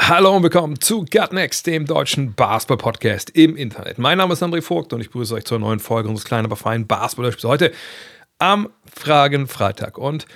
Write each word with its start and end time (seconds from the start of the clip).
Hallo 0.00 0.34
und 0.34 0.42
willkommen 0.42 0.80
zu 0.80 1.04
Gut 1.04 1.34
Next, 1.34 1.66
dem 1.66 1.84
deutschen 1.84 2.32
Basketball-Podcast 2.32 3.28
im 3.30 3.56
Internet. 3.56 3.98
Mein 3.98 4.16
Name 4.16 4.32
ist 4.32 4.42
André 4.42 4.62
Vogt 4.62 4.94
und 4.94 5.02
ich 5.02 5.08
begrüße 5.08 5.34
euch 5.34 5.44
zur 5.44 5.58
neuen 5.58 5.80
Folge 5.80 6.08
unseres 6.08 6.24
kleinen, 6.24 6.46
aber 6.46 6.56
feinen 6.56 6.86
basketball 6.86 7.30
heute 7.44 7.72
am 8.38 8.70
Fragen-Freitag. 8.90 9.98
Und 9.98 10.26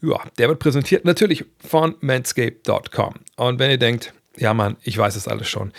ja, 0.00 0.18
der 0.38 0.48
wird 0.48 0.60
präsentiert 0.60 1.04
natürlich 1.04 1.44
von 1.58 1.94
manscape.com. 2.00 3.16
Und 3.36 3.58
wenn 3.58 3.70
ihr 3.70 3.76
denkt, 3.76 4.14
ja 4.38 4.54
Mann, 4.54 4.78
ich 4.82 4.96
weiß 4.96 5.14
es 5.14 5.28
alles 5.28 5.46
schon. 5.46 5.72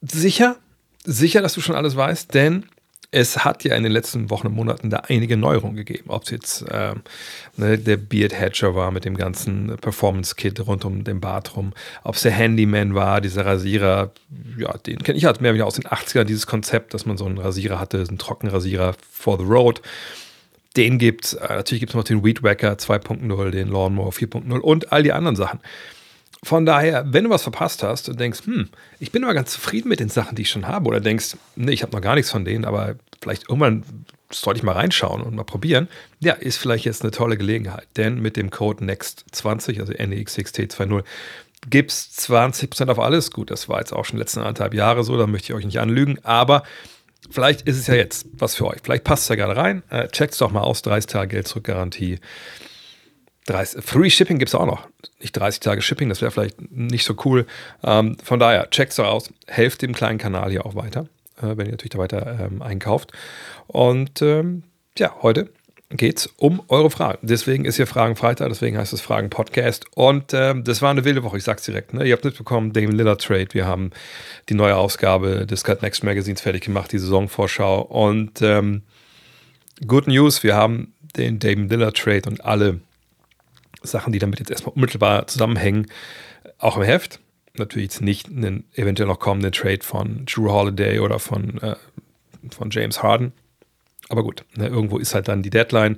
Sicher, 0.00 0.56
sicher, 1.04 1.42
dass 1.42 1.54
du 1.54 1.60
schon 1.60 1.74
alles 1.74 1.96
weißt, 1.96 2.32
denn 2.34 2.66
es 3.12 3.44
hat 3.44 3.64
ja 3.64 3.74
in 3.74 3.82
den 3.82 3.92
letzten 3.92 4.30
Wochen 4.30 4.46
und 4.46 4.54
Monaten 4.54 4.88
da 4.88 4.98
einige 5.08 5.36
Neuerungen 5.36 5.76
gegeben. 5.76 6.10
Ob 6.10 6.24
es 6.24 6.30
jetzt 6.30 6.64
ähm, 6.70 7.02
ne, 7.56 7.76
der 7.76 7.96
Beard 7.96 8.38
Hatcher 8.38 8.74
war 8.76 8.92
mit 8.92 9.04
dem 9.04 9.16
ganzen 9.16 9.76
Performance-Kit 9.78 10.64
rund 10.66 10.84
um 10.84 11.02
den 11.02 11.20
Bart 11.20 11.56
rum, 11.56 11.72
ob 12.04 12.14
es 12.14 12.22
der 12.22 12.32
Handyman 12.32 12.94
war, 12.94 13.20
dieser 13.20 13.44
Rasierer, 13.44 14.12
ja, 14.56 14.76
den 14.78 14.98
kenne 15.02 15.18
ich 15.18 15.24
halt 15.24 15.40
mehr 15.40 15.54
wieder 15.54 15.66
aus 15.66 15.74
den 15.74 15.84
80ern, 15.84 16.24
dieses 16.24 16.46
Konzept, 16.46 16.94
dass 16.94 17.04
man 17.04 17.16
so 17.16 17.26
einen 17.26 17.38
Rasierer 17.38 17.80
hatte, 17.80 17.98
einen 17.98 18.18
Trockenrasierer 18.18 18.94
for 19.10 19.38
the 19.38 19.44
road. 19.44 19.82
Den 20.76 20.98
gibt's, 20.98 21.34
äh, 21.34 21.48
natürlich 21.48 21.80
gibt 21.80 21.90
es 21.90 21.96
noch 21.96 22.04
den 22.04 22.24
Weed 22.24 22.44
Wacker 22.44 22.74
2.0, 22.74 23.50
den 23.50 23.68
Lawnmower 23.68 24.12
4.0 24.12 24.56
und 24.60 24.92
all 24.92 25.02
die 25.02 25.12
anderen 25.12 25.34
Sachen. 25.34 25.58
Von 26.42 26.64
daher, 26.64 27.04
wenn 27.06 27.24
du 27.24 27.30
was 27.30 27.42
verpasst 27.42 27.82
hast 27.82 28.08
und 28.08 28.18
denkst, 28.18 28.46
hm, 28.46 28.70
ich 28.98 29.12
bin 29.12 29.24
aber 29.24 29.34
ganz 29.34 29.52
zufrieden 29.52 29.88
mit 29.88 30.00
den 30.00 30.08
Sachen, 30.08 30.36
die 30.36 30.42
ich 30.42 30.50
schon 30.50 30.66
habe, 30.66 30.88
oder 30.88 31.00
denkst, 31.00 31.36
nee, 31.54 31.72
ich 31.72 31.82
habe 31.82 31.92
noch 31.92 32.00
gar 32.00 32.14
nichts 32.14 32.30
von 32.30 32.44
denen, 32.44 32.64
aber 32.64 32.96
vielleicht 33.20 33.48
irgendwann 33.48 33.84
sollte 34.32 34.58
ich 34.58 34.64
mal 34.64 34.72
reinschauen 34.72 35.22
und 35.22 35.34
mal 35.34 35.44
probieren, 35.44 35.88
ja, 36.20 36.32
ist 36.32 36.56
vielleicht 36.56 36.84
jetzt 36.84 37.02
eine 37.02 37.10
tolle 37.10 37.36
Gelegenheit. 37.36 37.88
Denn 37.96 38.20
mit 38.20 38.36
dem 38.36 38.50
Code 38.50 38.84
NEXT20, 38.84 39.80
also 39.80 39.92
NEXXT20, 39.92 41.04
gibt 41.68 41.90
es 41.90 42.10
20% 42.18 42.88
auf 42.88 42.98
alles. 42.98 43.30
Gut, 43.32 43.50
das 43.50 43.68
war 43.68 43.80
jetzt 43.80 43.92
auch 43.92 44.04
schon 44.04 44.16
die 44.16 44.22
letzten 44.22 44.40
anderthalb 44.40 44.72
Jahre 44.72 45.04
so, 45.04 45.18
da 45.18 45.26
möchte 45.26 45.52
ich 45.52 45.54
euch 45.54 45.64
nicht 45.64 45.80
anlügen, 45.80 46.18
aber 46.22 46.62
vielleicht 47.30 47.62
ist 47.62 47.76
es 47.76 47.86
ja 47.86 47.94
jetzt 47.94 48.26
was 48.32 48.54
für 48.54 48.66
euch. 48.66 48.78
Vielleicht 48.82 49.04
passt 49.04 49.24
es 49.24 49.28
ja 49.28 49.34
gerade 49.34 49.56
rein. 49.56 49.82
Äh, 49.90 50.08
Checkt 50.08 50.32
es 50.32 50.38
doch 50.38 50.52
mal 50.52 50.62
aus, 50.62 50.82
30 50.82 51.06
Tage 51.06 51.28
Geld 51.28 51.48
zurück 51.48 51.64
Garantie. 51.64 52.18
30, 53.50 53.84
Free 53.84 54.10
Shipping 54.10 54.38
gibt 54.38 54.50
es 54.50 54.54
auch 54.54 54.66
noch. 54.66 54.88
Nicht 55.20 55.32
30 55.32 55.60
Tage 55.60 55.82
Shipping, 55.82 56.08
das 56.08 56.20
wäre 56.20 56.30
vielleicht 56.30 56.70
nicht 56.70 57.04
so 57.04 57.14
cool. 57.24 57.46
Ähm, 57.82 58.16
von 58.22 58.38
daher, 58.38 58.70
checkt 58.70 58.90
es 58.90 58.96
doch 58.96 59.06
aus. 59.06 59.32
Helft 59.46 59.82
dem 59.82 59.94
kleinen 59.94 60.18
Kanal 60.18 60.50
hier 60.50 60.64
auch 60.64 60.74
weiter, 60.74 61.06
äh, 61.38 61.56
wenn 61.56 61.66
ihr 61.66 61.72
natürlich 61.72 61.90
da 61.90 61.98
weiter 61.98 62.38
ähm, 62.40 62.62
einkauft. 62.62 63.12
Und 63.66 64.22
ähm, 64.22 64.62
ja, 64.96 65.14
heute 65.22 65.50
geht 65.90 66.18
es 66.18 66.26
um 66.36 66.62
eure 66.68 66.90
Fragen. 66.90 67.26
Deswegen 67.26 67.64
ist 67.64 67.76
hier 67.76 67.86
Fragen 67.86 68.14
Freitag, 68.14 68.48
deswegen 68.48 68.78
heißt 68.78 68.92
es 68.92 69.00
Fragen 69.00 69.28
Podcast. 69.28 69.86
Und 69.94 70.32
ähm, 70.32 70.62
das 70.62 70.82
war 70.82 70.90
eine 70.90 71.04
wilde 71.04 71.24
Woche, 71.24 71.38
ich 71.38 71.44
sag's 71.44 71.64
direkt. 71.64 71.92
Ne? 71.92 72.06
Ihr 72.06 72.12
habt 72.12 72.24
mitbekommen, 72.24 72.72
Damon 72.72 72.92
Lillard 72.92 73.20
Trade. 73.20 73.48
Wir 73.52 73.66
haben 73.66 73.90
die 74.48 74.54
neue 74.54 74.76
Ausgabe 74.76 75.46
des 75.46 75.64
Cut 75.64 75.82
Next 75.82 76.04
Magazins 76.04 76.40
fertig 76.40 76.62
gemacht, 76.62 76.92
die 76.92 76.98
Saisonvorschau. 76.98 77.82
Und 77.82 78.40
ähm, 78.40 78.82
Good 79.84 80.06
News, 80.06 80.44
wir 80.44 80.54
haben 80.54 80.94
den 81.16 81.40
Damon 81.40 81.68
Lillard 81.68 81.96
Trade 81.96 82.28
und 82.28 82.44
alle 82.44 82.80
Sachen, 83.82 84.12
die 84.12 84.18
damit 84.18 84.38
jetzt 84.38 84.50
erstmal 84.50 84.74
unmittelbar 84.74 85.26
zusammenhängen, 85.26 85.86
auch 86.58 86.76
im 86.76 86.82
Heft. 86.82 87.20
Natürlich 87.56 87.86
jetzt 87.86 88.00
nicht 88.00 88.28
einen 88.28 88.64
eventuell 88.74 89.08
noch 89.08 89.18
kommenden 89.18 89.52
Trade 89.52 89.82
von 89.82 90.24
Drew 90.26 90.50
Holiday 90.50 91.00
oder 91.00 91.18
von, 91.18 91.58
äh, 91.62 91.76
von 92.50 92.70
James 92.70 93.02
Harden. 93.02 93.32
Aber 94.08 94.22
gut, 94.22 94.44
ne, 94.56 94.66
irgendwo 94.68 94.98
ist 94.98 95.14
halt 95.14 95.28
dann 95.28 95.42
die 95.42 95.50
Deadline. 95.50 95.96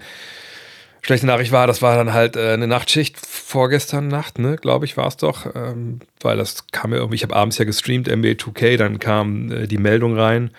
Schlechte 1.03 1.27
Nachricht 1.27 1.51
war, 1.51 1.67
das 1.67 1.83
war 1.83 1.97
dann 1.97 2.13
halt 2.13 2.37
äh, 2.37 2.53
eine 2.53 2.69
Nachtschicht 2.69 3.19
vorgestern 3.19 4.09
Nacht, 4.09 4.39
ne, 4.39 4.57
glaube 4.57 4.85
ich, 4.85 4.97
war 4.97 5.09
es 5.09 5.17
doch. 5.17 5.53
Ähm, 5.55 6.01
weil 6.21 6.37
das 6.37 6.69
kam 6.69 6.93
ja 6.93 6.99
irgendwie, 6.99 7.17
ich 7.17 7.23
habe 7.23 7.35
abends 7.35 7.59
ja 7.59 7.65
gestreamt, 7.65 8.07
NBA 8.07 8.33
2K, 8.33 8.77
dann 8.77 8.99
kam 8.99 9.51
äh, 9.51 9.67
die 9.67 9.79
Meldung 9.79 10.17
rein. 10.17 10.53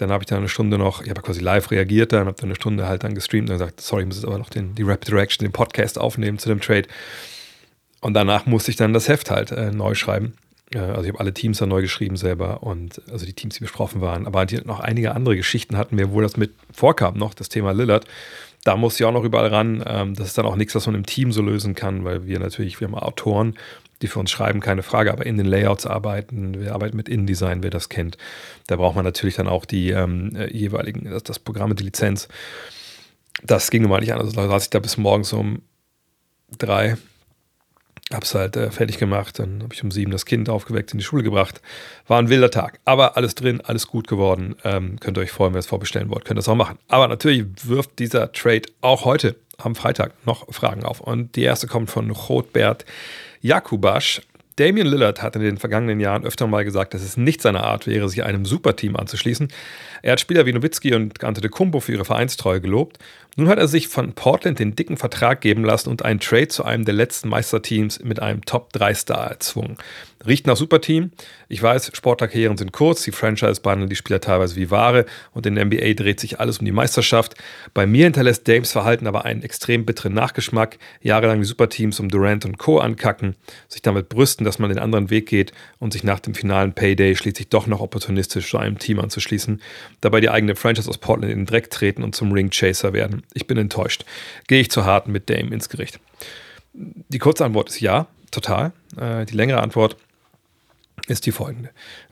Dann 0.00 0.10
habe 0.10 0.22
ich 0.22 0.28
da 0.28 0.36
eine 0.36 0.48
Stunde 0.48 0.78
noch, 0.78 1.02
ich 1.02 1.10
habe 1.10 1.20
quasi 1.20 1.40
live 1.40 1.70
reagiert, 1.70 2.12
dann 2.12 2.26
habe 2.26 2.36
dann 2.36 2.48
eine 2.48 2.56
Stunde 2.56 2.86
halt 2.86 3.04
dann 3.04 3.14
gestreamt 3.14 3.50
und 3.50 3.56
gesagt, 3.56 3.80
sorry, 3.80 4.02
ich 4.02 4.06
muss 4.06 4.16
jetzt 4.16 4.26
aber 4.26 4.38
noch 4.38 4.50
den, 4.50 4.74
die 4.74 4.82
Rapid 4.82 5.12
Reaction, 5.12 5.44
den 5.44 5.52
Podcast 5.52 5.98
aufnehmen 5.98 6.38
zu 6.38 6.48
dem 6.48 6.60
Trade. 6.60 6.88
Und 8.00 8.14
danach 8.14 8.46
musste 8.46 8.70
ich 8.70 8.76
dann 8.76 8.94
das 8.94 9.08
Heft 9.08 9.30
halt 9.30 9.50
äh, 9.50 9.70
neu 9.72 9.94
schreiben. 9.94 10.34
Äh, 10.74 10.78
also 10.78 11.02
ich 11.02 11.08
habe 11.08 11.20
alle 11.20 11.34
Teams 11.34 11.58
dann 11.58 11.68
neu 11.68 11.82
geschrieben 11.82 12.16
selber 12.16 12.62
und 12.62 13.02
also 13.10 13.26
die 13.26 13.34
Teams, 13.34 13.56
die 13.56 13.60
besprochen 13.60 14.00
waren. 14.00 14.26
Aber 14.26 14.46
die, 14.46 14.56
noch 14.64 14.80
einige 14.80 15.14
andere 15.14 15.36
Geschichten 15.36 15.76
hatten 15.76 15.98
wir, 15.98 16.12
wo 16.12 16.20
das 16.20 16.36
mit 16.36 16.52
vorkam 16.72 17.18
noch, 17.18 17.34
das 17.34 17.48
Thema 17.48 17.72
Lillard. 17.72 18.06
Da 18.64 18.76
musste 18.76 19.02
ich 19.02 19.06
auch 19.06 19.12
noch 19.12 19.24
überall 19.24 19.48
ran. 19.48 19.82
Ähm, 19.86 20.14
das 20.14 20.28
ist 20.28 20.38
dann 20.38 20.46
auch 20.46 20.56
nichts, 20.56 20.74
was 20.74 20.86
man 20.86 20.94
im 20.94 21.06
Team 21.06 21.32
so 21.32 21.42
lösen 21.42 21.74
kann, 21.74 22.04
weil 22.04 22.26
wir 22.26 22.38
natürlich, 22.38 22.80
wir 22.80 22.88
haben 22.88 22.94
Autoren, 22.94 23.54
die 24.02 24.08
für 24.08 24.18
uns 24.18 24.30
schreiben, 24.30 24.60
keine 24.60 24.82
Frage, 24.82 25.12
aber 25.12 25.26
in 25.26 25.36
den 25.36 25.46
Layouts 25.46 25.86
arbeiten. 25.86 26.60
Wir 26.60 26.74
arbeiten 26.74 26.96
mit 26.96 27.08
InDesign, 27.08 27.62
wer 27.62 27.70
das 27.70 27.88
kennt. 27.88 28.16
Da 28.66 28.76
braucht 28.76 28.96
man 28.96 29.04
natürlich 29.04 29.36
dann 29.36 29.48
auch 29.48 29.64
die 29.64 29.90
ähm, 29.90 30.34
äh, 30.34 30.50
jeweiligen, 30.50 31.10
das, 31.10 31.22
das 31.22 31.38
Programm 31.38 31.74
die 31.76 31.84
Lizenz. 31.84 32.28
Das 33.42 33.70
ging 33.70 33.82
nun 33.82 33.90
mal 33.90 34.00
nicht 34.00 34.12
an. 34.12 34.20
Also 34.20 34.32
da 34.32 34.48
saß 34.48 34.64
ich 34.64 34.70
da 34.70 34.78
bis 34.78 34.96
morgens 34.96 35.32
um 35.32 35.62
drei, 36.58 36.96
hab's 38.12 38.34
halt 38.34 38.56
äh, 38.56 38.70
fertig 38.70 38.98
gemacht. 38.98 39.38
Dann 39.38 39.62
habe 39.62 39.74
ich 39.74 39.82
um 39.84 39.90
sieben 39.90 40.10
das 40.10 40.24
Kind 40.24 40.48
aufgeweckt, 40.48 40.92
in 40.92 40.98
die 40.98 41.04
Schule 41.04 41.22
gebracht. 41.22 41.60
War 42.06 42.18
ein 42.18 42.28
wilder 42.28 42.50
Tag. 42.50 42.80
Aber 42.84 43.16
alles 43.16 43.34
drin, 43.34 43.60
alles 43.60 43.86
gut 43.86 44.08
geworden. 44.08 44.56
Ähm, 44.64 44.98
könnt 44.98 45.18
ihr 45.18 45.22
euch 45.22 45.32
freuen, 45.32 45.52
wenn 45.52 45.58
ihr 45.58 45.60
es 45.60 45.66
vorbestellen 45.66 46.10
wollt, 46.10 46.24
könnt 46.24 46.38
ihr 46.38 46.42
das 46.42 46.48
auch 46.48 46.54
machen. 46.54 46.78
Aber 46.88 47.06
natürlich 47.08 47.44
wirft 47.64 47.98
dieser 47.98 48.32
Trade 48.32 48.62
auch 48.80 49.04
heute 49.04 49.36
am 49.58 49.74
Freitag 49.74 50.14
noch 50.26 50.52
Fragen 50.52 50.84
auf. 50.84 51.00
Und 51.00 51.36
die 51.36 51.42
erste 51.42 51.66
kommt 51.66 51.90
von 51.90 52.10
Rotbert 52.10 52.84
Jakubasch. 53.40 54.22
Damian 54.56 54.86
Lillard 54.86 55.22
hat 55.22 55.36
in 55.36 55.42
den 55.42 55.56
vergangenen 55.56 56.00
Jahren 56.00 56.24
öfter 56.24 56.46
mal 56.46 56.64
gesagt, 56.64 56.92
dass 56.92 57.02
es 57.02 57.16
nicht 57.16 57.40
seine 57.40 57.62
Art 57.62 57.86
wäre, 57.86 58.10
sich 58.10 58.22
einem 58.22 58.44
Superteam 58.44 58.94
anzuschließen. 58.94 59.48
Er 60.02 60.12
hat 60.12 60.20
Spieler 60.20 60.44
wie 60.44 60.52
Nowitzki 60.52 60.94
und 60.94 61.24
Antetokounmpo 61.24 61.80
für 61.80 61.92
ihre 61.92 62.04
Vereinstreue 62.04 62.60
gelobt. 62.60 62.98
Nun 63.36 63.48
hat 63.48 63.58
er 63.58 63.68
sich 63.68 63.88
von 63.88 64.12
Portland 64.12 64.58
den 64.58 64.76
dicken 64.76 64.98
Vertrag 64.98 65.40
geben 65.40 65.64
lassen 65.64 65.88
und 65.88 66.04
einen 66.04 66.20
Trade 66.20 66.48
zu 66.48 66.64
einem 66.64 66.84
der 66.84 66.92
letzten 66.92 67.30
Meisterteams 67.30 68.00
mit 68.00 68.20
einem 68.20 68.44
Top-3-Star 68.44 69.30
erzwungen. 69.30 69.78
Riecht 70.26 70.46
nach 70.46 70.56
Superteam. 70.56 71.12
Ich 71.48 71.62
weiß, 71.62 71.92
Sportkarrieren 71.94 72.58
sind 72.58 72.72
kurz, 72.72 73.02
die 73.04 73.12
Franchise 73.12 73.60
behandeln 73.62 73.88
die 73.88 73.96
Spieler 73.96 74.20
teilweise 74.20 74.56
wie 74.56 74.70
Ware 74.70 75.06
und 75.32 75.46
in 75.46 75.54
der 75.54 75.64
NBA 75.64 75.94
dreht 75.94 76.20
sich 76.20 76.38
alles 76.38 76.58
um 76.58 76.66
die 76.66 76.72
Meisterschaft. 76.72 77.34
Bei 77.72 77.86
mir 77.86 78.04
hinterlässt 78.04 78.46
Dames 78.46 78.72
Verhalten 78.72 79.06
aber 79.06 79.24
einen 79.24 79.42
extrem 79.42 79.86
bitteren 79.86 80.12
Nachgeschmack. 80.12 80.78
Jahrelang 81.00 81.40
die 81.40 81.46
Superteams 81.46 82.00
um 82.00 82.08
Durant 82.10 82.44
und 82.44 82.58
Co. 82.58 82.78
ankacken, 82.78 83.34
sich 83.68 83.80
damit 83.80 84.10
brüsten, 84.10 84.44
dass 84.44 84.58
man 84.58 84.68
den 84.68 84.78
anderen 84.78 85.08
Weg 85.08 85.26
geht 85.26 85.52
und 85.78 85.94
sich 85.94 86.04
nach 86.04 86.20
dem 86.20 86.34
finalen 86.34 86.74
Payday 86.74 87.16
schließlich 87.16 87.48
doch 87.48 87.66
noch 87.66 87.80
opportunistisch 87.80 88.50
zu 88.50 88.58
einem 88.58 88.78
Team 88.78 89.00
anzuschließen, 89.00 89.62
dabei 90.02 90.20
die 90.20 90.28
eigene 90.28 90.54
Franchise 90.54 90.88
aus 90.88 90.98
Portland 90.98 91.32
in 91.32 91.40
den 91.40 91.46
Dreck 91.46 91.70
treten 91.70 92.02
und 92.02 92.14
zum 92.14 92.32
Ringchaser 92.32 92.92
werden. 92.92 93.22
Ich 93.32 93.46
bin 93.46 93.56
enttäuscht. 93.56 94.04
Gehe 94.48 94.60
ich 94.60 94.70
zu 94.70 94.84
hart 94.84 95.08
mit 95.08 95.30
Dame 95.30 95.54
ins 95.54 95.70
Gericht? 95.70 95.98
Die 96.74 97.18
kurze 97.18 97.44
Antwort 97.46 97.70
ist 97.70 97.80
ja, 97.80 98.06
total. 98.30 98.72
Äh, 98.98 99.24
die 99.24 99.34
längere 99.34 99.62
Antwort 99.62 99.94
ist 99.94 100.09
die 101.08 101.32
folgende. 101.32 101.70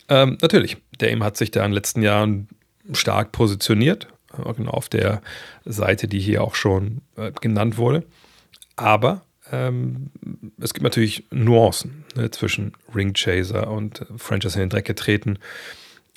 Ähm, 0.08 0.38
natürlich, 0.40 0.78
Dame 0.98 1.24
hat 1.24 1.36
sich 1.36 1.50
da 1.50 1.60
in 1.64 1.70
den 1.70 1.74
letzten 1.74 2.02
Jahren 2.02 2.48
stark 2.92 3.32
positioniert, 3.32 4.08
äh, 4.36 4.52
genau 4.54 4.72
auf 4.72 4.88
der 4.88 5.22
Seite, 5.64 6.08
die 6.08 6.20
hier 6.20 6.42
auch 6.42 6.54
schon 6.54 7.02
äh, 7.16 7.32
genannt 7.40 7.76
wurde. 7.76 8.04
Aber 8.76 9.22
ähm, 9.50 10.10
es 10.60 10.74
gibt 10.74 10.84
natürlich 10.84 11.24
Nuancen 11.30 12.04
ne, 12.14 12.30
zwischen 12.30 12.72
Ringchaser 12.94 13.70
und 13.70 14.04
Franchise 14.16 14.54
in 14.54 14.60
den 14.60 14.70
Dreck 14.70 14.84
getreten. 14.84 15.38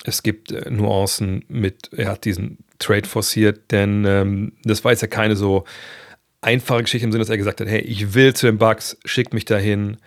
Es 0.04 0.22
gibt 0.22 0.52
äh, 0.52 0.70
Nuancen 0.70 1.44
mit, 1.48 1.90
er 1.92 2.10
hat 2.10 2.24
diesen 2.24 2.58
Trade 2.78 3.08
forciert, 3.08 3.70
denn 3.70 4.04
ähm, 4.04 4.52
das 4.64 4.84
war 4.84 4.92
jetzt 4.92 5.02
ja 5.02 5.08
keine 5.08 5.36
so 5.36 5.64
einfache 6.40 6.82
Geschichte 6.82 7.06
im 7.06 7.12
Sinne, 7.12 7.22
dass 7.22 7.30
er 7.30 7.36
gesagt 7.36 7.60
hat, 7.60 7.68
hey, 7.68 7.80
ich 7.80 8.14
will 8.14 8.34
zu 8.34 8.46
den 8.46 8.58
Bucks, 8.58 8.98
schickt 9.04 9.32
mich 9.32 9.44
dahin, 9.44 9.98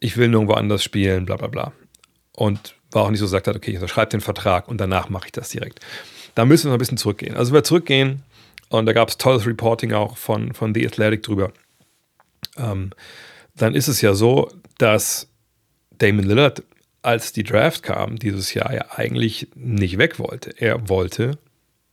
ich 0.00 0.16
will 0.16 0.28
nirgendwo 0.28 0.54
anders 0.54 0.82
spielen, 0.82 1.26
bla 1.26 1.36
bla 1.36 1.48
bla. 1.48 1.72
Und 2.34 2.74
war 2.90 3.04
auch 3.04 3.10
nicht 3.10 3.20
so, 3.20 3.26
gesagt 3.26 3.46
hat, 3.46 3.56
okay, 3.56 3.70
ich 3.70 3.76
unterschreibe 3.76 4.10
den 4.10 4.20
Vertrag 4.20 4.68
und 4.68 4.80
danach 4.80 5.08
mache 5.08 5.26
ich 5.26 5.32
das 5.32 5.50
direkt. 5.50 5.80
Da 6.34 6.44
müssen 6.44 6.64
wir 6.64 6.70
noch 6.70 6.76
ein 6.76 6.78
bisschen 6.78 6.98
zurückgehen. 6.98 7.36
Also 7.36 7.52
wir 7.52 7.64
zurückgehen 7.64 8.22
und 8.68 8.86
da 8.86 8.92
gab 8.92 9.08
es 9.08 9.18
tolles 9.18 9.46
Reporting 9.46 9.92
auch 9.92 10.16
von, 10.16 10.54
von 10.54 10.74
The 10.74 10.86
Athletic 10.86 11.22
drüber. 11.22 11.52
Ähm, 12.56 12.90
dann 13.54 13.74
ist 13.74 13.88
es 13.88 14.00
ja 14.00 14.14
so, 14.14 14.50
dass 14.78 15.28
Damon 15.98 16.24
Lillard 16.24 16.62
als 17.02 17.32
die 17.32 17.42
Draft 17.42 17.82
kam, 17.82 18.18
dieses 18.18 18.54
Jahr 18.54 18.72
ja 18.72 18.86
eigentlich 18.96 19.48
nicht 19.54 19.98
weg 19.98 20.18
wollte. 20.18 20.54
Er 20.56 20.88
wollte 20.88 21.38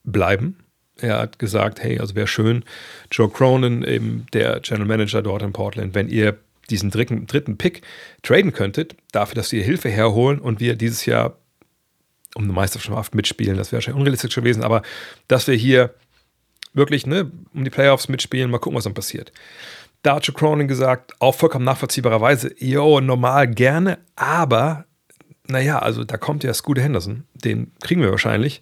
bleiben. 0.03 0.57
Er 1.01 1.17
hat 1.17 1.39
gesagt, 1.39 1.81
hey, 1.81 1.99
also 1.99 2.15
wäre 2.15 2.27
schön, 2.27 2.63
Joe 3.11 3.29
Cronin, 3.29 3.83
eben 3.83 4.25
der 4.33 4.59
General 4.59 4.87
Manager 4.87 5.21
dort 5.21 5.41
in 5.41 5.53
Portland, 5.53 5.95
wenn 5.95 6.09
ihr 6.09 6.37
diesen 6.69 6.91
dritten, 6.91 7.27
dritten 7.27 7.57
Pick 7.57 7.81
traden 8.23 8.53
könntet, 8.53 8.95
dafür, 9.11 9.35
dass 9.35 9.51
wir 9.51 9.63
Hilfe 9.63 9.89
herholen 9.89 10.39
und 10.39 10.59
wir 10.59 10.75
dieses 10.75 11.05
Jahr 11.05 11.37
um 12.35 12.43
eine 12.43 12.53
Meisterschaft 12.53 13.15
mitspielen, 13.15 13.57
das 13.57 13.71
wäre 13.71 13.77
wahrscheinlich 13.77 13.99
unrealistisch 13.99 14.35
gewesen, 14.35 14.63
aber 14.63 14.83
dass 15.27 15.47
wir 15.47 15.55
hier 15.55 15.93
wirklich 16.73 17.07
ne, 17.07 17.31
um 17.53 17.63
die 17.63 17.69
Playoffs 17.69 18.07
mitspielen, 18.07 18.51
mal 18.51 18.59
gucken, 18.59 18.77
was 18.77 18.83
dann 18.83 18.93
passiert. 18.93 19.31
Da 20.03 20.15
hat 20.15 20.27
Joe 20.27 20.35
Cronin 20.35 20.67
gesagt, 20.67 21.13
auch 21.19 21.35
vollkommen 21.35 21.65
nachvollziehbarerweise, 21.65 22.53
jo, 22.59 23.01
normal 23.01 23.47
gerne, 23.47 23.97
aber 24.15 24.85
naja, 25.47 25.79
also 25.79 26.03
da 26.03 26.17
kommt 26.17 26.43
ja 26.43 26.53
Scooter 26.53 26.83
Henderson, 26.83 27.23
den 27.33 27.71
kriegen 27.81 28.01
wir 28.01 28.11
wahrscheinlich. 28.11 28.61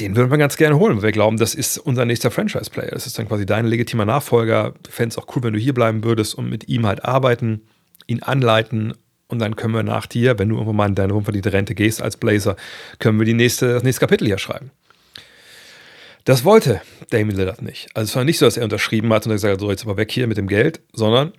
Den 0.00 0.16
würden 0.16 0.30
wir 0.30 0.38
ganz 0.38 0.56
gerne 0.56 0.78
holen, 0.78 0.96
weil 0.96 1.04
wir 1.04 1.12
glauben, 1.12 1.36
das 1.36 1.54
ist 1.54 1.78
unser 1.78 2.04
nächster 2.04 2.30
Franchise-Player. 2.30 2.90
Das 2.90 3.06
ist 3.06 3.18
dann 3.18 3.28
quasi 3.28 3.46
dein 3.46 3.66
legitimer 3.66 4.04
Nachfolger. 4.04 4.74
Fände 4.88 5.12
es 5.12 5.18
auch 5.18 5.34
cool, 5.36 5.44
wenn 5.44 5.52
du 5.52 5.58
hier 5.58 5.74
bleiben 5.74 6.02
würdest 6.02 6.34
und 6.34 6.48
mit 6.48 6.68
ihm 6.68 6.86
halt 6.86 7.04
arbeiten, 7.04 7.62
ihn 8.06 8.22
anleiten 8.22 8.94
und 9.28 9.38
dann 9.38 9.56
können 9.56 9.74
wir 9.74 9.82
nach 9.82 10.06
dir, 10.06 10.38
wenn 10.38 10.48
du 10.48 10.56
irgendwann 10.56 10.76
mal 10.76 10.88
in 10.88 10.94
deine 10.94 11.14
unverdiente 11.14 11.52
Rente 11.52 11.74
gehst 11.74 12.02
als 12.02 12.16
Blazer, 12.16 12.56
können 12.98 13.18
wir 13.18 13.26
die 13.26 13.34
nächste, 13.34 13.74
das 13.74 13.82
nächste 13.82 14.00
Kapitel 14.00 14.26
hier 14.26 14.38
schreiben. 14.38 14.70
Das 16.24 16.44
wollte 16.44 16.80
Damien 17.10 17.36
Lillard 17.36 17.62
nicht. 17.62 17.88
Also 17.94 18.10
es 18.10 18.16
war 18.16 18.24
nicht 18.24 18.38
so, 18.38 18.46
dass 18.46 18.56
er 18.56 18.64
unterschrieben 18.64 19.12
hat 19.12 19.26
und 19.26 19.32
gesagt 19.32 19.52
hat, 19.54 19.60
so 19.60 19.70
jetzt 19.70 19.84
aber 19.84 19.96
weg 19.96 20.10
hier 20.10 20.26
mit 20.26 20.38
dem 20.38 20.46
Geld, 20.46 20.80
sondern 20.92 21.32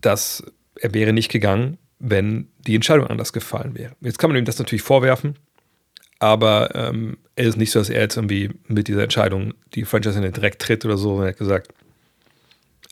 dass 0.00 0.44
er 0.76 0.92
wäre 0.94 1.12
nicht 1.12 1.30
gegangen, 1.30 1.78
wenn 1.98 2.48
die 2.66 2.74
Entscheidung 2.74 3.06
anders 3.06 3.32
gefallen 3.32 3.76
wäre. 3.76 3.92
Jetzt 4.00 4.18
kann 4.18 4.30
man 4.30 4.36
ihm 4.36 4.44
das 4.44 4.58
natürlich 4.58 4.82
vorwerfen, 4.82 5.36
aber 6.18 6.74
ähm, 6.74 7.18
es 7.36 7.46
ist 7.48 7.56
nicht 7.56 7.70
so, 7.70 7.78
dass 7.78 7.90
er 7.90 8.00
jetzt 8.00 8.16
irgendwie 8.16 8.50
mit 8.66 8.88
dieser 8.88 9.02
Entscheidung 9.02 9.54
die 9.74 9.84
Franchise 9.84 10.16
in 10.16 10.22
den 10.22 10.32
Dreck 10.32 10.58
tritt 10.58 10.84
oder 10.84 10.96
so, 10.96 11.10
sondern 11.10 11.26
er 11.26 11.30
hat 11.30 11.38
gesagt, 11.38 11.68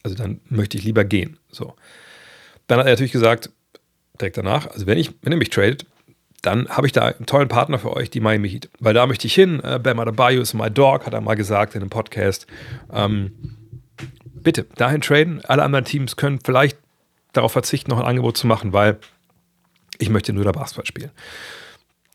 also 0.02 0.16
dann 0.16 0.40
möchte 0.48 0.78
ich 0.78 0.84
lieber 0.84 1.04
gehen. 1.04 1.38
So. 1.50 1.74
Dann 2.68 2.78
hat 2.78 2.86
er 2.86 2.92
natürlich 2.92 3.12
gesagt, 3.12 3.50
direkt 4.20 4.36
danach, 4.36 4.68
also 4.68 4.86
wenn 4.86 4.98
ich, 4.98 5.12
wenn 5.22 5.32
ihr 5.32 5.38
mich 5.38 5.50
tradet, 5.50 5.86
dann 6.42 6.68
habe 6.68 6.86
ich 6.86 6.92
da 6.92 7.06
einen 7.06 7.26
tollen 7.26 7.48
Partner 7.48 7.78
für 7.78 7.92
euch, 7.92 8.08
die 8.08 8.20
Miami 8.20 8.48
Heat. 8.48 8.70
Weil 8.78 8.94
da 8.94 9.06
möchte 9.06 9.26
ich 9.26 9.34
hin. 9.34 9.60
Äh, 9.64 9.80
Bam 9.80 9.98
Adebayo 9.98 10.40
ist 10.40 10.54
my 10.54 10.70
dog, 10.70 11.04
hat 11.04 11.12
er 11.12 11.20
mal 11.20 11.34
gesagt 11.34 11.74
in 11.74 11.80
einem 11.80 11.90
Podcast. 11.90 12.46
Ähm, 12.92 13.56
bitte, 14.32 14.64
dahin 14.76 15.00
traden. 15.00 15.44
Alle 15.44 15.64
anderen 15.64 15.84
Teams 15.84 16.14
können 16.14 16.38
vielleicht 16.44 16.78
darauf 17.32 17.52
verzichten, 17.52 17.90
noch 17.90 17.98
ein 17.98 18.06
Angebot 18.06 18.36
zu 18.36 18.46
machen, 18.46 18.72
weil 18.72 18.98
ich 19.98 20.08
möchte 20.08 20.32
nur 20.32 20.44
da 20.44 20.52
Basketball 20.52 20.86
spielen. 20.86 21.10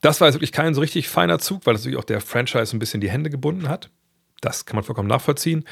Das 0.01 0.19
war 0.19 0.27
jetzt 0.27 0.35
wirklich 0.35 0.51
kein 0.51 0.73
so 0.73 0.81
richtig 0.81 1.07
feiner 1.07 1.39
Zug, 1.39 1.65
weil 1.65 1.73
das 1.73 1.83
natürlich 1.83 1.99
auch 1.99 2.03
der 2.03 2.21
Franchise 2.21 2.75
ein 2.75 2.79
bisschen 2.79 3.01
die 3.01 3.09
Hände 3.09 3.29
gebunden 3.29 3.69
hat. 3.69 3.89
Das 4.41 4.65
kann 4.65 4.75
man 4.75 4.83
vollkommen 4.83 5.07
nachvollziehen. 5.07 5.65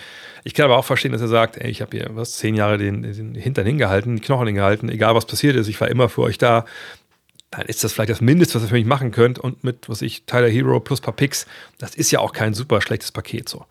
Ich 0.44 0.54
kann 0.54 0.66
aber 0.66 0.78
auch 0.78 0.86
verstehen, 0.86 1.12
dass 1.12 1.22
er 1.22 1.28
sagt, 1.28 1.58
ey, 1.58 1.72
ich 1.72 1.82
habe 1.82 1.98
hier 1.98 2.12
was, 2.14 2.34
zehn 2.34 2.54
Jahre 2.54 2.78
den, 2.78 3.02
den 3.02 3.34
Hintern 3.34 3.66
hingehalten, 3.66 4.16
die 4.16 4.22
Knochen 4.22 4.46
hingehalten, 4.46 4.90
egal 4.90 5.16
was 5.16 5.26
passiert 5.26 5.56
ist, 5.56 5.68
ich 5.68 5.82
war 5.82 5.88
immer 5.88 6.08
für 6.08 6.22
euch 6.22 6.38
da. 6.38 6.66
Dann 7.50 7.66
ist 7.66 7.84
das 7.84 7.94
vielleicht 7.94 8.12
das 8.12 8.22
Mindeste, 8.22 8.56
was 8.56 8.64
ihr 8.64 8.68
für 8.70 8.76
mich 8.76 8.86
machen 8.86 9.10
könnt. 9.10 9.40
Und 9.40 9.64
mit, 9.64 9.90
was 9.90 10.04
ich, 10.04 10.26
Tyler 10.26 10.50
Hero 10.50 10.80
plus 10.80 11.02
paar 11.02 11.16
Picks, 11.16 11.48
das 11.80 11.96
ist 11.96 12.12
ja 12.12 12.20
auch 12.20 12.32
kein 12.32 12.54
super 12.54 12.80
schlechtes 12.80 13.12
Paket 13.12 13.50
so. 13.50 13.66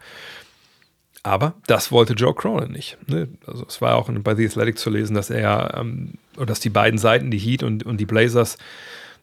Aber 1.23 1.55
das 1.69 1.93
wollte 1.93 2.15
Joe 2.15 2.35
Cronin 2.35 2.73
nicht. 2.73 2.97
Ne? 3.07 3.29
Also 3.47 3.65
es 3.69 3.81
war 3.81 3.95
auch 3.95 4.11
bei 4.11 4.35
The 4.35 4.47
Athletic 4.47 4.79
zu 4.79 4.91
lesen, 4.91 5.15
dass 5.15 5.31
er 5.31 5.75
ähm, 5.77 6.15
oder 6.37 6.47
dass 6.47 6.59
die 6.59 6.71
beiden 6.71 6.99
Seiten, 6.99 7.31
die 7.31 7.39
Heat 7.39 7.63
und, 7.63 7.85
und 7.85 7.99
die 7.99 8.07
Blazers, 8.07 8.59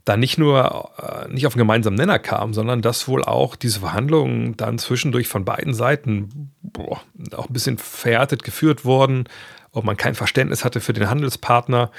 da 0.06 0.18
nicht 0.18 0.38
nur 0.38 0.92
äh, 0.98 1.32
nicht 1.32 1.48
auf 1.48 1.54
einen 1.54 1.60
gemeinsamen 1.60 1.98
Nenner 1.98 2.20
kamen, 2.20 2.54
sondern 2.54 2.82
dass 2.82 3.08
wohl 3.08 3.24
auch 3.24 3.56
diese 3.56 3.80
Verhandlungen 3.80 4.56
dann 4.56 4.78
zwischendurch 4.78 5.28
von 5.28 5.46
beiden 5.46 5.74
Seiten 5.74 6.52
boah, 6.62 7.02
auch 7.36 7.48
ein 7.48 7.54
bisschen 7.54 7.78
verhärtet 7.78 8.44
geführt 8.44 8.86
wurden, 8.86 9.28
ob 9.72 9.84
man 9.84 9.98
kein 9.98 10.16
Verständnis 10.16 10.64
hatte 10.64 10.80
für 10.80 10.94
den 10.94 11.10
Handelspartner 11.10 11.92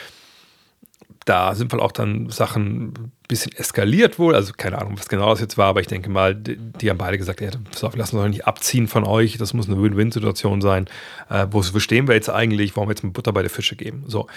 da 1.27 1.57
sind 1.57 1.73
wohl 1.73 1.81
auch 1.81 1.91
dann 1.91 2.31
Sachen 2.31 2.89
ein 2.89 3.13
bisschen 3.29 3.53
eskaliert 3.53 4.19
wohl. 4.19 4.35
Also 4.35 4.53
keine 4.57 4.79
Ahnung, 4.79 4.97
was 4.97 5.09
genau 5.09 5.31
das 5.31 5.41
jetzt 5.41 5.59
war, 5.59 5.67
aber 5.67 5.81
ich 5.81 5.89
denke 5.89 6.09
mal, 6.09 6.37
die, 6.37 6.57
die 6.57 6.89
haben 6.89 6.99
beide 6.99 7.19
gesagt, 7.19 7.41
ja, 7.41 7.51
wir 7.53 7.99
lassen 7.99 8.17
uns 8.17 8.31
nicht 8.31 8.47
abziehen 8.47 8.87
von 8.87 9.05
euch. 9.05 9.37
Das 9.37 9.53
muss 9.53 9.69
eine 9.69 9.83
Win-Win-Situation 9.83 10.61
sein. 10.61 10.87
Äh, 11.29 11.49
wo, 11.51 11.63
stehen 11.63 12.07
wir 12.07 12.15
jetzt 12.15 12.31
eigentlich? 12.31 12.77
Wir 12.77 12.89
jetzt 12.89 13.03
mit 13.03 13.13
Butter 13.13 13.33
bei 13.33 13.43
der 13.43 13.51
Fische 13.51 13.75
geben? 13.75 14.05
So. 14.07 14.29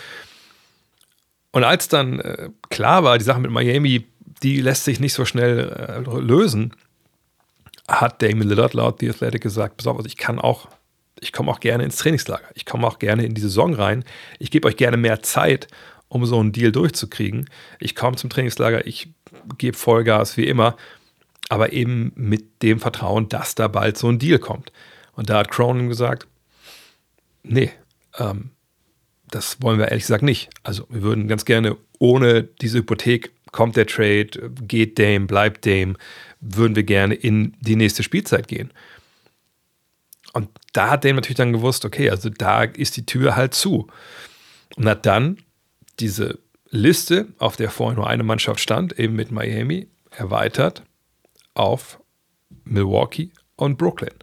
Und 1.51 1.63
als 1.63 1.87
dann 1.87 2.19
äh, 2.19 2.49
klar 2.69 3.03
war, 3.03 3.17
die 3.17 3.23
Sache 3.23 3.39
mit 3.39 3.51
Miami, 3.51 4.07
die 4.43 4.61
lässt 4.61 4.85
sich 4.85 4.99
nicht 4.99 5.13
so 5.13 5.25
schnell 5.25 6.03
äh, 6.05 6.19
lösen, 6.19 6.73
hat 7.87 8.21
Damon 8.21 8.47
Lillard 8.47 8.73
laut 8.73 8.99
The 8.99 9.09
Athletic 9.09 9.41
gesagt, 9.41 9.77
pass 9.77 9.87
auf, 9.87 9.97
also 9.97 10.07
ich 10.07 10.17
kann 10.17 10.39
auch, 10.39 10.67
ich 11.19 11.33
komme 11.33 11.51
auch 11.51 11.59
gerne 11.59 11.83
ins 11.83 11.97
Trainingslager. 11.97 12.47
Ich 12.53 12.65
komme 12.65 12.87
auch 12.87 12.99
gerne 12.99 13.25
in 13.25 13.33
die 13.33 13.41
Saison 13.41 13.73
rein. 13.73 14.03
Ich 14.37 14.51
gebe 14.51 14.67
euch 14.67 14.77
gerne 14.77 14.97
mehr 14.97 15.21
Zeit 15.23 15.67
um 16.07 16.25
so 16.25 16.39
einen 16.39 16.51
Deal 16.51 16.71
durchzukriegen. 16.71 17.49
Ich 17.79 17.95
komme 17.95 18.17
zum 18.17 18.29
Trainingslager, 18.29 18.85
ich 18.87 19.09
gebe 19.57 19.77
Vollgas 19.77 20.37
wie 20.37 20.47
immer, 20.47 20.75
aber 21.49 21.71
eben 21.71 22.11
mit 22.15 22.61
dem 22.63 22.79
Vertrauen, 22.79 23.29
dass 23.29 23.55
da 23.55 23.67
bald 23.67 23.97
so 23.97 24.07
ein 24.09 24.19
Deal 24.19 24.39
kommt. 24.39 24.71
Und 25.13 25.29
da 25.29 25.39
hat 25.39 25.51
Cronin 25.51 25.87
gesagt, 25.87 26.27
nee, 27.43 27.71
ähm, 28.17 28.51
das 29.31 29.61
wollen 29.61 29.79
wir 29.79 29.89
ehrlich 29.89 30.03
gesagt 30.03 30.23
nicht. 30.23 30.49
Also 30.63 30.85
wir 30.89 31.01
würden 31.01 31.27
ganz 31.27 31.45
gerne 31.45 31.77
ohne 31.99 32.43
diese 32.43 32.79
Hypothek, 32.79 33.31
kommt 33.51 33.75
der 33.75 33.87
Trade, 33.87 34.51
geht 34.61 34.99
Dame, 34.99 35.25
bleibt 35.25 35.65
Dame, 35.65 35.95
würden 36.39 36.75
wir 36.75 36.83
gerne 36.83 37.15
in 37.15 37.55
die 37.61 37.75
nächste 37.75 38.03
Spielzeit 38.03 38.47
gehen. 38.47 38.71
Und 40.33 40.49
da 40.73 40.91
hat 40.91 41.03
Dame 41.03 41.15
natürlich 41.15 41.37
dann 41.37 41.53
gewusst, 41.53 41.85
okay, 41.85 42.09
also 42.09 42.29
da 42.29 42.63
ist 42.63 42.97
die 42.97 43.05
Tür 43.05 43.35
halt 43.35 43.53
zu. 43.53 43.87
Und 44.75 44.87
hat 44.87 45.05
dann 45.05 45.37
diese 45.99 46.39
Liste, 46.69 47.27
auf 47.39 47.57
der 47.57 47.71
vorher 47.71 47.97
nur 47.97 48.07
eine 48.07 48.23
Mannschaft 48.23 48.59
stand, 48.59 48.97
eben 48.99 49.15
mit 49.15 49.31
Miami, 49.31 49.87
erweitert 50.11 50.83
auf 51.55 51.99
Milwaukee 52.63 53.31
und 53.55 53.77
Brooklyn. 53.77 54.13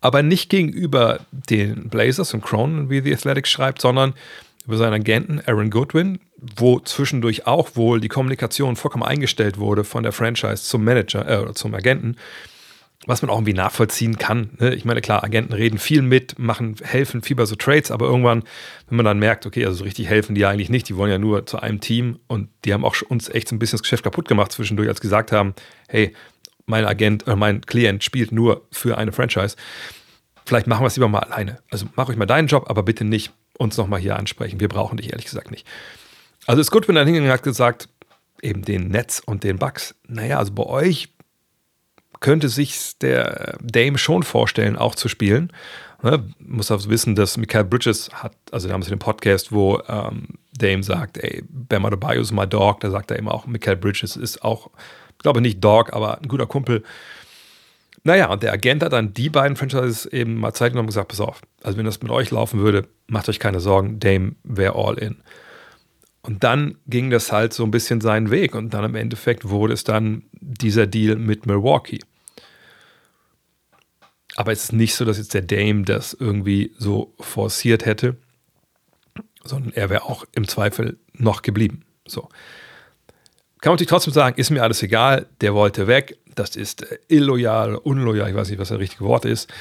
Aber 0.00 0.22
nicht 0.22 0.50
gegenüber 0.50 1.20
den 1.32 1.88
Blazers 1.88 2.34
und 2.34 2.42
Cronin, 2.42 2.90
wie 2.90 3.00
The 3.00 3.14
Athletic 3.14 3.48
schreibt, 3.48 3.80
sondern 3.80 4.12
über 4.66 4.76
seinen 4.76 4.94
Agenten 4.94 5.40
Aaron 5.46 5.70
Goodwin, 5.70 6.20
wo 6.56 6.80
zwischendurch 6.80 7.46
auch 7.46 7.76
wohl 7.76 8.00
die 8.00 8.08
Kommunikation 8.08 8.76
vollkommen 8.76 9.04
eingestellt 9.04 9.58
wurde 9.58 9.84
von 9.84 10.02
der 10.02 10.12
Franchise 10.12 10.64
zum 10.64 10.84
Manager 10.84 11.48
äh, 11.48 11.54
zum 11.54 11.74
Agenten 11.74 12.16
was 13.06 13.22
man 13.22 13.30
auch 13.30 13.36
irgendwie 13.36 13.54
nachvollziehen 13.54 14.18
kann. 14.18 14.50
Ne? 14.58 14.74
Ich 14.74 14.84
meine, 14.84 15.00
klar, 15.00 15.22
Agenten 15.24 15.52
reden 15.52 15.78
viel 15.78 16.02
mit, 16.02 16.38
machen, 16.38 16.76
helfen 16.82 17.22
viel 17.22 17.36
bei 17.36 17.44
so 17.44 17.54
Trades, 17.54 17.90
aber 17.90 18.06
irgendwann, 18.06 18.44
wenn 18.88 18.96
man 18.96 19.04
dann 19.04 19.18
merkt, 19.18 19.46
okay, 19.46 19.64
also 19.64 19.78
so 19.78 19.84
richtig 19.84 20.08
helfen 20.08 20.34
die 20.34 20.46
eigentlich 20.46 20.70
nicht, 20.70 20.88
die 20.88 20.96
wollen 20.96 21.10
ja 21.10 21.18
nur 21.18 21.46
zu 21.46 21.58
einem 21.60 21.80
Team 21.80 22.18
und 22.26 22.48
die 22.64 22.72
haben 22.72 22.84
auch 22.84 22.96
uns 23.08 23.28
echt 23.28 23.48
so 23.48 23.54
ein 23.54 23.58
bisschen 23.58 23.76
das 23.76 23.82
Geschäft 23.82 24.04
kaputt 24.04 24.28
gemacht 24.28 24.52
zwischendurch, 24.52 24.88
als 24.88 25.00
gesagt 25.00 25.32
haben, 25.32 25.54
hey, 25.88 26.14
mein 26.66 26.86
Agent, 26.86 27.26
äh, 27.28 27.36
mein 27.36 27.60
Klient 27.60 28.02
spielt 28.02 28.32
nur 28.32 28.66
für 28.70 28.96
eine 28.96 29.12
Franchise. 29.12 29.56
Vielleicht 30.46 30.66
machen 30.66 30.82
wir 30.82 30.86
es 30.86 30.96
lieber 30.96 31.08
mal 31.08 31.20
alleine. 31.20 31.58
Also 31.70 31.86
mach 31.96 32.08
euch 32.08 32.16
mal 32.16 32.26
deinen 32.26 32.48
Job, 32.48 32.68
aber 32.68 32.82
bitte 32.82 33.04
nicht 33.04 33.32
uns 33.58 33.76
nochmal 33.76 34.00
hier 34.00 34.16
ansprechen. 34.16 34.60
Wir 34.60 34.68
brauchen 34.68 34.96
dich 34.96 35.10
ehrlich 35.10 35.26
gesagt 35.26 35.50
nicht. 35.50 35.66
Also 36.46 36.60
ist 36.60 36.70
gut, 36.70 36.88
wenn 36.88 36.96
er 36.96 37.04
hingegangen 37.04 37.32
hat 37.32 37.42
gesagt, 37.42 37.88
eben 38.42 38.62
den 38.62 38.88
Netz 38.88 39.22
und 39.24 39.44
den 39.44 39.58
Bugs. 39.58 39.94
Naja, 40.06 40.38
also 40.38 40.52
bei 40.52 40.64
euch 40.64 41.08
könnte 42.20 42.48
sich 42.48 42.98
der 42.98 43.58
Dame 43.60 43.98
schon 43.98 44.22
vorstellen, 44.22 44.76
auch 44.76 44.94
zu 44.94 45.08
spielen. 45.08 45.52
Ne? 46.02 46.24
Muss 46.38 46.70
auch 46.70 46.86
wissen, 46.88 47.14
dass 47.14 47.36
Michael 47.36 47.64
Bridges 47.64 48.10
hat, 48.12 48.34
also 48.50 48.68
es 48.68 48.74
in 48.74 48.90
dem 48.90 48.98
Podcast, 48.98 49.52
wo 49.52 49.80
ähm, 49.88 50.28
Dame 50.52 50.82
sagt, 50.82 51.18
ey, 51.18 51.42
Bam 51.48 51.86
Adebayo 51.86 52.20
ist 52.20 52.32
my 52.32 52.46
dog, 52.46 52.80
da 52.80 52.90
sagt 52.90 53.10
er 53.10 53.18
immer 53.18 53.32
auch, 53.32 53.46
Michael 53.46 53.76
Bridges 53.76 54.16
ist 54.16 54.42
auch, 54.42 54.70
ich 55.10 55.18
glaube 55.18 55.40
nicht 55.40 55.64
Dog, 55.64 55.92
aber 55.92 56.18
ein 56.18 56.28
guter 56.28 56.46
Kumpel. 56.46 56.82
Naja, 58.06 58.30
und 58.30 58.42
der 58.42 58.52
Agent 58.52 58.82
hat 58.82 58.92
dann 58.92 59.14
die 59.14 59.30
beiden 59.30 59.56
Franchises 59.56 60.04
eben 60.04 60.34
mal 60.34 60.52
Zeit 60.52 60.72
genommen 60.72 60.86
und 60.86 60.90
gesagt, 60.90 61.08
pass 61.08 61.20
auf, 61.20 61.40
also 61.62 61.78
wenn 61.78 61.86
das 61.86 62.02
mit 62.02 62.12
euch 62.12 62.30
laufen 62.30 62.60
würde, 62.60 62.86
macht 63.06 63.30
euch 63.30 63.38
keine 63.38 63.60
Sorgen, 63.60 63.98
Dame 63.98 64.36
wäre 64.44 64.74
all 64.74 64.98
in. 64.98 65.16
Und 66.20 66.44
dann 66.44 66.76
ging 66.86 67.10
das 67.10 67.32
halt 67.32 67.54
so 67.54 67.64
ein 67.64 67.70
bisschen 67.70 68.02
seinen 68.02 68.30
Weg 68.30 68.54
und 68.54 68.74
dann 68.74 68.84
im 68.84 68.94
Endeffekt 68.94 69.48
wurde 69.48 69.72
es 69.72 69.84
dann 69.84 70.24
dieser 70.32 70.86
Deal 70.86 71.16
mit 71.16 71.46
Milwaukee. 71.46 72.00
Aber 74.36 74.52
es 74.52 74.64
ist 74.64 74.72
nicht 74.72 74.94
so, 74.94 75.04
dass 75.04 75.18
jetzt 75.18 75.32
der 75.32 75.42
Dame 75.42 75.82
das 75.82 76.12
irgendwie 76.12 76.72
so 76.78 77.14
forciert 77.20 77.86
hätte, 77.86 78.16
sondern 79.44 79.72
er 79.72 79.88
wäre 79.90 80.04
auch 80.04 80.24
im 80.32 80.46
Zweifel 80.46 80.98
noch 81.14 81.42
geblieben. 81.42 81.84
So. 82.06 82.28
Kann 83.60 83.70
man 83.70 83.78
sich 83.78 83.86
trotzdem 83.86 84.12
sagen, 84.12 84.38
ist 84.38 84.50
mir 84.50 84.62
alles 84.62 84.82
egal, 84.82 85.26
der 85.40 85.54
wollte 85.54 85.86
weg, 85.86 86.18
das 86.34 86.56
ist 86.56 86.86
illoyal, 87.08 87.76
unloyal, 87.76 88.28
ich 88.28 88.34
weiß 88.34 88.50
nicht, 88.50 88.58
was 88.58 88.68
das 88.68 88.78
richtige 88.78 89.04
Wort 89.04 89.24
ist, 89.24 89.52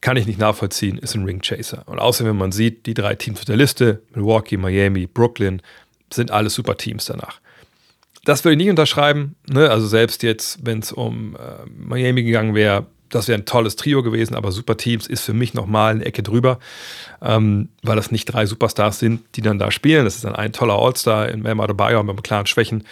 kann 0.00 0.16
ich 0.16 0.26
nicht 0.26 0.38
nachvollziehen, 0.38 0.98
ist 0.98 1.14
ein 1.14 1.24
Ringchaser. 1.24 1.82
Und 1.86 1.98
außerdem, 1.98 2.32
wenn 2.32 2.38
man 2.38 2.52
sieht, 2.52 2.86
die 2.86 2.94
drei 2.94 3.14
Teams 3.14 3.40
auf 3.40 3.44
der 3.44 3.56
Liste, 3.56 4.02
Milwaukee, 4.14 4.56
Miami, 4.56 5.06
Brooklyn, 5.06 5.60
sind 6.12 6.30
alle 6.30 6.50
super 6.50 6.76
Teams 6.76 7.04
danach. 7.04 7.40
das 8.24 8.44
würde 8.44 8.52
ich 8.54 8.58
nicht 8.58 8.70
unterschreiben. 8.70 9.36
Ne? 9.48 9.70
Also 9.70 9.86
selbst 9.86 10.22
jetzt, 10.22 10.64
wenn 10.64 10.80
es 10.80 10.92
um 10.92 11.36
äh, 11.36 11.68
Miami 11.70 12.22
gegangen 12.22 12.54
wäre, 12.54 12.86
das 13.10 13.28
wäre 13.28 13.38
ein 13.38 13.44
tolles 13.44 13.76
Trio 13.76 14.02
gewesen, 14.02 14.34
aber 14.34 14.52
Super 14.52 14.76
Teams 14.76 15.06
ist 15.06 15.22
für 15.22 15.32
mich 15.32 15.52
nochmal 15.52 15.94
eine 15.94 16.04
Ecke 16.04 16.22
drüber, 16.22 16.58
ähm, 17.20 17.68
weil 17.82 17.96
das 17.96 18.10
nicht 18.10 18.26
drei 18.26 18.46
Superstars 18.46 19.00
sind, 19.00 19.22
die 19.34 19.42
dann 19.42 19.58
da 19.58 19.70
spielen. 19.70 20.04
Das 20.04 20.14
ist 20.14 20.24
dann 20.24 20.36
ein 20.36 20.52
toller 20.52 20.78
All-Star 20.78 21.28
in 21.28 21.42
Mem 21.42 21.60
Adebayo 21.60 22.02
mit 22.02 22.22
klaren 22.22 22.46
Schwächen, 22.46 22.84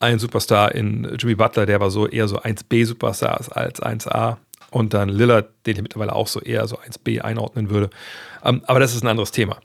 ein 0.00 0.18
Superstar 0.18 0.74
in 0.74 1.16
Jimmy 1.18 1.34
Butler, 1.34 1.66
der 1.66 1.76
aber 1.76 1.90
so 1.90 2.06
eher 2.06 2.28
so 2.28 2.40
1B-Superstar 2.40 3.40
ist 3.40 3.50
als 3.50 3.82
1A 3.82 4.36
und 4.70 4.94
dann 4.94 5.08
Lillard, 5.08 5.50
den 5.66 5.76
ich 5.76 5.82
mittlerweile 5.82 6.14
auch 6.14 6.28
so 6.28 6.40
eher 6.40 6.66
so 6.66 6.78
1B 6.78 7.20
einordnen 7.20 7.70
würde. 7.70 7.90
Ähm, 8.44 8.62
aber 8.66 8.80
das 8.80 8.94
ist 8.94 9.02
ein 9.02 9.08
anderes 9.08 9.30
Thema. 9.30 9.58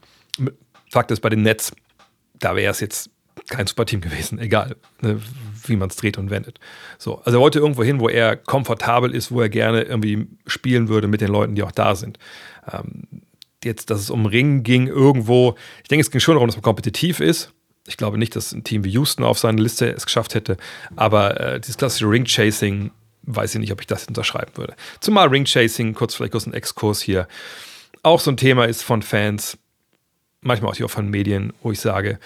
Fakt 0.89 1.11
ist, 1.11 1.21
bei 1.21 1.29
den 1.29 1.41
Nets, 1.41 1.71
da 2.39 2.55
wäre 2.55 2.71
es 2.71 2.79
jetzt 2.79 3.09
kein 3.47 3.67
Superteam 3.67 4.01
gewesen, 4.01 4.39
egal, 4.39 4.75
ne, 5.01 5.19
wie 5.65 5.75
man 5.75 5.89
es 5.89 5.95
dreht 5.95 6.17
und 6.17 6.29
wendet. 6.29 6.59
So, 6.97 7.19
also 7.19 7.37
er 7.37 7.41
wollte 7.41 7.59
irgendwo 7.59 7.83
hin, 7.83 7.99
wo 7.99 8.09
er 8.09 8.35
komfortabel 8.35 9.13
ist, 9.13 9.31
wo 9.31 9.41
er 9.41 9.49
gerne 9.49 9.83
irgendwie 9.83 10.27
spielen 10.47 10.87
würde 10.87 11.07
mit 11.07 11.21
den 11.21 11.29
Leuten, 11.29 11.55
die 11.55 11.63
auch 11.63 11.71
da 11.71 11.95
sind. 11.95 12.19
Ähm, 12.71 13.07
jetzt, 13.63 13.89
dass 13.89 13.99
es 13.99 14.09
um 14.09 14.25
Ringen 14.25 14.63
ging 14.63 14.87
irgendwo, 14.87 15.55
ich 15.81 15.89
denke, 15.89 16.01
es 16.01 16.11
ging 16.11 16.19
schon 16.19 16.35
darum, 16.35 16.47
dass 16.47 16.55
man 16.55 16.63
kompetitiv 16.63 17.19
ist. 17.19 17.53
Ich 17.87 17.97
glaube 17.97 18.17
nicht, 18.17 18.35
dass 18.35 18.51
ein 18.53 18.63
Team 18.63 18.83
wie 18.83 18.91
Houston 18.91 19.23
auf 19.23 19.39
seine 19.39 19.61
Liste 19.61 19.91
es 19.91 20.05
geschafft 20.05 20.35
hätte, 20.35 20.57
aber 20.95 21.39
äh, 21.39 21.59
dieses 21.59 21.77
klassische 21.77 22.09
Ring-Chasing, 22.09 22.91
weiß 23.23 23.55
ich 23.55 23.61
nicht, 23.61 23.71
ob 23.71 23.81
ich 23.81 23.87
das 23.87 24.07
unterschreiben 24.07 24.51
würde. 24.55 24.75
Zumal 25.01 25.27
Ring-Chasing, 25.27 25.93
kurz 25.93 26.15
vielleicht 26.15 26.31
kurz 26.31 26.45
ein 26.45 26.53
Exkurs 26.53 27.01
hier, 27.01 27.27
auch 28.01 28.19
so 28.19 28.31
ein 28.31 28.37
Thema 28.37 28.65
ist 28.65 28.83
von 28.83 29.01
Fans, 29.01 29.57
manchmal 30.41 30.71
auch 30.71 30.89
von 30.89 31.09
Medien, 31.09 31.53
wo 31.61 31.71
ich 31.71 31.79
sage, 31.79 32.19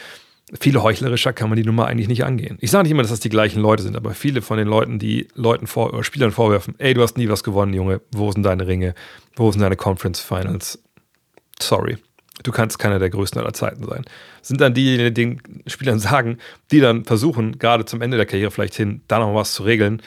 viel 0.60 0.82
heuchlerischer 0.82 1.34
kann 1.34 1.50
man 1.50 1.58
die 1.58 1.66
Nummer 1.66 1.88
eigentlich 1.88 2.08
nicht 2.08 2.24
angehen. 2.24 2.58
Ich 2.62 2.72
sage 2.72 2.84
nicht 2.84 2.92
immer, 2.92 3.02
dass 3.02 3.12
das 3.12 3.20
die 3.20 3.30
gleichen 3.30 3.62
Leute 3.62 3.84
sind, 3.84 3.98
aber 3.98 4.14
viele 4.14 4.42
von 4.42 4.58
den 4.58 4.68
Leuten, 4.68 4.98
die 4.98 5.28
Leuten 5.36 5.68
vor, 5.68 5.94
oder 5.94 6.04
Spielern 6.04 6.32
vorwerfen, 6.32 6.76
ey, 6.78 6.94
du 6.94 7.02
hast 7.02 7.18
nie 7.18 7.30
was 7.30 7.44
gewonnen, 7.44 7.74
Junge, 7.74 8.02
wo 8.12 8.32
sind 8.32 8.44
deine 8.44 8.66
Ringe, 8.66 8.96
wo 9.36 9.52
sind 9.52 9.62
deine 9.62 9.76
Conference 9.76 10.20
Finals? 10.20 10.82
Sorry, 11.60 11.98
du 12.44 12.52
kannst 12.52 12.80
keiner 12.80 13.00
der 13.00 13.10
größten 13.10 13.42
aller 13.42 13.54
Zeiten 13.54 13.86
sein. 13.86 14.06
Sind 14.42 14.62
dann 14.62 14.74
diejenigen, 14.74 15.14
die 15.14 15.38
den 15.38 15.64
Spielern 15.68 16.00
sagen, 16.00 16.38
die 16.72 16.80
dann 16.80 17.06
versuchen, 17.06 17.60
gerade 17.60 17.86
zum 17.86 18.02
Ende 18.02 18.18
der 18.18 18.26
Karriere 18.26 18.52
vielleicht 18.52 18.76
hin, 18.76 19.02
da 19.08 19.20
noch 19.20 19.34
was 19.34 19.54
zu 19.54 19.64
regeln. 19.64 20.02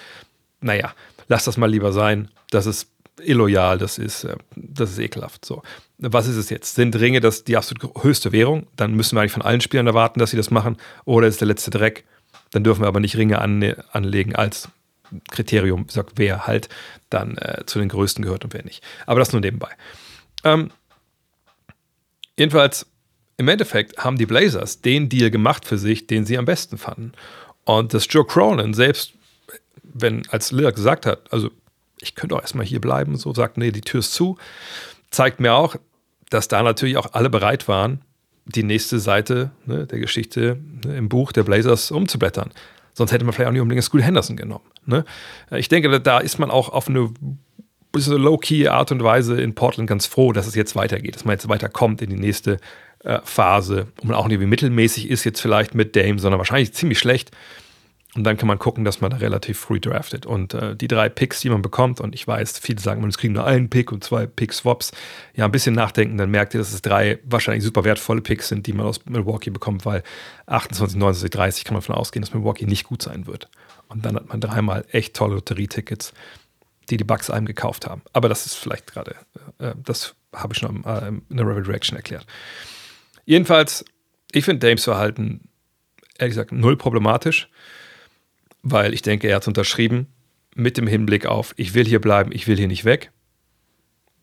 Naja, 0.60 0.92
lass 1.28 1.44
das 1.44 1.56
mal 1.56 1.70
lieber 1.70 1.92
sein. 1.92 2.28
Das 2.50 2.66
ist 2.66 2.88
illoyal, 3.22 3.78
das 3.78 3.98
ist, 3.98 4.24
äh, 4.24 4.36
das 4.56 4.92
ist 4.92 4.98
ekelhaft. 4.98 5.44
So. 5.44 5.62
Was 5.98 6.26
ist 6.26 6.36
es 6.36 6.50
jetzt? 6.50 6.74
Sind 6.74 6.96
Ringe 6.96 7.20
das 7.20 7.44
die 7.44 7.56
absolut 7.56 8.02
höchste 8.02 8.32
Währung? 8.32 8.66
Dann 8.76 8.94
müssen 8.94 9.16
wir 9.16 9.20
eigentlich 9.20 9.32
von 9.32 9.42
allen 9.42 9.60
Spielern 9.60 9.86
erwarten, 9.86 10.20
dass 10.20 10.30
sie 10.30 10.36
das 10.36 10.50
machen. 10.50 10.76
Oder 11.04 11.26
ist 11.26 11.40
der 11.40 11.48
letzte 11.48 11.70
Dreck? 11.70 12.04
Dann 12.52 12.64
dürfen 12.64 12.82
wir 12.82 12.88
aber 12.88 13.00
nicht 13.00 13.16
Ringe 13.16 13.40
an, 13.40 13.74
anlegen 13.92 14.34
als 14.34 14.68
Kriterium, 15.30 15.86
sagt, 15.88 16.12
wer 16.16 16.46
halt 16.46 16.68
dann 17.10 17.36
äh, 17.36 17.64
zu 17.66 17.78
den 17.78 17.88
Größten 17.88 18.24
gehört 18.24 18.44
und 18.44 18.54
wer 18.54 18.64
nicht. 18.64 18.82
Aber 19.06 19.18
das 19.18 19.32
nur 19.32 19.40
nebenbei. 19.40 19.70
Ähm, 20.44 20.70
jedenfalls, 22.40 22.86
im 23.36 23.48
Endeffekt 23.48 23.98
haben 23.98 24.16
die 24.16 24.26
Blazers 24.26 24.80
den 24.80 25.08
Deal 25.08 25.30
gemacht 25.30 25.64
für 25.64 25.78
sich, 25.78 26.06
den 26.06 26.24
sie 26.24 26.36
am 26.36 26.46
besten 26.46 26.78
fanden. 26.78 27.12
Und 27.64 27.94
dass 27.94 28.06
Joe 28.08 28.24
Cronin 28.26 28.74
selbst, 28.74 29.12
wenn 29.82 30.26
als 30.30 30.50
Lillard 30.50 30.74
gesagt 30.74 31.06
hat, 31.06 31.32
also 31.32 31.50
ich 32.00 32.14
könnte 32.14 32.34
auch 32.34 32.40
erstmal 32.40 32.66
hier 32.66 32.80
bleiben, 32.80 33.16
so 33.16 33.32
sagt, 33.34 33.58
nee, 33.58 33.70
die 33.70 33.82
Tür 33.82 34.00
ist 34.00 34.14
zu, 34.14 34.38
zeigt 35.10 35.38
mir 35.38 35.54
auch, 35.54 35.76
dass 36.30 36.48
da 36.48 36.62
natürlich 36.62 36.96
auch 36.96 37.12
alle 37.12 37.28
bereit 37.28 37.68
waren, 37.68 38.00
die 38.46 38.62
nächste 38.62 38.98
Seite 38.98 39.50
ne, 39.66 39.86
der 39.86 39.98
Geschichte 39.98 40.58
ne, 40.84 40.96
im 40.96 41.08
Buch 41.08 41.32
der 41.32 41.42
Blazers 41.42 41.90
umzublättern. 41.90 42.50
Sonst 42.94 43.12
hätte 43.12 43.24
man 43.24 43.34
vielleicht 43.34 43.48
auch 43.48 43.52
nicht 43.52 43.62
unbedingt 43.62 43.84
School 43.84 44.02
Henderson 44.02 44.36
genommen. 44.36 44.64
Ne? 44.86 45.04
Ich 45.52 45.68
denke, 45.68 46.00
da 46.00 46.18
ist 46.18 46.38
man 46.38 46.50
auch 46.50 46.70
auf 46.70 46.88
eine 46.88 47.12
bisschen 47.92 48.20
low-key 48.20 48.68
Art 48.68 48.92
und 48.92 49.02
Weise 49.02 49.40
in 49.40 49.54
Portland 49.54 49.88
ganz 49.88 50.06
froh, 50.06 50.32
dass 50.32 50.46
es 50.46 50.54
jetzt 50.54 50.76
weitergeht, 50.76 51.14
dass 51.14 51.24
man 51.24 51.32
jetzt 51.32 51.48
weiterkommt 51.48 52.02
in 52.02 52.10
die 52.10 52.16
nächste 52.16 52.58
äh, 53.04 53.18
Phase, 53.24 53.88
wo 53.96 54.06
man 54.06 54.16
auch 54.16 54.28
nicht 54.28 54.40
wie 54.40 54.46
mittelmäßig 54.46 55.10
ist 55.10 55.24
jetzt 55.24 55.40
vielleicht 55.40 55.74
mit 55.74 55.96
Dame, 55.96 56.18
sondern 56.18 56.38
wahrscheinlich 56.38 56.72
ziemlich 56.72 56.98
schlecht. 56.98 57.30
Und 58.16 58.24
dann 58.24 58.36
kann 58.36 58.48
man 58.48 58.58
gucken, 58.58 58.84
dass 58.84 59.00
man 59.00 59.12
da 59.12 59.18
relativ 59.18 59.58
früh 59.60 59.78
draftet. 59.78 60.26
Und 60.26 60.52
äh, 60.52 60.74
die 60.74 60.88
drei 60.88 61.08
Picks, 61.08 61.40
die 61.40 61.48
man 61.48 61.62
bekommt, 61.62 62.00
und 62.00 62.12
ich 62.12 62.26
weiß, 62.26 62.58
viele 62.58 62.80
sagen, 62.80 63.02
man 63.02 63.12
kriegt 63.12 63.32
nur 63.32 63.44
einen 63.46 63.70
Pick 63.70 63.92
und 63.92 64.02
zwei 64.02 64.26
Pick-Swaps. 64.26 64.90
Ja, 65.36 65.44
ein 65.44 65.52
bisschen 65.52 65.76
nachdenken, 65.76 66.18
dann 66.18 66.28
merkt 66.28 66.52
ihr, 66.54 66.58
dass 66.58 66.72
es 66.72 66.82
drei 66.82 67.20
wahrscheinlich 67.24 67.62
super 67.62 67.84
wertvolle 67.84 68.20
Picks 68.20 68.48
sind, 68.48 68.66
die 68.66 68.72
man 68.72 68.86
aus 68.86 69.06
Milwaukee 69.06 69.50
bekommt, 69.50 69.86
weil 69.86 70.02
28, 70.46 70.98
29, 70.98 71.30
30 71.30 71.64
kann 71.64 71.74
man 71.74 71.82
davon 71.82 71.94
ausgehen, 71.94 72.22
dass 72.22 72.34
Milwaukee 72.34 72.66
nicht 72.66 72.84
gut 72.84 73.00
sein 73.00 73.28
wird. 73.28 73.48
Und 73.86 74.04
dann 74.04 74.16
hat 74.16 74.28
man 74.28 74.40
dreimal 74.40 74.84
echt 74.90 75.14
tolle 75.14 75.34
Lotterietickets, 75.34 76.12
die 76.90 76.96
die 76.96 77.04
Bucks 77.04 77.30
einem 77.30 77.46
gekauft 77.46 77.86
haben. 77.86 78.02
Aber 78.12 78.28
das 78.28 78.46
ist 78.46 78.54
vielleicht 78.54 78.92
gerade, 78.92 79.16
äh, 79.58 79.68
äh 79.68 79.74
das 79.84 80.14
habe 80.34 80.52
ich 80.52 80.58
schon 80.58 80.84
äh, 80.84 81.08
in 81.08 81.36
der 81.36 81.46
Rapid 81.46 81.68
Reaction 81.68 81.96
erklärt. 81.96 82.26
Jedenfalls, 83.24 83.84
ich 84.32 84.44
finde 84.44 84.66
Dames 84.66 84.84
Verhalten, 84.84 85.48
ehrlich 86.18 86.32
gesagt, 86.32 86.52
null 86.52 86.76
problematisch 86.76 87.48
weil 88.62 88.94
ich 88.94 89.02
denke, 89.02 89.28
er 89.28 89.36
hat 89.36 89.48
unterschrieben 89.48 90.06
mit 90.54 90.76
dem 90.76 90.86
Hinblick 90.86 91.26
auf, 91.26 91.54
ich 91.56 91.74
will 91.74 91.86
hier 91.86 92.00
bleiben, 92.00 92.32
ich 92.32 92.46
will 92.46 92.56
hier 92.56 92.68
nicht 92.68 92.84
weg. 92.84 93.10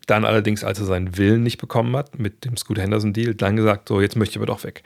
Dann 0.05 0.25
allerdings, 0.25 0.63
als 0.63 0.79
er 0.79 0.86
seinen 0.86 1.17
Willen 1.17 1.43
nicht 1.43 1.57
bekommen 1.57 1.95
hat 1.95 2.17
mit 2.17 2.45
dem 2.45 2.55
Scoot 2.55 2.79
Henderson 2.79 3.13
Deal, 3.13 3.36
dann 3.36 3.55
gesagt, 3.55 3.89
so 3.89 4.00
jetzt 4.00 4.15
möchte 4.15 4.33
ich 4.33 4.38
aber 4.38 4.45
doch 4.45 4.63
weg. 4.63 4.83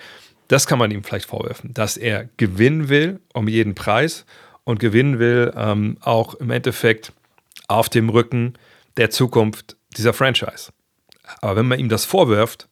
Das 0.47 0.67
kann 0.67 0.79
man 0.79 0.91
ihm 0.91 1.03
vielleicht 1.03 1.27
vorwerfen, 1.27 1.73
dass 1.73 1.97
er 1.97 2.29
gewinnen 2.37 2.89
will 2.89 3.19
um 3.33 3.47
jeden 3.47 3.75
Preis 3.75 4.25
und 4.63 4.79
gewinnen 4.79 5.19
will 5.19 5.53
ähm, 5.55 5.97
auch 6.01 6.35
im 6.35 6.49
Endeffekt 6.49 7.13
auf 7.71 7.89
dem 7.89 8.09
Rücken 8.09 8.53
der 8.97 9.09
Zukunft 9.09 9.77
dieser 9.97 10.13
Franchise. 10.13 10.71
Aber 11.41 11.55
wenn 11.55 11.67
man 11.67 11.79
ihm 11.79 11.89
das 11.89 12.05
vorwirft, 12.05 12.67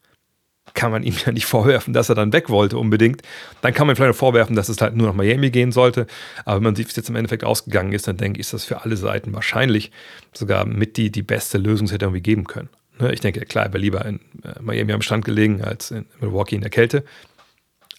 kann 0.74 0.92
man 0.92 1.04
ihm 1.04 1.16
ja 1.26 1.32
nicht 1.32 1.46
vorwerfen, 1.48 1.94
dass 1.94 2.10
er 2.10 2.16
dann 2.16 2.34
weg 2.34 2.50
wollte 2.50 2.78
unbedingt. 2.78 3.22
Dann 3.62 3.74
kann 3.74 3.88
man 3.88 3.96
vielleicht 3.96 4.18
vorwerfen, 4.18 4.56
dass 4.56 4.70
es 4.70 4.82
halt 4.82 4.96
nur 4.96 5.08
nach 5.08 5.16
Miami 5.16 5.50
gehen 5.50 5.72
sollte. 5.72 6.08
Aber 6.46 6.58
wenn 6.58 6.64
man 6.64 6.76
sieht, 6.76 6.88
wie 6.88 6.92
es 6.92 6.96
jetzt 6.96 7.10
im 7.10 7.16
Endeffekt 7.16 7.44
ausgegangen 7.44 7.94
ist, 7.94 8.08
dann 8.08 8.18
denke 8.18 8.40
ich, 8.40 8.48
ist 8.48 8.54
das 8.54 8.66
für 8.66 8.82
alle 8.84 8.98
Seiten 8.98 9.34
wahrscheinlich 9.34 9.92
sogar 10.34 10.66
mit 10.66 10.98
die, 10.98 11.12
die 11.12 11.24
beste 11.24 11.58
Lösung, 11.58 11.88
die 11.88 11.90
es 11.90 11.94
hätte 11.94 12.06
irgendwie 12.06 12.22
geben 12.22 12.46
können. 12.46 12.70
Ne, 13.00 13.14
ich 13.14 13.22
denke, 13.22 13.42
klar, 13.42 13.66
er 13.66 13.74
wäre 13.74 13.82
lieber 13.82 14.06
in 14.06 14.20
äh, 14.44 14.62
Miami 14.62 14.94
am 14.94 15.02
Strand 15.02 15.26
gelegen 15.26 15.64
als 15.64 15.92
in 15.92 16.06
Milwaukee 16.20 16.56
in 16.56 16.62
der 16.62 16.70
Kälte. 16.70 17.04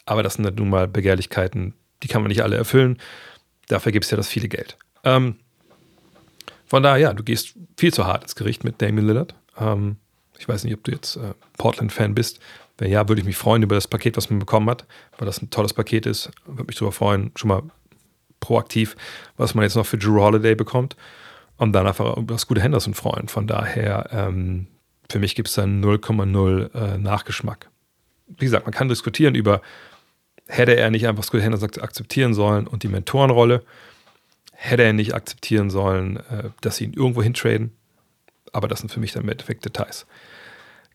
Aber 0.05 0.23
das 0.23 0.35
sind 0.35 0.59
nun 0.59 0.69
mal 0.69 0.89
Begehrlichkeiten, 0.89 1.75
die 2.03 2.09
kann 2.09 2.23
man 2.23 2.29
nicht 2.29 2.43
alle 2.43 2.57
erfüllen. 2.57 2.99
Dafür 3.69 3.93
gibt 3.93 4.05
es 4.05 4.11
ja 4.11 4.17
das 4.17 4.29
viele 4.29 4.49
Geld. 4.49 4.77
Ähm, 5.05 5.37
von 6.71 6.85
daher, 6.85 6.99
ja, 6.99 7.13
du 7.13 7.25
gehst 7.25 7.55
viel 7.77 7.93
zu 7.93 8.07
hart 8.07 8.23
ins 8.23 8.37
Gericht 8.37 8.63
mit 8.63 8.81
Damien 8.81 9.05
Lillard. 9.05 9.35
Ähm, 9.59 9.97
ich 10.39 10.49
weiß 10.49 10.63
nicht, 10.63 10.73
ob 10.75 10.85
du 10.85 10.93
jetzt 10.93 11.17
äh, 11.17 11.35
Portland-Fan 11.59 12.15
bist. 12.15 12.39
Wenn 12.79 12.93
ja, 12.93 13.09
würde 13.09 13.21
ich 13.21 13.27
mich 13.27 13.37
freuen 13.37 13.65
über 13.65 13.75
das 13.75 13.89
Paket, 13.89 14.17
was 14.17 14.31
man 14.31 14.39
bekommen 14.39 14.71
hat, 14.71 14.87
weil 15.19 15.27
das 15.27 15.43
ein 15.43 15.51
tolles 15.51 15.75
Paket 15.75 16.07
ist. 16.07 16.31
Würde 16.47 16.63
mich 16.63 16.77
darüber 16.77 16.93
freuen, 16.93 17.33
schon 17.35 17.49
mal 17.49 17.65
proaktiv, 18.39 18.95
was 19.37 19.57
man 19.57 19.65
jetzt 19.65 19.75
noch 19.75 19.85
für 19.85 19.99
Drew 19.99 20.21
Holiday 20.21 20.55
bekommt. 20.55 20.95
Und 21.57 21.73
dann 21.73 21.89
einfach 21.89 22.17
über 22.17 22.35
das 22.35 22.47
gute 22.47 22.61
Henderson 22.61 22.95
freuen. 22.95 23.27
Von 23.27 23.49
daher, 23.49 24.09
ähm, 24.13 24.69
für 25.11 25.19
mich 25.19 25.35
gibt 25.35 25.49
es 25.49 25.55
da 25.55 25.65
0,0 25.65 26.73
äh, 26.73 26.99
Nachgeschmack. 26.99 27.69
Wie 28.29 28.45
gesagt, 28.45 28.65
man 28.65 28.73
kann 28.73 28.89
diskutieren 28.89 29.35
über, 29.35 29.61
hätte 30.47 30.77
er 30.77 30.91
nicht 30.91 31.09
einfach 31.09 31.25
Scott 31.25 31.41
Henderson 31.43 31.83
akzeptieren 31.83 32.33
sollen 32.33 32.69
und 32.69 32.85
die 32.85 32.89
Mentorenrolle, 32.89 33.65
hätte 34.63 34.83
er 34.83 34.93
nicht 34.93 35.15
akzeptieren 35.15 35.71
sollen, 35.71 36.19
äh, 36.19 36.51
dass 36.61 36.77
sie 36.77 36.85
ihn 36.85 36.93
irgendwo 36.93 37.23
hintraden. 37.23 37.73
Aber 38.53 38.69
das 38.69 38.81
sind 38.81 38.93
für 38.93 39.01
mich 39.01 39.13
dann 39.13 39.23
im 39.23 39.31
Endeffekt 39.31 39.65
Details. 39.65 40.07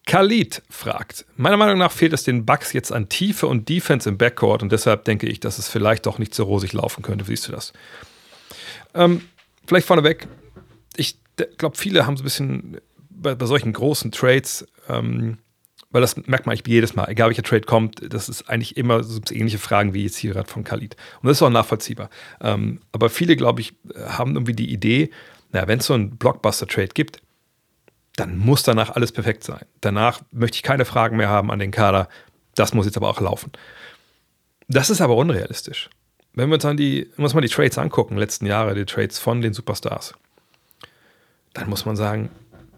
Khalid 0.06 0.62
fragt, 0.70 1.26
meiner 1.36 1.58
Meinung 1.58 1.80
nach 1.80 1.92
fehlt 1.92 2.14
es 2.14 2.24
den 2.24 2.46
Bugs 2.46 2.74
jetzt 2.74 2.92
an 2.92 3.10
Tiefe 3.10 3.48
und 3.48 3.68
Defense 3.68 4.08
im 4.08 4.20
Backcourt 4.20 4.62
und 4.62 4.72
deshalb 4.72 5.04
denke 5.06 5.28
ich, 5.28 5.40
dass 5.40 5.58
es 5.58 5.68
vielleicht 5.68 6.06
doch 6.06 6.20
nicht 6.20 6.36
so 6.36 6.44
rosig 6.44 6.74
laufen 6.74 7.02
könnte. 7.02 7.28
Wie 7.28 7.32
siehst 7.32 7.48
du 7.48 7.54
das? 7.54 7.74
Ähm, 8.94 9.22
vielleicht 9.66 9.88
vorneweg, 9.88 10.28
ich 10.96 11.18
glaube, 11.58 11.76
viele 11.76 12.06
haben 12.06 12.18
so 12.18 12.22
ein 12.22 12.26
bisschen 12.26 12.78
bei, 13.10 13.34
bei 13.34 13.48
solchen 13.48 13.74
großen 13.74 14.12
Trades, 14.12 14.68
ähm, 14.88 15.40
weil 15.96 16.02
das 16.02 16.18
merkt 16.28 16.46
man 16.46 16.52
eigentlich 16.52 16.68
jedes 16.68 16.94
Mal, 16.94 17.08
egal 17.08 17.30
welcher 17.30 17.42
Trade 17.42 17.62
kommt, 17.62 18.14
das 18.14 18.28
ist 18.28 18.50
eigentlich 18.50 18.76
immer 18.76 19.02
so 19.02 19.22
ähnliche 19.32 19.60
Fragen 19.60 19.94
wie 19.94 20.04
jetzt 20.04 20.18
hier 20.18 20.34
gerade 20.34 20.50
von 20.50 20.66
Khalid. 20.66 20.98
Und 21.22 21.30
das 21.30 21.38
ist 21.38 21.42
auch 21.42 21.50
nachvollziehbar. 21.50 22.10
Ähm, 22.42 22.82
aber 22.92 23.10
viele, 23.10 23.38
glaube 23.38 23.62
ich, 23.62 23.76
haben 24.06 24.36
irgendwie 24.36 24.52
die 24.52 24.74
Idee, 24.74 25.10
naja, 25.54 25.70
wenn 25.70 25.80
es 25.80 25.86
so 25.86 25.94
einen 25.94 26.18
Blockbuster-Trade 26.18 26.90
gibt, 26.90 27.22
dann 28.18 28.38
muss 28.38 28.62
danach 28.64 28.90
alles 28.90 29.14
perfekt 29.14 29.46
sein. 29.46 29.64
Danach 29.80 30.20
möchte 30.32 30.58
ich 30.58 30.64
keine 30.64 30.84
Fragen 30.84 31.16
mehr 31.16 31.30
haben 31.30 31.50
an 31.50 31.60
den 31.60 31.72
Kader. 31.72 32.10
Das 32.56 32.74
muss 32.74 32.86
jetzt 32.86 32.98
aber 32.98 33.08
auch 33.08 33.22
laufen. 33.22 33.54
Das 34.68 34.90
ist 34.90 35.00
aber 35.00 35.16
unrealistisch. 35.16 35.90
Wenn 36.34 36.50
wir 36.50 36.56
uns 36.56 36.66
an 36.66 36.76
die, 36.76 37.10
muss 37.16 37.34
man 37.34 37.42
die 37.42 37.48
Trades 37.48 37.78
angucken, 37.78 38.18
letzten 38.18 38.48
Jahre, 38.48 38.76
die 38.76 38.84
Trades 38.84 39.18
von 39.18 39.42
den 39.42 39.54
Superstars, 39.54 40.14
dann 41.54 41.70
muss 41.70 41.86
man 41.86 41.96
sagen, 41.96 42.32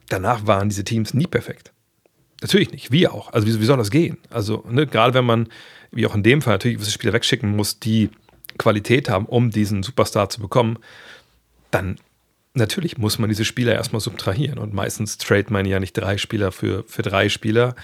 danach 0.08 0.46
waren 0.46 0.70
diese 0.70 0.84
Teams 0.84 1.16
nie 1.16 1.26
perfekt. 1.26 1.74
Natürlich 2.42 2.72
nicht, 2.72 2.92
wie 2.92 3.08
auch. 3.08 3.34
Also 3.34 3.48
wie, 3.48 3.60
wie 3.60 3.66
soll 3.66 3.78
das 3.78 3.92
gehen? 3.92 4.18
Also 4.30 4.64
ne, 4.70 4.86
gerade 4.86 5.14
wenn 5.14 5.26
man, 5.26 5.50
wie 5.92 6.06
auch 6.06 6.16
in 6.16 6.24
dem 6.24 6.42
Fall, 6.42 6.54
natürlich 6.54 6.78
gewisse 6.78 6.92
Spieler 6.92 7.14
wegschicken 7.14 7.56
muss, 7.56 7.80
die 7.80 8.10
Qualität 8.58 9.10
haben, 9.10 9.26
um 9.26 9.50
diesen 9.52 9.84
Superstar 9.84 10.30
zu 10.30 10.42
bekommen, 10.42 10.78
dann 11.72 11.98
natürlich 12.54 12.98
muss 12.98 13.20
man 13.20 13.30
diese 13.30 13.46
Spieler 13.46 13.74
erstmal 13.74 14.02
subtrahieren. 14.02 14.58
Und 14.58 14.74
meistens 14.74 15.18
trade 15.18 15.46
man 15.50 15.66
ja 15.66 15.80
nicht 15.80 15.94
drei 15.94 16.18
Spieler 16.18 16.52
für, 16.52 16.84
für 16.88 17.02
drei 17.02 17.30
Spieler. 17.30 17.76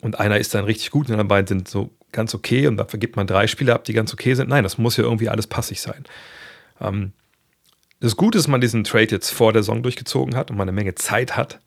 Und 0.00 0.18
einer 0.18 0.38
ist 0.38 0.54
dann 0.54 0.64
richtig 0.64 0.90
gut 0.90 1.02
und 1.02 1.08
die 1.08 1.12
anderen 1.12 1.28
beiden 1.28 1.46
sind 1.46 1.68
so 1.68 1.90
ganz 2.12 2.34
okay 2.34 2.66
und 2.66 2.76
dafür 2.76 2.98
gibt 2.98 3.16
man 3.16 3.26
drei 3.26 3.46
Spieler 3.46 3.74
ab, 3.74 3.84
die 3.84 3.92
ganz 3.92 4.12
okay 4.12 4.34
sind. 4.34 4.48
Nein, 4.48 4.64
das 4.64 4.78
muss 4.78 4.96
ja 4.96 5.04
irgendwie 5.04 5.28
alles 5.28 5.46
passig 5.46 5.80
sein. 5.80 6.04
Ähm, 6.80 7.12
das 8.00 8.16
Gute 8.16 8.38
ist, 8.38 8.48
man 8.48 8.60
diesen 8.60 8.82
Trade 8.82 9.08
jetzt 9.10 9.30
vor 9.30 9.52
der 9.52 9.62
Saison 9.62 9.82
durchgezogen 9.82 10.34
hat 10.34 10.50
und 10.50 10.56
man 10.56 10.68
eine 10.68 10.74
Menge 10.74 10.94
Zeit 10.94 11.36
hat, 11.36 11.60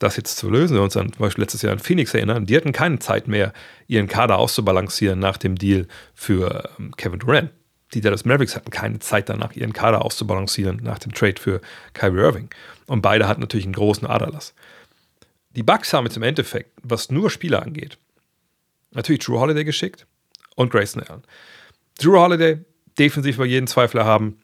das 0.00 0.16
jetzt 0.16 0.36
zu 0.36 0.50
lösen. 0.50 0.74
Wir 0.74 0.82
uns 0.82 0.96
an 0.96 1.12
zum 1.12 1.20
Beispiel 1.20 1.44
letztes 1.44 1.62
Jahr 1.62 1.72
an 1.72 1.78
Phoenix 1.78 2.12
erinnern, 2.14 2.46
die 2.46 2.56
hatten 2.56 2.72
keine 2.72 2.98
Zeit 2.98 3.28
mehr, 3.28 3.52
ihren 3.86 4.08
Kader 4.08 4.38
auszubalancieren 4.38 5.20
nach 5.20 5.36
dem 5.36 5.54
Deal 5.54 5.86
für 6.14 6.68
ähm, 6.78 6.96
Kevin 6.96 7.20
Durant. 7.20 7.50
Die 7.94 8.00
Dallas 8.00 8.24
Mavericks 8.24 8.56
hatten 8.56 8.70
keine 8.70 8.98
Zeit 9.00 9.28
danach, 9.28 9.52
ihren 9.52 9.72
Kader 9.72 10.04
auszubalancieren 10.04 10.80
nach 10.82 10.98
dem 10.98 11.12
Trade 11.12 11.40
für 11.40 11.60
Kyrie 11.92 12.20
Irving. 12.20 12.48
Und 12.86 13.02
beide 13.02 13.28
hatten 13.28 13.40
natürlich 13.40 13.66
einen 13.66 13.74
großen 13.74 14.06
Aderlass. 14.06 14.54
Die 15.50 15.62
Bucks 15.62 15.92
haben 15.92 16.06
jetzt 16.06 16.16
im 16.16 16.22
Endeffekt, 16.22 16.70
was 16.82 17.10
nur 17.10 17.30
Spieler 17.30 17.62
angeht, 17.62 17.98
natürlich 18.92 19.20
Drew 19.20 19.38
Holiday 19.38 19.64
geschickt 19.64 20.06
und 20.54 20.70
Grayson 20.70 21.02
Allen. 21.02 21.22
Drew 22.00 22.16
Holiday, 22.16 22.58
defensiv 22.98 23.36
über 23.36 23.46
jeden 23.46 23.66
Zweifler 23.66 24.04
haben, 24.04 24.38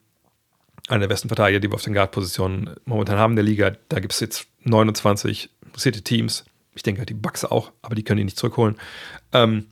einer 0.89 1.01
der 1.01 1.09
besten 1.09 1.29
Verteidiger, 1.29 1.61
die 1.61 1.71
wir 1.71 1.75
auf 1.75 1.83
den 1.83 1.95
Guard-Positionen 1.95 2.71
momentan 2.85 3.19
haben 3.19 3.33
in 3.33 3.37
der 3.37 3.45
Liga. 3.45 3.73
Da 3.89 4.01
gibt 4.01 4.13
es 4.13 4.21
jetzt 4.21 4.47
29 4.65 5.51
interessierte 5.65 6.03
Teams. 6.03 6.45
Ich 6.75 6.83
denke 6.83 7.01
halt 7.01 7.09
die 7.09 7.15
Bucks 7.15 7.45
auch, 7.45 7.73
aber 7.83 7.95
die 7.95 8.05
können 8.05 8.21
ihn 8.21 8.27
nicht 8.27 8.39
zurückholen. 8.39 8.77
Ähm, 9.33 9.67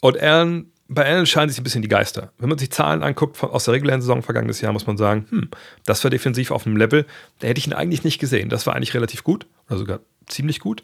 und 0.00 0.18
Allen, 0.18 0.72
bei 0.88 1.06
Allen 1.06 1.26
scheinen 1.26 1.48
sich 1.48 1.60
ein 1.60 1.64
bisschen 1.64 1.82
die 1.82 1.88
Geister. 1.88 2.32
Wenn 2.38 2.48
man 2.48 2.58
sich 2.58 2.70
Zahlen 2.70 3.02
anguckt 3.02 3.36
von, 3.36 3.50
aus 3.50 3.64
der 3.64 3.74
regulären 3.74 4.00
Saison 4.00 4.22
vergangenes 4.22 4.60
Jahr, 4.60 4.72
muss 4.72 4.86
man 4.86 4.96
sagen, 4.96 5.26
hm, 5.30 5.50
das 5.84 6.02
war 6.02 6.10
defensiv 6.10 6.50
auf 6.50 6.66
einem 6.66 6.76
Level, 6.76 7.06
da 7.38 7.48
hätte 7.48 7.58
ich 7.58 7.66
ihn 7.66 7.72
eigentlich 7.72 8.04
nicht 8.04 8.18
gesehen. 8.18 8.48
Das 8.48 8.66
war 8.66 8.74
eigentlich 8.74 8.94
relativ 8.94 9.24
gut, 9.24 9.46
oder 9.68 9.78
sogar 9.78 10.00
ziemlich 10.26 10.60
gut. 10.60 10.82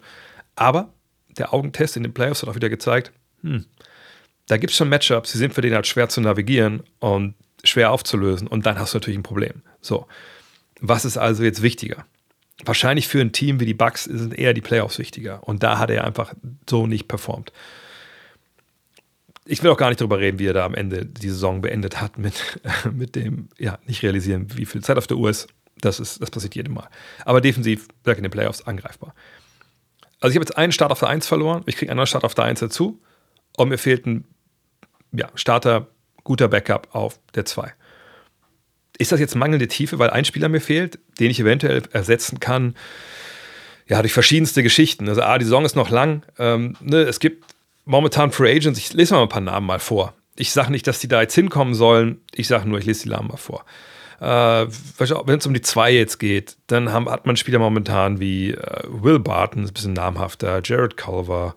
Aber 0.55 0.93
der 1.37 1.53
Augentest 1.53 1.97
in 1.97 2.03
den 2.03 2.13
Playoffs 2.13 2.41
hat 2.41 2.49
auch 2.49 2.55
wieder 2.55 2.69
gezeigt, 2.69 3.11
hm, 3.41 3.65
da 4.47 4.57
gibt 4.57 4.71
es 4.71 4.77
schon 4.77 4.89
Matchups, 4.89 5.31
die 5.31 5.37
sind 5.37 5.53
für 5.53 5.61
den 5.61 5.73
halt 5.73 5.85
schwer 5.85 6.09
zu 6.09 6.21
navigieren 6.21 6.83
und 6.99 7.35
schwer 7.63 7.91
aufzulösen. 7.91 8.47
Und 8.47 8.65
dann 8.65 8.79
hast 8.79 8.93
du 8.93 8.97
natürlich 8.97 9.19
ein 9.19 9.23
Problem. 9.23 9.61
So, 9.81 10.07
was 10.79 11.05
ist 11.05 11.17
also 11.17 11.43
jetzt 11.43 11.61
wichtiger? 11.61 12.05
Wahrscheinlich 12.65 13.07
für 13.07 13.21
ein 13.21 13.31
Team 13.31 13.59
wie 13.59 13.65
die 13.65 13.73
Bucks 13.73 14.03
sind 14.03 14.37
eher 14.37 14.53
die 14.53 14.61
Playoffs 14.61 14.99
wichtiger. 14.99 15.43
Und 15.43 15.63
da 15.63 15.79
hat 15.79 15.89
er 15.89 16.03
einfach 16.03 16.33
so 16.69 16.87
nicht 16.87 17.07
performt. 17.07 17.51
Ich 19.45 19.63
will 19.63 19.71
auch 19.71 19.77
gar 19.77 19.89
nicht 19.89 20.01
darüber 20.01 20.19
reden, 20.19 20.39
wie 20.39 20.47
er 20.47 20.53
da 20.53 20.65
am 20.65 20.75
Ende 20.75 21.05
die 21.05 21.29
Saison 21.29 21.61
beendet 21.61 22.01
hat 22.01 22.17
mit, 22.17 22.61
mit 22.91 23.15
dem, 23.15 23.49
ja, 23.57 23.79
nicht 23.85 24.03
realisieren, 24.03 24.47
wie 24.55 24.65
viel 24.65 24.83
Zeit 24.83 24.97
auf 24.97 25.07
der 25.07 25.17
Uhr 25.17 25.29
ist. 25.29 25.47
Das, 25.81 25.99
ist, 25.99 26.21
das 26.21 26.29
passiert 26.29 26.55
jedem 26.55 26.73
Mal. 26.73 26.89
Aber 27.23 27.39
defensiv, 27.39 27.87
sag 28.03 28.17
in 28.17 28.23
den 28.23 28.31
Playoffs, 28.31 28.61
angreifbar. 28.63 29.15
Also 30.19 30.31
ich 30.31 30.35
habe 30.35 30.43
jetzt 30.43 30.57
einen 30.57 30.73
Start 30.73 30.91
auf 30.91 30.99
der 30.99 31.07
1 31.07 31.27
verloren, 31.27 31.63
ich 31.65 31.77
kriege 31.77 31.91
einen 31.91 31.97
neuen 31.97 32.07
Start 32.07 32.25
auf 32.25 32.35
der 32.35 32.43
1 32.45 32.59
dazu 32.59 33.01
und 33.55 33.69
mir 33.69 33.77
fehlt 33.77 34.05
ein 34.05 34.25
ja, 35.13 35.29
Starter, 35.35 35.87
guter 36.29 36.47
Backup 36.47 36.89
auf 36.91 37.19
der 37.33 37.43
2. 37.43 37.73
Ist 38.99 39.11
das 39.11 39.19
jetzt 39.19 39.35
mangelnde 39.35 39.67
Tiefe, 39.67 39.97
weil 39.97 40.11
ein 40.11 40.25
Spieler 40.25 40.47
mir 40.47 40.61
fehlt, 40.61 40.99
den 41.19 41.31
ich 41.31 41.39
eventuell 41.39 41.81
ersetzen 41.91 42.39
kann? 42.39 42.75
Ja, 43.87 43.99
durch 44.03 44.13
verschiedenste 44.13 44.61
Geschichten. 44.61 45.09
Also, 45.09 45.23
A, 45.23 45.39
die 45.39 45.45
Saison 45.45 45.65
ist 45.65 45.75
noch 45.75 45.89
lang. 45.89 46.21
Ähm, 46.37 46.75
ne, 46.81 46.97
es 46.97 47.19
gibt 47.19 47.45
momentan 47.85 48.31
Free 48.31 48.55
Agents. 48.55 48.77
Ich 48.77 48.93
lese 48.93 49.15
mal 49.15 49.23
ein 49.23 49.29
paar 49.29 49.41
Namen 49.41 49.65
mal 49.65 49.79
vor. 49.79 50.13
Ich 50.35 50.51
sage 50.51 50.71
nicht, 50.71 50.85
dass 50.85 50.99
die 50.99 51.07
da 51.07 51.19
jetzt 51.19 51.33
hinkommen 51.33 51.73
sollen. 51.73 52.21
Ich 52.35 52.47
sage 52.47 52.69
nur, 52.69 52.77
ich 52.77 52.85
lese 52.85 53.03
die 53.03 53.09
Namen 53.09 53.29
mal 53.29 53.37
vor. 53.37 53.65
Äh, 54.21 54.67
wenn 55.25 55.39
es 55.39 55.47
um 55.47 55.55
die 55.55 55.61
zwei 55.61 55.91
jetzt 55.91 56.19
geht, 56.19 56.57
dann 56.67 56.93
haben, 56.93 57.09
hat 57.09 57.25
man 57.25 57.37
Spieler 57.37 57.57
momentan 57.57 58.19
wie 58.19 58.51
äh, 58.51 58.83
Will 58.87 59.17
Barton, 59.17 59.63
ist 59.63 59.71
ein 59.71 59.73
bisschen 59.73 59.93
namhafter, 59.93 60.61
Jared 60.63 60.95
Culver, 60.95 61.55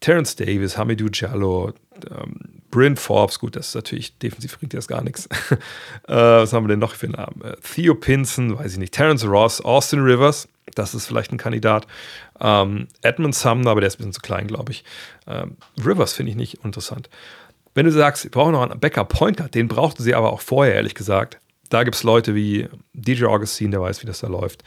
Terence 0.00 0.36
Davis, 0.36 0.76
Hamidou 0.76 1.08
Jallo, 1.10 1.72
ähm, 2.10 2.59
Bryn 2.70 2.96
Forbes, 2.96 3.38
gut, 3.38 3.56
das 3.56 3.68
ist 3.68 3.74
natürlich, 3.74 4.18
defensiv 4.18 4.58
bringt 4.58 4.74
das 4.74 4.88
gar 4.88 5.02
nichts. 5.02 5.26
äh, 6.08 6.14
was 6.14 6.52
haben 6.52 6.64
wir 6.64 6.68
denn 6.68 6.78
noch 6.78 6.94
für 6.94 7.08
Namen? 7.08 7.42
Äh, 7.42 7.56
Theo 7.56 7.94
Pinson, 7.94 8.58
weiß 8.58 8.72
ich 8.72 8.78
nicht, 8.78 8.94
Terence 8.94 9.24
Ross, 9.26 9.60
Austin 9.60 10.00
Rivers, 10.00 10.48
das 10.74 10.94
ist 10.94 11.06
vielleicht 11.06 11.32
ein 11.32 11.38
Kandidat. 11.38 11.86
Ähm, 12.40 12.88
Edmund 13.02 13.34
Sumner, 13.34 13.70
aber 13.70 13.80
der 13.80 13.88
ist 13.88 13.96
ein 13.96 13.98
bisschen 13.98 14.12
zu 14.12 14.20
klein, 14.20 14.46
glaube 14.46 14.72
ich. 14.72 14.84
Ähm, 15.26 15.56
Rivers 15.84 16.12
finde 16.12 16.30
ich 16.30 16.36
nicht 16.36 16.64
interessant. 16.64 17.10
Wenn 17.74 17.86
du 17.86 17.92
sagst, 17.92 18.24
wir 18.24 18.30
brauchen 18.30 18.52
noch 18.52 18.62
einen 18.62 18.78
Backup-Pointer, 18.78 19.48
den 19.48 19.68
brauchten 19.68 20.02
sie 20.02 20.14
aber 20.14 20.32
auch 20.32 20.40
vorher, 20.40 20.74
ehrlich 20.74 20.94
gesagt 20.94 21.38
da 21.70 21.84
gibt 21.84 21.96
es 21.96 22.02
Leute 22.02 22.34
wie 22.34 22.68
DJ 22.92 23.24
Augustine, 23.24 23.70
der 23.70 23.80
weiß, 23.80 24.02
wie 24.02 24.06
das 24.06 24.20
da 24.20 24.26
läuft. 24.26 24.62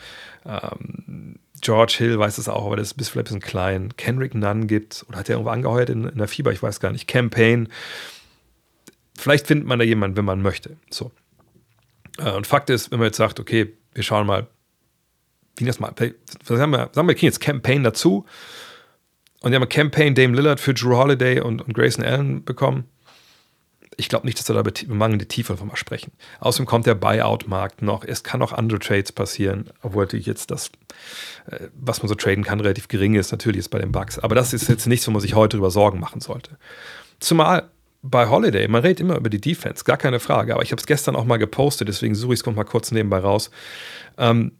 Ähm, 0.45 1.35
George 1.63 1.95
Hill 1.97 2.19
weiß 2.19 2.37
es 2.37 2.49
auch, 2.49 2.65
aber 2.65 2.75
das 2.75 2.91
ist 2.91 3.09
vielleicht 3.09 3.15
ein 3.15 3.23
bisschen 3.23 3.39
klein. 3.39 3.93
Kendrick 3.97 4.35
Nunn 4.35 4.67
gibt 4.67 5.05
oder 5.07 5.19
hat 5.19 5.29
er 5.29 5.35
irgendwo 5.35 5.51
angeheuert 5.51 5.89
in, 5.89 6.07
in 6.07 6.17
der 6.17 6.27
Fieber, 6.27 6.51
ich 6.51 6.61
weiß 6.61 6.79
gar 6.79 6.91
nicht. 6.91 7.07
Campaign. 7.07 7.69
Vielleicht 9.17 9.47
findet 9.47 9.67
man 9.67 9.79
da 9.79 9.85
jemanden, 9.85 10.17
wenn 10.17 10.25
man 10.25 10.41
möchte. 10.41 10.77
So. 10.89 11.11
Äh, 12.19 12.31
und 12.31 12.45
Fakt 12.45 12.69
ist, 12.69 12.91
wenn 12.91 12.99
man 12.99 13.07
jetzt 13.07 13.17
sagt, 13.17 13.39
okay, 13.39 13.73
wir 13.93 14.03
schauen 14.03 14.27
mal, 14.27 14.47
wie 15.57 15.65
das 15.65 15.79
mal, 15.79 15.93
sagen 16.43 16.71
wir, 16.71 16.89
sagen 16.91 17.07
wir, 17.07 17.15
kriegen 17.15 17.27
jetzt 17.27 17.39
Campaign 17.39 17.83
dazu 17.83 18.25
und 19.41 19.51
wir 19.51 19.59
haben 19.59 19.69
Campaign 19.69 20.15
Dame 20.15 20.35
Lillard 20.35 20.59
für 20.59 20.73
Drew 20.73 20.97
Holiday 20.97 21.39
und, 21.39 21.61
und 21.61 21.73
Grayson 21.73 22.03
Allen 22.03 22.43
bekommen 22.43 22.85
ich 23.97 24.09
glaube 24.09 24.25
nicht, 24.25 24.39
dass 24.39 24.47
wir 24.49 24.55
da 24.55 24.61
über 24.61 24.93
mangelnde 24.93 25.27
Tiefe 25.27 25.57
von 25.57 25.67
mal 25.67 25.75
sprechen. 25.75 26.11
Außerdem 26.39 26.65
kommt 26.65 26.85
der 26.85 26.95
Buyout-Markt 26.95 27.81
noch. 27.81 28.03
Es 28.03 28.23
kann 28.23 28.41
auch 28.41 28.53
andere 28.53 28.79
Trades 28.79 29.11
passieren, 29.11 29.69
obwohl 29.81 30.05
natürlich 30.05 30.25
jetzt 30.25 30.51
das, 30.51 30.71
äh, 31.47 31.67
was 31.75 32.01
man 32.01 32.09
so 32.09 32.15
traden 32.15 32.43
kann, 32.43 32.59
relativ 32.59 32.87
gering 32.87 33.15
ist. 33.15 33.31
Natürlich 33.31 33.59
ist 33.59 33.69
bei 33.69 33.79
den 33.79 33.91
Bugs. 33.91 34.19
Aber 34.19 34.35
das 34.35 34.53
ist 34.53 34.69
jetzt 34.69 34.87
nichts, 34.87 35.07
wo 35.07 35.11
man 35.11 35.21
sich 35.21 35.35
heute 35.35 35.57
darüber 35.57 35.71
Sorgen 35.71 35.99
machen 35.99 36.21
sollte. 36.21 36.57
Zumal 37.19 37.69
bei 38.01 38.27
Holiday, 38.27 38.67
man 38.67 38.81
redet 38.81 38.99
immer 38.99 39.15
über 39.15 39.29
die 39.29 39.39
Defense, 39.39 39.83
gar 39.85 39.97
keine 39.97 40.19
Frage. 40.19 40.53
Aber 40.53 40.63
ich 40.63 40.71
habe 40.71 40.79
es 40.79 40.85
gestern 40.85 41.15
auch 41.15 41.23
mal 41.23 41.37
gepostet, 41.37 41.87
deswegen 41.87 42.15
suche 42.15 42.33
ich 42.33 42.41
es 42.41 42.45
mal 42.45 42.65
kurz 42.65 42.91
nebenbei 42.91 43.19
raus. 43.19 43.49
Ähm, 44.17 44.51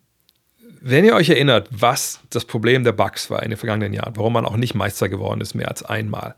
wenn 0.85 1.05
ihr 1.05 1.15
euch 1.15 1.29
erinnert, 1.29 1.69
was 1.71 2.19
das 2.29 2.45
Problem 2.45 2.83
der 2.83 2.91
Bugs 2.91 3.29
war 3.29 3.43
in 3.43 3.49
den 3.49 3.57
vergangenen 3.57 3.93
Jahren, 3.93 4.17
warum 4.17 4.33
man 4.33 4.45
auch 4.45 4.57
nicht 4.57 4.75
Meister 4.75 5.07
geworden 5.07 5.39
ist, 5.39 5.53
mehr 5.53 5.69
als 5.69 5.83
einmal, 5.83 6.35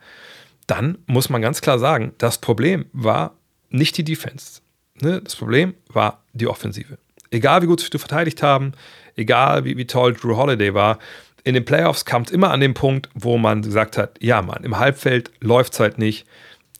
dann 0.67 0.97
muss 1.05 1.29
man 1.29 1.41
ganz 1.41 1.61
klar 1.61 1.79
sagen, 1.79 2.13
das 2.17 2.39
Problem 2.39 2.85
war 2.93 3.35
nicht 3.69 3.97
die 3.97 4.03
Defense. 4.03 4.61
Ne? 5.01 5.21
Das 5.21 5.35
Problem 5.35 5.75
war 5.89 6.23
die 6.33 6.47
Offensive. 6.47 6.97
Egal 7.31 7.61
wie 7.61 7.67
gut 7.67 7.81
sie 7.81 7.97
verteidigt 7.97 8.41
haben, 8.41 8.73
egal 9.15 9.65
wie, 9.65 9.77
wie 9.77 9.87
toll 9.87 10.13
Drew 10.13 10.35
Holiday 10.35 10.73
war, 10.73 10.99
in 11.43 11.53
den 11.53 11.65
Playoffs 11.65 12.05
kam 12.05 12.23
es 12.23 12.31
immer 12.31 12.51
an 12.51 12.59
den 12.59 12.73
Punkt, 12.73 13.09
wo 13.13 13.37
man 13.37 13.61
gesagt 13.61 13.97
hat, 13.97 14.17
ja 14.21 14.41
Mann, 14.41 14.63
im 14.63 14.79
Halbfeld 14.79 15.31
läuft 15.41 15.73
es 15.73 15.79
halt 15.79 15.97
nicht, 15.97 16.25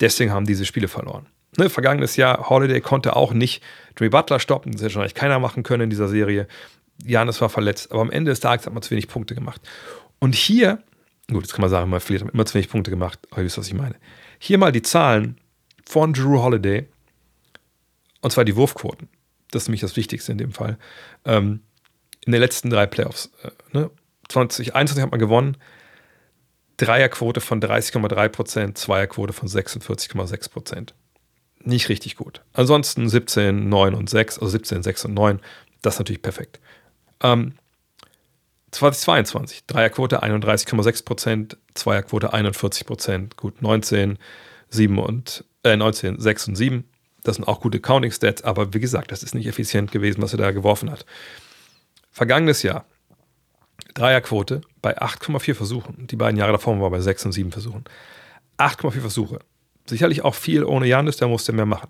deswegen 0.00 0.32
haben 0.32 0.46
diese 0.46 0.64
Spiele 0.64 0.88
verloren. 0.88 1.26
Ne, 1.56 1.70
vergangenes 1.70 2.16
Jahr, 2.16 2.50
Holiday 2.50 2.80
konnte 2.80 3.16
auch 3.16 3.32
nicht 3.32 3.62
Jimmy 3.96 4.10
Butler 4.10 4.40
stoppen, 4.40 4.72
das 4.72 4.82
hätte 4.82 4.90
schon 4.90 5.02
eigentlich 5.02 5.14
keiner 5.14 5.38
machen 5.38 5.62
können 5.62 5.84
in 5.84 5.90
dieser 5.90 6.08
Serie. 6.08 6.48
Janis 7.04 7.40
war 7.40 7.48
verletzt, 7.48 7.92
aber 7.92 8.00
am 8.00 8.10
Ende 8.10 8.30
des 8.30 8.40
Tages 8.40 8.66
hat 8.66 8.72
man 8.72 8.82
zu 8.82 8.90
wenig 8.90 9.08
Punkte 9.08 9.34
gemacht. 9.34 9.60
Und 10.18 10.34
hier 10.34 10.82
Gut, 11.30 11.42
jetzt 11.42 11.52
kann 11.52 11.62
man 11.62 11.70
sagen, 11.70 11.90
man 11.90 12.00
verliert 12.00 12.28
immer 12.32 12.46
zu 12.46 12.54
wenig 12.54 12.68
Punkte 12.68 12.90
gemacht, 12.90 13.18
aber 13.30 13.40
ihr 13.40 13.46
wisst, 13.46 13.58
was 13.58 13.66
ich 13.66 13.74
meine. 13.74 13.96
Hier 14.38 14.58
mal 14.58 14.70
die 14.70 14.82
Zahlen 14.82 15.38
von 15.84 16.12
Drew 16.12 16.40
Holiday. 16.40 16.86
Und 18.20 18.30
zwar 18.30 18.44
die 18.44 18.56
Wurfquoten. 18.56 19.08
Das 19.50 19.62
ist 19.62 19.68
nämlich 19.68 19.80
das 19.80 19.96
Wichtigste 19.96 20.32
in 20.32 20.38
dem 20.38 20.52
Fall. 20.52 20.78
Ähm, 21.24 21.60
in 22.24 22.32
den 22.32 22.40
letzten 22.40 22.70
drei 22.70 22.86
Playoffs. 22.86 23.30
Äh, 23.42 23.50
ne? 23.72 23.90
2021 24.28 25.02
hat 25.02 25.10
man 25.10 25.20
gewonnen. 25.20 25.56
Dreierquote 26.76 27.40
von 27.40 27.60
30,3 27.60 28.28
Prozent, 28.28 28.78
Zweierquote 28.78 29.32
von 29.32 29.48
46,6 29.48 30.50
Prozent. 30.50 30.94
Nicht 31.62 31.88
richtig 31.88 32.16
gut. 32.16 32.42
Ansonsten 32.52 33.08
17, 33.08 33.68
9 33.68 33.94
und 33.94 34.10
6, 34.10 34.38
also 34.38 34.50
17, 34.50 34.82
6 34.82 35.06
und 35.06 35.14
9. 35.14 35.40
Das 35.82 35.94
ist 35.94 36.00
natürlich 36.00 36.22
perfekt. 36.22 36.60
Ähm, 37.22 37.54
2022, 38.76 39.64
Dreierquote 39.66 40.22
31,6 40.22 41.04
Prozent, 41.04 41.56
Zweierquote 41.72 42.34
41 42.34 42.86
Prozent, 42.86 43.36
gut 43.36 43.62
19, 43.62 44.18
7 44.68 44.98
und, 44.98 45.44
äh, 45.62 45.76
19, 45.76 46.20
6 46.20 46.48
und 46.48 46.56
7. 46.56 46.84
Das 47.24 47.36
sind 47.36 47.48
auch 47.48 47.60
gute 47.60 47.80
Counting 47.80 48.12
Stats, 48.12 48.44
aber 48.44 48.74
wie 48.74 48.80
gesagt, 48.80 49.12
das 49.12 49.22
ist 49.22 49.34
nicht 49.34 49.46
effizient 49.46 49.92
gewesen, 49.92 50.20
was 50.20 50.34
er 50.34 50.38
da 50.38 50.50
geworfen 50.50 50.90
hat. 50.90 51.06
Vergangenes 52.12 52.62
Jahr, 52.62 52.84
Dreierquote 53.94 54.60
bei 54.82 55.00
8,4 55.00 55.54
Versuchen. 55.54 56.06
Die 56.06 56.16
beiden 56.16 56.38
Jahre 56.38 56.52
davor 56.52 56.78
war 56.78 56.90
bei 56.90 57.00
6 57.00 57.24
und 57.24 57.32
7 57.32 57.52
Versuchen. 57.52 57.84
8,4 58.58 59.00
Versuche. 59.00 59.38
Sicherlich 59.86 60.22
auch 60.22 60.34
viel 60.34 60.64
ohne 60.64 60.86
Janis, 60.86 61.16
der 61.16 61.28
musste 61.28 61.52
mehr 61.52 61.66
machen. 61.66 61.88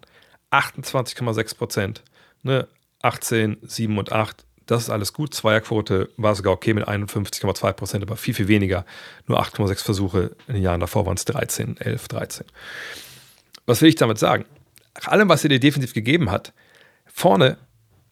28,6 0.53 1.57
Prozent. 1.57 2.05
Ne? 2.45 2.69
18, 3.03 3.57
7 3.63 3.99
und 3.99 4.13
8 4.13 4.46
das 4.67 4.85
ist 4.85 4.91
alles 4.91 5.13
gut. 5.13 5.33
Zweierquote 5.33 6.11
war 6.17 6.35
sogar 6.35 6.53
okay 6.53 6.75
mit 6.75 6.87
51,2 6.87 7.73
Prozent, 7.73 8.03
aber 8.03 8.17
viel, 8.17 8.35
viel 8.35 8.49
weniger. 8.49 8.85
Nur 9.27 9.41
8,6 9.41 9.85
Versuche 9.85 10.37
in 10.49 10.55
den 10.55 10.63
Jahren 10.63 10.81
davor 10.81 11.07
waren 11.07 11.17
es 11.17 11.25
13, 11.25 11.77
11, 11.79 12.09
13. 12.09 12.47
Was 13.65 13.81
will 13.81 13.89
ich 13.89 13.97
damit 13.97 14.19
sagen? 14.19 14.45
nach 14.97 15.09
allem, 15.09 15.29
was 15.29 15.45
er 15.45 15.51
dir 15.51 15.61
defensiv 15.61 15.93
gegeben 15.95 16.31
hat, 16.31 16.53
vorne 17.07 17.59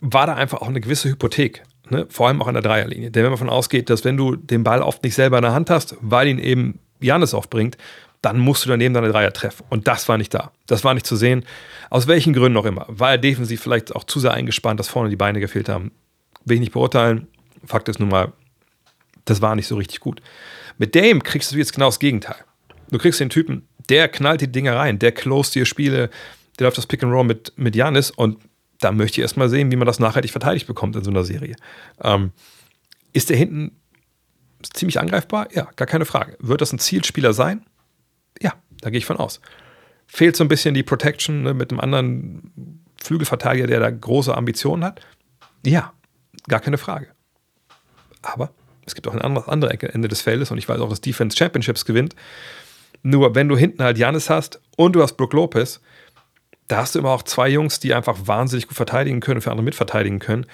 war 0.00 0.26
da 0.26 0.34
einfach 0.34 0.60
auch 0.60 0.68
eine 0.68 0.80
gewisse 0.80 1.08
Hypothek. 1.08 1.62
Ne? 1.90 2.06
Vor 2.08 2.28
allem 2.28 2.40
auch 2.42 2.46
an 2.46 2.54
der 2.54 2.62
Dreierlinie. 2.62 3.10
Denn 3.10 3.22
wenn 3.22 3.30
man 3.30 3.38
davon 3.38 3.50
ausgeht, 3.50 3.90
dass 3.90 4.04
wenn 4.04 4.16
du 4.16 4.36
den 4.36 4.64
Ball 4.64 4.82
oft 4.82 5.02
nicht 5.02 5.14
selber 5.14 5.38
in 5.38 5.42
der 5.42 5.52
Hand 5.52 5.70
hast, 5.70 5.96
weil 6.00 6.28
ihn 6.28 6.38
eben 6.38 6.78
Janis 7.00 7.34
aufbringt, 7.34 7.76
dann 8.22 8.38
musst 8.38 8.64
du 8.64 8.70
daneben 8.70 8.94
deine 8.94 9.10
Dreier 9.10 9.32
treffen. 9.32 9.64
Und 9.68 9.86
das 9.86 10.08
war 10.08 10.16
nicht 10.16 10.32
da. 10.32 10.50
Das 10.66 10.82
war 10.82 10.94
nicht 10.94 11.06
zu 11.06 11.16
sehen. 11.16 11.44
Aus 11.90 12.06
welchen 12.06 12.32
Gründen 12.32 12.56
auch 12.56 12.64
immer. 12.64 12.86
War 12.88 13.12
er 13.12 13.18
defensiv 13.18 13.60
vielleicht 13.60 13.94
auch 13.94 14.04
zu 14.04 14.18
sehr 14.18 14.32
eingespannt, 14.32 14.80
dass 14.80 14.88
vorne 14.88 15.10
die 15.10 15.16
Beine 15.16 15.40
gefehlt 15.40 15.68
haben. 15.68 15.90
Will 16.44 16.56
ich 16.56 16.60
nicht 16.60 16.72
beurteilen. 16.72 17.28
Fakt 17.64 17.88
ist 17.88 18.00
nun 18.00 18.10
mal, 18.10 18.32
das 19.24 19.40
war 19.40 19.54
nicht 19.56 19.66
so 19.66 19.76
richtig 19.76 20.00
gut. 20.00 20.20
Mit 20.78 20.94
Dame 20.94 21.20
kriegst 21.20 21.52
du 21.52 21.56
jetzt 21.56 21.72
genau 21.72 21.86
das 21.86 21.98
Gegenteil. 21.98 22.44
Du 22.90 22.98
kriegst 22.98 23.20
den 23.20 23.30
Typen, 23.30 23.66
der 23.88 24.08
knallt 24.08 24.40
die 24.40 24.52
Dinger 24.52 24.76
rein, 24.76 24.98
der 24.98 25.12
closed 25.12 25.54
dir 25.54 25.64
Spiele, 25.64 26.10
der 26.58 26.66
läuft 26.66 26.78
das 26.78 26.86
Pick 26.86 27.02
and 27.02 27.12
Roll 27.12 27.24
mit, 27.24 27.52
mit 27.56 27.74
Janis 27.74 28.10
und 28.10 28.38
da 28.80 28.92
möchte 28.92 29.20
ich 29.20 29.22
erstmal 29.22 29.48
sehen, 29.48 29.70
wie 29.70 29.76
man 29.76 29.86
das 29.86 29.98
nachhaltig 29.98 30.30
verteidigt 30.30 30.66
bekommt 30.66 30.94
in 30.96 31.04
so 31.04 31.10
einer 31.10 31.24
Serie. 31.24 31.56
Ähm, 32.02 32.32
ist 33.12 33.30
der 33.30 33.36
hinten 33.36 33.72
ziemlich 34.62 35.00
angreifbar? 35.00 35.48
Ja, 35.52 35.68
gar 35.76 35.86
keine 35.86 36.04
Frage. 36.04 36.36
Wird 36.40 36.60
das 36.60 36.72
ein 36.72 36.78
Zielspieler 36.78 37.32
sein? 37.32 37.64
Ja, 38.42 38.54
da 38.80 38.90
gehe 38.90 38.98
ich 38.98 39.06
von 39.06 39.16
aus. 39.16 39.40
Fehlt 40.06 40.36
so 40.36 40.44
ein 40.44 40.48
bisschen 40.48 40.74
die 40.74 40.82
Protection 40.82 41.42
ne, 41.42 41.54
mit 41.54 41.70
einem 41.70 41.80
anderen 41.80 42.82
Flügelverteidiger, 43.02 43.66
der 43.66 43.80
da 43.80 43.90
große 43.90 44.36
Ambitionen 44.36 44.84
hat? 44.84 45.00
Ja, 45.64 45.93
gar 46.48 46.60
keine 46.60 46.78
Frage. 46.78 47.08
Aber 48.22 48.50
es 48.86 48.94
gibt 48.94 49.08
auch 49.08 49.14
ein 49.14 49.22
anderes 49.22 49.48
andere 49.48 49.72
Ende 49.92 50.08
des 50.08 50.22
Feldes 50.22 50.50
und 50.50 50.58
ich 50.58 50.68
weiß 50.68 50.80
auch, 50.80 50.88
dass 50.88 51.00
Defense 51.00 51.36
Championships 51.36 51.84
gewinnt. 51.84 52.14
Nur 53.02 53.34
wenn 53.34 53.48
du 53.48 53.56
hinten 53.56 53.82
halt 53.82 53.98
Janis 53.98 54.30
hast 54.30 54.60
und 54.76 54.94
du 54.94 55.02
hast 55.02 55.16
Brook 55.16 55.32
Lopez, 55.32 55.80
da 56.68 56.78
hast 56.78 56.94
du 56.94 56.98
immer 56.98 57.10
auch 57.10 57.22
zwei 57.22 57.48
Jungs, 57.48 57.80
die 57.80 57.92
einfach 57.92 58.18
wahnsinnig 58.24 58.66
gut 58.66 58.76
verteidigen 58.76 59.20
können, 59.20 59.40
für 59.40 59.50
andere 59.50 59.64
mitverteidigen 59.64 60.18
können. 60.18 60.46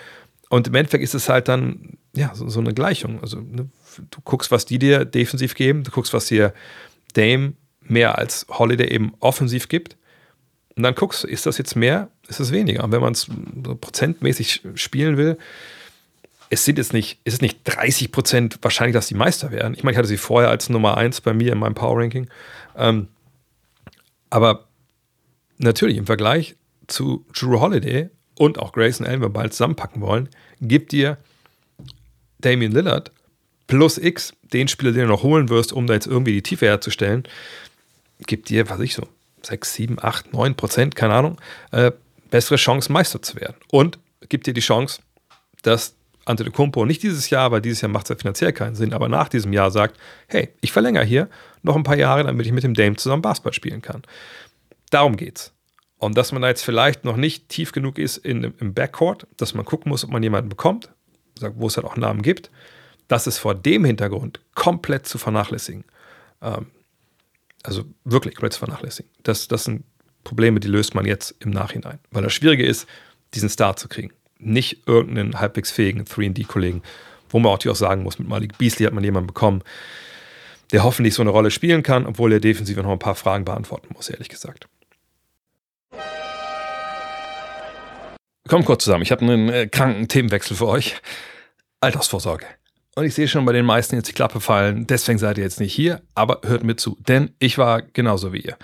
Und 0.49 0.67
im 0.67 0.75
Endeffekt 0.75 1.05
ist 1.05 1.15
es 1.15 1.29
halt 1.29 1.47
dann, 1.47 1.97
ja, 2.13 2.35
so, 2.35 2.49
so 2.49 2.59
eine 2.59 2.75
Gleichung. 2.75 3.21
Also 3.23 3.41
ne, 3.41 3.69
du 4.11 4.21
guckst, 4.25 4.51
was 4.51 4.67
die 4.67 4.81
dir 4.81 5.05
defensiv 5.05 5.55
geben, 5.55 5.85
du 5.85 5.93
guckst, 5.93 6.13
was 6.13 6.27
dir 6.27 6.53
Dame 7.15 7.53
mehr 7.81 8.19
als 8.19 8.47
Holiday 8.49 8.93
eben 8.93 9.15
offensiv 9.21 9.69
gibt. 9.69 9.97
Und 10.77 10.83
dann 10.83 10.95
guckst, 10.97 11.25
ist 11.25 11.47
das 11.47 11.59
jetzt 11.59 11.77
mehr, 11.77 12.11
ist 12.31 12.41
es 12.41 12.53
weniger? 12.53 12.85
Und 12.85 12.93
wenn 12.93 13.01
man 13.01 13.13
es 13.13 13.23
so 13.23 13.75
prozentmäßig 13.75 14.63
spielen 14.75 15.17
will, 15.17 15.37
es 16.49 16.65
sind 16.65 16.79
jetzt 16.79 16.93
nicht, 16.93 17.21
ist 17.25 17.35
es 17.35 17.41
nicht 17.41 17.61
30 17.65 18.11
Prozent 18.11 18.59
wahrscheinlich, 18.63 18.95
dass 18.95 19.07
die 19.07 19.15
Meister 19.15 19.53
werden. 19.53 19.75
Ich 19.75 19.85
meine, 19.85 19.93
ich 19.93 19.99
hatte 19.99 20.09
sie 20.09 20.17
vorher 20.17 20.51
als 20.51 20.69
Nummer 20.69 20.97
1 20.97 21.21
bei 21.21 21.33
mir 21.33 21.53
in 21.53 21.59
meinem 21.59 21.75
Power 21.75 22.01
Ranking. 22.01 22.29
Ähm, 22.77 23.09
aber 24.31 24.67
natürlich 25.59 25.97
im 25.97 26.07
Vergleich 26.07 26.57
zu 26.89 27.25
Drew 27.33 27.61
Holiday 27.61 28.11
und 28.35 28.59
auch 28.59 28.73
Grayson 28.73 29.07
Allen, 29.07 29.21
wenn 29.21 29.29
wir 29.29 29.33
bald 29.33 29.53
zusammenpacken 29.53 30.03
wollen, 30.03 30.29
gibt 30.61 30.93
dir 30.93 31.19
Damian 32.41 32.73
Lillard 32.73 33.13
plus 33.67 33.99
X, 33.99 34.33
den 34.53 34.67
Spieler, 34.67 34.91
den 34.93 35.03
du 35.03 35.09
noch 35.09 35.23
holen 35.23 35.49
wirst, 35.49 35.73
um 35.73 35.87
da 35.87 35.95
jetzt 35.95 36.07
irgendwie 36.07 36.33
die 36.33 36.43
Tiefe 36.43 36.67
herzustellen, 36.67 37.23
gibt 38.27 38.49
dir, 38.49 38.69
was 38.69 38.81
ich 38.81 38.95
so, 38.95 39.07
6, 39.43 39.75
7, 39.75 39.99
8, 40.03 40.33
9 40.33 40.55
Prozent, 40.57 40.97
keine 40.97 41.15
Ahnung, 41.15 41.41
äh, 41.71 41.93
bessere 42.31 42.57
Chance, 42.57 42.93
Meister 42.93 43.23
zu 43.23 43.37
werden. 43.41 43.57
Und 43.71 43.99
gibt 44.29 44.47
dir 44.47 44.55
die 44.55 44.61
Chance, 44.61 45.03
dass 45.63 45.95
Antetokounmpo 46.27 46.85
nicht 46.85 47.03
dieses 47.03 47.31
Jahr, 47.31 47.51
weil 47.51 47.61
dieses 47.61 47.81
Jahr 47.81 47.91
macht 47.91 48.07
es 48.07 48.11
ja 48.11 48.17
finanziell 48.17 48.53
keinen 48.53 48.75
Sinn, 48.75 48.93
aber 48.93 49.09
nach 49.09 49.29
diesem 49.29 49.53
Jahr 49.53 49.71
sagt, 49.71 49.99
hey, 50.29 50.51
ich 50.61 50.73
verlängere 50.73 51.05
hier 51.05 51.29
noch 51.63 51.77
ein 51.77 51.83
paar 51.83 51.97
Jahre, 51.97 52.25
damit 52.25 52.47
ich 52.47 52.53
mit 52.53 52.65
dem 52.65 52.75
Dame 52.75 52.97
zusammen 52.97 53.23
Basketball 53.23 53.53
spielen 53.53 53.83
kann. 53.83 54.03
Darum 54.91 55.17
geht's. 55.17 55.53
Und 55.99 56.17
dass 56.17 56.33
man 56.33 56.43
da 56.43 56.49
jetzt 56.49 56.63
vielleicht 56.63 57.05
noch 57.05 57.17
nicht 57.17 57.49
tief 57.49 57.73
genug 57.73 57.99
ist 57.99 58.17
in, 58.19 58.55
im 58.59 58.75
Backcourt, 58.75 59.27
dass 59.37 59.55
man 59.55 59.65
gucken 59.65 59.91
muss, 59.91 60.05
ob 60.05 60.11
man 60.11 60.23
jemanden 60.23 60.49
bekommt, 60.49 60.91
wo 61.41 61.67
es 61.67 61.77
halt 61.77 61.87
auch 61.87 61.97
Namen 61.97 62.23
gibt, 62.23 62.51
das 63.09 63.27
ist 63.27 63.39
vor 63.39 63.55
dem 63.55 63.85
Hintergrund 63.85 64.41
komplett 64.55 65.07
zu 65.07 65.19
vernachlässigen. 65.19 65.85
Ähm, 66.41 66.67
also 67.63 67.85
wirklich 68.05 68.35
komplett 68.35 68.55
zu 68.55 68.61
vernachlässigen. 68.61 69.11
Das, 69.23 69.49
das 69.49 69.65
sind 69.65 69.85
Probleme, 70.25 70.61
die 70.61 70.69
löst 70.69 70.95
man 70.95 71.05
jetzt 71.05 71.35
im 71.41 71.51
Nachhinein. 71.51 71.99
Weil 72.11 72.23
das 72.23 72.33
Schwierige 72.33 72.65
ist, 72.65 72.87
diesen 73.35 73.49
Start 73.49 73.79
zu 73.79 73.89
kriegen. 73.89 74.13
Nicht 74.39 74.87
irgendeinen 74.87 75.41
halbwegs 75.41 75.71
fähigen 75.71 76.05
3D-Kollegen, 76.05 76.83
wo 77.29 77.39
man 77.39 77.53
auch 77.53 77.77
sagen 77.77 78.03
muss, 78.03 78.19
mit 78.19 78.29
Malik 78.29 78.59
Beasley 78.59 78.87
hat 78.87 78.93
man 78.93 79.05
jemanden 79.05 79.29
bekommen, 79.29 79.63
der 80.73 80.85
hoffentlich 80.85 81.15
so 81.15 81.23
eine 81.23 81.31
Rolle 81.31 81.51
spielen 81.51 81.83
kann, 81.83 82.07
obwohl 82.07 82.33
er 82.33 82.41
defensiv 82.41 82.77
noch 82.77 82.91
ein 82.91 82.99
paar 82.99 83.15
Fragen 83.15 83.45
beantworten 83.45 83.89
muss, 83.95 84.09
ehrlich 84.09 84.29
gesagt. 84.29 84.69
Kommt 88.49 88.67
kurz 88.67 88.85
zusammen. 88.85 89.03
Ich 89.03 89.13
habe 89.13 89.23
einen 89.23 89.49
äh, 89.49 89.69
kranken 89.69 90.09
Themenwechsel 90.09 90.57
für 90.57 90.67
euch. 90.67 90.97
Altersvorsorge. 91.81 92.47
Und 92.97 93.05
ich 93.05 93.15
sehe 93.15 93.29
schon 93.29 93.45
bei 93.45 93.53
den 93.53 93.65
meisten 93.65 93.95
jetzt 93.95 94.09
die 94.09 94.13
Klappe 94.13 94.41
fallen. 94.41 94.87
Deswegen 94.87 95.19
seid 95.19 95.39
ihr 95.39 95.45
jetzt 95.45 95.61
nicht 95.61 95.73
hier, 95.73 96.03
aber 96.15 96.41
hört 96.45 96.65
mir 96.65 96.77
zu. 96.77 96.97
Denn 97.07 97.31
ich 97.39 97.59
war 97.59 97.81
genauso 97.81 98.33
wie 98.33 98.41
ihr. 98.41 98.57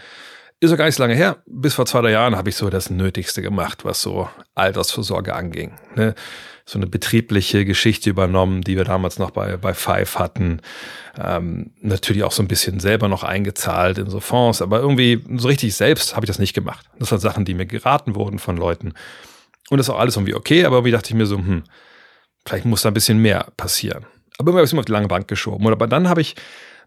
Ist 0.59 0.73
auch 0.73 0.79
gar 0.79 0.87
nicht 0.87 0.95
so 0.95 1.03
lange 1.03 1.15
her. 1.15 1.43
Bis 1.47 1.75
vor 1.75 1.85
zwei, 1.85 2.01
drei 2.01 2.13
Jahren 2.13 2.35
habe 2.35 2.49
ich 2.49 2.57
so 2.57 2.71
das 2.71 2.89
Nötigste 2.89 3.43
gemacht, 3.43 3.85
was 3.85 4.01
so 4.01 4.29
Altersvorsorge 4.55 5.35
anging. 5.35 5.73
Ne? 5.97 6.15
So 6.65 6.79
eine 6.79 6.87
betriebliche 6.87 7.67
Geschichte 7.67 8.09
übernommen, 8.09 8.63
die 8.63 8.77
wir 8.77 8.85
damals 8.85 9.19
noch 9.19 9.31
bei, 9.31 9.59
bei 9.59 9.75
Five 9.75 10.19
hatten. 10.19 10.63
Ähm, 11.19 11.73
natürlich 11.83 12.25
auch 12.25 12.33
so 12.33 12.43
ein 12.43 12.49
bisschen 12.49 12.81
selber 12.81 13.09
noch 13.09 13.23
eingezahlt 13.23 13.99
in 13.99 14.09
so 14.09 14.19
Fonds, 14.19 14.63
aber 14.63 14.81
irgendwie 14.81 15.23
so 15.37 15.47
richtig 15.47 15.75
selbst 15.75 16.17
habe 16.17 16.25
ich 16.25 16.29
das 16.29 16.39
nicht 16.39 16.55
gemacht. 16.55 16.87
Das 16.99 17.13
waren 17.13 17.21
Sachen, 17.21 17.45
die 17.45 17.55
mir 17.55 17.67
geraten 17.67 18.15
wurden 18.15 18.39
von 18.39 18.57
Leuten. 18.57 18.95
Und 19.69 19.79
das 19.79 19.91
auch 19.91 19.99
alles 19.99 20.17
irgendwie 20.17 20.35
okay, 20.35 20.65
aber 20.65 20.77
irgendwie 20.77 20.93
dachte 20.93 21.11
ich 21.11 21.17
mir 21.17 21.27
so, 21.27 21.37
hm, 21.37 21.65
vielleicht 22.47 22.65
muss 22.65 22.83
da 22.83 22.91
ein 22.91 22.95
bisschen 22.95 23.19
mehr 23.19 23.49
passieren. 23.59 24.07
Aber 24.39 24.51
immer 24.51 24.61
ein 24.61 24.65
bisschen 24.65 24.79
auf 24.79 24.85
die 24.87 24.93
lange 24.93 25.09
Bank 25.09 25.29
geschoben. 25.29 25.67
Aber 25.67 25.87
dann 25.87 26.09
habe 26.09 26.23
ich 26.23 26.35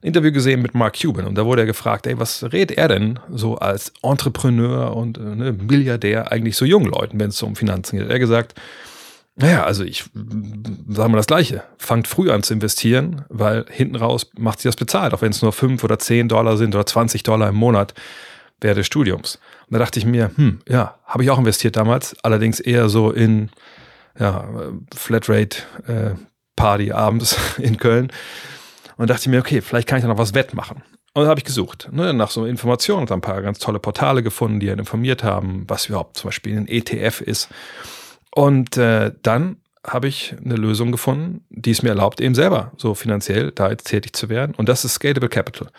ein 0.02 0.08
Interview 0.08 0.32
gesehen 0.32 0.62
mit 0.62 0.76
Mark 0.76 0.98
Cuban 1.02 1.26
und 1.26 1.36
da 1.36 1.46
wurde 1.46 1.64
er 1.64 1.66
gefragt, 1.66 2.08
ey, 2.08 2.20
was 2.20 2.44
redet 2.52 2.78
er 2.78 2.88
denn 2.88 3.20
so 3.32 3.58
als 3.58 3.92
Entrepreneur 4.02 4.96
und 4.96 5.18
äh, 5.18 5.22
ne, 5.22 5.54
Milliardär 5.54 6.32
eigentlich 6.32 6.56
so 6.56 6.66
jungen 6.66 6.90
Leuten, 6.90 7.20
wenn 7.20 7.30
es 7.30 7.38
so 7.38 7.46
um 7.46 7.56
Finanzen 7.56 7.98
geht? 7.98 8.08
Er 8.08 8.14
hat 8.14 8.20
gesagt, 8.20 8.56
naja, 9.36 9.64
also 9.64 9.84
ich 9.86 10.04
sage 10.90 11.10
mal 11.10 11.18
das 11.18 11.28
Gleiche. 11.28 11.64
Fangt 11.78 12.08
früh 12.08 12.30
an 12.30 12.44
zu 12.44 12.54
investieren, 12.54 13.24
weil 13.30 13.66
hinten 13.70 13.96
raus 13.96 14.30
macht 14.38 14.60
sich 14.60 14.70
das 14.70 14.76
bezahlt, 14.76 15.14
auch 15.14 15.22
wenn 15.22 15.32
es 15.32 15.42
nur 15.42 15.54
fünf 15.54 15.84
oder 15.84 15.98
zehn 15.98 16.28
Dollar 16.28 16.58
sind 16.58 16.76
oder 16.76 16.86
20 16.86 17.24
Dollar 17.24 17.50
im 17.50 17.56
Monat 17.56 17.94
während 18.60 18.80
des 18.80 18.88
Studiums. 18.88 19.40
Und 19.68 19.74
da 19.74 19.80
dachte 19.80 19.98
ich 19.98 20.06
mir, 20.06 20.32
hm, 20.36 20.60
ja, 20.68 20.98
habe 21.06 21.24
ich 21.24 21.30
auch 21.30 21.40
investiert 21.40 21.78
damals, 21.78 22.18
allerdings 22.22 22.60
eher 22.60 22.90
so 22.90 23.12
in 23.12 23.50
ja, 24.20 24.46
Flatrate 24.94 25.60
äh, 25.88 26.12
Party 26.58 26.92
abends 26.92 27.38
in 27.58 27.78
Köln. 27.78 28.12
Und 29.00 29.10
dachte 29.10 29.30
mir, 29.30 29.40
okay, 29.40 29.62
vielleicht 29.62 29.88
kann 29.88 29.98
ich 29.98 30.02
da 30.02 30.10
noch 30.10 30.18
was 30.18 30.34
wettmachen. 30.34 30.84
Und 31.14 31.24
da 31.24 31.30
habe 31.30 31.40
ich 31.40 31.46
gesucht, 31.46 31.88
ne, 31.90 32.14
nach 32.14 32.32
so 32.32 32.46
Informationen 32.46 33.04
und 33.04 33.12
ein 33.14 33.22
paar 33.22 33.42
ganz 33.42 33.58
tolle 33.58 33.80
Portale 33.80 34.22
gefunden, 34.24 34.60
die 34.60 34.68
dann 34.68 34.78
informiert 34.78 35.24
haben, 35.24 35.64
was 35.70 35.86
überhaupt 35.86 36.18
zum 36.18 36.28
Beispiel 36.28 36.58
ein 36.58 36.68
ETF 36.68 37.22
ist. 37.22 37.48
Und 38.36 38.76
äh, 38.76 39.14
dann 39.24 39.56
habe 39.88 40.10
ich 40.10 40.36
eine 40.44 40.56
Lösung 40.56 40.92
gefunden, 40.92 41.46
die 41.50 41.72
es 41.72 41.82
mir 41.82 41.90
erlaubt, 41.90 42.20
eben 42.20 42.36
selber 42.36 42.74
so 42.76 42.94
finanziell 42.94 43.52
da 43.52 43.70
jetzt 43.70 43.86
tätig 43.86 44.18
zu 44.18 44.28
werden. 44.28 44.54
Und 44.54 44.68
das 44.68 44.84
ist 44.84 44.96
Scalable 44.96 45.30
Capital. 45.30 45.70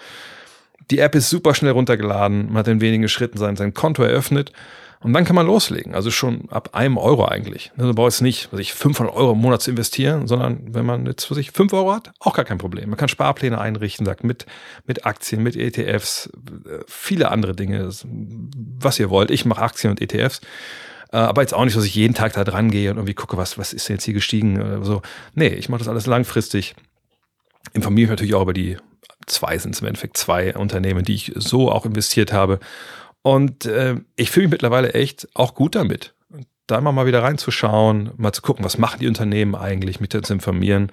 Die 0.90 1.00
App 1.00 1.14
ist 1.14 1.28
super 1.28 1.54
schnell 1.54 1.72
runtergeladen, 1.72 2.46
man 2.46 2.56
hat 2.56 2.68
in 2.68 2.80
wenigen 2.80 3.06
Schritten 3.10 3.36
sein, 3.36 3.54
sein 3.54 3.74
Konto 3.74 4.02
eröffnet 4.02 4.50
und 5.02 5.14
dann 5.14 5.24
kann 5.24 5.34
man 5.34 5.46
loslegen. 5.46 5.94
Also 5.94 6.10
schon 6.10 6.50
ab 6.50 6.70
einem 6.74 6.98
Euro 6.98 7.24
eigentlich. 7.24 7.72
Also 7.78 7.94
braucht 7.94 8.10
es 8.10 8.20
nicht, 8.20 8.52
was 8.52 8.60
ich 8.60 8.74
500 8.74 9.14
Euro 9.14 9.32
im 9.32 9.38
Monat 9.38 9.62
zu 9.62 9.70
investieren, 9.70 10.26
sondern 10.26 10.74
wenn 10.74 10.84
man 10.84 11.06
jetzt, 11.06 11.30
was 11.30 11.38
ich 11.38 11.52
5 11.52 11.72
Euro 11.72 11.94
hat, 11.94 12.12
auch 12.20 12.34
gar 12.34 12.44
kein 12.44 12.58
Problem. 12.58 12.90
Man 12.90 12.98
kann 12.98 13.08
Sparpläne 13.08 13.58
einrichten, 13.58 14.04
sagt 14.04 14.24
mit, 14.24 14.44
mit 14.86 15.06
Aktien, 15.06 15.42
mit 15.42 15.56
ETFs, 15.56 16.30
viele 16.86 17.30
andere 17.30 17.56
Dinge, 17.56 17.90
was 18.04 18.98
ihr 18.98 19.08
wollt. 19.08 19.30
Ich 19.30 19.46
mache 19.46 19.62
Aktien 19.62 19.90
und 19.90 20.02
ETFs. 20.02 20.42
Äh, 21.12 21.16
aber 21.16 21.40
jetzt 21.40 21.54
auch 21.54 21.64
nicht, 21.64 21.76
dass 21.76 21.84
ich 21.84 21.94
jeden 21.94 22.14
Tag 22.14 22.34
da 22.34 22.44
dran 22.44 22.70
gehe 22.70 22.90
und 22.90 22.98
irgendwie 22.98 23.14
gucke, 23.14 23.38
was, 23.38 23.56
was 23.56 23.72
ist 23.72 23.88
denn 23.88 23.96
jetzt 23.96 24.04
hier 24.04 24.14
gestiegen 24.14 24.60
oder 24.60 24.84
so. 24.84 25.00
Nee, 25.34 25.48
ich 25.48 25.70
mache 25.70 25.78
das 25.78 25.88
alles 25.88 26.06
langfristig. 26.06 26.74
Informiere 27.72 28.04
mich 28.04 28.10
natürlich 28.10 28.34
auch 28.34 28.42
über 28.42 28.52
die 28.52 28.76
zwei 29.26 29.58
sind 29.58 29.74
es 29.74 29.80
im 29.80 29.86
Endeffekt 29.86 30.16
zwei 30.16 30.54
Unternehmen, 30.54 31.04
die 31.04 31.14
ich 31.14 31.32
so 31.36 31.70
auch 31.70 31.86
investiert 31.86 32.32
habe. 32.32 32.58
Und 33.22 33.66
äh, 33.66 33.96
ich 34.16 34.30
fühle 34.30 34.46
mich 34.46 34.52
mittlerweile 34.52 34.94
echt 34.94 35.28
auch 35.34 35.54
gut 35.54 35.74
damit. 35.74 36.14
Da 36.66 36.78
immer 36.78 36.92
mal 36.92 37.06
wieder 37.06 37.22
reinzuschauen, 37.22 38.12
mal 38.16 38.32
zu 38.32 38.42
gucken, 38.42 38.64
was 38.64 38.78
machen 38.78 39.00
die 39.00 39.08
Unternehmen 39.08 39.54
eigentlich, 39.54 40.00
mich 40.00 40.10
zu 40.10 40.32
informieren. 40.32 40.92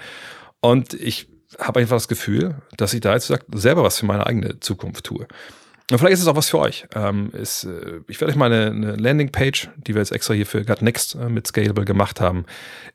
Und 0.59 0.93
ich 0.93 1.29
habe 1.59 1.79
einfach 1.79 1.95
das 1.95 2.07
Gefühl, 2.07 2.55
dass 2.75 2.93
ich 2.93 3.01
da 3.01 3.13
jetzt 3.13 3.31
selber 3.53 3.83
was 3.83 3.99
für 3.99 4.05
meine 4.05 4.25
eigene 4.25 4.59
Zukunft 4.59 5.05
tue. 5.05 5.27
Und 5.89 5.99
vielleicht 5.99 6.15
ist 6.15 6.21
es 6.21 6.27
auch 6.27 6.35
was 6.35 6.49
für 6.49 6.59
euch. 6.59 6.85
Ähm, 6.95 7.31
ist, 7.31 7.63
äh, 7.63 8.01
ich 8.09 8.19
werde 8.19 8.31
euch 8.31 8.37
mal 8.37 8.51
eine, 8.51 8.71
eine 8.71 8.95
Landingpage, 8.97 9.69
die 9.77 9.93
wir 9.93 10.01
jetzt 10.01 10.11
extra 10.11 10.33
hier 10.33 10.45
für 10.45 10.65
Gut 10.65 10.81
Next 10.81 11.15
äh, 11.15 11.29
mit 11.29 11.47
Scalable 11.47 11.85
gemacht 11.85 12.19
haben, 12.19 12.45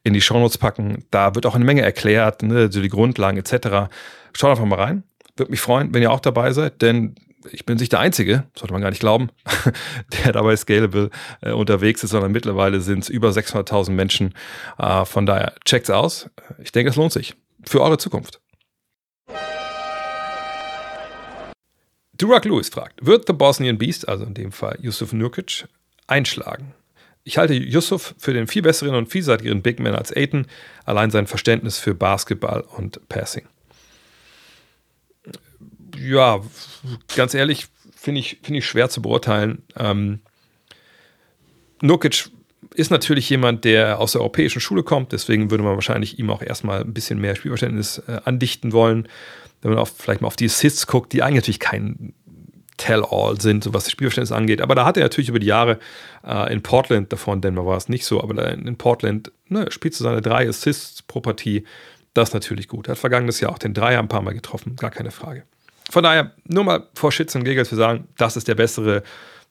in 0.02 0.12
die 0.12 0.20
Shownotes 0.20 0.58
packen. 0.58 1.04
Da 1.10 1.34
wird 1.34 1.46
auch 1.46 1.54
eine 1.54 1.64
Menge 1.64 1.80
erklärt, 1.80 2.42
ne, 2.42 2.70
so 2.70 2.82
die 2.82 2.90
Grundlagen 2.90 3.38
etc. 3.38 3.90
Schaut 4.34 4.50
einfach 4.50 4.66
mal 4.66 4.78
rein. 4.78 5.04
Würde 5.36 5.50
mich 5.50 5.60
freuen, 5.60 5.94
wenn 5.94 6.02
ihr 6.02 6.10
auch 6.10 6.20
dabei 6.20 6.52
seid, 6.52 6.82
denn 6.82 7.14
ich 7.50 7.64
bin 7.64 7.76
nicht 7.76 7.92
der 7.92 8.00
Einzige, 8.00 8.44
sollte 8.56 8.72
man 8.72 8.82
gar 8.82 8.90
nicht 8.90 9.00
glauben, 9.00 9.30
der 10.24 10.32
dabei 10.32 10.56
scalable 10.56 11.10
äh, 11.40 11.52
unterwegs 11.52 12.02
ist, 12.04 12.10
sondern 12.10 12.32
mittlerweile 12.32 12.80
sind 12.80 13.04
es 13.04 13.08
über 13.08 13.30
600.000 13.30 13.90
Menschen. 13.90 14.34
Äh, 14.78 15.04
von 15.04 15.26
daher 15.26 15.54
checkt's 15.64 15.90
aus. 15.90 16.30
Ich 16.62 16.72
denke, 16.72 16.90
es 16.90 16.96
lohnt 16.96 17.12
sich 17.12 17.34
für 17.66 17.80
eure 17.80 17.98
Zukunft. 17.98 18.40
Durak 22.16 22.44
Lewis 22.44 22.68
fragt, 22.68 23.04
wird 23.04 23.26
The 23.26 23.32
Bosnian 23.32 23.78
Beast, 23.78 24.08
also 24.08 24.24
in 24.24 24.34
dem 24.34 24.52
Fall 24.52 24.78
Yusuf 24.80 25.12
Nurkic, 25.12 25.66
einschlagen? 26.06 26.74
Ich 27.24 27.38
halte 27.38 27.54
Yusuf 27.54 28.14
für 28.18 28.32
den 28.32 28.46
viel 28.46 28.62
besseren 28.62 28.94
und 28.94 29.08
vielseitigeren 29.08 29.62
Big 29.62 29.80
Man 29.80 29.94
als 29.94 30.14
Aiton, 30.14 30.46
allein 30.84 31.10
sein 31.10 31.26
Verständnis 31.26 31.78
für 31.78 31.94
Basketball 31.94 32.60
und 32.60 33.08
Passing 33.08 33.46
ja, 35.96 36.40
ganz 37.14 37.34
ehrlich, 37.34 37.66
finde 37.94 38.20
ich, 38.20 38.38
find 38.42 38.58
ich 38.58 38.66
schwer 38.66 38.88
zu 38.88 39.02
beurteilen. 39.02 39.62
Ähm, 39.76 40.20
Nukic 41.80 42.30
ist 42.74 42.90
natürlich 42.90 43.28
jemand, 43.28 43.64
der 43.64 43.98
aus 43.98 44.12
der 44.12 44.20
europäischen 44.20 44.60
Schule 44.60 44.82
kommt, 44.82 45.12
deswegen 45.12 45.50
würde 45.50 45.64
man 45.64 45.74
wahrscheinlich 45.74 46.18
ihm 46.18 46.30
auch 46.30 46.42
erstmal 46.42 46.80
ein 46.80 46.94
bisschen 46.94 47.20
mehr 47.20 47.36
Spielverständnis 47.36 47.98
äh, 48.06 48.20
andichten 48.24 48.72
wollen. 48.72 49.08
Wenn 49.60 49.72
man 49.72 49.80
auch 49.80 49.88
vielleicht 49.88 50.20
mal 50.20 50.26
auf 50.26 50.36
die 50.36 50.46
Assists 50.46 50.86
guckt, 50.86 51.12
die 51.12 51.22
eigentlich 51.22 51.60
kein 51.60 52.14
Tell-all 52.78 53.40
sind, 53.40 53.62
so 53.62 53.74
was 53.74 53.84
das 53.84 53.92
Spielverständnis 53.92 54.32
angeht. 54.32 54.60
Aber 54.60 54.74
da 54.74 54.84
hat 54.84 54.96
er 54.96 55.04
natürlich 55.04 55.28
über 55.28 55.38
die 55.38 55.46
Jahre 55.46 55.78
äh, 56.26 56.52
in 56.52 56.62
Portland, 56.62 57.12
davor 57.12 57.34
in 57.34 57.40
Denver 57.40 57.66
war 57.66 57.76
es 57.76 57.88
nicht 57.88 58.04
so, 58.04 58.22
aber 58.22 58.50
in 58.52 58.76
Portland 58.76 59.30
ne, 59.48 59.70
spielt 59.70 59.94
zu 59.94 60.02
seine 60.02 60.22
drei 60.22 60.48
Assists 60.48 61.02
pro 61.02 61.20
Partie. 61.20 61.64
Das 62.14 62.30
ist 62.30 62.34
natürlich 62.34 62.68
gut. 62.68 62.88
Er 62.88 62.92
hat 62.92 62.98
vergangenes 62.98 63.40
Jahr 63.40 63.52
auch 63.52 63.58
den 63.58 63.74
Dreier 63.74 64.00
ein 64.00 64.08
paar 64.08 64.22
Mal 64.22 64.34
getroffen, 64.34 64.76
gar 64.76 64.90
keine 64.90 65.10
Frage. 65.10 65.44
Von 65.90 66.02
daher, 66.02 66.32
nur 66.44 66.64
mal 66.64 66.88
vor 66.94 67.12
Shits 67.12 67.34
und 67.34 67.44
Giggles, 67.44 67.70
wir 67.70 67.78
sagen, 67.78 68.08
das 68.16 68.36
ist 68.36 68.48
der 68.48 68.54
bessere 68.54 69.02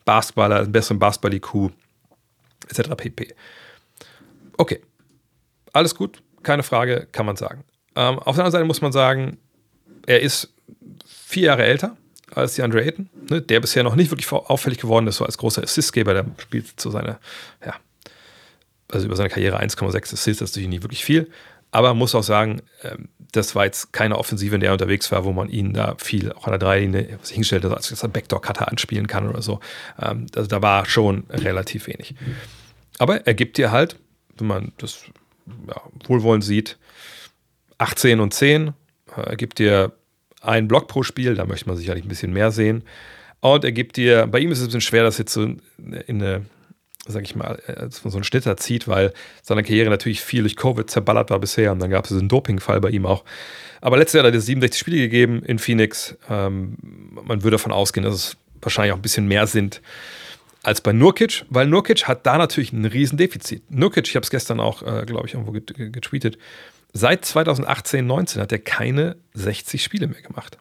Basketballer, 0.05 0.63
den 0.63 0.71
besseren 0.71 0.99
Basketball-IQ, 0.99 1.71
etc. 2.69 2.89
pp. 2.95 3.35
Okay, 4.57 4.81
alles 5.73 5.95
gut, 5.95 6.21
keine 6.43 6.63
Frage, 6.63 7.07
kann 7.11 7.25
man 7.25 7.35
sagen. 7.35 7.63
Ähm, 7.95 8.19
auf 8.19 8.35
der 8.35 8.45
anderen 8.45 8.51
Seite 8.51 8.65
muss 8.65 8.81
man 8.81 8.91
sagen, 8.91 9.37
er 10.05 10.21
ist 10.21 10.53
vier 11.05 11.43
Jahre 11.43 11.63
älter 11.63 11.97
als 12.33 12.55
die 12.55 12.63
Andre 12.63 12.83
Ayton, 12.83 13.09
ne, 13.29 13.41
der 13.41 13.59
bisher 13.59 13.83
noch 13.83 13.95
nicht 13.95 14.11
wirklich 14.11 14.31
auffällig 14.31 14.79
geworden 14.79 15.07
ist, 15.07 15.17
so 15.17 15.25
als 15.25 15.37
großer 15.37 15.63
Assistgeber, 15.63 16.13
der 16.13 16.25
spielt 16.37 16.79
zu 16.79 16.89
seiner, 16.89 17.19
ja, 17.65 17.75
also 18.89 19.05
über 19.05 19.15
seine 19.15 19.29
Karriere 19.29 19.61
1,6 19.61 20.13
Assists, 20.13 20.25
das 20.25 20.49
ist 20.49 20.55
natürlich 20.55 20.69
nicht 20.69 20.83
wirklich 20.83 21.03
viel, 21.03 21.29
aber 21.71 21.89
man 21.89 21.97
muss 21.97 22.15
auch 22.15 22.23
sagen, 22.23 22.61
ähm, 22.83 23.09
das 23.31 23.55
war 23.55 23.65
jetzt 23.65 23.93
keine 23.93 24.17
Offensive, 24.17 24.53
in 24.53 24.61
der 24.61 24.71
er 24.71 24.73
unterwegs 24.73 25.11
war, 25.11 25.23
wo 25.23 25.31
man 25.31 25.49
ihn 25.49 25.73
da 25.73 25.95
viel 25.97 26.33
auch 26.33 26.45
an 26.45 26.51
der 26.51 26.59
Dreilinie 26.59 27.17
hingestellt 27.29 27.63
hat, 27.63 27.71
als 27.71 28.03
er 28.03 28.09
Backdoor-Cutter 28.09 28.67
anspielen 28.67 29.07
kann 29.07 29.27
oder 29.27 29.41
so. 29.41 29.61
Ähm, 30.01 30.25
also 30.35 30.47
da 30.47 30.61
war 30.61 30.85
schon 30.85 31.23
relativ 31.29 31.87
wenig. 31.87 32.13
Aber 32.99 33.25
er 33.25 33.33
gibt 33.33 33.57
dir 33.57 33.71
halt, 33.71 33.97
wenn 34.37 34.47
man 34.47 34.71
das 34.77 35.03
ja, 35.67 35.81
wohlwollend 36.05 36.43
sieht, 36.43 36.77
18 37.77 38.19
und 38.19 38.33
10. 38.33 38.73
Er 39.15 39.35
gibt 39.37 39.59
dir 39.59 39.93
einen 40.41 40.67
Block 40.67 40.87
pro 40.87 41.03
Spiel, 41.03 41.35
da 41.35 41.45
möchte 41.45 41.67
man 41.67 41.77
sicherlich 41.77 42.03
ein 42.03 42.09
bisschen 42.09 42.33
mehr 42.33 42.51
sehen. 42.51 42.83
Und 43.39 43.63
er 43.63 43.71
gibt 43.71 43.97
dir, 43.97 44.27
bei 44.27 44.39
ihm 44.39 44.51
ist 44.51 44.59
es 44.59 44.65
ein 44.65 44.67
bisschen 44.67 44.81
schwer, 44.81 45.03
das 45.03 45.17
jetzt 45.17 45.33
so 45.33 45.43
in 45.43 45.59
eine 46.07 46.45
sag 47.07 47.23
ich 47.23 47.35
mal, 47.35 47.59
man 47.67 47.89
so 47.91 48.09
einen 48.17 48.23
Schnitter 48.23 48.57
zieht, 48.57 48.87
weil 48.87 49.13
seine 49.41 49.63
Karriere 49.63 49.89
natürlich 49.89 50.21
viel 50.21 50.41
durch 50.41 50.55
Covid 50.55 50.89
zerballert 50.89 51.29
war 51.29 51.39
bisher 51.39 51.71
und 51.71 51.79
dann 51.79 51.89
gab 51.89 52.05
es 52.05 52.09
diesen 52.09 52.29
Dopingfall 52.29 52.79
bei 52.79 52.89
ihm 52.89 53.05
auch. 53.05 53.23
Aber 53.81 53.97
letztes 53.97 54.19
Jahr 54.19 54.27
hat 54.27 54.33
er 54.33 54.41
67 54.41 54.79
Spiele 54.79 54.97
gegeben 54.97 55.41
in 55.43 55.57
Phoenix. 55.57 56.15
Ähm, 56.29 56.77
man 56.81 57.43
würde 57.43 57.57
davon 57.57 57.71
ausgehen, 57.71 58.03
dass 58.03 58.13
es 58.13 58.37
wahrscheinlich 58.61 58.93
auch 58.93 58.97
ein 58.97 59.01
bisschen 59.01 59.27
mehr 59.27 59.47
sind 59.47 59.81
als 60.63 60.81
bei 60.81 60.93
Nurkic, 60.93 61.45
weil 61.49 61.65
Nurkic 61.65 62.07
hat 62.07 62.25
da 62.25 62.37
natürlich 62.37 62.71
ein 62.71 62.85
Riesendefizit. 62.85 63.63
Nurkic, 63.71 64.07
ich 64.07 64.15
habe 64.15 64.23
es 64.23 64.29
gestern 64.29 64.59
auch, 64.59 64.83
äh, 64.83 65.05
glaube 65.05 65.27
ich, 65.27 65.33
irgendwo 65.33 65.51
getweetet, 65.51 66.37
seit 66.93 67.25
2018, 67.25 68.05
19 68.05 68.41
hat 68.41 68.51
er 68.51 68.59
keine 68.59 69.15
60 69.33 69.83
Spiele 69.83 70.07
mehr 70.07 70.21
gemacht. 70.21 70.57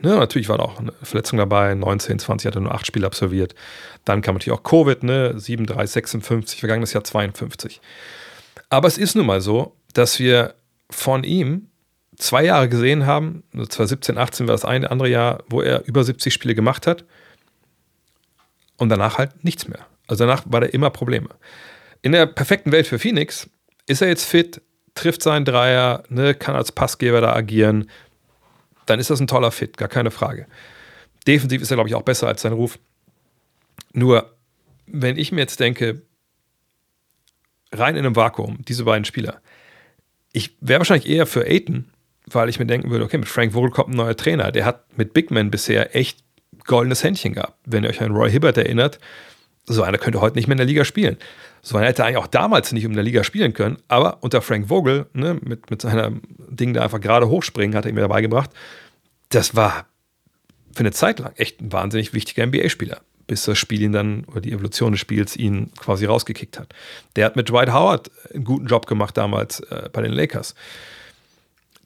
Ne, 0.00 0.16
natürlich 0.16 0.48
war 0.48 0.58
da 0.58 0.64
auch 0.64 0.80
eine 0.80 0.92
Verletzung 1.02 1.38
dabei. 1.38 1.74
19, 1.74 2.18
20 2.18 2.46
hat 2.46 2.56
er 2.56 2.60
nur 2.60 2.74
acht 2.74 2.86
Spiele 2.86 3.06
absolviert. 3.06 3.54
Dann 4.04 4.22
kam 4.22 4.34
natürlich 4.34 4.58
auch 4.58 4.62
Covid, 4.62 5.02
ne? 5.02 5.38
7, 5.38 5.66
3, 5.66 5.86
56, 5.86 6.60
vergangenes 6.60 6.92
Jahr 6.92 7.04
52. 7.04 7.80
Aber 8.70 8.88
es 8.88 8.98
ist 8.98 9.14
nun 9.14 9.26
mal 9.26 9.40
so, 9.40 9.76
dass 9.92 10.18
wir 10.18 10.54
von 10.90 11.24
ihm 11.24 11.68
zwei 12.16 12.44
Jahre 12.44 12.68
gesehen 12.68 13.06
haben. 13.06 13.44
2017, 13.52 14.18
18 14.18 14.48
war 14.48 14.54
das 14.54 14.64
eine 14.64 14.90
andere 14.90 15.08
Jahr, 15.08 15.42
wo 15.48 15.60
er 15.62 15.84
über 15.86 16.02
70 16.02 16.32
Spiele 16.34 16.54
gemacht 16.54 16.86
hat. 16.86 17.04
Und 18.76 18.88
danach 18.88 19.18
halt 19.18 19.44
nichts 19.44 19.68
mehr. 19.68 19.86
Also 20.08 20.26
danach 20.26 20.42
war 20.46 20.62
er 20.62 20.74
immer 20.74 20.90
Probleme. 20.90 21.28
In 22.02 22.12
der 22.12 22.26
perfekten 22.26 22.72
Welt 22.72 22.86
für 22.86 22.98
Phoenix 22.98 23.48
ist 23.86 24.02
er 24.02 24.08
jetzt 24.08 24.24
fit, 24.24 24.60
trifft 24.94 25.22
seinen 25.22 25.44
Dreier, 25.44 26.02
ne, 26.08 26.34
kann 26.34 26.56
als 26.56 26.72
Passgeber 26.72 27.20
da 27.20 27.32
agieren, 27.34 27.88
dann 28.86 29.00
ist 29.00 29.10
das 29.10 29.20
ein 29.20 29.26
toller 29.26 29.50
Fit, 29.50 29.76
gar 29.76 29.88
keine 29.88 30.10
Frage. 30.10 30.46
Defensiv 31.26 31.62
ist 31.62 31.70
er, 31.70 31.76
glaube 31.76 31.88
ich, 31.88 31.94
auch 31.94 32.02
besser 32.02 32.28
als 32.28 32.42
sein 32.42 32.52
Ruf. 32.52 32.78
Nur, 33.92 34.34
wenn 34.86 35.16
ich 35.16 35.32
mir 35.32 35.40
jetzt 35.40 35.60
denke, 35.60 36.02
rein 37.72 37.96
in 37.96 38.04
einem 38.04 38.16
Vakuum, 38.16 38.58
diese 38.66 38.84
beiden 38.84 39.04
Spieler, 39.04 39.40
ich 40.32 40.56
wäre 40.60 40.80
wahrscheinlich 40.80 41.08
eher 41.08 41.26
für 41.26 41.46
Aiton, 41.46 41.90
weil 42.26 42.48
ich 42.48 42.58
mir 42.58 42.66
denken 42.66 42.90
würde, 42.90 43.04
okay, 43.04 43.18
mit 43.18 43.28
Frank 43.28 43.52
Vogel 43.52 43.70
kommt 43.70 43.90
ein 43.90 43.96
neuer 43.96 44.16
Trainer. 44.16 44.50
Der 44.50 44.64
hat 44.64 44.96
mit 44.96 45.12
Big 45.12 45.30
Man 45.30 45.50
bisher 45.50 45.94
echt 45.94 46.24
goldenes 46.64 47.04
Händchen 47.04 47.34
gehabt. 47.34 47.58
Wenn 47.64 47.84
ihr 47.84 47.90
euch 47.90 48.02
an 48.02 48.12
Roy 48.12 48.30
Hibbert 48.30 48.56
erinnert, 48.56 48.98
so 49.66 49.82
einer 49.82 49.98
könnte 49.98 50.20
heute 50.20 50.36
nicht 50.36 50.46
mehr 50.46 50.54
in 50.54 50.58
der 50.58 50.66
Liga 50.66 50.84
spielen. 50.84 51.18
So 51.64 51.78
einer 51.78 51.86
hätte 51.86 52.04
eigentlich 52.04 52.18
auch 52.18 52.26
damals 52.26 52.72
nicht 52.72 52.84
in 52.84 52.92
der 52.92 53.02
Liga 53.02 53.24
spielen 53.24 53.54
können, 53.54 53.78
aber 53.88 54.18
unter 54.20 54.42
Frank 54.42 54.68
Vogel, 54.68 55.06
ne, 55.14 55.38
mit, 55.42 55.70
mit 55.70 55.80
seinem 55.80 56.20
Ding 56.50 56.74
da 56.74 56.82
einfach 56.82 57.00
gerade 57.00 57.26
hochspringen, 57.28 57.74
hat 57.74 57.86
er 57.86 57.90
ihm 57.90 57.96
dabei 57.96 58.20
gebracht. 58.20 58.50
Das 59.30 59.56
war 59.56 59.86
für 60.74 60.80
eine 60.80 60.92
Zeit 60.92 61.20
lang 61.20 61.32
echt 61.36 61.62
ein 61.62 61.72
wahnsinnig 61.72 62.12
wichtiger 62.12 62.46
NBA-Spieler, 62.46 63.00
bis 63.26 63.44
das 63.44 63.56
Spiel 63.56 63.80
ihn 63.80 63.92
dann, 63.92 64.24
oder 64.24 64.42
die 64.42 64.52
Evolution 64.52 64.92
des 64.92 65.00
Spiels 65.00 65.36
ihn 65.36 65.70
quasi 65.78 66.04
rausgekickt 66.04 66.58
hat. 66.58 66.74
Der 67.16 67.24
hat 67.24 67.34
mit 67.34 67.48
Dwight 67.48 67.72
Howard 67.72 68.10
einen 68.34 68.44
guten 68.44 68.66
Job 68.66 68.86
gemacht 68.86 69.16
damals 69.16 69.60
äh, 69.60 69.88
bei 69.90 70.02
den 70.02 70.12
Lakers. 70.12 70.54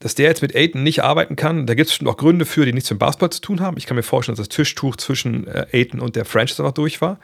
Dass 0.01 0.13
der 0.13 0.27
jetzt 0.27 0.41
mit 0.41 0.57
Aiton 0.57 0.83
nicht 0.83 1.03
arbeiten 1.03 1.37
kann, 1.37 1.67
da 1.67 1.73
gibt 1.73 1.89
es 1.89 2.05
auch 2.05 2.17
Gründe 2.17 2.45
für, 2.45 2.65
die 2.65 2.73
nichts 2.73 2.89
mit 2.89 2.99
Basketball 2.99 3.29
zu 3.29 3.39
tun 3.39 3.61
haben. 3.61 3.77
Ich 3.77 3.85
kann 3.85 3.95
mir 3.95 4.03
vorstellen, 4.03 4.35
dass 4.35 4.49
das 4.49 4.53
Tischtuch 4.53 4.97
zwischen 4.97 5.47
äh, 5.47 5.67
Aiton 5.71 6.01
und 6.01 6.17
der 6.17 6.25
Franchise 6.25 6.61
einfach 6.61 6.73
durch 6.73 6.99
war. 6.99 7.17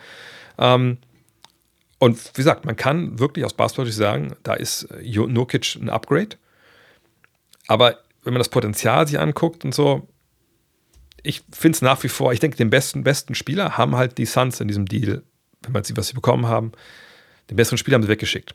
Ähm, 0.58 1.00
und 2.06 2.24
wie 2.34 2.38
gesagt, 2.38 2.66
man 2.66 2.76
kann 2.76 3.18
wirklich 3.20 3.44
aus 3.46 3.54
Basketball 3.54 3.92
sagen, 3.92 4.36
da 4.44 4.54
ist 4.54 4.84
äh, 4.84 5.28
Nurkic 5.28 5.76
ein 5.76 5.90
Upgrade. 5.90 6.38
Aber 7.68 7.98
wenn 8.24 8.34
man 8.34 8.40
das 8.40 8.50
Potenzial 8.50 9.08
sich 9.08 9.20
anguckt 9.20 9.66
und 9.66 9.74
so, 9.74 10.08
ich 11.24 11.42
finde 11.52 11.76
es 11.76 11.82
nach 11.82 12.04
wie 12.04 12.08
vor, 12.08 12.32
ich 12.32 12.40
denke, 12.40 12.58
den 12.58 12.70
besten, 12.70 13.04
besten 13.04 13.34
Spieler 13.34 13.78
haben 13.78 13.96
halt 13.96 14.20
die 14.20 14.28
Suns 14.28 14.60
in 14.60 14.68
diesem 14.68 14.86
Deal, 14.86 15.24
wenn 15.64 15.72
man 15.72 15.84
sieht, 15.84 15.98
was 15.98 16.10
sie 16.10 16.14
bekommen 16.14 16.48
haben. 16.48 16.74
Den 17.50 17.58
besseren 17.58 17.80
Spieler 17.80 17.96
haben 17.96 18.04
sie 18.04 18.10
weggeschickt. 18.10 18.54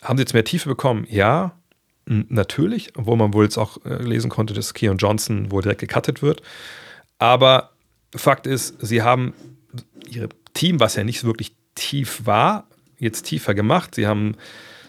Haben 0.00 0.16
sie 0.16 0.22
jetzt 0.22 0.32
mehr 0.32 0.44
Tiefe 0.44 0.70
bekommen? 0.70 1.06
Ja, 1.10 1.58
natürlich, 2.06 2.96
obwohl 2.96 3.18
man 3.18 3.34
wohl 3.34 3.44
jetzt 3.44 3.58
auch 3.58 3.84
äh, 3.84 4.02
lesen 4.02 4.30
konnte, 4.30 4.54
dass 4.54 4.72
Keon 4.72 4.96
Johnson 4.96 5.50
wohl 5.50 5.60
direkt 5.60 5.80
gecuttet 5.82 6.22
wird. 6.22 6.40
Aber 7.18 7.72
Fakt 8.16 8.46
ist, 8.46 8.76
sie 8.80 9.02
haben 9.02 9.34
ihr 10.08 10.30
Team, 10.54 10.80
was 10.80 10.96
ja 10.96 11.04
nicht 11.04 11.24
wirklich 11.24 11.54
tief 11.74 12.22
war, 12.24 12.67
jetzt 12.98 13.22
tiefer 13.22 13.54
gemacht. 13.54 13.94
Sie 13.94 14.06
haben 14.06 14.36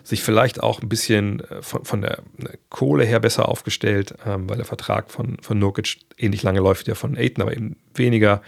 sich 0.03 0.23
vielleicht 0.23 0.61
auch 0.61 0.81
ein 0.81 0.89
bisschen 0.89 1.41
äh, 1.41 1.61
von, 1.61 1.85
von 1.85 2.01
der 2.01 2.21
Kohle 2.69 3.05
her 3.05 3.19
besser 3.19 3.47
aufgestellt, 3.47 4.15
ähm, 4.25 4.49
weil 4.49 4.57
der 4.57 4.65
Vertrag 4.65 5.11
von, 5.11 5.37
von 5.41 5.59
Nurkic 5.59 5.97
ähnlich 6.17 6.43
lange 6.43 6.59
läuft 6.59 6.81
wie 6.81 6.85
der 6.85 6.95
von 6.95 7.17
Aiton, 7.17 7.43
aber 7.43 7.53
eben 7.53 7.77
weniger. 7.93 8.41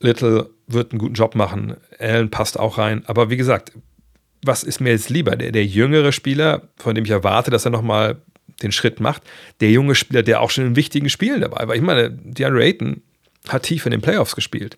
Little 0.00 0.50
wird 0.68 0.92
einen 0.92 1.00
guten 1.00 1.14
Job 1.14 1.34
machen, 1.34 1.76
Allen 1.98 2.30
passt 2.30 2.58
auch 2.58 2.78
rein. 2.78 3.02
Aber 3.06 3.30
wie 3.30 3.36
gesagt, 3.36 3.72
was 4.42 4.62
ist 4.62 4.80
mir 4.80 4.90
jetzt 4.90 5.10
lieber? 5.10 5.34
Der, 5.34 5.50
der 5.50 5.66
jüngere 5.66 6.12
Spieler, 6.12 6.68
von 6.76 6.94
dem 6.94 7.04
ich 7.04 7.10
erwarte, 7.10 7.50
dass 7.50 7.64
er 7.64 7.72
nochmal 7.72 8.22
den 8.62 8.72
Schritt 8.72 9.00
macht, 9.00 9.22
der 9.60 9.70
junge 9.70 9.94
Spieler, 9.94 10.22
der 10.22 10.40
auch 10.40 10.50
schon 10.50 10.66
in 10.66 10.76
wichtigen 10.76 11.10
Spielen 11.10 11.40
dabei 11.40 11.66
war. 11.66 11.74
Ich 11.74 11.82
meine, 11.82 12.10
DeAndre 12.10 12.62
Ayton 12.62 13.02
hat 13.48 13.64
tief 13.64 13.86
in 13.86 13.92
den 13.92 14.00
Playoffs 14.00 14.34
gespielt. 14.34 14.76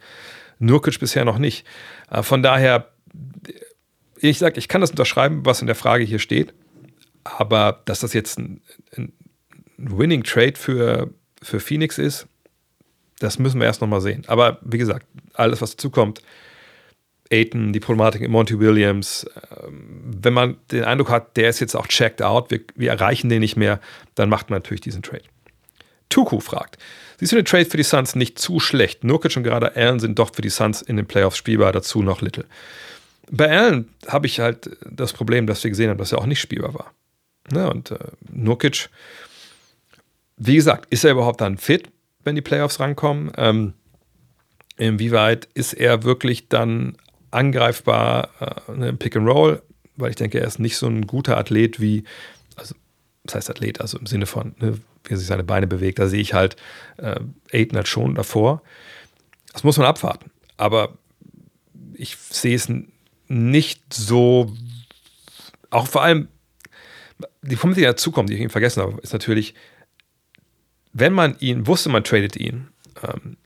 Nurkic 0.59 1.01
bisher 1.01 1.25
noch 1.25 1.38
nicht. 1.38 1.66
Äh, 2.11 2.23
von 2.23 2.42
daher, 2.42 2.89
ich 4.20 4.38
sage, 4.38 4.59
ich 4.59 4.68
kann 4.68 4.81
das 4.81 4.90
unterschreiben, 4.90 5.44
was 5.44 5.61
in 5.61 5.66
der 5.66 5.77
Frage 5.77 6.05
hier 6.05 6.18
steht. 6.18 6.53
Aber 7.25 7.83
dass 7.85 8.01
das 8.01 8.12
jetzt 8.12 8.38
ein, 8.38 8.61
ein 8.96 9.12
Winning 9.77 10.23
Trade 10.23 10.55
für, 10.57 11.11
für 11.42 11.61
Phoenix 11.61 11.99
ist, 11.99 12.27
das 13.18 13.38
müssen 13.38 13.61
wir 13.61 13.66
erst 13.66 13.81
nochmal 13.81 14.01
sehen. 14.01 14.25
Aber 14.27 14.59
wie 14.62 14.79
gesagt, 14.79 15.07
alles, 15.35 15.61
was 15.61 15.73
dazu 15.73 15.90
kommt, 15.90 16.23
Aiton, 17.33 17.73
die 17.73 17.81
Problematik 17.81 18.23
mit 18.23 18.31
Monty 18.31 18.59
Williams, 18.59 19.27
ähm, 19.62 20.03
wenn 20.05 20.33
man 20.33 20.57
den 20.73 20.85
Eindruck 20.85 21.11
hat, 21.11 21.37
der 21.37 21.49
ist 21.49 21.61
jetzt 21.61 21.77
auch 21.77 21.87
checked 21.87 22.23
out, 22.23 22.51
wir, 22.51 22.61
wir 22.75 22.90
erreichen 22.90 23.29
den 23.29 23.40
nicht 23.40 23.57
mehr, 23.57 23.81
dann 24.16 24.29
macht 24.29 24.51
man 24.51 24.57
natürlich 24.57 24.81
diesen 24.81 25.03
Trade. 25.03 25.23
Tuku 26.09 26.40
fragt, 26.40 26.77
siehst 27.18 27.31
du 27.31 27.37
den 27.37 27.44
Trade 27.44 27.66
für 27.66 27.77
die 27.77 27.85
Suns 27.85 28.16
nicht 28.16 28.38
zu 28.38 28.59
schlecht? 28.59 29.05
Nurkic 29.05 29.37
und 29.37 29.44
gerade 29.44 29.77
Allen 29.77 30.01
sind 30.01 30.18
doch 30.18 30.35
für 30.35 30.42
die 30.42 30.51
Suns 30.51 30.83
in 30.83 30.96
den 30.96 31.07
Playoffs 31.07 31.37
spielbar, 31.37 31.70
dazu 31.73 32.03
noch 32.03 32.20
Little. 32.20 32.46
Bei 33.31 33.49
Allen 33.57 33.88
habe 34.09 34.27
ich 34.27 34.40
halt 34.40 34.77
das 34.90 35.12
Problem, 35.12 35.47
dass 35.47 35.62
wir 35.62 35.71
gesehen 35.71 35.88
haben, 35.88 35.99
dass 35.99 36.12
er 36.12 36.19
auch 36.19 36.27
nicht 36.27 36.40
spielbar 36.40 36.75
war. 36.75 36.93
Ne? 37.53 37.71
Und 37.71 37.93
äh, 37.93 37.99
Nurkic, 38.31 38.90
wie 40.37 40.57
gesagt, 40.57 40.93
ist 40.93 41.05
er 41.05 41.12
überhaupt 41.12 41.40
dann 41.40 41.57
fit, 41.57 41.90
wenn 42.25 42.35
die 42.35 42.43
Playoffs 42.43 42.81
rankommen? 42.81 43.31
Ähm, 43.37 43.75
inwieweit 44.77 45.49
ist 45.55 45.75
er 45.75 46.03
wirklich 46.03 46.49
dann 46.49 46.97
angreifbar 47.31 48.31
äh, 48.69 48.73
ne, 48.73 48.88
im 48.88 48.99
Pick 48.99 49.14
and 49.16 49.29
Roll? 49.29 49.62
Weil 49.97 50.11
ich 50.11 50.16
denke, 50.16 50.40
er 50.40 50.47
ist 50.47 50.59
nicht 50.59 50.77
so 50.77 50.88
ein 50.88 51.07
guter 51.07 51.37
Athlet 51.37 51.81
wie, 51.81 52.05
also 52.57 52.75
das 53.25 53.37
heißt 53.37 53.51
Athlet, 53.51 53.81
also 53.81 53.99
im 53.99 54.07
Sinne 54.07 54.27
von, 54.27 54.57
ne, 54.59 54.81
wie 55.05 55.12
er 55.12 55.16
sich 55.19 55.27
seine 55.27 55.45
Beine 55.45 55.69
bewegt, 55.69 56.01
da 56.01 56.09
sehe 56.09 56.21
ich 56.21 56.35
halt 56.35 56.57
äh, 56.97 57.21
Aiden 57.53 57.77
halt 57.77 57.88
schon 57.88 58.16
davor. 58.16 58.62
Das 59.53 59.62
muss 59.62 59.77
man 59.77 59.87
abwarten. 59.87 60.31
Aber 60.57 60.99
ich 61.95 62.16
sehe 62.16 62.57
es 62.57 62.69
nicht 63.31 63.95
so, 63.95 64.53
auch 65.71 65.87
vor 65.87 66.03
allem, 66.03 66.29
die 67.43 67.55
Punkt, 67.55 67.77
die 67.77 67.83
dazukommt, 67.83 68.29
die 68.29 68.35
ich 68.35 68.40
eben 68.40 68.51
vergessen 68.51 68.83
habe, 68.83 69.01
ist 69.03 69.12
natürlich, 69.12 69.55
wenn 70.93 71.12
man 71.12 71.37
ihn, 71.38 71.69
wusste 71.69 71.90
man 71.90 72.03
tradet 72.03 72.37
ihn, 72.37 72.69
ähm, 73.03 73.37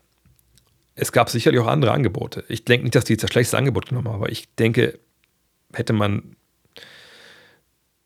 es 0.94 1.12
gab 1.12 1.29
sicherlich 1.29 1.61
auch 1.61 1.66
andere 1.66 1.92
Angebote. 1.92 2.44
Ich 2.49 2.64
denke 2.64 2.85
nicht, 2.85 2.94
dass 2.94 3.05
die 3.05 3.12
jetzt 3.12 3.25
das 3.25 3.31
schlechteste 3.31 3.59
Angebot 3.59 3.87
genommen 3.88 4.09
haben, 4.09 4.14
aber 4.14 4.31
ich 4.31 4.55
denke, 4.55 4.99
hätte 5.75 5.92
man, 5.92 6.37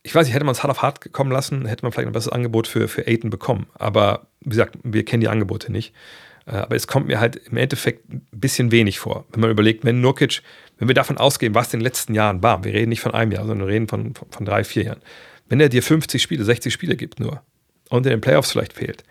ich 0.03 0.13
weiß 0.13 0.27
nicht, 0.27 0.35
hätte 0.35 0.47
man 0.47 0.55
es 0.55 0.65
hart 0.65 0.73
auf 0.73 0.83
hart 0.83 1.13
kommen 1.13 1.31
lassen, 1.31 1.65
hätte 1.67 1.85
man 1.85 1.93
vielleicht 1.93 2.09
ein 2.09 2.13
besseres 2.13 2.33
Angebot 2.33 2.67
für, 2.67 2.89
für 2.89 3.07
Aiden 3.07 3.31
bekommen. 3.31 3.69
Aber 3.75 4.27
wie 4.41 4.51
gesagt, 4.51 4.79
wir 4.83 5.05
kennen 5.05 5.21
die 5.21 5.29
Angebote 5.29 5.71
nicht. 5.71 5.95
Äh, 6.49 6.57
aber 6.57 6.77
es 6.77 6.87
kommt 6.87 7.07
mir 7.07 7.21
halt 7.21 7.37
im 7.37 7.57
Endeffekt 7.57 8.09
ein 8.13 8.27
bisschen 8.33 8.71
wenig 8.71 8.99
vor, 8.99 9.25
wenn 9.33 9.41
man 9.41 9.51
überlegt, 9.51 9.85
wenn 9.85 10.01
Nurkic, 10.01 10.43
wenn 10.79 10.89
wir 10.89 10.95
davon 10.95 11.19
ausgehen, 11.19 11.55
was 11.55 11.73
in 11.75 11.81
den 11.81 11.85
letzten 11.85 12.15
Jahren 12.15 12.43
war, 12.43 12.65
wir 12.65 12.73
reden 12.73 12.89
nicht 12.89 13.01
von 13.01 13.13
einem 13.13 13.33
Jahr, 13.33 13.47
sondern 13.47 13.67
wir 13.67 13.75
reden 13.75 13.89
von, 13.89 14.15
von, 14.15 14.29
von 14.31 14.47
drei, 14.47 14.65
vier 14.65 14.85
Jahren. 14.85 15.01
Wenn 15.49 15.61
er 15.61 15.69
dir 15.69 15.83
50 15.83 16.21
Spiele, 16.21 16.45
60 16.45 16.73
Spiele 16.73 16.97
gibt 16.97 17.21
nur 17.21 17.43
und 17.91 18.07
in 18.07 18.11
den 18.11 18.21
Playoffs 18.21 18.53
vielleicht 18.53 18.73
fehlt, 18.73 19.05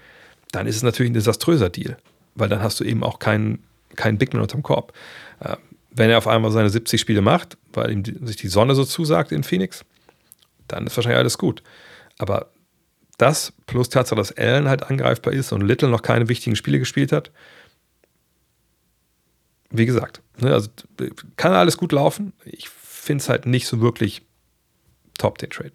dann 0.51 0.67
ist 0.67 0.75
es 0.75 0.83
natürlich 0.83 1.11
ein 1.11 1.15
desaströser 1.15 1.69
Deal, 1.69 1.97
weil 2.35 2.49
dann 2.49 2.61
hast 2.61 2.79
du 2.79 2.83
eben 2.83 3.03
auch 3.03 3.19
keinen, 3.19 3.63
keinen 3.95 4.17
Big 4.17 4.33
Man 4.33 4.41
unterm 4.41 4.63
Korb. 4.63 4.93
Äh, 5.39 5.55
wenn 5.91 6.09
er 6.09 6.19
auf 6.19 6.27
einmal 6.27 6.51
seine 6.51 6.69
70 6.69 7.01
Spiele 7.01 7.21
macht, 7.21 7.57
weil 7.73 7.91
ihm 7.91 8.03
die, 8.03 8.15
sich 8.21 8.35
die 8.35 8.49
Sonne 8.49 8.75
so 8.75 8.85
zusagt 8.85 9.31
in 9.31 9.43
Phoenix, 9.43 9.83
dann 10.67 10.85
ist 10.85 10.95
wahrscheinlich 10.95 11.19
alles 11.19 11.37
gut. 11.37 11.63
Aber 12.19 12.51
das 13.17 13.53
plus 13.65 13.89
Tatsache, 13.89 14.17
dass 14.17 14.37
Allen 14.37 14.69
halt 14.69 14.83
angreifbar 14.83 15.33
ist 15.33 15.51
und 15.51 15.61
Little 15.61 15.89
noch 15.89 16.01
keine 16.01 16.29
wichtigen 16.29 16.55
Spiele 16.55 16.79
gespielt 16.79 17.11
hat. 17.11 17.31
Wie 19.69 19.85
gesagt, 19.85 20.21
ne, 20.37 20.53
also 20.53 20.69
kann 21.35 21.53
alles 21.53 21.77
gut 21.77 21.91
laufen. 21.91 22.33
Ich 22.45 22.69
finde 22.69 23.21
es 23.21 23.29
halt 23.29 23.45
nicht 23.45 23.67
so 23.67 23.81
wirklich 23.81 24.21
top, 25.17 25.37
den 25.39 25.49
Trade. 25.49 25.73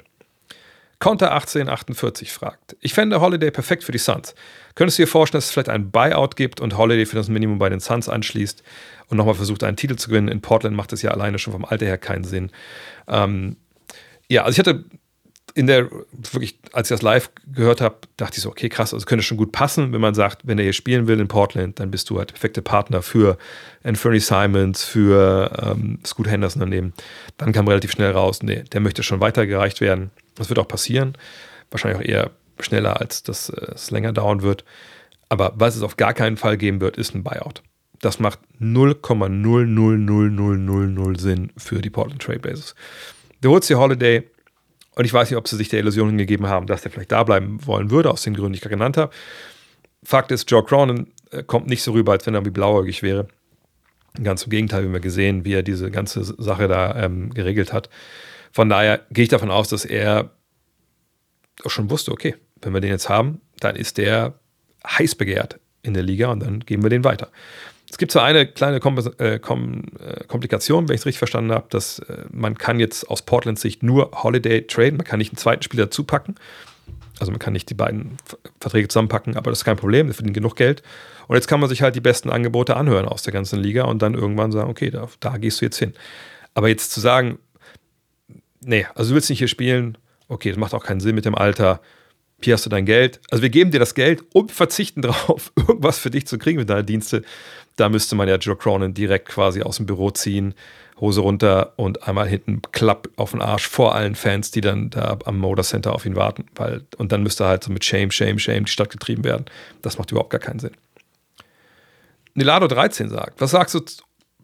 Counter 0.98 1.32
1848 1.32 2.32
fragt: 2.32 2.76
Ich 2.80 2.94
fände 2.94 3.20
Holiday 3.20 3.50
perfekt 3.50 3.82
für 3.82 3.90
die 3.90 3.98
Suns. 3.98 4.36
Könntest 4.76 4.98
du 4.98 5.02
dir 5.02 5.08
vorstellen, 5.08 5.38
dass 5.38 5.46
es 5.46 5.50
vielleicht 5.50 5.68
ein 5.68 5.90
Buyout 5.90 6.36
gibt 6.36 6.60
und 6.60 6.78
Holiday 6.78 7.06
für 7.06 7.16
das 7.16 7.28
Minimum 7.28 7.58
bei 7.58 7.68
den 7.68 7.80
Suns 7.80 8.08
anschließt 8.08 8.62
und 9.08 9.16
nochmal 9.16 9.34
versucht, 9.34 9.64
einen 9.64 9.76
Titel 9.76 9.96
zu 9.96 10.10
gewinnen? 10.10 10.28
In 10.28 10.40
Portland 10.40 10.76
macht 10.76 10.92
es 10.92 11.02
ja 11.02 11.10
alleine 11.10 11.40
schon 11.40 11.52
vom 11.52 11.64
Alter 11.64 11.86
her 11.86 11.98
keinen 11.98 12.22
Sinn. 12.22 12.52
Ähm, 13.08 13.56
ja, 14.28 14.44
also 14.44 14.52
ich 14.52 14.58
hatte 14.60 14.84
in 15.54 15.66
der, 15.66 15.90
wirklich, 16.12 16.58
als 16.72 16.90
ich 16.90 16.94
das 16.94 17.02
live 17.02 17.30
gehört 17.52 17.80
habe, 17.80 17.96
dachte 18.16 18.38
ich 18.38 18.42
so, 18.42 18.50
okay, 18.50 18.68
krass, 18.68 18.94
also 18.94 19.06
könnte 19.06 19.22
schon 19.22 19.36
gut 19.36 19.52
passen, 19.52 19.92
wenn 19.92 20.00
man 20.00 20.14
sagt, 20.14 20.42
wenn 20.44 20.58
er 20.58 20.64
hier 20.64 20.72
spielen 20.72 21.06
will 21.06 21.20
in 21.20 21.28
Portland, 21.28 21.78
dann 21.78 21.90
bist 21.90 22.08
du 22.10 22.18
halt 22.18 22.32
perfekte 22.32 22.62
Partner 22.62 23.02
für 23.02 23.36
Anthony 23.82 24.20
Simons, 24.20 24.84
für 24.84 25.50
ähm, 25.62 25.98
Scoot 26.06 26.28
Henderson 26.28 26.60
daneben. 26.60 26.92
Dann 27.36 27.52
kam 27.52 27.68
relativ 27.68 27.92
schnell 27.92 28.12
raus, 28.12 28.42
nee, 28.42 28.64
der 28.72 28.80
möchte 28.80 29.02
schon 29.02 29.20
weitergereicht 29.20 29.80
werden. 29.80 30.10
Das 30.34 30.48
wird 30.48 30.58
auch 30.58 30.68
passieren. 30.68 31.16
Wahrscheinlich 31.70 32.00
auch 32.00 32.08
eher 32.08 32.30
schneller, 32.60 33.00
als 33.00 33.22
das 33.22 33.50
äh, 33.50 33.72
es 33.74 33.90
länger 33.90 34.12
dauern 34.12 34.42
wird. 34.42 34.64
Aber 35.28 35.52
was 35.56 35.76
es 35.76 35.82
auf 35.82 35.96
gar 35.96 36.14
keinen 36.14 36.36
Fall 36.36 36.56
geben 36.56 36.80
wird, 36.80 36.96
ist 36.96 37.14
ein 37.14 37.22
Buyout. 37.22 37.62
Das 38.00 38.18
macht 38.18 38.40
0,00000 38.60 41.18
Sinn 41.18 41.52
für 41.56 41.80
die 41.80 41.90
Portland 41.90 42.22
Trail 42.22 42.38
Bases. 42.38 42.74
Der 43.42 43.58
dir 43.58 43.78
Holiday, 43.78 44.30
und 44.94 45.04
ich 45.04 45.12
weiß 45.12 45.30
nicht, 45.30 45.38
ob 45.38 45.48
sie 45.48 45.56
sich 45.56 45.68
der 45.68 45.80
Illusion 45.80 46.08
hingegeben 46.08 46.46
haben, 46.46 46.66
dass 46.66 46.82
der 46.82 46.90
vielleicht 46.90 47.12
da 47.12 47.22
bleiben 47.22 47.64
wollen 47.66 47.90
würde, 47.90 48.10
aus 48.10 48.22
den 48.22 48.34
Gründen, 48.34 48.52
die 48.52 48.56
ich 48.56 48.62
gerade 48.62 48.76
genannt 48.76 48.96
habe. 48.96 49.12
Fakt 50.04 50.30
ist, 50.32 50.50
Joe 50.50 50.64
Cronin 50.64 51.12
äh, 51.30 51.42
kommt 51.42 51.68
nicht 51.68 51.82
so 51.82 51.92
rüber, 51.92 52.12
als 52.12 52.26
wenn 52.26 52.34
er 52.34 52.44
wie 52.44 52.50
blauäugig 52.50 53.02
wäre. 53.02 53.28
Ganz 54.22 54.42
im 54.42 54.50
Gegenteil, 54.50 54.82
wir 54.82 54.92
haben 54.92 55.00
gesehen, 55.00 55.44
wie 55.44 55.54
er 55.54 55.62
diese 55.62 55.90
ganze 55.90 56.22
Sache 56.24 56.68
da 56.68 56.94
ähm, 57.02 57.32
geregelt 57.32 57.72
hat. 57.72 57.88
Von 58.52 58.68
daher 58.68 59.00
gehe 59.10 59.22
ich 59.22 59.30
davon 59.30 59.50
aus, 59.50 59.68
dass 59.68 59.86
er 59.86 60.30
schon 61.64 61.88
wusste, 61.88 62.12
okay, 62.12 62.34
wenn 62.60 62.74
wir 62.74 62.80
den 62.80 62.90
jetzt 62.90 63.08
haben, 63.08 63.40
dann 63.60 63.76
ist 63.76 63.96
der 63.96 64.34
heiß 64.86 65.14
begehrt 65.14 65.58
in 65.82 65.94
der 65.94 66.02
Liga 66.02 66.30
und 66.30 66.40
dann 66.40 66.60
geben 66.60 66.82
wir 66.82 66.90
den 66.90 67.04
weiter. 67.04 67.30
Es 67.92 67.98
gibt 67.98 68.10
zwar 68.10 68.24
eine 68.24 68.46
kleine 68.46 68.80
Kom 68.80 68.98
äh, 69.18 69.38
Kom 69.38 69.82
äh, 70.00 70.24
Komplikation, 70.24 70.88
wenn 70.88 70.94
ich 70.94 71.02
es 71.02 71.06
richtig 71.06 71.18
verstanden 71.18 71.52
habe, 71.52 71.66
dass 71.68 71.98
äh, 71.98 72.24
man 72.30 72.56
kann 72.56 72.80
jetzt 72.80 73.08
aus 73.10 73.20
Portlands 73.20 73.60
Sicht 73.60 73.82
nur 73.82 74.10
Holiday 74.14 74.66
traden, 74.66 74.96
man 74.96 75.04
kann 75.04 75.18
nicht 75.18 75.30
einen 75.32 75.36
zweiten 75.36 75.62
Spieler 75.62 75.84
dazu 75.84 76.04
packen. 76.04 76.36
Also 77.20 77.30
man 77.30 77.38
kann 77.38 77.52
nicht 77.52 77.68
die 77.68 77.74
beiden 77.74 78.16
Verträge 78.60 78.88
zusammenpacken, 78.88 79.36
aber 79.36 79.50
das 79.50 79.58
ist 79.58 79.64
kein 79.66 79.76
Problem, 79.76 80.06
wir 80.06 80.14
verdienen 80.14 80.32
genug 80.32 80.56
Geld. 80.56 80.82
Und 81.28 81.36
jetzt 81.36 81.48
kann 81.48 81.60
man 81.60 81.68
sich 81.68 81.82
halt 81.82 81.94
die 81.94 82.00
besten 82.00 82.30
Angebote 82.30 82.78
anhören 82.78 83.04
aus 83.04 83.24
der 83.24 83.34
ganzen 83.34 83.60
Liga 83.60 83.84
und 83.84 84.00
dann 84.00 84.14
irgendwann 84.14 84.52
sagen, 84.52 84.70
okay, 84.70 84.90
da, 84.90 85.06
da 85.20 85.36
gehst 85.36 85.60
du 85.60 85.66
jetzt 85.66 85.78
hin. 85.78 85.92
Aber 86.54 86.68
jetzt 86.68 86.92
zu 86.92 87.00
sagen, 87.00 87.38
nee, 88.64 88.86
also 88.94 89.10
du 89.10 89.16
willst 89.16 89.28
nicht 89.28 89.38
hier 89.38 89.48
spielen, 89.48 89.98
okay, 90.28 90.48
das 90.48 90.58
macht 90.58 90.72
auch 90.72 90.82
keinen 90.82 91.00
Sinn 91.00 91.14
mit 91.14 91.26
dem 91.26 91.34
Alter, 91.34 91.82
hier 92.44 92.54
hast 92.54 92.66
du 92.66 92.70
dein 92.70 92.86
Geld. 92.86 93.20
Also 93.30 93.42
wir 93.42 93.50
geben 93.50 93.70
dir 93.70 93.78
das 93.78 93.94
Geld 93.94 94.24
und 94.32 94.52
verzichten 94.52 95.02
darauf, 95.02 95.52
irgendwas 95.56 95.98
für 95.98 96.10
dich 96.10 96.26
zu 96.26 96.38
kriegen 96.38 96.58
mit 96.58 96.70
deiner 96.70 96.82
Dienste. 96.82 97.22
Da 97.76 97.88
müsste 97.88 98.14
man 98.14 98.28
ja 98.28 98.36
Joe 98.36 98.56
Cronin 98.56 98.94
direkt 98.94 99.28
quasi 99.28 99.62
aus 99.62 99.76
dem 99.76 99.86
Büro 99.86 100.10
ziehen, 100.10 100.54
Hose 101.00 101.20
runter 101.20 101.72
und 101.76 102.06
einmal 102.06 102.28
hinten 102.28 102.62
Klapp 102.70 103.08
auf 103.16 103.32
den 103.32 103.42
Arsch 103.42 103.66
vor 103.66 103.94
allen 103.94 104.14
Fans, 104.14 104.50
die 104.50 104.60
dann 104.60 104.90
da 104.90 105.18
am 105.24 105.38
Motor 105.38 105.64
Center 105.64 105.94
auf 105.94 106.06
ihn 106.06 106.14
warten. 106.14 106.44
Weil, 106.54 106.82
und 106.96 107.10
dann 107.10 107.22
müsste 107.22 107.46
halt 107.46 107.64
so 107.64 107.72
mit 107.72 107.84
Shame, 107.84 108.10
Shame, 108.10 108.38
Shame 108.38 108.66
die 108.66 108.70
Stadt 108.70 108.90
getrieben 108.90 109.24
werden. 109.24 109.46
Das 109.82 109.98
macht 109.98 110.12
überhaupt 110.12 110.30
gar 110.30 110.40
keinen 110.40 110.60
Sinn. 110.60 110.72
Nilado 112.34 112.68
13 112.68 113.08
sagt, 113.08 113.40
was 113.40 113.50
sagst 113.50 113.74
du, 113.74 113.80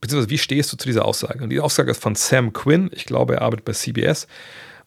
beziehungsweise 0.01 0.31
wie 0.31 0.39
stehst 0.39 0.73
du 0.73 0.77
zu 0.77 0.87
dieser 0.87 1.05
Aussage? 1.05 1.43
Und 1.43 1.51
die 1.51 1.61
Aussage 1.61 1.91
ist 1.91 2.03
von 2.03 2.15
Sam 2.15 2.53
Quinn, 2.53 2.91
ich 2.93 3.07
glaube, 3.07 3.37
er 3.37 3.43
arbeitet 3.43 3.65
bei 3.65 3.73
CBS. 3.73 4.27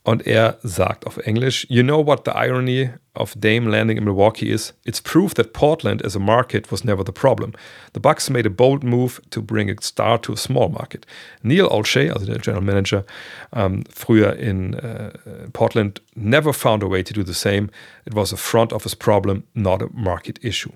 Und 0.04 0.26
er 0.26 0.58
sagt 0.64 1.06
auf 1.06 1.18
Englisch, 1.18 1.68
You 1.70 1.84
know 1.84 2.04
what 2.06 2.26
the 2.26 2.32
irony 2.32 2.90
of 3.14 3.36
Dame 3.36 3.70
landing 3.70 3.98
in 3.98 4.04
Milwaukee 4.04 4.50
is? 4.50 4.74
It's 4.84 5.00
proof 5.00 5.36
that 5.36 5.54
Portland 5.54 6.04
as 6.04 6.16
a 6.16 6.20
market 6.20 6.72
was 6.72 6.84
never 6.84 7.04
the 7.06 7.12
problem. 7.12 7.54
The 7.94 8.00
Bucks 8.00 8.30
made 8.30 8.48
a 8.48 8.50
bold 8.50 8.84
move 8.84 9.22
to 9.30 9.44
bring 9.44 9.70
a 9.70 9.76
star 9.80 10.18
to 10.20 10.34
a 10.34 10.38
small 10.38 10.70
market. 10.70 11.06
Neil 11.44 11.68
Olshey, 11.68 12.10
also 12.10 12.26
der 12.26 12.40
General 12.40 12.64
Manager, 12.64 13.06
ähm, 13.54 13.84
früher 13.94 14.36
in 14.38 14.74
äh, 14.74 15.12
Portland, 15.54 16.02
never 16.16 16.52
found 16.52 16.84
a 16.84 16.90
way 16.90 17.04
to 17.04 17.14
do 17.14 17.24
the 17.24 17.36
same. 17.36 17.70
It 18.06 18.16
was 18.16 18.34
a 18.34 18.38
front 18.38 18.74
office 18.74 18.96
problem, 18.96 19.44
not 19.54 19.84
a 19.84 19.88
market 19.94 20.44
issue. 20.44 20.74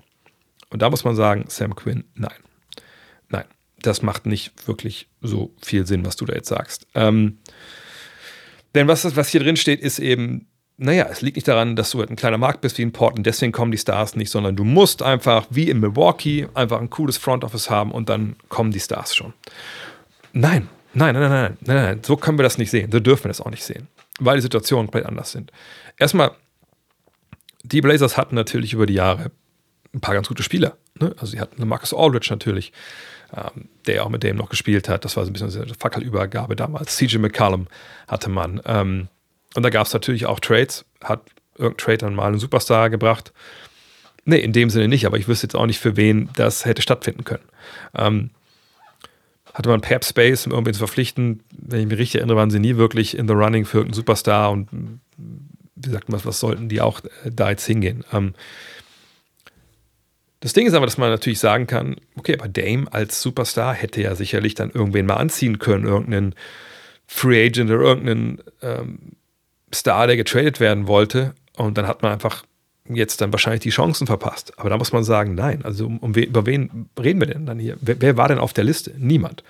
Und 0.70 0.82
da 0.82 0.90
muss 0.90 1.04
man 1.04 1.16
sagen, 1.16 1.46
Sam 1.48 1.74
Quinn, 1.74 2.04
nein. 2.14 2.30
Nein, 3.28 3.44
das 3.82 4.02
macht 4.02 4.26
nicht 4.26 4.68
wirklich 4.68 5.08
so 5.20 5.52
viel 5.60 5.84
Sinn, 5.84 6.04
was 6.04 6.14
du 6.14 6.26
da 6.26 6.34
jetzt 6.34 6.48
sagst. 6.48 6.86
Ähm, 6.94 7.38
denn 8.76 8.88
was, 8.88 9.16
was 9.16 9.28
hier 9.28 9.40
drin 9.40 9.56
steht, 9.56 9.80
ist 9.80 9.98
eben, 9.98 10.46
naja, 10.76 11.06
es 11.10 11.22
liegt 11.22 11.36
nicht 11.36 11.48
daran, 11.48 11.76
dass 11.76 11.90
du 11.90 11.98
halt 11.98 12.10
ein 12.10 12.16
kleiner 12.16 12.38
Markt 12.38 12.60
bist 12.60 12.78
wie 12.78 12.82
in 12.82 12.92
Portland, 12.92 13.26
deswegen 13.26 13.52
kommen 13.52 13.72
die 13.72 13.78
Stars 13.78 14.14
nicht, 14.16 14.30
sondern 14.30 14.56
du 14.56 14.64
musst 14.64 15.02
einfach, 15.02 15.46
wie 15.50 15.70
in 15.70 15.80
Milwaukee, 15.80 16.48
einfach 16.54 16.80
ein 16.80 16.90
cooles 16.90 17.16
Front 17.16 17.44
Office 17.44 17.70
haben 17.70 17.92
und 17.92 18.08
dann 18.08 18.36
kommen 18.48 18.70
die 18.70 18.80
Stars 18.80 19.14
schon. 19.14 19.32
Nein, 20.32 20.68
nein, 20.94 21.14
nein, 21.14 21.22
nein, 21.22 21.30
nein, 21.30 21.58
nein, 21.60 21.76
nein, 21.76 22.00
so 22.02 22.16
können 22.16 22.38
wir 22.38 22.42
das 22.42 22.58
nicht 22.58 22.70
sehen. 22.70 22.92
So 22.92 23.00
dürfen 23.00 23.24
wir 23.24 23.28
das 23.28 23.40
auch 23.40 23.50
nicht 23.50 23.64
sehen, 23.64 23.88
weil 24.20 24.36
die 24.36 24.42
Situationen 24.42 24.86
komplett 24.86 25.06
anders 25.06 25.32
sind. 25.32 25.50
Erstmal, 25.98 26.32
die 27.62 27.80
Blazers 27.80 28.16
hatten 28.16 28.34
natürlich 28.34 28.74
über 28.74 28.86
die 28.86 28.94
Jahre 28.94 29.30
ein 29.96 30.00
paar 30.00 30.14
ganz 30.14 30.28
gute 30.28 30.42
Spieler. 30.42 30.76
Ne? 30.98 31.14
Also 31.18 31.26
sie 31.26 31.40
hatten 31.40 31.66
Marcus 31.66 31.94
Aldridge 31.94 32.28
natürlich, 32.30 32.72
ähm, 33.34 33.68
der 33.86 34.04
auch 34.04 34.08
mit 34.08 34.22
dem 34.22 34.36
noch 34.36 34.48
gespielt 34.48 34.88
hat. 34.88 35.04
Das 35.04 35.16
war 35.16 35.24
so 35.24 35.30
ein 35.30 35.32
bisschen 35.32 35.62
eine 35.62 35.74
Fackelübergabe 35.74 36.54
damals. 36.54 36.96
CJ 36.96 37.18
McCallum 37.18 37.66
hatte 38.06 38.30
man. 38.30 38.60
Ähm, 38.66 39.08
und 39.54 39.62
da 39.62 39.70
gab 39.70 39.86
es 39.86 39.92
natürlich 39.92 40.26
auch 40.26 40.38
Trades. 40.38 40.84
Hat 41.02 41.22
irgendein 41.56 41.78
Trade 41.78 41.98
dann 41.98 42.14
mal 42.14 42.28
einen 42.28 42.38
Superstar 42.38 42.90
gebracht? 42.90 43.32
Nee, 44.24 44.38
in 44.38 44.52
dem 44.52 44.70
Sinne 44.70 44.88
nicht, 44.88 45.06
aber 45.06 45.18
ich 45.18 45.28
wüsste 45.28 45.46
jetzt 45.46 45.54
auch 45.54 45.66
nicht, 45.66 45.78
für 45.78 45.96
wen 45.96 46.28
das 46.34 46.64
hätte 46.64 46.82
stattfinden 46.82 47.24
können. 47.24 47.44
Ähm, 47.94 48.30
hatte 49.54 49.70
man 49.70 49.80
Pep 49.80 50.04
Space, 50.04 50.46
um 50.46 50.52
irgendwie 50.52 50.72
zu 50.72 50.78
verpflichten. 50.78 51.42
Wenn 51.56 51.80
ich 51.80 51.86
mich 51.86 51.98
richtig 51.98 52.16
erinnere, 52.16 52.36
waren 52.36 52.50
sie 52.50 52.58
nie 52.58 52.76
wirklich 52.76 53.16
in 53.16 53.26
the 53.26 53.34
running 53.34 53.64
für 53.64 53.78
irgendeinen 53.78 53.94
Superstar 53.94 54.50
und 54.50 54.68
wie 55.76 55.90
sagt 55.90 56.08
man, 56.08 56.22
was 56.24 56.40
sollten 56.40 56.68
die 56.68 56.80
auch 56.80 57.00
äh, 57.24 57.30
da 57.30 57.50
jetzt 57.50 57.64
hingehen? 57.66 58.04
Ähm, 58.12 58.34
Das 60.40 60.52
Ding 60.52 60.66
ist 60.66 60.74
aber, 60.74 60.86
dass 60.86 60.98
man 60.98 61.10
natürlich 61.10 61.38
sagen 61.38 61.66
kann, 61.66 61.96
okay, 62.16 62.36
aber 62.38 62.48
Dame 62.48 62.92
als 62.92 63.22
Superstar 63.22 63.74
hätte 63.74 64.02
ja 64.02 64.14
sicherlich 64.14 64.54
dann 64.54 64.70
irgendwen 64.70 65.06
mal 65.06 65.14
anziehen 65.14 65.58
können, 65.58 65.86
irgendeinen 65.86 66.34
Free 67.06 67.46
Agent 67.46 67.70
oder 67.70 67.80
irgendeinen 67.80 68.42
ähm, 68.62 68.98
Star, 69.74 70.06
der 70.06 70.16
getradet 70.16 70.60
werden 70.60 70.86
wollte. 70.86 71.34
Und 71.56 71.78
dann 71.78 71.86
hat 71.86 72.02
man 72.02 72.12
einfach 72.12 72.44
jetzt 72.88 73.20
dann 73.20 73.32
wahrscheinlich 73.32 73.62
die 73.62 73.70
Chancen 73.70 74.06
verpasst. 74.06 74.58
Aber 74.58 74.70
da 74.70 74.76
muss 74.76 74.92
man 74.92 75.04
sagen, 75.04 75.34
nein. 75.34 75.64
Also 75.64 75.86
um, 75.86 75.98
um 75.98 76.14
we, 76.14 76.24
über 76.24 76.46
wen 76.46 76.88
reden 77.00 77.20
wir 77.20 77.26
denn 77.26 77.46
dann 77.46 77.58
hier? 77.58 77.76
Wer, 77.80 78.00
wer, 78.00 78.16
war 78.16 78.28
denn 78.28 78.38
auf 78.38 78.52
der 78.52 78.64
Liste? 78.64 78.94
Niemand. 78.98 79.42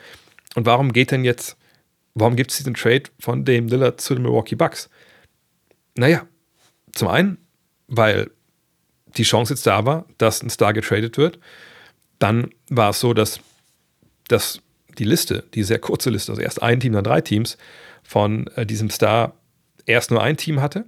Und 0.55 0.67
warum 0.67 0.93
geht 0.93 1.11
denn 1.11 1.25
jetzt, 1.25 1.57
warum 2.15 2.37
gibt 2.37 2.51
es 2.51 2.59
diesen 2.59 2.75
Trade 2.75 3.05
von 3.19 3.45
Dame 3.45 3.69
Lillard 3.69 4.01
zu 4.01 4.15
den 4.15 4.23
Milwaukee 4.23 4.55
Bucks? 4.55 4.89
Naja, 5.97 6.27
zum 6.93 7.09
einen, 7.09 7.39
weil 7.89 8.31
die 9.17 9.23
Chance 9.23 9.55
jetzt 9.55 9.67
da 9.67 9.85
war, 9.85 10.05
dass 10.19 10.43
ein 10.43 10.51
Star 10.51 10.73
getradet 10.73 11.19
wird. 11.19 11.39
Dann 12.19 12.51
war 12.69 12.91
es 12.91 13.01
so, 13.01 13.15
dass, 13.15 13.41
dass 14.29 14.61
die 14.99 15.05
Liste, 15.05 15.45
die 15.55 15.63
sehr 15.63 15.79
kurze 15.79 16.11
Liste, 16.11 16.33
also 16.33 16.43
erst 16.43 16.63
ein 16.63 16.81
Team, 16.81 16.93
dann 16.93 17.05
drei 17.05 17.21
Teams, 17.21 17.57
von 18.03 18.47
äh, 18.57 18.65
diesem 18.65 18.91
Star 18.91 19.35
erst 19.85 20.11
nur 20.11 20.23
ein 20.23 20.37
Team 20.37 20.61
hatte. 20.61 20.85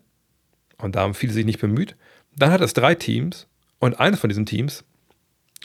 Und 0.78 0.96
da 0.96 1.00
haben 1.00 1.14
viele 1.14 1.32
sich 1.32 1.44
nicht 1.44 1.60
bemüht. 1.60 1.96
Dann 2.36 2.50
hat 2.50 2.60
es 2.60 2.72
drei 2.72 2.94
Teams 2.94 3.46
und 3.78 3.98
eines 3.98 4.20
von 4.20 4.28
diesen 4.28 4.46
Teams 4.46 4.84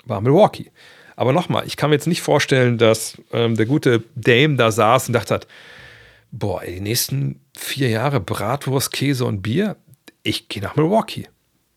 war 0.06 0.22
Milwaukee. 0.22 0.72
Aber 1.16 1.32
nochmal, 1.32 1.66
ich 1.68 1.78
kann 1.78 1.92
mir 1.92 1.96
jetzt 1.96 2.08
nicht 2.08 2.22
vorstellen, 2.22 2.78
dass 2.78 3.22
ähm, 3.32 3.56
der 3.56 3.68
gute 3.68 4.04
Dame 4.16 4.56
da 4.56 4.72
saß 4.72 5.08
und 5.08 5.14
dachte 5.14 5.36
hat, 5.36 5.48
boah, 6.32 6.64
ey, 6.64 6.76
die 6.76 6.82
nächsten 6.82 7.40
vier 7.56 7.90
Jahre 7.90 8.20
Bratwurst, 8.20 8.92
Käse 8.92 9.26
und 9.26 9.44
Bier, 9.44 9.78
ich 10.24 10.50
gehe 10.50 10.64
nach 10.64 10.76
Milwaukee. 10.76 11.28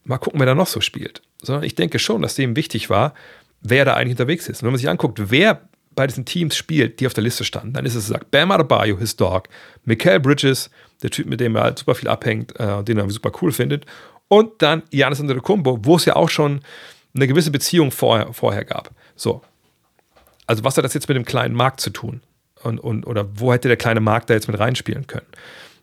Mal 0.07 0.19
gucken, 0.19 0.41
wer 0.41 0.47
da 0.47 0.55
noch 0.55 0.67
so 0.67 0.81
spielt. 0.81 1.23
Sondern 1.43 1.65
ich 1.65 1.75
denke 1.75 1.99
schon, 1.99 2.23
dass 2.23 2.35
dem 2.35 2.57
wichtig 2.57 2.91
war, 2.91 3.15
wer 3.61 3.85
da 3.85 3.95
eigentlich 3.95 4.13
unterwegs 4.13 4.49
ist. 4.49 4.63
Und 4.63 4.67
wenn 4.67 4.73
man 4.73 4.79
sich 4.79 4.89
anguckt, 4.89 5.31
wer 5.31 5.69
bei 5.95 6.07
diesen 6.07 6.25
Teams 6.25 6.55
spielt, 6.57 7.01
die 7.01 7.07
auf 7.07 7.15
der 7.15 7.25
Liste 7.25 7.45
standen, 7.45 7.73
dann 7.73 7.87
ist 7.87 7.95
es 7.95 8.07
gesagt, 8.07 8.31
Bam 8.31 8.51
Adebayo, 8.51 8.99
his 8.99 9.17
dog, 9.17 9.49
Mikael 9.85 10.21
Bridges, 10.21 10.71
der 11.03 11.11
Typ, 11.11 11.27
mit 11.27 11.41
dem 11.41 11.57
er 11.57 11.63
halt 11.63 11.79
super 11.79 11.95
viel 11.95 12.09
abhängt, 12.09 12.59
äh, 12.61 12.85
den 12.85 12.99
er 12.99 13.11
super 13.11 13.33
cool 13.41 13.51
findet, 13.51 13.87
und 14.29 14.61
dann 14.61 14.83
Janis 14.91 15.21
Antetokounmpo, 15.21 15.79
wo 15.83 15.97
es 15.97 16.05
ja 16.05 16.17
auch 16.17 16.29
schon 16.29 16.61
eine 17.15 17.27
gewisse 17.27 17.51
Beziehung 17.51 17.91
vorher, 17.91 18.33
vorher 18.33 18.65
gab. 18.65 18.91
So. 19.15 19.43
Also 20.47 20.65
was 20.65 20.77
hat 20.77 20.85
das 20.85 20.95
jetzt 20.95 21.09
mit 21.09 21.17
dem 21.17 21.25
kleinen 21.25 21.55
Markt 21.55 21.81
zu 21.81 21.91
tun? 21.91 22.21
Und, 22.63 22.79
und, 22.79 23.07
oder 23.07 23.27
wo 23.35 23.53
hätte 23.53 23.69
der 23.69 23.77
kleine 23.77 24.01
Markt 24.01 24.29
da 24.29 24.35
jetzt 24.35 24.49
mit 24.49 24.59
reinspielen 24.59 25.07
können? 25.07 25.27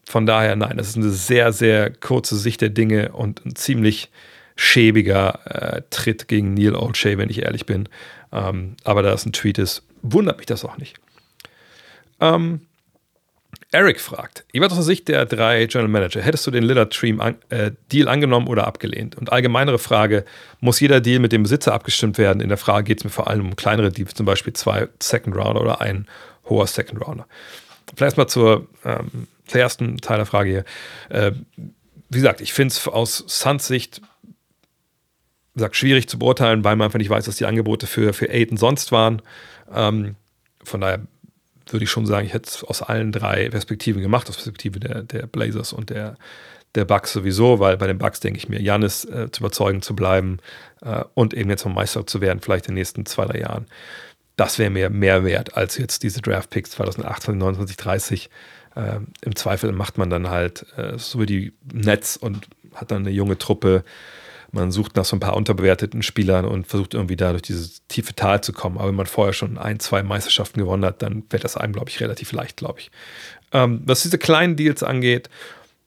Von 0.06 0.26
daher, 0.26 0.56
nein, 0.56 0.78
das 0.78 0.90
ist 0.90 0.98
eine 0.98 1.10
sehr, 1.10 1.54
sehr 1.54 1.92
kurze 1.92 2.38
Sicht 2.38 2.62
der 2.62 2.70
Dinge 2.70 3.12
und 3.14 3.46
ein 3.46 3.56
ziemlich 3.56 4.10
schäbiger 4.56 5.40
äh, 5.46 5.82
Tritt 5.90 6.28
gegen 6.28 6.54
Neil 6.54 6.76
Olshay, 6.76 7.18
wenn 7.18 7.30
ich 7.30 7.44
ehrlich 7.44 7.66
bin. 7.66 7.90
Ähm, 8.32 8.76
aber 8.84 9.02
da 9.02 9.14
es 9.14 9.26
ein 9.26 9.34
Tweet 9.34 9.58
ist, 9.58 9.84
wundert 10.02 10.38
mich 10.38 10.46
das 10.46 10.66
auch 10.66 10.78
nicht. 10.78 10.98
Ähm, 12.20 12.62
Eric 13.72 14.00
fragt, 14.00 14.46
jeweils 14.54 14.72
aus 14.72 14.78
der 14.78 14.86
Sicht 14.86 15.08
der 15.08 15.26
drei 15.26 15.66
General 15.66 15.90
Manager, 15.90 16.22
hättest 16.22 16.46
du 16.46 16.52
den 16.52 16.64
Lillard 16.64 17.00
Dream 17.00 17.20
an, 17.20 17.36
äh, 17.50 17.72
angenommen 18.06 18.48
oder 18.48 18.68
abgelehnt? 18.68 19.16
Und 19.18 19.32
allgemeinere 19.32 19.80
Frage, 19.80 20.26
muss 20.60 20.80
jeder 20.80 21.02
Deal 21.02 21.20
mit 21.20 21.32
dem 21.32 21.42
Besitzer 21.42 21.74
abgestimmt 21.74 22.20
werden? 22.20 22.40
In 22.40 22.50
der 22.50 22.60
Frage 22.60 22.84
geht 22.86 23.00
es 23.00 23.04
mir 23.04 23.10
vor 23.10 23.28
allem 23.28 23.48
um 23.48 23.56
kleinere 23.56 23.92
Deals, 23.92 24.14
zum 24.14 24.28
Beispiel 24.28 24.54
zwei 24.54 24.90
Second 25.02 25.36
Rounder 25.36 25.62
oder 25.62 25.82
ein 25.82 26.08
hoher 26.48 26.68
Second 26.68 27.02
Rounder. 27.02 27.26
Vielleicht 27.96 28.18
mal 28.18 28.28
zur, 28.28 28.68
ähm, 28.86 29.28
zur 29.46 29.62
ersten 29.62 29.98
Teil 29.98 30.18
der 30.18 30.26
Frage 30.26 30.50
hier. 30.50 30.66
Äh, 31.10 31.34
wie 32.10 32.18
gesagt, 32.18 32.42
ich 32.42 32.54
finde 32.54 32.74
es 32.74 32.88
aus 32.88 33.24
Suns 33.28 33.68
Sicht 33.68 34.02
sagt, 35.56 35.76
schwierig 35.76 36.08
zu 36.08 36.20
beurteilen, 36.20 36.64
weil 36.64 36.76
man 36.76 36.86
einfach 36.86 37.00
nicht 37.00 37.10
weiß, 37.10 37.28
was 37.28 37.36
die 37.36 37.46
Angebote 37.46 37.88
für, 37.88 38.14
für 38.14 38.30
Aiden 38.30 38.58
sonst 38.58 38.92
waren. 38.92 39.22
Ähm, 39.74 40.16
von 40.64 40.82
daher 40.82 41.02
würde 41.70 41.84
ich 41.84 41.92
schon 41.92 42.06
sagen, 42.06 42.26
ich 42.26 42.34
hätte 42.34 42.50
es 42.50 42.64
aus 42.64 42.82
allen 42.82 43.12
drei 43.12 43.50
Perspektiven 43.50 44.02
gemacht, 44.02 44.30
aus 44.30 44.36
Perspektive 44.36 44.80
der, 44.80 45.04
der 45.04 45.28
Blazers 45.28 45.74
und 45.74 45.90
der, 45.90 46.18
der 46.76 46.86
Bucks 46.86 47.14
sowieso, 47.14 47.60
weil 47.60 47.78
bei 47.78 47.88
den 47.88 47.98
Bucks 47.98 48.20
denke 48.20 48.38
ich 48.38 48.50
mir, 48.50 48.62
Janis 48.62 49.06
äh, 49.06 49.30
zu 49.32 49.42
überzeugen 49.42 49.82
zu 49.82 49.96
bleiben 49.96 50.40
äh, 50.82 51.04
und 51.14 51.34
eben 51.34 51.50
jetzt 51.50 51.66
mal 51.66 51.74
Meister 51.74 52.06
zu 52.06 52.20
werden, 52.22 52.40
vielleicht 52.42 52.66
in 52.66 52.72
den 52.72 52.80
nächsten 52.80 53.06
zwei, 53.06 53.26
drei 53.26 53.40
Jahren. 53.40 53.68
Das 54.36 54.58
wäre 54.58 54.72
mir 54.72 54.90
mehr 54.90 55.24
wert 55.24 55.56
als 55.56 55.78
jetzt 55.78 56.02
diese 56.02 56.22
Draft-Picks 56.22 56.72
2028, 56.72 57.40
29, 57.40 57.78
30. 57.78 58.30
Äh, 58.76 59.00
Im 59.22 59.36
Zweifel 59.36 59.72
macht 59.72 59.98
man 59.98 60.10
dann 60.10 60.30
halt 60.30 60.66
äh, 60.78 60.98
so 60.98 61.20
wie 61.20 61.26
die 61.26 61.54
Nets 61.72 62.18
und 62.18 62.48
hat 62.74 62.92
dann 62.92 63.04
eine 63.04 63.12
junge 63.12 63.38
Truppe, 63.38 63.84
man 64.52 64.72
sucht 64.72 64.96
nach 64.96 65.06
so 65.06 65.16
ein 65.16 65.20
paar 65.20 65.36
unterbewerteten 65.36 66.04
Spielern 66.04 66.46
und 66.46 66.68
versucht 66.68 66.94
irgendwie 66.94 67.16
da 67.16 67.32
durch 67.32 67.42
dieses 67.42 67.86
tiefe 67.88 68.14
Tal 68.16 68.42
zu 68.42 68.54
kommen. 68.54 68.78
Aber 68.78 68.88
wenn 68.88 68.96
man 68.96 69.08
vorher 69.08 69.34
schon 69.34 69.58
ein, 69.58 69.80
zwei 69.80 70.04
Meisterschaften 70.04 70.60
gewonnen 70.60 70.86
hat, 70.86 71.02
dann 71.02 71.24
wird 71.30 71.44
das 71.44 71.58
einem, 71.58 71.74
glaube 71.74 71.90
ich, 71.90 72.00
relativ 72.00 72.32
leicht, 72.32 72.58
glaube 72.58 72.80
ich. 72.80 72.92
Ähm, 73.52 73.82
was 73.86 74.04
diese 74.04 74.20
kleinen 74.20 74.56
Deals 74.56 74.84
angeht, 74.84 75.30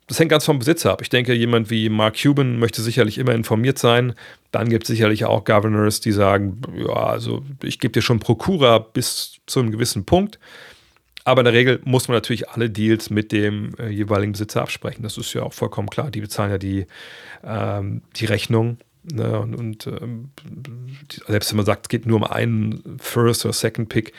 das 0.09 0.19
hängt 0.19 0.31
ganz 0.31 0.45
vom 0.45 0.59
Besitzer 0.59 0.93
ab. 0.93 1.03
Ich 1.03 1.09
denke, 1.09 1.33
jemand 1.35 1.71
wie 1.71 1.89
Mark 1.89 2.17
Cuban 2.21 2.59
möchte 2.59 2.83
sicherlich 2.83 3.19
immer 3.19 3.35
informiert 3.35 3.79
sein. 3.79 4.15
Dann 4.53 4.69
gibt 4.69 4.85
es 4.85 4.89
sicherlich 4.89 5.25
auch 5.25 5.45
Governors, 5.45 6.01
die 6.01 6.13
sagen, 6.13 6.61
ja, 6.77 6.95
also 6.95 7.45
ich 7.63 7.81
gebe 7.81 7.93
dir 7.93 8.03
schon 8.03 8.21
Prokura 8.21 8.79
bis 8.79 9.39
zu 9.47 9.61
einem 9.61 9.73
gewissen 9.73 10.05
Punkt. 10.05 10.39
Aber 11.27 11.41
in 11.41 11.47
der 11.47 11.55
Regel 11.55 11.81
muss 11.85 12.07
man 12.07 12.17
natürlich 12.17 12.51
alle 12.51 12.71
Deals 12.71 13.11
mit 13.11 13.33
dem 13.33 13.75
äh, 13.81 13.89
jeweiligen 13.89 14.31
Besitzer 14.31 14.63
absprechen. 14.63 15.03
Das 15.03 15.19
ist 15.19 15.35
ja 15.35 15.43
auch 15.43 15.53
vollkommen 15.53 15.91
klar. 15.91 16.09
Die 16.09 16.21
bezahlen 16.21 16.53
ja 16.53 16.59
die, 16.59 16.87
ähm, 17.43 18.03
die 18.15 18.27
Rechnung. 18.27 18.79
Ne? 19.03 19.41
Und, 19.41 19.57
und 19.57 19.87
ähm, 19.89 20.31
selbst 21.27 21.51
wenn 21.51 21.57
man 21.57 21.67
sagt, 21.67 21.87
es 21.87 21.89
geht 21.89 22.07
nur 22.07 22.19
um 22.19 22.25
einen 22.25 22.99
First 23.01 23.45
oder 23.45 23.53
Second 23.53 23.89
Pick, 23.89 24.13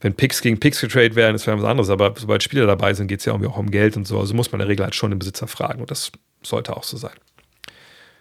wenn 0.00 0.14
Picks 0.14 0.42
gegen 0.42 0.58
Picks 0.58 0.80
getradet 0.80 1.14
werden, 1.14 1.36
ist 1.36 1.44
vielleicht 1.44 1.62
was 1.62 1.68
anderes. 1.68 1.88
Aber 1.88 2.14
sobald 2.16 2.42
Spieler 2.42 2.66
dabei 2.66 2.94
sind, 2.94 3.06
geht 3.06 3.20
es 3.20 3.26
ja 3.26 3.32
irgendwie 3.32 3.48
auch 3.48 3.56
um 3.56 3.70
Geld 3.70 3.96
und 3.96 4.08
so. 4.08 4.18
Also 4.18 4.34
muss 4.34 4.50
man 4.50 4.60
in 4.60 4.66
der 4.66 4.70
Regel 4.70 4.82
halt 4.82 4.96
schon 4.96 5.10
den 5.10 5.20
Besitzer 5.20 5.46
fragen. 5.46 5.80
Und 5.80 5.92
das 5.92 6.10
sollte 6.42 6.76
auch 6.76 6.82
so 6.82 6.96
sein. 6.96 7.14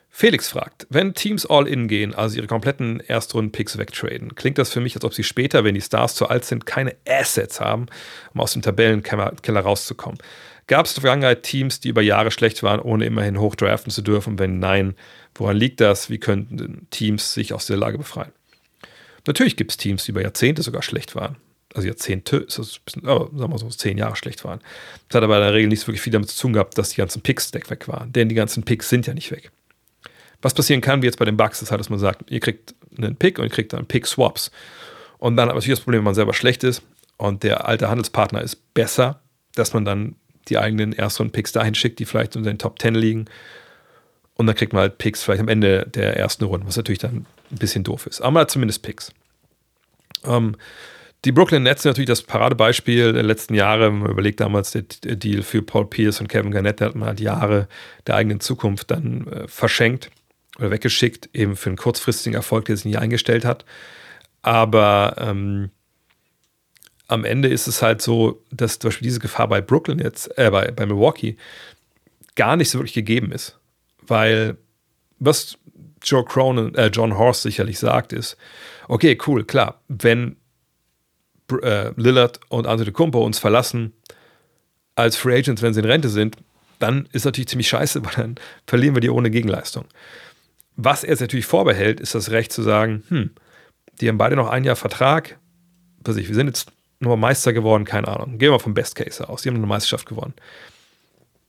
Felix 0.09 0.49
fragt, 0.49 0.87
wenn 0.89 1.13
Teams 1.13 1.45
all 1.45 1.67
in 1.67 1.87
gehen, 1.87 2.13
also 2.13 2.35
ihre 2.37 2.47
kompletten 2.47 2.99
Erstrunden-Picks 2.99 3.77
wegtraden, 3.77 4.35
klingt 4.35 4.57
das 4.57 4.73
für 4.73 4.81
mich, 4.81 4.95
als 4.95 5.05
ob 5.05 5.13
sie 5.13 5.23
später, 5.23 5.63
wenn 5.63 5.75
die 5.75 5.81
Stars 5.81 6.15
zu 6.15 6.27
alt 6.27 6.45
sind, 6.45 6.65
keine 6.65 6.95
Assets 7.07 7.61
haben, 7.61 7.85
um 8.33 8.41
aus 8.41 8.53
dem 8.53 8.61
Tabellenkeller 8.61 9.61
rauszukommen. 9.61 10.19
Gab 10.67 10.85
es 10.85 10.91
in 10.91 10.95
der 10.95 11.01
Vergangenheit 11.01 11.43
Teams, 11.43 11.79
die 11.79 11.89
über 11.89 12.01
Jahre 12.01 12.31
schlecht 12.31 12.61
waren, 12.61 12.79
ohne 12.79 13.05
immerhin 13.05 13.39
hochdraften 13.39 13.91
zu 13.91 14.01
dürfen? 14.01 14.37
Wenn 14.37 14.59
nein, 14.59 14.95
woran 15.35 15.57
liegt 15.57 15.81
das? 15.81 16.09
Wie 16.09 16.19
könnten 16.19 16.87
Teams 16.91 17.33
sich 17.33 17.53
aus 17.53 17.65
der 17.65 17.77
Lage 17.77 17.97
befreien? 17.97 18.31
Natürlich 19.25 19.57
gibt 19.57 19.71
es 19.71 19.77
Teams, 19.77 20.05
die 20.05 20.11
über 20.11 20.21
Jahrzehnte 20.21 20.61
sogar 20.61 20.81
schlecht 20.81 21.15
waren. 21.15 21.37
Also 21.73 21.87
Jahrzehnte 21.87 22.37
ist 22.37 22.57
das 22.57 22.79
bisschen, 22.79 23.07
oh, 23.07 23.29
sagen 23.35 23.51
wir 23.51 23.57
so, 23.57 23.69
zehn 23.69 23.97
Jahre 23.97 24.15
schlecht 24.15 24.43
waren. 24.43 24.59
Das 25.07 25.17
hat 25.17 25.23
aber 25.23 25.37
in 25.37 25.43
der 25.43 25.53
Regel 25.53 25.69
nicht 25.69 25.87
wirklich 25.87 26.01
viel 26.01 26.13
damit 26.13 26.29
zu 26.29 26.39
tun 26.39 26.53
gehabt, 26.53 26.77
dass 26.77 26.89
die 26.89 26.97
ganzen 26.97 27.21
Picks 27.21 27.53
weg 27.53 27.87
waren. 27.87 28.11
Denn 28.11 28.29
die 28.29 28.35
ganzen 28.35 28.63
Picks 28.63 28.89
sind 28.89 29.07
ja 29.07 29.13
nicht 29.13 29.31
weg. 29.31 29.51
Was 30.41 30.53
passieren 30.53 30.81
kann, 30.81 31.01
wie 31.01 31.05
jetzt 31.05 31.19
bei 31.19 31.25
den 31.25 31.37
Bugs, 31.37 31.61
ist 31.61 31.71
halt, 31.71 31.79
dass 31.79 31.89
man 31.89 31.99
sagt, 31.99 32.31
ihr 32.31 32.39
kriegt 32.39 32.73
einen 32.97 33.15
Pick 33.15 33.39
und 33.39 33.45
ihr 33.45 33.51
kriegt 33.51 33.73
dann 33.73 33.85
Pick-Swaps. 33.85 34.51
Und 35.17 35.35
dann 35.35 35.43
hat 35.43 35.49
man 35.49 35.57
natürlich 35.57 35.79
das 35.79 35.83
Problem, 35.83 35.99
wenn 35.99 36.05
man 36.05 36.15
selber 36.15 36.33
schlecht 36.33 36.63
ist 36.63 36.81
und 37.17 37.43
der 37.43 37.67
alte 37.67 37.89
Handelspartner 37.89 38.41
ist 38.41 38.73
besser, 38.73 39.21
dass 39.55 39.73
man 39.73 39.83
dann 39.83 40.15
die 40.47 40.57
eigenen 40.57 40.93
ersten 40.93 41.31
Picks 41.31 41.51
dahin 41.51 41.75
schickt, 41.75 41.99
die 41.99 42.05
vielleicht 42.05 42.35
in 42.35 42.43
den 42.43 42.57
Top 42.57 42.79
10 42.79 42.95
liegen. 42.95 43.25
Und 44.35 44.47
dann 44.47 44.55
kriegt 44.55 44.71
man 44.71 44.83
halt 44.83 44.97
Picks 44.97 45.21
vielleicht 45.21 45.41
am 45.41 45.49
Ende 45.49 45.85
der 45.93 46.15
ersten 46.15 46.45
Runde, 46.45 46.65
was 46.65 46.77
natürlich 46.77 46.99
dann 46.99 47.25
ein 47.51 47.57
bisschen 47.57 47.83
doof 47.83 48.07
ist. 48.07 48.21
Aber 48.21 48.31
man 48.31 48.41
hat 48.41 48.51
zumindest 48.51 48.81
Picks. 48.83 49.11
Ähm, 50.23 50.55
die 51.25 51.33
Brooklyn 51.33 51.63
Nets 51.63 51.83
sind 51.83 51.89
natürlich 51.89 52.07
das 52.07 52.21
Paradebeispiel 52.21 53.11
der 53.11 53.23
letzten 53.23 53.53
Jahre. 53.53 53.87
Wenn 53.87 53.99
man 53.99 54.11
überlegt 54.11 54.39
damals 54.39 54.71
der 54.71 54.83
Deal 54.83 55.41
für 55.41 55.61
Paul 55.61 55.87
Pierce 55.87 56.21
und 56.21 56.29
Kevin 56.29 56.51
Garnett, 56.51 56.79
da 56.79 56.85
hat 56.85 56.95
man 56.95 57.09
halt 57.09 57.19
Jahre 57.19 57.67
der 58.07 58.15
eigenen 58.15 58.39
Zukunft 58.39 58.89
dann 58.89 59.27
äh, 59.27 59.47
verschenkt 59.49 60.09
oder 60.59 60.71
weggeschickt, 60.71 61.29
eben 61.33 61.55
für 61.55 61.69
einen 61.69 61.77
kurzfristigen 61.77 62.35
Erfolg, 62.35 62.65
der 62.65 62.77
sich 62.77 62.85
nie 62.85 62.97
eingestellt 62.97 63.45
hat. 63.45 63.65
Aber 64.41 65.15
ähm, 65.17 65.71
am 67.07 67.25
Ende 67.25 67.49
ist 67.49 67.67
es 67.67 67.81
halt 67.81 68.01
so, 68.01 68.43
dass 68.51 68.79
zum 68.79 68.89
Beispiel 68.89 69.07
diese 69.07 69.19
Gefahr 69.19 69.47
bei 69.47 69.61
Brooklyn 69.61 69.99
jetzt, 69.99 70.37
äh, 70.37 70.49
bei, 70.51 70.71
bei 70.71 70.85
Milwaukee, 70.85 71.37
gar 72.35 72.55
nicht 72.55 72.69
so 72.69 72.79
wirklich 72.79 72.93
gegeben 72.93 73.31
ist. 73.31 73.57
Weil 74.01 74.57
was 75.19 75.57
Joe 76.03 76.23
Cronin, 76.23 76.75
äh, 76.75 76.87
John 76.87 77.17
Horst 77.17 77.41
sicherlich 77.41 77.79
sagt, 77.79 78.13
ist, 78.13 78.37
okay, 78.87 79.17
cool, 79.27 79.43
klar, 79.43 79.81
wenn 79.87 80.37
äh, 81.61 81.91
Lillard 81.95 82.39
und 82.49 82.67
Antetokounmpo 82.67 83.23
uns 83.23 83.39
verlassen 83.39 83.93
als 84.95 85.15
Free 85.15 85.37
Agents, 85.37 85.61
wenn 85.61 85.73
sie 85.73 85.79
in 85.79 85.85
Rente 85.85 86.09
sind, 86.09 86.37
dann 86.79 87.07
ist 87.11 87.25
natürlich 87.25 87.47
ziemlich 87.47 87.67
scheiße, 87.67 88.05
weil 88.05 88.13
dann 88.15 88.35
verlieren 88.67 88.95
wir 88.95 89.01
die 89.01 89.09
ohne 89.09 89.31
Gegenleistung. 89.31 89.85
Was 90.81 91.03
er 91.03 91.13
sich 91.17 91.21
natürlich 91.21 91.45
vorbehält, 91.45 91.99
ist 91.99 92.15
das 92.15 92.31
Recht 92.31 92.53
zu 92.53 92.61
sagen, 92.61 93.03
hm, 93.09 93.31
die 93.99 94.07
haben 94.07 94.17
beide 94.17 94.37
noch 94.37 94.47
ein 94.47 94.63
Jahr 94.63 94.77
Vertrag. 94.77 95.37
Was 96.05 96.15
ich, 96.15 96.29
wir 96.29 96.35
sind 96.35 96.47
jetzt 96.47 96.71
nur 97.01 97.17
Meister 97.17 97.51
geworden, 97.51 97.83
keine 97.83 98.07
Ahnung. 98.07 98.37
Gehen 98.37 98.51
wir 98.51 98.59
vom 98.61 98.73
Best 98.73 98.95
Case 98.95 99.27
aus. 99.27 99.41
Die 99.41 99.49
haben 99.49 99.57
eine 99.57 99.67
Meisterschaft 99.67 100.07
gewonnen. 100.07 100.33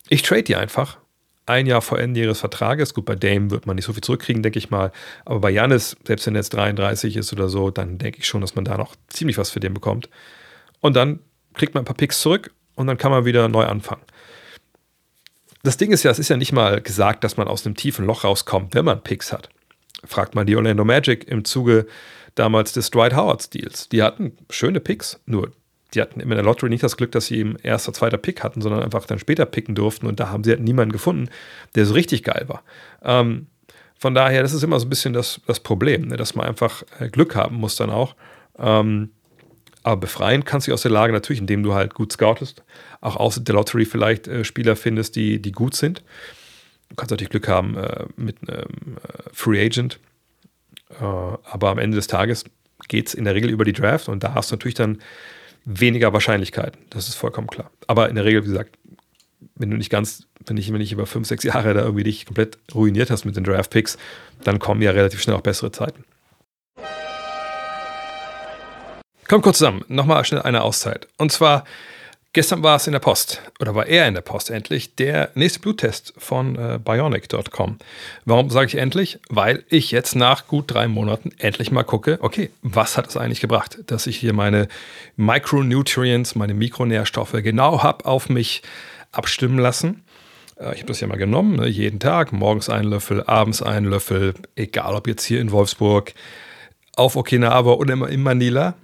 Ich 0.09 0.21
trade 0.23 0.43
die 0.43 0.57
einfach 0.57 0.97
ein 1.45 1.65
Jahr 1.65 1.81
vor 1.81 1.97
Ende 1.97 2.19
ihres 2.19 2.41
Vertrages. 2.41 2.93
Gut, 2.93 3.05
bei 3.05 3.15
Dame 3.15 3.51
wird 3.51 3.65
man 3.67 3.77
nicht 3.77 3.85
so 3.85 3.93
viel 3.93 4.03
zurückkriegen, 4.03 4.43
denke 4.43 4.59
ich 4.59 4.69
mal. 4.69 4.91
Aber 5.23 5.39
bei 5.39 5.49
Janis, 5.49 5.95
selbst 6.05 6.27
wenn 6.27 6.35
er 6.35 6.39
jetzt 6.39 6.53
33 6.53 7.15
ist 7.15 7.31
oder 7.31 7.47
so, 7.47 7.71
dann 7.71 7.99
denke 7.99 8.19
ich 8.19 8.27
schon, 8.27 8.41
dass 8.41 8.55
man 8.55 8.65
da 8.65 8.77
noch 8.77 8.97
ziemlich 9.07 9.37
was 9.37 9.49
für 9.49 9.61
den 9.61 9.73
bekommt. 9.73 10.09
Und 10.81 10.97
dann 10.97 11.19
kriegt 11.53 11.73
man 11.73 11.83
ein 11.83 11.85
paar 11.85 11.95
Picks 11.95 12.19
zurück 12.19 12.51
und 12.75 12.87
dann 12.87 12.97
kann 12.97 13.11
man 13.11 13.23
wieder 13.23 13.47
neu 13.47 13.63
anfangen. 13.63 14.03
Das 15.63 15.77
Ding 15.77 15.91
ist 15.91 16.03
ja, 16.03 16.11
es 16.11 16.19
ist 16.19 16.29
ja 16.29 16.37
nicht 16.37 16.53
mal 16.53 16.81
gesagt, 16.81 17.23
dass 17.23 17.37
man 17.37 17.47
aus 17.47 17.65
einem 17.65 17.75
tiefen 17.75 18.05
Loch 18.05 18.23
rauskommt, 18.23 18.73
wenn 18.73 18.85
man 18.85 19.03
Picks 19.03 19.31
hat. 19.31 19.49
Fragt 20.03 20.33
mal 20.33 20.45
die 20.45 20.55
Orlando 20.55 20.83
Magic 20.83 21.27
im 21.27 21.45
Zuge 21.45 21.85
damals 22.35 22.73
des 22.73 22.89
Dwight 22.89 23.15
Howard 23.15 23.53
Deals. 23.53 23.89
Die 23.89 24.01
hatten 24.01 24.37
schöne 24.49 24.79
Picks, 24.79 25.19
nur 25.25 25.51
die 25.93 26.01
hatten 26.01 26.19
in 26.19 26.29
der 26.29 26.43
Lottery 26.43 26.69
nicht 26.69 26.83
das 26.83 26.97
Glück, 26.97 27.11
dass 27.11 27.25
sie 27.25 27.37
eben 27.37 27.57
erster, 27.61 27.93
zweiter 27.93 28.17
Pick 28.17 28.43
hatten, 28.43 28.61
sondern 28.61 28.81
einfach 28.81 29.05
dann 29.05 29.19
später 29.19 29.45
picken 29.45 29.75
durften 29.75 30.07
und 30.07 30.19
da 30.19 30.29
haben 30.29 30.43
sie 30.43 30.51
halt 30.51 30.61
niemanden 30.61 30.93
gefunden, 30.93 31.29
der 31.75 31.85
so 31.85 31.93
richtig 31.93 32.23
geil 32.23 32.45
war. 32.47 32.63
Ähm, 33.03 33.47
von 33.97 34.15
daher, 34.15 34.41
das 34.41 34.53
ist 34.53 34.63
immer 34.63 34.79
so 34.79 34.85
ein 34.85 34.89
bisschen 34.89 35.13
das, 35.13 35.41
das 35.45 35.59
Problem, 35.59 36.07
ne, 36.07 36.17
dass 36.17 36.33
man 36.33 36.47
einfach 36.47 36.83
äh, 36.99 37.09
Glück 37.09 37.35
haben 37.35 37.57
muss 37.57 37.75
dann 37.75 37.89
auch. 37.89 38.15
Ähm, 38.57 39.11
aber 39.83 40.01
befreien 40.01 40.45
kannst 40.45 40.67
du 40.67 40.71
dich 40.71 40.73
aus 40.73 40.81
der 40.83 40.91
Lage 40.91 41.13
natürlich, 41.13 41.39
indem 41.39 41.63
du 41.63 41.73
halt 41.73 41.93
gut 41.93 42.11
scoutest. 42.11 42.63
Auch 43.01 43.15
außer 43.15 43.41
der 43.41 43.55
Lottery 43.55 43.85
vielleicht 43.85 44.27
äh, 44.27 44.43
Spieler 44.43 44.75
findest, 44.75 45.15
die, 45.15 45.41
die 45.41 45.51
gut 45.51 45.75
sind. 45.75 46.03
Du 46.89 46.95
kannst 46.95 47.11
natürlich 47.11 47.31
Glück 47.31 47.47
haben 47.47 47.77
äh, 47.77 48.05
mit 48.15 48.37
einem 48.47 48.97
äh, 48.97 49.29
Free 49.33 49.63
Agent. 49.63 49.99
Äh, 50.99 51.03
aber 51.03 51.69
am 51.69 51.79
Ende 51.79 51.95
des 51.95 52.07
Tages 52.07 52.45
geht 52.87 53.07
es 53.07 53.13
in 53.13 53.25
der 53.25 53.35
Regel 53.35 53.49
über 53.49 53.65
die 53.65 53.73
Draft 53.73 54.09
und 54.09 54.23
da 54.23 54.33
hast 54.33 54.51
du 54.51 54.55
natürlich 54.55 54.75
dann 54.75 54.99
weniger 55.65 56.13
Wahrscheinlichkeiten. 56.13 56.81
Das 56.89 57.07
ist 57.07 57.15
vollkommen 57.15 57.47
klar. 57.47 57.71
Aber 57.87 58.09
in 58.09 58.15
der 58.15 58.25
Regel, 58.25 58.43
wie 58.43 58.49
gesagt, 58.49 58.77
wenn 59.55 59.69
du 59.69 59.77
nicht 59.77 59.89
ganz, 59.89 60.27
wenn 60.45 60.57
ich, 60.57 60.71
wenn 60.73 60.81
ich 60.81 60.91
über 60.91 61.05
fünf, 61.05 61.27
sechs 61.27 61.43
Jahre 61.43 61.73
da 61.73 61.81
irgendwie 61.81 62.03
dich 62.03 62.25
komplett 62.25 62.57
ruiniert 62.73 63.09
hast 63.09 63.25
mit 63.25 63.35
den 63.35 63.43
Draft-Picks, 63.43 63.97
dann 64.43 64.59
kommen 64.59 64.81
ja 64.81 64.91
relativ 64.91 65.21
schnell 65.21 65.35
auch 65.35 65.41
bessere 65.41 65.71
Zeiten. 65.71 66.03
Kommt 69.31 69.45
kurz 69.45 69.59
zusammen. 69.59 69.85
Nochmal 69.87 70.25
schnell 70.25 70.41
eine 70.41 70.61
Auszeit. 70.61 71.07
Und 71.17 71.31
zwar, 71.31 71.63
gestern 72.33 72.63
war 72.63 72.75
es 72.75 72.87
in 72.87 72.91
der 72.91 72.99
Post, 72.99 73.41
oder 73.61 73.73
war 73.75 73.87
er 73.87 74.05
in 74.05 74.13
der 74.13 74.19
Post 74.19 74.49
endlich, 74.49 74.97
der 74.97 75.31
nächste 75.35 75.61
Bluttest 75.61 76.13
von 76.17 76.57
äh, 76.57 76.77
bionic.com. 76.83 77.77
Warum 78.25 78.49
sage 78.49 78.65
ich 78.65 78.75
endlich? 78.75 79.19
Weil 79.29 79.63
ich 79.69 79.91
jetzt 79.91 80.17
nach 80.17 80.47
gut 80.47 80.65
drei 80.67 80.89
Monaten 80.89 81.31
endlich 81.37 81.71
mal 81.71 81.83
gucke, 81.83 82.17
okay, 82.19 82.49
was 82.61 82.97
hat 82.97 83.07
es 83.07 83.15
eigentlich 83.15 83.39
gebracht, 83.39 83.77
dass 83.87 84.05
ich 84.05 84.17
hier 84.17 84.33
meine 84.33 84.67
Micronutrients, 85.15 86.35
meine 86.35 86.53
Mikronährstoffe 86.53 87.31
genau 87.41 87.83
habe 87.83 88.03
auf 88.03 88.27
mich 88.27 88.63
abstimmen 89.13 89.59
lassen. 89.59 90.03
Äh, 90.59 90.73
ich 90.73 90.79
habe 90.79 90.87
das 90.87 90.99
ja 90.99 91.07
mal 91.07 91.15
genommen, 91.15 91.55
ne, 91.55 91.67
jeden 91.67 92.01
Tag, 92.01 92.33
morgens 92.33 92.67
einen 92.67 92.89
Löffel, 92.89 93.23
abends 93.23 93.61
einen 93.61 93.85
Löffel, 93.85 94.33
egal 94.57 94.93
ob 94.93 95.07
jetzt 95.07 95.23
hier 95.23 95.39
in 95.39 95.51
Wolfsburg, 95.51 96.15
auf 96.97 97.15
Okinawa 97.15 97.71
oder 97.71 97.93
immer 97.93 98.09
in 98.09 98.23
Manila 98.23 98.75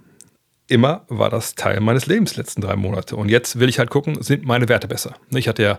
immer 0.68 1.04
war 1.08 1.30
das 1.30 1.54
Teil 1.54 1.80
meines 1.80 2.06
Lebens 2.06 2.36
letzten 2.36 2.60
drei 2.60 2.76
Monate. 2.76 3.16
Und 3.16 3.28
jetzt 3.28 3.58
will 3.58 3.68
ich 3.68 3.78
halt 3.78 3.90
gucken, 3.90 4.22
sind 4.22 4.44
meine 4.44 4.68
Werte 4.68 4.86
besser? 4.86 5.14
Ich 5.30 5.48
hatte 5.48 5.62
ja, 5.62 5.78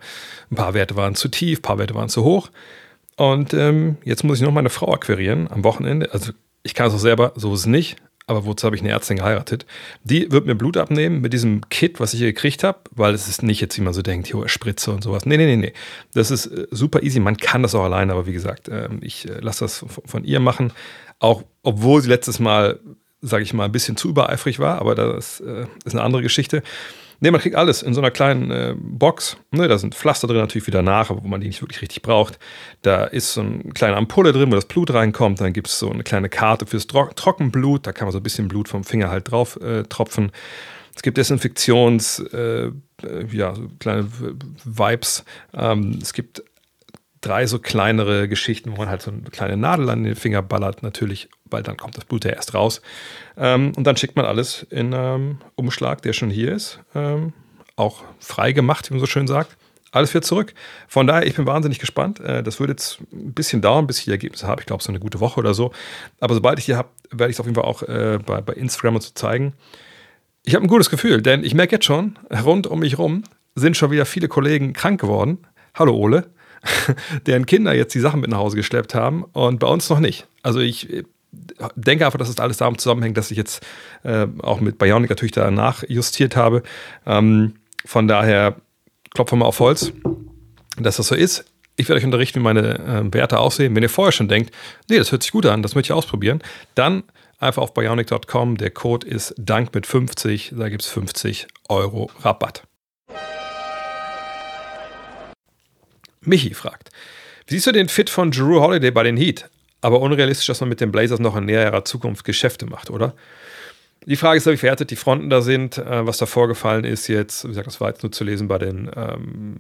ein 0.51 0.55
paar 0.55 0.73
Werte 0.73 0.95
waren 0.95 1.15
zu 1.15 1.29
tief, 1.29 1.59
ein 1.59 1.61
paar 1.61 1.77
Werte 1.77 1.95
waren 1.95 2.09
zu 2.09 2.23
hoch. 2.23 2.49
Und 3.15 3.53
ähm, 3.53 3.97
jetzt 4.03 4.23
muss 4.23 4.39
ich 4.39 4.45
noch 4.45 4.51
meine 4.51 4.69
Frau 4.69 4.93
akquirieren 4.93 5.47
am 5.49 5.63
Wochenende. 5.63 6.13
Also 6.13 6.31
ich 6.63 6.73
kann 6.73 6.87
es 6.87 6.93
auch 6.93 6.99
selber, 6.99 7.33
so 7.35 7.53
ist 7.53 7.61
es 7.61 7.65
nicht. 7.65 7.97
Aber 8.27 8.45
wozu 8.45 8.65
habe 8.65 8.75
ich 8.75 8.83
eine 8.83 8.91
Ärztin 8.91 9.17
geheiratet? 9.17 9.65
Die 10.03 10.31
wird 10.31 10.45
mir 10.45 10.53
Blut 10.53 10.77
abnehmen 10.77 11.19
mit 11.19 11.33
diesem 11.33 11.67
Kit, 11.69 11.99
was 11.99 12.13
ich 12.13 12.19
hier 12.19 12.31
gekriegt 12.31 12.63
habe, 12.63 12.77
weil 12.91 13.15
es 13.15 13.27
ist 13.27 13.41
nicht 13.41 13.59
jetzt, 13.59 13.75
wie 13.75 13.81
man 13.81 13.93
so 13.93 14.03
denkt, 14.03 14.27
hier 14.27 14.47
Spritze 14.47 14.91
und 14.91 15.03
sowas. 15.03 15.25
Nee, 15.25 15.37
nee, 15.37 15.47
nee, 15.47 15.55
nee. 15.55 15.73
Das 16.13 16.29
ist 16.29 16.45
äh, 16.45 16.67
super 16.69 17.01
easy. 17.01 17.19
Man 17.19 17.37
kann 17.37 17.63
das 17.63 17.73
auch 17.73 17.83
alleine, 17.83 18.11
aber 18.13 18.27
wie 18.27 18.33
gesagt, 18.33 18.67
äh, 18.67 18.87
ich 19.01 19.27
äh, 19.27 19.39
lasse 19.39 19.65
das 19.65 19.83
von 20.05 20.23
ihr 20.25 20.39
machen. 20.39 20.71
Auch 21.17 21.43
obwohl 21.63 22.03
sie 22.03 22.09
letztes 22.09 22.39
Mal 22.39 22.79
sage 23.21 23.43
ich 23.43 23.53
mal, 23.53 23.65
ein 23.65 23.71
bisschen 23.71 23.97
zu 23.97 24.09
übereifrig 24.09 24.59
war, 24.59 24.79
aber 24.79 24.95
das 24.95 25.39
äh, 25.41 25.65
ist 25.85 25.93
eine 25.93 26.03
andere 26.03 26.21
Geschichte. 26.21 26.63
Ne, 27.21 27.31
man 27.31 27.41
kriegt 27.41 27.57
alles 27.57 27.81
in 27.81 27.93
so 27.93 27.99
einer 27.99 28.11
kleinen 28.11 28.49
äh, 28.49 28.75
Box. 28.77 29.35
Ne, 29.51 29.67
da 29.67 29.77
sind 29.77 29.93
Pflaster 29.93 30.27
drin 30.27 30.37
natürlich 30.37 30.67
wieder 30.67 30.81
nach, 30.81 31.09
wo 31.09 31.27
man 31.27 31.41
die 31.41 31.47
nicht 31.47 31.61
wirklich 31.61 31.81
richtig 31.81 32.01
braucht. 32.01 32.39
Da 32.81 33.03
ist 33.03 33.33
so 33.33 33.41
eine 33.41 33.59
kleine 33.73 33.97
Ampulle 33.97 34.31
drin, 34.31 34.49
wo 34.51 34.55
das 34.55 34.65
Blut 34.65 34.93
reinkommt. 34.93 35.41
Dann 35.41 35.51
gibt 35.51 35.67
es 35.67 35.79
so 35.79 35.91
eine 35.91 36.03
kleine 36.03 36.29
Karte 36.29 36.65
fürs 36.65 36.87
Tro 36.87 37.09
Trockenblut. 37.13 37.85
Da 37.85 37.91
kann 37.91 38.05
man 38.05 38.13
so 38.13 38.19
ein 38.19 38.23
bisschen 38.23 38.47
Blut 38.47 38.69
vom 38.69 38.85
Finger 38.85 39.09
halt 39.09 39.29
drauf 39.31 39.59
äh, 39.61 39.83
tropfen. 39.83 40.31
Es 40.95 41.01
gibt 41.01 41.17
Desinfektions, 41.17 42.19
äh, 42.33 42.67
äh 42.67 42.71
ja, 43.31 43.53
so 43.53 43.69
kleine 43.79 44.07
Vibes. 44.63 45.25
Ähm, 45.53 45.99
es 46.01 46.13
gibt 46.13 46.43
drei 47.21 47.45
so 47.47 47.59
kleinere 47.59 48.27
Geschichten, 48.27 48.71
wo 48.71 48.77
man 48.77 48.89
halt 48.89 49.01
so 49.01 49.11
eine 49.11 49.21
kleine 49.23 49.57
Nadel 49.57 49.89
an 49.89 50.03
den 50.03 50.15
Finger 50.15 50.41
ballert, 50.41 50.83
natürlich, 50.83 51.29
weil 51.45 51.63
dann 51.63 51.77
kommt 51.77 51.97
das 51.97 52.05
Blut 52.05 52.25
ja 52.25 52.31
erst 52.31 52.53
raus. 52.53 52.81
Ähm, 53.37 53.73
und 53.75 53.85
dann 53.85 53.97
schickt 53.97 54.15
man 54.15 54.25
alles 54.25 54.63
in 54.69 54.93
ähm, 54.93 55.39
Umschlag, 55.55 56.01
der 56.01 56.13
schon 56.13 56.29
hier 56.29 56.53
ist, 56.53 56.79
ähm, 56.95 57.33
auch 57.75 58.03
frei 58.19 58.51
gemacht, 58.51 58.89
wie 58.89 58.93
man 58.93 58.99
so 58.99 59.05
schön 59.05 59.27
sagt. 59.27 59.57
Alles 59.91 60.13
wird 60.13 60.23
zurück. 60.23 60.53
Von 60.87 61.07
daher, 61.07 61.25
ich 61.25 61.35
bin 61.35 61.47
wahnsinnig 61.47 61.79
gespannt. 61.79 62.19
Äh, 62.19 62.43
das 62.43 62.59
wird 62.59 62.69
jetzt 62.69 62.99
ein 63.11 63.33
bisschen 63.33 63.61
dauern, 63.61 63.87
bis 63.87 63.99
ich 63.99 64.05
die 64.05 64.11
Ergebnisse 64.11 64.47
habe. 64.47 64.61
Ich 64.61 64.67
glaube, 64.67 64.83
so 64.83 64.89
eine 64.89 64.99
gute 64.99 65.19
Woche 65.19 65.39
oder 65.39 65.53
so. 65.53 65.71
Aber 66.19 66.35
sobald 66.35 66.59
ich 66.59 66.65
die 66.65 66.75
habe, 66.75 66.89
werde 67.09 67.31
ich 67.31 67.35
es 67.35 67.39
auf 67.39 67.47
jeden 67.47 67.55
Fall 67.55 67.65
auch 67.65 67.81
äh, 67.83 68.19
bei, 68.23 68.41
bei 68.41 68.53
Instagram 68.53 68.95
und 68.95 69.01
so 69.01 69.11
zeigen. 69.15 69.53
Ich 70.43 70.55
habe 70.55 70.63
ein 70.63 70.69
gutes 70.69 70.89
Gefühl, 70.89 71.21
denn 71.21 71.43
ich 71.43 71.53
merke 71.53 71.75
jetzt 71.75 71.85
schon, 71.85 72.19
rund 72.45 72.67
um 72.67 72.79
mich 72.79 72.97
rum 72.97 73.23
sind 73.55 73.75
schon 73.75 73.91
wieder 73.91 74.05
viele 74.05 74.27
Kollegen 74.27 74.73
krank 74.73 75.01
geworden. 75.01 75.39
Hallo 75.73 75.95
Ole. 75.95 76.31
deren 77.25 77.45
Kinder 77.45 77.73
jetzt 77.73 77.93
die 77.95 77.99
Sachen 77.99 78.21
mit 78.21 78.29
nach 78.29 78.37
Hause 78.37 78.55
geschleppt 78.55 78.95
haben 78.95 79.23
und 79.23 79.59
bei 79.59 79.67
uns 79.67 79.89
noch 79.89 79.99
nicht. 79.99 80.27
Also 80.43 80.59
ich 80.59 80.91
äh, 80.91 81.03
denke 81.75 82.05
einfach, 82.05 82.19
dass 82.19 82.29
es 82.29 82.35
das 82.35 82.43
alles 82.43 82.57
damit 82.57 82.81
zusammenhängt, 82.81 83.17
dass 83.17 83.31
ich 83.31 83.37
jetzt 83.37 83.65
äh, 84.03 84.27
auch 84.41 84.59
mit 84.59 84.77
Bionic 84.77 85.09
natürlich 85.09 85.31
danach 85.31 85.83
justiert 85.87 86.35
habe. 86.35 86.63
Ähm, 87.05 87.55
von 87.85 88.07
daher 88.07 88.55
klopfen 89.13 89.37
wir 89.37 89.43
mal 89.43 89.47
auf 89.47 89.59
Holz, 89.59 89.91
dass 90.77 90.97
das 90.97 91.07
so 91.07 91.15
ist. 91.15 91.45
Ich 91.75 91.87
werde 91.87 91.99
euch 91.99 92.05
unterrichten, 92.05 92.39
wie 92.39 92.43
meine 92.43 92.79
äh, 92.79 93.13
Werte 93.13 93.39
aussehen. 93.39 93.75
Wenn 93.75 93.83
ihr 93.83 93.89
vorher 93.89 94.11
schon 94.11 94.27
denkt, 94.27 94.53
nee, 94.89 94.97
das 94.97 95.11
hört 95.11 95.23
sich 95.23 95.31
gut 95.31 95.45
an, 95.45 95.63
das 95.63 95.75
möchte 95.75 95.93
ich 95.93 95.97
ausprobieren, 95.97 96.41
dann 96.75 97.03
einfach 97.39 97.61
auf 97.61 97.73
bionic.com. 97.73 98.57
Der 98.57 98.71
Code 98.71 99.07
ist 99.07 99.33
Dank 99.37 99.73
mit 99.73 99.87
50, 99.87 100.53
da 100.57 100.69
gibt 100.69 100.81
es 100.81 100.89
50 100.89 101.47
Euro 101.69 102.11
Rabatt. 102.19 102.68
Michi 106.29 106.53
fragt, 106.53 106.89
siehst 107.47 107.67
du 107.67 107.71
den 107.71 107.89
Fit 107.89 108.09
von 108.09 108.31
Drew 108.31 108.59
Holiday 108.61 108.91
bei 108.91 109.03
den 109.03 109.17
Heat? 109.17 109.49
Aber 109.81 109.99
unrealistisch, 110.01 110.47
dass 110.47 110.59
man 110.61 110.69
mit 110.69 110.81
den 110.81 110.91
Blazers 110.91 111.19
noch 111.19 111.35
in 111.35 111.45
näherer 111.45 111.85
Zukunft 111.85 112.23
Geschäfte 112.23 112.65
macht, 112.65 112.89
oder? 112.89 113.13
Die 114.05 114.15
Frage 114.15 114.37
ist, 114.37 114.45
wie 114.45 114.57
verhärtet 114.57 114.91
die 114.91 114.95
Fronten 114.95 115.29
da 115.29 115.41
sind, 115.41 115.77
äh, 115.77 116.05
was 116.05 116.17
da 116.17 116.25
vorgefallen 116.25 116.85
ist 116.85 117.07
jetzt. 117.07 117.43
Wie 117.43 117.49
gesagt, 117.49 117.67
das 117.67 117.81
war 117.81 117.89
jetzt 117.89 118.03
nur 118.03 118.11
zu 118.11 118.23
lesen 118.23 118.47
bei 118.47 118.57
den 118.57 118.89
ähm, 118.95 119.57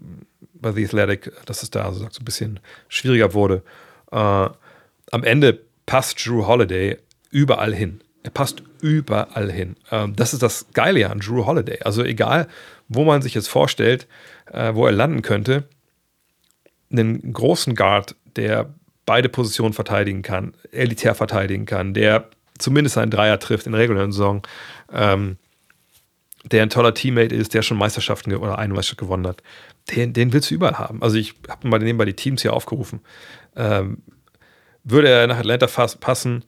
bei 0.53 0.71
The 0.71 0.85
Athletic, 0.85 1.31
dass 1.45 1.63
es 1.63 1.71
da 1.71 1.85
also 1.85 1.99
so 1.99 2.05
ein 2.05 2.25
bisschen 2.25 2.59
schwieriger 2.87 3.33
wurde. 3.33 3.63
Äh, 4.11 4.15
am 4.15 5.23
Ende 5.23 5.61
passt 5.85 6.25
Drew 6.25 6.45
Holiday 6.45 6.97
überall 7.31 7.73
hin. 7.73 8.01
Er 8.23 8.31
passt 8.31 8.63
überall 8.81 9.51
hin. 9.51 9.75
Ähm, 9.91 10.15
das 10.15 10.33
ist 10.33 10.43
das 10.43 10.67
Geile 10.73 11.09
an 11.09 11.19
Drew 11.19 11.45
Holiday. 11.45 11.79
Also 11.83 12.03
egal, 12.03 12.47
wo 12.87 13.03
man 13.05 13.21
sich 13.21 13.33
jetzt 13.33 13.49
vorstellt, 13.49 14.07
äh, 14.51 14.73
wo 14.73 14.85
er 14.85 14.91
landen 14.91 15.21
könnte, 15.21 15.63
einen 16.91 17.33
großen 17.33 17.75
Guard, 17.75 18.15
der 18.35 18.73
beide 19.05 19.29
Positionen 19.29 19.73
verteidigen 19.73 20.21
kann, 20.21 20.53
elitär 20.71 21.15
verteidigen 21.15 21.65
kann, 21.65 21.93
der 21.93 22.29
zumindest 22.57 22.97
einen 22.97 23.11
Dreier 23.11 23.39
trifft 23.39 23.65
in 23.65 23.71
der 23.71 23.81
regulären 23.81 24.11
Saison, 24.11 24.43
ähm, 24.91 25.37
der 26.45 26.63
ein 26.63 26.69
toller 26.69 26.93
Teammate 26.93 27.35
ist, 27.35 27.53
der 27.53 27.61
schon 27.61 27.77
Meisterschaften 27.77 28.33
oder 28.35 28.57
eine 28.59 28.73
Meisterschaft 28.73 28.99
gewonnen 28.99 29.27
hat, 29.27 29.41
den, 29.91 30.13
den 30.13 30.31
willst 30.31 30.51
du 30.51 30.55
überall 30.55 30.77
haben. 30.77 31.01
Also 31.01 31.17
ich 31.17 31.35
habe 31.49 31.67
mal 31.67 31.79
nebenbei 31.79 32.05
die 32.05 32.13
Teams 32.13 32.41
hier 32.41 32.53
aufgerufen. 32.53 33.01
Ähm, 33.55 34.03
würde 34.83 35.09
er 35.09 35.27
nach 35.27 35.39
Atlanta 35.39 35.67
passen? 35.99 36.45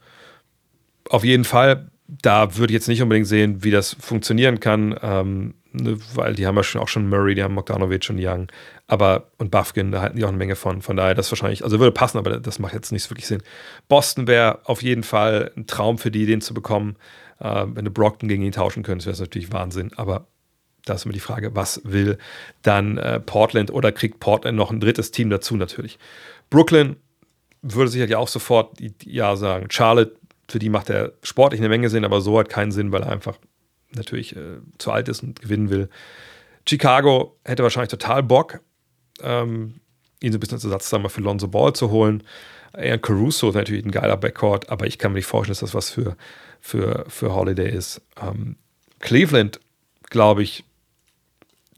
Auf 1.10 1.24
jeden 1.24 1.44
Fall. 1.44 1.92
Da 2.08 2.58
würde 2.58 2.72
ich 2.72 2.76
jetzt 2.76 2.88
nicht 2.88 3.02
unbedingt 3.02 3.28
sehen, 3.28 3.64
wie 3.64 3.72
das 3.72 3.96
funktionieren 4.00 4.60
kann. 4.60 4.98
Ähm, 5.02 5.54
ne, 5.74 5.98
weil 6.14 6.36
die 6.36 6.48
haben 6.48 6.56
ja 6.56 6.64
schon 6.64 6.82
auch 6.82 6.88
schon 6.88 7.10
Murray, 7.10 7.36
die 7.36 7.44
haben 7.44 7.56
Bogdanovic 7.56 8.10
und 8.10 8.20
Young, 8.20 8.48
aber 8.88 9.32
und 9.38 9.52
Buffkin, 9.52 9.92
da 9.92 10.02
halten 10.02 10.18
die 10.18 10.24
auch 10.24 10.30
eine 10.30 10.38
Menge 10.38 10.56
von. 10.56 10.82
Von 10.82 10.98
daher, 10.98 11.16
das 11.16 11.32
wahrscheinlich, 11.32 11.64
also 11.64 11.80
würde 11.80 11.92
passen, 11.92 12.18
aber 12.18 12.40
das 12.40 12.60
macht 12.60 12.74
jetzt 12.74 12.92
nicht 12.92 13.10
wirklich 13.10 13.28
Sinn. 13.28 13.42
Boston 13.88 14.28
wäre 14.28 14.60
auf 14.66 14.82
jeden 14.82 15.04
Fall 15.04 15.52
ein 15.56 15.68
Traum 15.68 15.98
für 15.98 16.12
die, 16.12 16.26
den 16.26 16.42
zu 16.42 16.54
bekommen. 16.54 16.98
Äh, 17.40 17.66
wenn 17.74 17.86
du 17.86 17.92
Brockton 17.92 18.30
gegen 18.30 18.44
ihn 18.44 18.52
tauschen 18.52 18.84
könntest, 18.84 19.08
wäre 19.08 19.14
es 19.14 19.20
natürlich 19.20 19.52
Wahnsinn. 19.52 19.92
Aber 19.96 20.28
da 20.86 20.94
ist 20.94 21.06
immer 21.06 21.14
die 21.14 21.20
Frage, 21.20 21.56
was 21.56 21.82
will 21.84 22.18
dann 22.62 22.98
äh, 22.98 23.20
Portland 23.20 23.72
oder 23.72 23.92
kriegt 23.92 24.20
Portland 24.20 24.58
noch 24.58 24.72
ein 24.72 24.80
drittes 24.80 25.12
Team 25.12 25.30
dazu 25.30 25.56
natürlich. 25.56 26.00
Brooklyn 26.50 26.98
würde 27.62 27.92
sicherlich 27.92 28.16
auch 28.16 28.28
sofort 28.28 28.78
ja 29.04 29.36
sagen. 29.36 29.68
Charlotte, 29.70 30.16
für 30.50 30.60
die 30.60 30.70
macht 30.70 30.90
er 30.90 31.14
sportlich 31.24 31.62
eine 31.62 31.70
Menge 31.70 31.90
Sinn, 31.90 32.06
aber 32.06 32.22
so 32.22 32.40
hat 32.40 32.50
keinen 32.50 32.72
Sinn, 32.72 32.92
weil 32.92 33.04
er 33.04 33.12
einfach 33.12 33.38
natürlich 33.96 34.36
äh, 34.36 34.60
zu 34.78 34.92
alt 34.92 35.10
ist 35.10 35.24
und 35.24 35.42
gewinnen 35.42 35.70
will. 35.70 35.90
Chicago 36.68 37.38
hätte 37.44 37.64
wahrscheinlich 37.64 37.90
total 37.90 38.24
Bock. 38.24 38.62
Ähm, 39.22 39.82
ihn 40.22 40.32
so 40.32 40.38
ein 40.38 40.40
bisschen 40.40 40.56
als 40.56 40.64
Ersatz 40.64 40.90
sagen 40.90 41.04
wir, 41.04 41.10
für 41.10 41.22
Lonzo 41.22 41.48
Ball 41.48 41.74
zu 41.74 41.90
holen. 41.90 42.24
Aaron 42.74 43.02
Caruso 43.02 43.50
ist 43.50 43.56
natürlich 43.56 43.86
ein 43.86 43.92
geiler 43.92 44.18
Backcourt, 44.18 44.70
aber 44.70 44.88
ich 44.88 44.98
kann 44.98 45.12
mir 45.12 45.18
nicht 45.18 45.26
vorstellen, 45.26 45.54
dass 45.54 45.60
das 45.60 45.76
was 45.76 45.90
für, 45.90 46.16
für, 46.62 47.06
für 47.10 47.34
Holiday 47.34 47.70
ist. 47.70 48.02
Ähm, 48.22 48.56
Cleveland, 49.00 49.60
glaube 50.10 50.44
ich, 50.44 50.64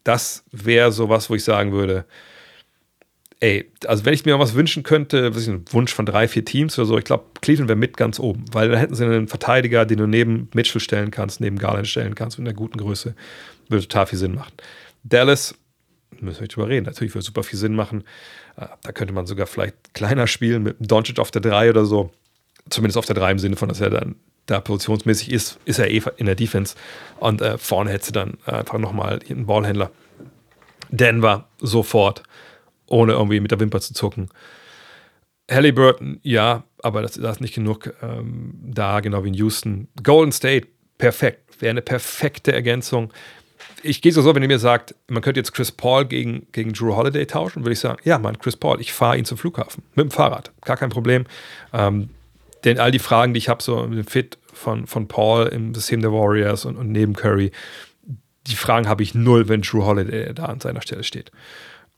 das 0.03 0.43
wäre 0.51 0.91
so 0.91 1.09
was, 1.09 1.29
wo 1.29 1.35
ich 1.35 1.43
sagen 1.43 1.71
würde, 1.71 2.05
ey, 3.43 3.69
also 3.87 4.05
wenn 4.05 4.13
ich 4.13 4.23
mir 4.23 4.39
was 4.39 4.53
wünschen 4.53 4.83
könnte, 4.83 5.35
was 5.35 5.41
ist 5.41 5.49
ein 5.49 5.65
Wunsch 5.71 5.93
von 5.93 6.05
drei, 6.05 6.29
vier 6.29 6.45
Teams 6.45 6.79
oder 6.79 6.85
so, 6.85 6.97
ich 6.97 7.03
glaube, 7.03 7.25
Cleveland 7.41 7.67
wäre 7.67 7.77
mit 7.77 7.97
ganz 7.97 8.17
oben, 8.17 8.45
weil 8.53 8.69
da 8.69 8.77
hätten 8.77 8.95
sie 8.95 9.03
einen 9.03 9.27
Verteidiger, 9.27 9.85
den 9.85 9.97
du 9.97 10.07
neben 10.07 10.47
Mitchell 10.53 10.79
stellen 10.79 11.11
kannst, 11.11 11.41
neben 11.41 11.59
Garland 11.59 11.85
stellen 11.89 12.15
kannst, 12.15 12.39
mit 12.39 12.47
einer 12.47 12.55
guten 12.55 12.77
Größe. 12.77 13.15
Würde 13.67 13.85
total 13.85 14.05
viel 14.07 14.17
Sinn 14.17 14.35
machen. 14.35 14.53
Dallas, 15.03 15.55
müssen 16.21 16.37
wir 16.37 16.43
nicht 16.43 16.55
drüber 16.55 16.69
reden, 16.69 16.85
natürlich 16.85 17.13
würde 17.13 17.25
super 17.25 17.43
viel 17.43 17.59
Sinn 17.59 17.75
machen. 17.75 18.05
Äh, 18.55 18.67
da 18.81 18.93
könnte 18.93 19.13
man 19.13 19.25
sogar 19.25 19.45
vielleicht 19.45 19.93
kleiner 19.93 20.27
spielen 20.27 20.63
mit 20.63 20.77
Doncic 20.79 21.19
auf 21.19 21.29
der 21.29 21.41
3 21.41 21.69
oder 21.69 21.83
so. 21.83 22.11
Zumindest 22.69 22.97
auf 22.97 23.05
der 23.05 23.15
3 23.15 23.31
im 23.31 23.39
Sinne 23.39 23.57
von, 23.57 23.67
dass 23.67 23.81
er 23.81 23.89
dann 23.89 24.15
da 24.45 24.61
positionsmäßig 24.61 25.31
ist, 25.33 25.59
ist 25.65 25.79
er 25.79 25.91
eh 25.91 26.01
in 26.15 26.27
der 26.27 26.35
Defense. 26.35 26.75
Und 27.19 27.41
äh, 27.41 27.57
vorne 27.57 27.91
hätte 27.91 28.05
sie 28.05 28.11
dann 28.13 28.37
einfach 28.45 28.77
nochmal 28.77 29.19
einen 29.29 29.47
Ballhändler. 29.47 29.91
Denver 30.89 31.49
sofort, 31.59 32.23
ohne 32.93 33.13
irgendwie 33.13 33.39
mit 33.39 33.51
der 33.51 33.59
Wimper 33.59 33.81
zu 33.81 33.93
zucken. 33.93 34.29
Halliburton, 35.51 36.19
ja, 36.23 36.63
aber 36.81 37.01
das, 37.01 37.13
da 37.13 37.31
ist 37.31 37.41
nicht 37.41 37.55
genug 37.55 37.93
ähm, 38.01 38.53
da, 38.63 39.01
genau 39.01 39.23
wie 39.23 39.29
in 39.29 39.33
Houston. 39.33 39.87
Golden 40.01 40.31
State, 40.31 40.67
perfekt. 40.97 41.61
Wäre 41.61 41.71
eine 41.71 41.81
perfekte 41.81 42.53
Ergänzung. 42.53 43.11
Ich 43.81 44.01
gehe 44.01 44.13
so 44.13 44.21
so, 44.21 44.33
wenn 44.33 44.41
ihr 44.41 44.47
mir 44.47 44.59
sagt, 44.59 44.95
man 45.09 45.21
könnte 45.21 45.39
jetzt 45.39 45.53
Chris 45.53 45.71
Paul 45.71 46.05
gegen, 46.05 46.47
gegen 46.53 46.71
Drew 46.71 46.95
Holiday 46.95 47.25
tauschen, 47.25 47.63
würde 47.63 47.73
ich 47.73 47.79
sagen, 47.79 47.99
ja, 48.05 48.17
Mann, 48.17 48.39
Chris 48.39 48.55
Paul, 48.55 48.79
ich 48.79 48.93
fahre 48.93 49.17
ihn 49.17 49.25
zum 49.25 49.37
Flughafen 49.37 49.83
mit 49.95 50.05
dem 50.05 50.11
Fahrrad, 50.11 50.51
gar 50.61 50.77
kein 50.77 50.89
Problem. 50.89 51.25
Ähm, 51.73 52.09
denn 52.63 52.79
all 52.79 52.91
die 52.91 52.99
Fragen, 52.99 53.33
die 53.33 53.39
ich 53.39 53.49
habe, 53.49 53.61
so 53.61 53.85
mit 53.87 53.97
dem 53.97 54.07
Fit 54.07 54.37
von, 54.53 54.87
von 54.87 55.07
Paul 55.09 55.47
im 55.47 55.75
System 55.75 56.01
der 56.01 56.13
Warriors 56.13 56.63
und, 56.63 56.77
und 56.77 56.91
neben 56.91 57.13
Curry, 57.13 57.51
die 58.47 58.55
Fragen 58.55 58.87
habe 58.87 59.03
ich 59.03 59.13
null, 59.13 59.49
wenn 59.49 59.61
Drew 59.61 59.83
Holiday 59.83 60.33
da 60.33 60.45
an 60.45 60.61
seiner 60.61 60.81
Stelle 60.81 61.03
steht. 61.03 61.31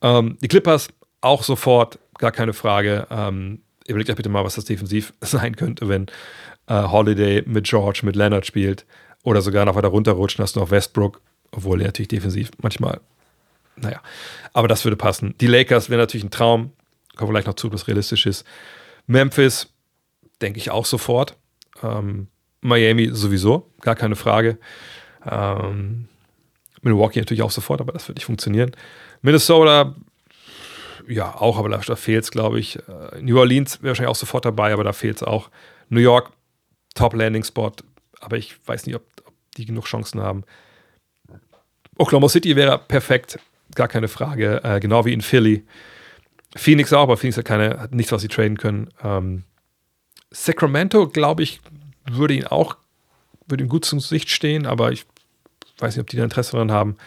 Ähm, 0.02 0.38
die 0.42 0.48
Clippers 0.48 0.90
auch 1.22 1.44
sofort, 1.44 2.00
gar 2.18 2.32
keine 2.32 2.54
Frage. 2.54 3.08
Ähm, 3.10 3.62
überlegt 3.88 4.10
euch 4.10 4.16
bitte 4.16 4.30
mal, 4.30 4.44
was 4.44 4.56
das 4.56 4.66
defensiv 4.66 5.14
sein 5.22 5.56
könnte, 5.56 5.88
wenn 5.90 6.08
äh, 6.68 6.84
Holiday 6.84 7.44
mit 7.46 7.66
George, 7.66 8.02
mit 8.04 8.16
Leonard 8.16 8.46
spielt 8.46 8.86
oder 9.24 9.42
sogar 9.42 9.66
noch 9.66 9.76
weiter 9.76 9.88
runterrutschen, 9.90 10.44
hast 10.44 10.56
du 10.56 10.60
noch 10.60 10.72
Westbrook, 10.72 11.22
obwohl 11.52 11.82
er 11.82 11.88
natürlich 11.88 12.10
defensiv 12.10 12.52
manchmal, 12.62 13.00
naja, 13.76 14.02
aber 14.54 14.68
das 14.68 14.86
würde 14.86 14.96
passen. 14.96 15.36
Die 15.42 15.48
Lakers 15.48 15.90
wäre 15.90 16.02
natürlich 16.02 16.24
ein 16.24 16.32
Traum, 16.32 16.72
kommen 17.16 17.32
vielleicht 17.32 17.48
noch 17.48 17.56
zu, 17.56 17.72
was 17.72 17.88
realistisch 17.88 18.26
ist. 18.26 18.46
Memphis, 19.08 19.68
denke 20.42 20.60
ich 20.60 20.72
auch 20.72 20.86
sofort. 20.86 21.38
Ähm, 21.84 22.28
Miami 22.62 23.10
sowieso, 23.12 23.70
gar 23.82 23.96
keine 23.96 24.16
Frage. 24.16 24.58
Ähm, 25.30 26.08
Milwaukee 26.82 27.20
natürlich 27.20 27.44
auch 27.44 27.52
sofort, 27.52 27.82
aber 27.82 27.94
das 27.94 28.08
wird 28.08 28.18
nicht 28.18 28.26
funktionieren. 28.26 28.72
Minnesota, 29.26 29.96
ja, 31.08 31.34
auch, 31.36 31.58
aber 31.58 31.70
da, 31.70 31.78
da 31.78 31.96
fehlt 31.96 32.24
es, 32.24 32.32
glaube 32.32 32.60
ich. 32.60 32.78
Äh, 32.78 33.22
New 33.22 33.40
Orleans 33.40 33.82
wäre 33.82 33.90
wahrscheinlich 33.90 34.12
auch 34.12 34.16
sofort 34.16 34.46
dabei, 34.46 34.72
aber 34.72 34.84
da 34.84 34.94
fehlt 34.94 35.18
es 35.18 35.24
auch. 35.24 35.50
New 35.90 36.00
York, 36.00 36.32
Top 36.94 37.14
Landing 37.14 37.44
Spot, 37.44 37.72
aber 38.20 38.38
ich 38.38 38.56
weiß 38.68 38.86
nicht, 38.86 38.96
ob, 38.96 39.04
ob 39.26 39.34
die 39.58 39.66
genug 39.66 39.86
Chancen 39.86 40.22
haben. 40.22 40.44
Oklahoma 41.98 42.30
City 42.30 42.56
wäre 42.56 42.78
perfekt, 42.78 43.40
gar 43.74 43.88
keine 43.88 44.08
Frage, 44.08 44.64
äh, 44.64 44.80
genau 44.80 45.06
wie 45.06 45.14
in 45.14 45.22
Philly. 45.22 45.66
Phoenix 46.56 46.94
auch, 46.94 47.04
aber 47.04 47.18
Phoenix 47.18 47.38
hat, 47.38 47.46
keine, 47.46 47.80
hat 47.80 47.94
nichts, 47.94 48.12
was 48.12 48.22
sie 48.22 48.28
traden 48.28 48.58
können. 48.58 48.90
Ähm, 49.04 49.44
Sacramento, 50.30 51.08
glaube 51.08 51.42
ich, 51.42 51.62
würde 52.10 52.36
ihn 52.36 52.46
auch, 52.46 52.78
würde 53.48 53.64
ihm 53.64 53.70
gut 53.70 53.86
zum 53.86 54.00
Gesicht 54.00 54.30
stehen, 54.30 54.68
aber 54.68 54.92
ich 54.92 55.06
weiß 55.80 55.96
nicht, 55.96 56.02
ob 56.02 56.10
die 56.10 56.18
da 56.18 56.24
Interesse 56.24 56.52
daran 56.52 56.72
haben. 56.72 56.98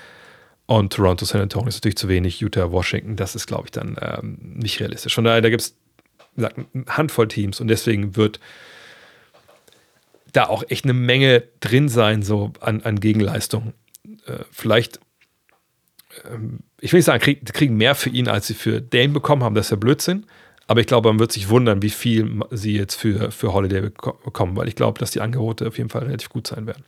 Und 0.69 0.93
Toronto, 0.93 1.25
San 1.25 1.41
Antonio 1.41 1.69
ist 1.69 1.77
natürlich 1.77 1.97
zu 1.97 2.09
wenig. 2.09 2.41
Utah, 2.41 2.71
Washington, 2.71 3.17
das 3.17 3.35
ist, 3.35 3.47
glaube 3.47 3.65
ich, 3.65 3.71
dann 3.71 3.97
ähm, 4.03 4.37
nicht 4.43 4.79
realistisch. 4.81 5.15
Von 5.15 5.25
daher, 5.25 5.41
da 5.41 5.49
gibt 5.49 5.63
es 5.63 5.75
eine 6.37 6.51
Handvoll 6.87 7.27
Teams 7.27 7.59
und 7.63 7.69
deswegen 7.69 8.17
wird 8.17 8.39
da 10.33 10.45
auch 10.45 10.63
echt 10.69 10.85
eine 10.85 10.93
Menge 10.93 11.43
drin 11.61 11.89
sein, 11.89 12.23
so 12.23 12.53
an, 12.61 12.83
an 12.83 13.01
Gegenleistung. 13.01 13.73
Äh, 14.27 14.41
vielleicht, 14.51 15.01
ähm, 16.31 16.59
ich 16.83 16.93
will 16.93 16.99
nicht 16.99 17.07
sagen, 17.07 17.23
krieg, 17.23 17.51
kriegen 17.55 17.79
mehr 17.79 17.95
für 17.95 18.11
ihn, 18.11 18.29
als 18.29 18.49
sie 18.49 18.55
für 18.55 18.83
Dane 18.83 19.15
bekommen 19.15 19.45
haben, 19.45 19.55
das 19.55 19.69
ist 19.69 19.71
ja 19.71 19.79
Blödsinn. 19.79 20.27
Aber 20.67 20.81
ich 20.81 20.87
glaube, 20.87 21.09
man 21.09 21.19
wird 21.19 21.33
sich 21.33 21.49
wundern, 21.49 21.81
wie 21.81 21.89
viel 21.89 22.43
sie 22.51 22.77
jetzt 22.77 22.97
für, 22.97 23.31
für 23.31 23.55
Holiday 23.55 23.81
bekommen, 23.81 24.55
weil 24.55 24.69
ich 24.69 24.77
glaube, 24.77 24.99
dass 24.99 25.13
die 25.13 25.23
Angebote 25.23 25.67
auf 25.67 25.79
jeden 25.79 25.89
Fall 25.89 26.03
relativ 26.03 26.29
gut 26.29 26.47
sein 26.47 26.67
werden. 26.67 26.85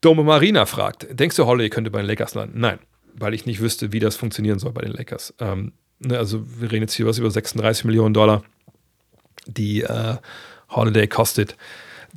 Dome 0.00 0.24
Marina 0.24 0.66
fragt: 0.66 1.06
Denkst 1.10 1.36
du, 1.36 1.46
Holiday 1.46 1.70
könnte 1.70 1.90
bei 1.90 2.00
den 2.00 2.06
Lakers 2.06 2.34
landen? 2.34 2.60
Nein, 2.60 2.78
weil 3.14 3.34
ich 3.34 3.46
nicht 3.46 3.60
wüsste, 3.60 3.92
wie 3.92 4.00
das 4.00 4.16
funktionieren 4.16 4.58
soll 4.58 4.72
bei 4.72 4.82
den 4.82 4.92
Lakers. 4.92 5.34
Ähm, 5.40 5.72
ne, 5.98 6.18
also, 6.18 6.44
wir 6.60 6.70
reden 6.70 6.82
jetzt 6.82 6.94
hier 6.94 7.06
was 7.06 7.18
über 7.18 7.30
36 7.30 7.84
Millionen 7.84 8.14
Dollar, 8.14 8.42
die 9.46 9.82
äh, 9.82 10.16
Holiday 10.70 11.06
kostet. 11.06 11.56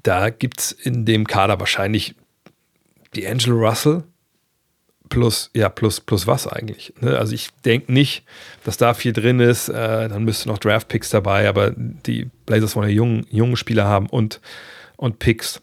Da 0.04 0.30
gibt 0.30 0.60
es 0.60 0.72
in 0.72 1.06
dem 1.06 1.28
Kader 1.28 1.60
wahrscheinlich 1.60 2.16
die 3.16 3.28
Angelo 3.28 3.58
Russell, 3.58 4.04
plus, 5.12 5.52
ja, 5.54 5.70
plus, 5.70 6.00
plus 6.00 6.26
was 6.26 6.48
eigentlich. 6.48 6.94
Ne? 7.02 7.18
Also 7.18 7.36
ich 7.36 7.50
denke 7.66 7.92
nicht, 7.92 8.24
dass 8.64 8.78
da 8.78 8.96
viel 8.96 9.14
drin 9.14 9.40
ist. 9.40 9.70
Äh, 9.70 10.10
dann 10.10 10.24
müsste 10.24 10.48
noch 10.48 10.58
Draft-Picks 10.58 11.10
dabei, 11.10 11.48
aber 11.48 11.72
die 11.76 12.30
Blazers 12.46 12.76
wollen 12.76 12.90
ja 12.90 12.96
jungen, 12.96 13.28
jungen 13.30 13.58
Spieler 13.58 13.86
haben 13.86 14.08
und, 14.08 14.42
und 14.96 15.20
Picks. 15.20 15.62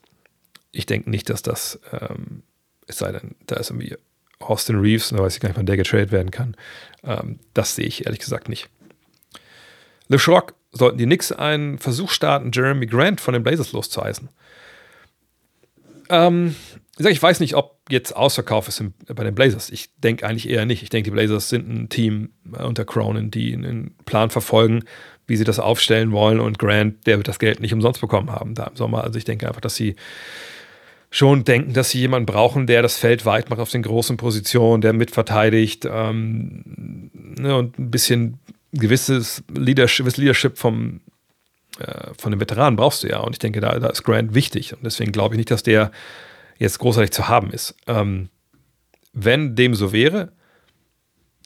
Ich 0.73 0.87
denke 0.87 1.11
nicht, 1.11 1.31
dass 1.31 1.43
das, 1.43 1.81
ähm, 1.93 2.43
es 2.87 2.99
sei 2.99 3.13
denn, 3.13 3.35
da 3.47 3.57
ist 3.57 3.71
irgendwie 3.71 3.97
Austin 4.39 4.79
Reeves, 4.79 5.11
da 5.11 5.19
weiß 5.19 5.35
ich 5.35 5.41
gar 5.41 5.49
nicht, 5.49 5.59
wann 5.59 5.67
der 5.67 5.77
getradet 5.77 6.13
werden 6.13 6.31
kann. 6.31 6.57
Ähm, 7.03 7.41
das 7.55 7.75
sehe 7.75 7.87
ich 7.87 8.07
ehrlich 8.07 8.21
gesagt 8.21 8.49
nicht. 8.49 8.69
Le 10.09 10.19
Schrock 10.19 10.55
sollten 10.73 10.99
die 10.99 11.05
Knicks 11.05 11.33
einen 11.33 11.79
Versuch 11.79 12.11
starten, 12.11 12.51
Jeremy 12.53 12.87
Grant 12.87 13.21
von 13.21 13.35
den 13.35 13.43
Blazers 13.43 13.73
loszueisen. 13.73 14.29
Ähm, 16.11 16.55
ich 16.99 17.23
weiß 17.23 17.41
nicht, 17.41 17.55
ob 17.55 17.79
jetzt 17.91 18.17
Ausverkauf 18.17 18.69
ist 18.69 18.83
bei 19.07 19.25
den 19.25 19.35
Blazers. 19.35 19.71
Ich 19.71 19.91
denke 19.99 20.27
eigentlich 20.27 20.49
eher 20.49 20.67
nicht. 20.67 20.83
Ich 20.83 20.91
denke, 20.91 21.11
die 21.11 21.15
Blazers 21.15 21.49
sind 21.49 21.69
ein 21.69 21.89
Team 21.89 22.31
äh, 22.57 22.63
unter 22.63 22.85
Cronin, 22.85 23.31
die 23.31 23.53
einen 23.53 23.95
Plan 24.05 24.31
verfolgen, 24.31 24.85
wie 25.27 25.37
sie 25.37 25.45
das 25.45 25.59
aufstellen 25.59 26.13
wollen. 26.13 26.41
Und 26.41 26.59
Grant, 26.59 27.07
der 27.07 27.19
wird 27.19 27.29
das 27.29 27.39
Geld 27.39 27.61
nicht 27.61 27.73
umsonst 27.73 28.01
bekommen 28.01 28.31
haben 28.31 28.55
da 28.55 28.65
im 28.65 28.77
Sommer. 28.77 29.05
Also 29.05 29.19
ich 29.19 29.25
denke 29.25 29.47
einfach, 29.47 29.61
dass 29.61 29.77
sie 29.77 29.97
schon 31.11 31.45
denken, 31.45 31.73
dass 31.73 31.91
sie 31.91 32.01
jemanden 32.01 32.27
brauchen, 32.27 32.67
der 32.67 32.83
das 32.83 32.99
Feld 32.99 33.25
weit 33.25 33.51
macht 33.51 33.61
auf 33.61 33.71
den 33.71 33.83
großen 33.83 34.17
Positionen, 34.17 34.83
der 34.83 34.93
mitverteidigt 34.93 35.87
ähm, 35.91 37.11
ne, 37.39 37.57
und 37.57 37.79
ein 37.79 37.91
bisschen 37.91 38.39
gewisses 38.73 39.43
Leadership, 39.55 40.17
Leadership 40.17 40.59
vom, 40.59 41.01
äh, 41.79 42.13
von 42.19 42.33
den 42.33 42.41
Veteranen 42.41 42.77
brauchst 42.77 43.03
du 43.03 43.09
ja. 43.09 43.21
Und 43.21 43.33
ich 43.33 43.39
denke, 43.39 43.61
da, 43.61 43.79
da 43.79 43.89
ist 43.89 44.05
Grant 44.05 44.35
wichtig. 44.35 44.75
Und 44.75 44.85
deswegen 44.85 45.13
glaube 45.13 45.35
ich 45.35 45.39
nicht, 45.39 45.51
dass 45.51 45.63
der 45.63 45.91
jetzt 46.59 46.79
großartig 46.79 47.13
zu 47.13 47.29
haben 47.29 47.51
ist. 47.51 47.75
Ähm, 47.87 48.29
wenn 49.13 49.57
dem 49.57 49.75
so 49.75 49.93
wäre, 49.93 50.33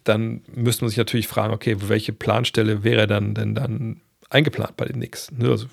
dann 0.04 0.42
müsste 0.52 0.84
man 0.84 0.88
sich 0.88 0.98
natürlich 0.98 1.28
fragen, 1.28 1.54
okay, 1.54 1.76
welche 1.78 2.12
Planstelle 2.12 2.82
wäre 2.82 3.06
dann 3.06 3.34
denn 3.34 3.54
dann 3.54 4.00
eingeplant 4.30 4.76
bei 4.76 4.86
den 4.86 4.96
Knicks? 4.96 5.30
Ne, 5.30 5.48
also 5.50 5.66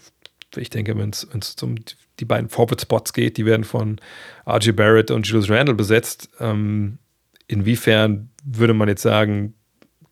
ich 0.55 0.69
denke, 0.69 0.95
wenn 0.97 1.09
es 1.09 1.55
um 1.63 1.75
die 2.19 2.25
beiden 2.25 2.49
Forward-Spots 2.49 3.13
geht, 3.13 3.37
die 3.37 3.45
werden 3.45 3.63
von 3.63 3.99
RJ 4.47 4.71
Barrett 4.71 5.11
und 5.11 5.27
Julius 5.27 5.49
Randle 5.49 5.75
besetzt. 5.75 6.29
Ähm, 6.39 6.97
inwiefern 7.47 8.29
würde 8.43 8.73
man 8.73 8.87
jetzt 8.87 9.01
sagen, 9.01 9.53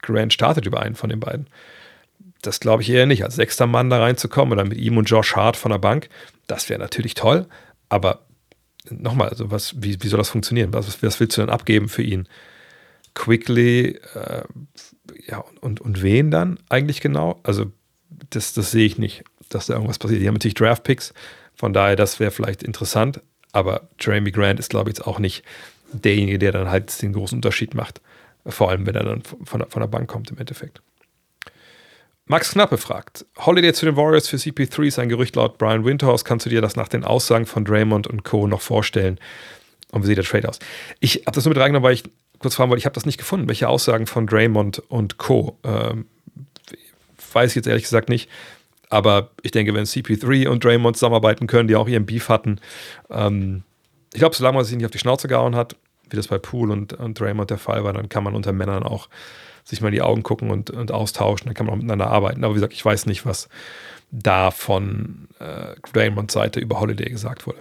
Grant 0.01 0.33
startet 0.33 0.65
über 0.65 0.81
einen 0.81 0.95
von 0.95 1.09
den 1.09 1.19
beiden? 1.19 1.47
Das 2.41 2.59
glaube 2.59 2.83
ich 2.83 2.89
eher 2.89 3.05
nicht. 3.05 3.23
Als 3.23 3.35
sechster 3.35 3.67
Mann 3.67 3.89
da 3.89 3.99
reinzukommen 3.99 4.53
oder 4.53 4.65
mit 4.65 4.77
ihm 4.77 4.97
und 4.97 5.09
Josh 5.09 5.35
Hart 5.35 5.57
von 5.57 5.71
der 5.71 5.79
Bank, 5.79 6.09
das 6.47 6.69
wäre 6.69 6.79
natürlich 6.79 7.13
toll. 7.13 7.47
Aber 7.89 8.27
nochmal, 8.89 9.29
also 9.29 9.51
was, 9.51 9.75
wie, 9.81 10.01
wie 10.01 10.07
soll 10.07 10.19
das 10.19 10.29
funktionieren? 10.29 10.73
Was, 10.73 11.01
was 11.01 11.19
willst 11.19 11.37
du 11.37 11.41
denn 11.41 11.49
abgeben 11.49 11.89
für 11.89 12.03
ihn? 12.03 12.27
Quickly, 13.13 13.99
äh, 14.13 14.43
ja, 15.27 15.43
und, 15.61 15.81
und 15.81 16.01
wen 16.01 16.31
dann 16.31 16.59
eigentlich 16.69 17.01
genau? 17.01 17.39
Also, 17.43 17.71
das, 18.29 18.53
das 18.53 18.71
sehe 18.71 18.85
ich 18.85 18.97
nicht, 18.97 19.23
dass 19.49 19.67
da 19.67 19.73
irgendwas 19.73 19.99
passiert. 19.99 20.21
Die 20.21 20.27
haben 20.27 20.35
natürlich 20.35 20.53
Draft-Picks, 20.53 21.13
von 21.57 21.73
daher, 21.73 21.95
das 21.95 22.19
wäre 22.19 22.31
vielleicht 22.31 22.63
interessant, 22.63 23.21
aber 23.51 23.89
Jeremy 23.99 24.31
Grant 24.31 24.59
ist, 24.59 24.69
glaube 24.69 24.89
ich, 24.89 24.97
jetzt 24.97 25.07
auch 25.07 25.19
nicht 25.19 25.43
derjenige, 25.91 26.39
der 26.39 26.51
dann 26.51 26.69
halt 26.69 27.01
den 27.01 27.13
großen 27.13 27.37
Unterschied 27.37 27.73
macht. 27.73 28.01
Vor 28.45 28.69
allem, 28.69 28.85
wenn 28.85 28.95
er 28.95 29.03
dann 29.03 29.23
von 29.23 29.59
der, 29.59 29.69
von 29.69 29.81
der 29.81 29.87
Bank 29.87 30.07
kommt 30.07 30.31
im 30.31 30.37
Endeffekt. 30.37 30.81
Max 32.25 32.51
Knappe 32.51 32.77
fragt: 32.77 33.25
Holiday 33.37 33.73
zu 33.73 33.85
den 33.85 33.95
Warriors 33.95 34.27
für 34.27 34.37
CP3 34.37 34.83
ist 34.87 34.99
ein 34.99 35.09
Gerücht 35.09 35.35
laut 35.35 35.57
Brian 35.57 35.85
Windhorst. 35.85 36.25
Kannst 36.25 36.45
du 36.45 36.49
dir 36.49 36.61
das 36.61 36.75
nach 36.75 36.87
den 36.87 37.03
Aussagen 37.03 37.45
von 37.45 37.65
Draymond 37.65 38.05
und 38.05 38.23
Co. 38.23 38.47
noch 38.47 38.61
vorstellen? 38.61 39.19
Und 39.91 40.03
wie 40.03 40.07
sieht 40.07 40.17
der 40.17 40.25
Trade 40.25 40.49
aus? 40.49 40.59
Ich 40.99 41.23
habe 41.25 41.31
das 41.31 41.45
nur 41.45 41.53
mit 41.53 41.61
reingenommen, 41.61 41.85
weil 41.85 41.93
ich 41.93 42.03
kurz 42.39 42.55
fragen 42.55 42.69
wollte, 42.69 42.79
ich 42.79 42.85
habe 42.85 42.93
das 42.93 43.05
nicht 43.05 43.17
gefunden, 43.17 43.47
welche 43.47 43.69
Aussagen 43.69 44.05
von 44.05 44.27
Draymond 44.27 44.79
und 44.89 45.17
Co. 45.17 45.57
Ähm, 45.63 46.05
weiß 47.33 47.51
ich 47.51 47.55
jetzt 47.55 47.67
ehrlich 47.67 47.83
gesagt 47.83 48.09
nicht. 48.09 48.29
Aber 48.89 49.31
ich 49.41 49.51
denke, 49.51 49.73
wenn 49.73 49.85
CP3 49.85 50.47
und 50.47 50.63
Draymond 50.63 50.95
zusammenarbeiten 50.95 51.47
können, 51.47 51.67
die 51.67 51.75
auch 51.75 51.87
ihren 51.87 52.05
Beef 52.05 52.29
hatten, 52.29 52.59
ähm, 53.09 53.63
ich 54.13 54.19
glaube, 54.19 54.35
solange 54.35 54.55
man 54.55 54.65
sich 54.65 54.75
nicht 54.75 54.85
auf 54.85 54.91
die 54.91 54.99
Schnauze 54.99 55.27
gehauen 55.27 55.55
hat, 55.55 55.75
wie 56.09 56.15
das 56.15 56.27
bei 56.27 56.37
Poole 56.37 56.73
und, 56.73 56.93
und 56.93 57.19
Draymond 57.19 57.49
der 57.49 57.57
Fall 57.57 57.83
war, 57.83 57.93
dann 57.93 58.09
kann 58.09 58.23
man 58.23 58.35
unter 58.35 58.53
Männern 58.53 58.83
auch 58.83 59.09
sich 59.65 59.81
mal 59.81 59.89
in 59.89 59.95
die 59.95 60.01
Augen 60.01 60.23
gucken 60.23 60.49
und, 60.49 60.69
und 60.69 60.91
austauschen, 60.91 61.47
dann 61.47 61.53
kann 61.53 61.65
man 61.65 61.73
auch 61.73 61.77
miteinander 61.77 62.07
arbeiten. 62.07 62.43
Aber 62.43 62.53
wie 62.53 62.59
gesagt, 62.59 62.73
ich 62.73 62.85
weiß 62.85 63.05
nicht, 63.05 63.25
was 63.25 63.49
da 64.11 64.51
von 64.51 65.27
äh, 65.39 65.75
Draymonds 65.91 66.33
Seite 66.33 66.61
über 66.61 66.79
Holiday 66.79 67.09
gesagt 67.09 67.45
wurde. 67.45 67.59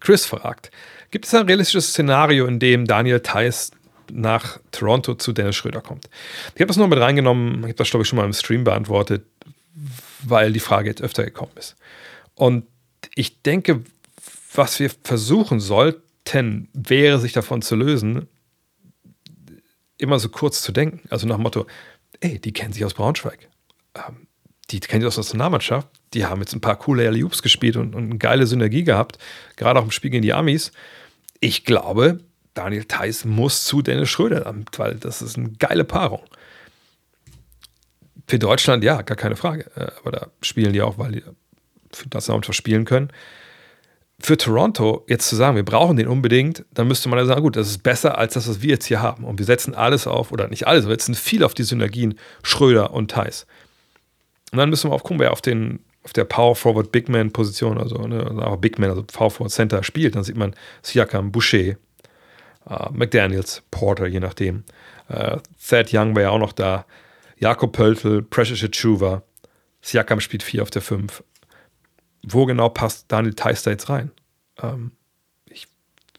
Chris 0.00 0.26
fragt, 0.26 0.70
gibt 1.10 1.26
es 1.26 1.34
ein 1.34 1.46
realistisches 1.46 1.88
Szenario, 1.88 2.46
in 2.46 2.60
dem 2.60 2.86
Daniel 2.86 3.20
Theiss 3.20 3.72
nach 4.12 4.60
Toronto 4.70 5.14
zu 5.14 5.32
Dennis 5.32 5.56
Schröder 5.56 5.80
kommt? 5.80 6.08
Ich 6.54 6.60
habe 6.60 6.68
das 6.68 6.76
nur 6.76 6.86
mit 6.86 7.00
reingenommen, 7.00 7.58
ich 7.58 7.64
habe 7.64 7.74
das 7.74 7.90
glaube 7.90 8.02
ich 8.02 8.08
schon 8.08 8.18
mal 8.18 8.24
im 8.24 8.32
Stream 8.32 8.62
beantwortet, 8.62 9.24
weil 10.22 10.52
die 10.52 10.60
Frage 10.60 10.88
jetzt 10.88 11.02
öfter 11.02 11.24
gekommen 11.24 11.52
ist. 11.56 11.76
Und 12.34 12.66
ich 13.14 13.42
denke, 13.42 13.82
was 14.54 14.80
wir 14.80 14.90
versuchen 15.02 15.60
sollten, 15.60 16.68
wäre 16.72 17.18
sich 17.18 17.32
davon 17.32 17.62
zu 17.62 17.76
lösen, 17.76 18.28
immer 19.96 20.18
so 20.18 20.28
kurz 20.28 20.62
zu 20.62 20.72
denken. 20.72 21.02
Also 21.10 21.26
nach 21.26 21.36
dem 21.36 21.42
Motto, 21.42 21.66
ey, 22.20 22.38
die 22.38 22.52
kennen 22.52 22.72
sich 22.72 22.84
aus 22.84 22.94
Braunschweig. 22.94 23.48
Ähm, 23.94 24.28
die 24.70 24.80
kennen 24.80 25.00
sich 25.02 25.08
aus 25.08 25.14
der 25.14 25.22
Nationalmannschaft. 25.24 25.88
Die 26.14 26.26
haben 26.26 26.40
jetzt 26.40 26.54
ein 26.54 26.60
paar 26.60 26.76
coole 26.76 27.06
Alley 27.06 27.24
Oops 27.24 27.42
gespielt 27.42 27.76
und, 27.76 27.94
und 27.94 28.04
eine 28.04 28.18
geile 28.18 28.46
Synergie 28.46 28.84
gehabt. 28.84 29.18
Gerade 29.56 29.80
auch 29.80 29.84
im 29.84 29.90
Spiel 29.90 30.10
gegen 30.10 30.22
die 30.22 30.34
Amis. 30.34 30.72
Ich 31.40 31.64
glaube, 31.64 32.20
Daniel 32.54 32.84
Theiss 32.84 33.24
muss 33.24 33.64
zu 33.64 33.82
Dennis 33.82 34.10
Schröder, 34.10 34.54
weil 34.76 34.96
das 34.96 35.22
ist 35.22 35.36
eine 35.36 35.50
geile 35.50 35.84
Paarung. 35.84 36.22
Für 38.28 38.38
Deutschland, 38.38 38.84
ja, 38.84 39.02
gar 39.02 39.16
keine 39.16 39.34
Frage. 39.34 39.70
Äh, 39.74 39.90
aber 39.98 40.12
da 40.12 40.26
spielen 40.42 40.72
die 40.72 40.82
auch, 40.82 40.98
weil 40.98 41.12
die 41.12 41.22
das 41.90 42.06
Nationalmannschaft 42.12 42.56
spielen 42.56 42.84
können 42.84 43.10
für 44.20 44.36
Toronto 44.36 45.04
jetzt 45.08 45.28
zu 45.28 45.36
sagen, 45.36 45.56
wir 45.56 45.64
brauchen 45.64 45.96
den 45.96 46.08
unbedingt, 46.08 46.64
dann 46.72 46.88
müsste 46.88 47.08
man 47.08 47.18
ja 47.18 47.26
sagen, 47.26 47.42
gut, 47.42 47.56
das 47.56 47.68
ist 47.68 47.82
besser 47.82 48.18
als 48.18 48.34
das, 48.34 48.48
was 48.48 48.62
wir 48.62 48.70
jetzt 48.70 48.86
hier 48.86 49.00
haben. 49.00 49.24
Und 49.24 49.38
wir 49.38 49.46
setzen 49.46 49.74
alles 49.74 50.06
auf, 50.06 50.32
oder 50.32 50.48
nicht 50.48 50.66
alles, 50.66 50.86
wir 50.86 50.90
setzen 50.90 51.14
viel 51.14 51.44
auf 51.44 51.54
die 51.54 51.62
Synergien 51.62 52.18
Schröder 52.42 52.92
und 52.92 53.12
Thais. 53.12 53.46
Und 54.50 54.58
dann 54.58 54.70
müssen 54.70 54.90
wir 54.90 54.94
aufgucken, 54.94 55.20
wer 55.20 55.32
auf, 55.32 55.40
den, 55.40 55.80
auf 56.02 56.12
der 56.12 56.24
Power 56.24 56.56
Forward 56.56 56.90
Big 56.90 57.08
Man 57.08 57.30
Position, 57.30 57.78
also, 57.78 57.96
ne, 58.08 58.26
also 58.26 58.42
auch 58.42 58.56
Big 58.56 58.78
Man, 58.78 58.90
also 58.90 59.04
Power 59.04 59.30
Forward 59.30 59.52
Center 59.52 59.84
spielt. 59.84 60.16
Dann 60.16 60.24
sieht 60.24 60.36
man 60.36 60.54
Siakam, 60.82 61.30
Boucher, 61.30 61.76
uh, 62.68 62.90
McDaniels, 62.92 63.62
Porter, 63.70 64.06
je 64.06 64.20
nachdem. 64.20 64.64
Uh, 65.08 65.36
Thad 65.64 65.92
Young 65.92 66.16
wäre 66.16 66.24
ja 66.24 66.30
auch 66.30 66.38
noch 66.38 66.52
da. 66.52 66.86
Jakob 67.38 67.72
Pöltl, 67.72 68.22
Precious 68.22 68.62
Achuva. 68.62 69.22
Siakam 69.80 70.20
spielt 70.20 70.42
4 70.42 70.62
auf 70.62 70.70
der 70.70 70.82
5 70.82 71.22
wo 72.22 72.46
genau 72.46 72.68
passt 72.68 73.06
Daniel 73.08 73.34
Theiss 73.34 73.62
da 73.62 73.70
jetzt 73.70 73.88
rein? 73.88 74.10
Ähm, 74.62 74.92
ich 75.50 75.66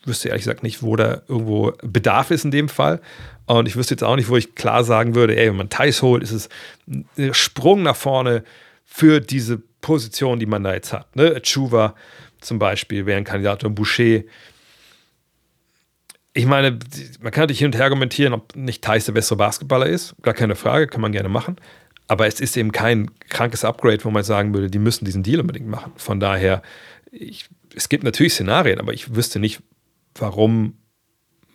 wüsste 0.05 0.30
ehrlich 0.30 0.43
gesagt 0.43 0.63
nicht, 0.63 0.82
wo 0.82 0.95
da 0.95 1.22
irgendwo 1.28 1.74
Bedarf 1.84 2.32
ist 2.32 2.45
in 2.45 2.51
dem 2.51 2.70
Fall. 2.70 3.01
Und 3.45 3.67
ich 3.67 3.76
wüsste 3.76 3.93
jetzt 3.93 4.03
auch 4.03 4.15
nicht, 4.15 4.30
wo 4.30 4.38
ich 4.38 4.55
klar 4.55 4.84
sagen 4.84 5.15
würde, 5.15 5.36
ey, 5.36 5.49
wenn 5.49 5.57
man 5.57 5.70
Theiss 5.70 6.01
holt, 6.01 6.24
ist 6.24 6.32
es 6.32 6.49
ein 6.88 7.34
Sprung 7.34 7.84
nach 7.84 7.95
vorne 7.95 8.43
für 8.86 9.20
diese 9.20 9.61
Position, 9.82 10.39
die 10.39 10.45
man 10.45 10.63
da 10.63 10.74
jetzt 10.74 10.93
hat. 10.93 11.15
Ne? 11.15 11.41
Chuva 11.41 11.95
zum 12.41 12.59
Beispiel 12.59 13.05
wäre 13.05 13.17
ein 13.17 13.24
Kandidat 13.24 13.63
und 13.63 13.76
Boucher. 13.76 14.22
Ich 16.34 16.45
meine, 16.45 16.77
man 17.21 17.32
kann 17.32 17.43
natürlich 17.43 17.59
hin 17.59 17.67
und 17.67 17.75
her 17.75 17.86
argumentieren, 17.86 18.34
ob 18.34 18.55
nicht 18.55 18.84
Theiss 18.84 19.05
der 19.05 19.13
bessere 19.13 19.38
Basketballer 19.38 19.88
ist. 19.88 20.15
Gar 20.21 20.34
keine 20.34 20.55
Frage, 20.55 20.88
kann 20.88 21.01
man 21.01 21.11
gerne 21.11 21.30
machen. 21.30 21.57
Aber 22.07 22.27
es 22.27 22.39
ist 22.39 22.57
eben 22.57 22.71
kein 22.71 23.11
krankes 23.30 23.63
Upgrade, 23.63 24.03
wo 24.03 24.09
man 24.09 24.23
sagen 24.23 24.53
würde, 24.53 24.69
die 24.69 24.80
müssen 24.80 25.05
diesen 25.05 25.23
Deal 25.23 25.39
unbedingt 25.41 25.67
machen. 25.67 25.91
Von 25.95 26.19
daher, 26.19 26.61
ich, 27.11 27.47
es 27.75 27.89
gibt 27.89 28.03
natürlich 28.03 28.34
Szenarien, 28.34 28.80
aber 28.80 28.93
ich 28.93 29.15
wüsste 29.15 29.39
nicht, 29.39 29.61
warum 30.15 30.77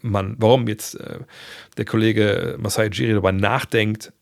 man, 0.01 0.37
warum 0.39 0.69
jetzt 0.69 0.95
äh, 1.01 1.21
der 1.77 1.85
Kollege 1.85 2.57
Masai 2.59 2.87
Jiri 2.89 3.13
darüber 3.13 3.33
nachdenkt, 3.33 4.13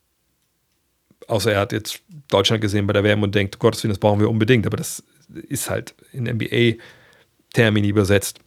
außer 1.28 1.52
er 1.52 1.60
hat 1.60 1.72
jetzt 1.72 2.02
Deutschland 2.28 2.60
gesehen 2.60 2.86
bei 2.86 2.92
der 2.92 3.04
WM 3.04 3.22
und 3.22 3.34
denkt, 3.34 3.58
Gottes 3.58 3.82
Willen, 3.82 3.92
das 3.92 3.98
brauchen 3.98 4.20
wir 4.20 4.30
unbedingt. 4.30 4.66
Aber 4.66 4.76
das 4.76 5.02
ist 5.48 5.68
halt 5.68 5.94
in 6.12 6.24
NBA-Termini 6.24 7.88
übersetzt. 7.88 8.38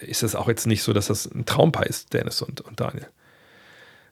Ist 0.00 0.22
das 0.22 0.34
auch 0.34 0.48
jetzt 0.48 0.66
nicht 0.66 0.82
so, 0.82 0.92
dass 0.92 1.08
das 1.08 1.26
ein 1.26 1.46
Traumpaar 1.46 1.86
ist, 1.86 2.12
Dennis 2.12 2.42
und, 2.42 2.60
und 2.60 2.80
Daniel. 2.80 3.08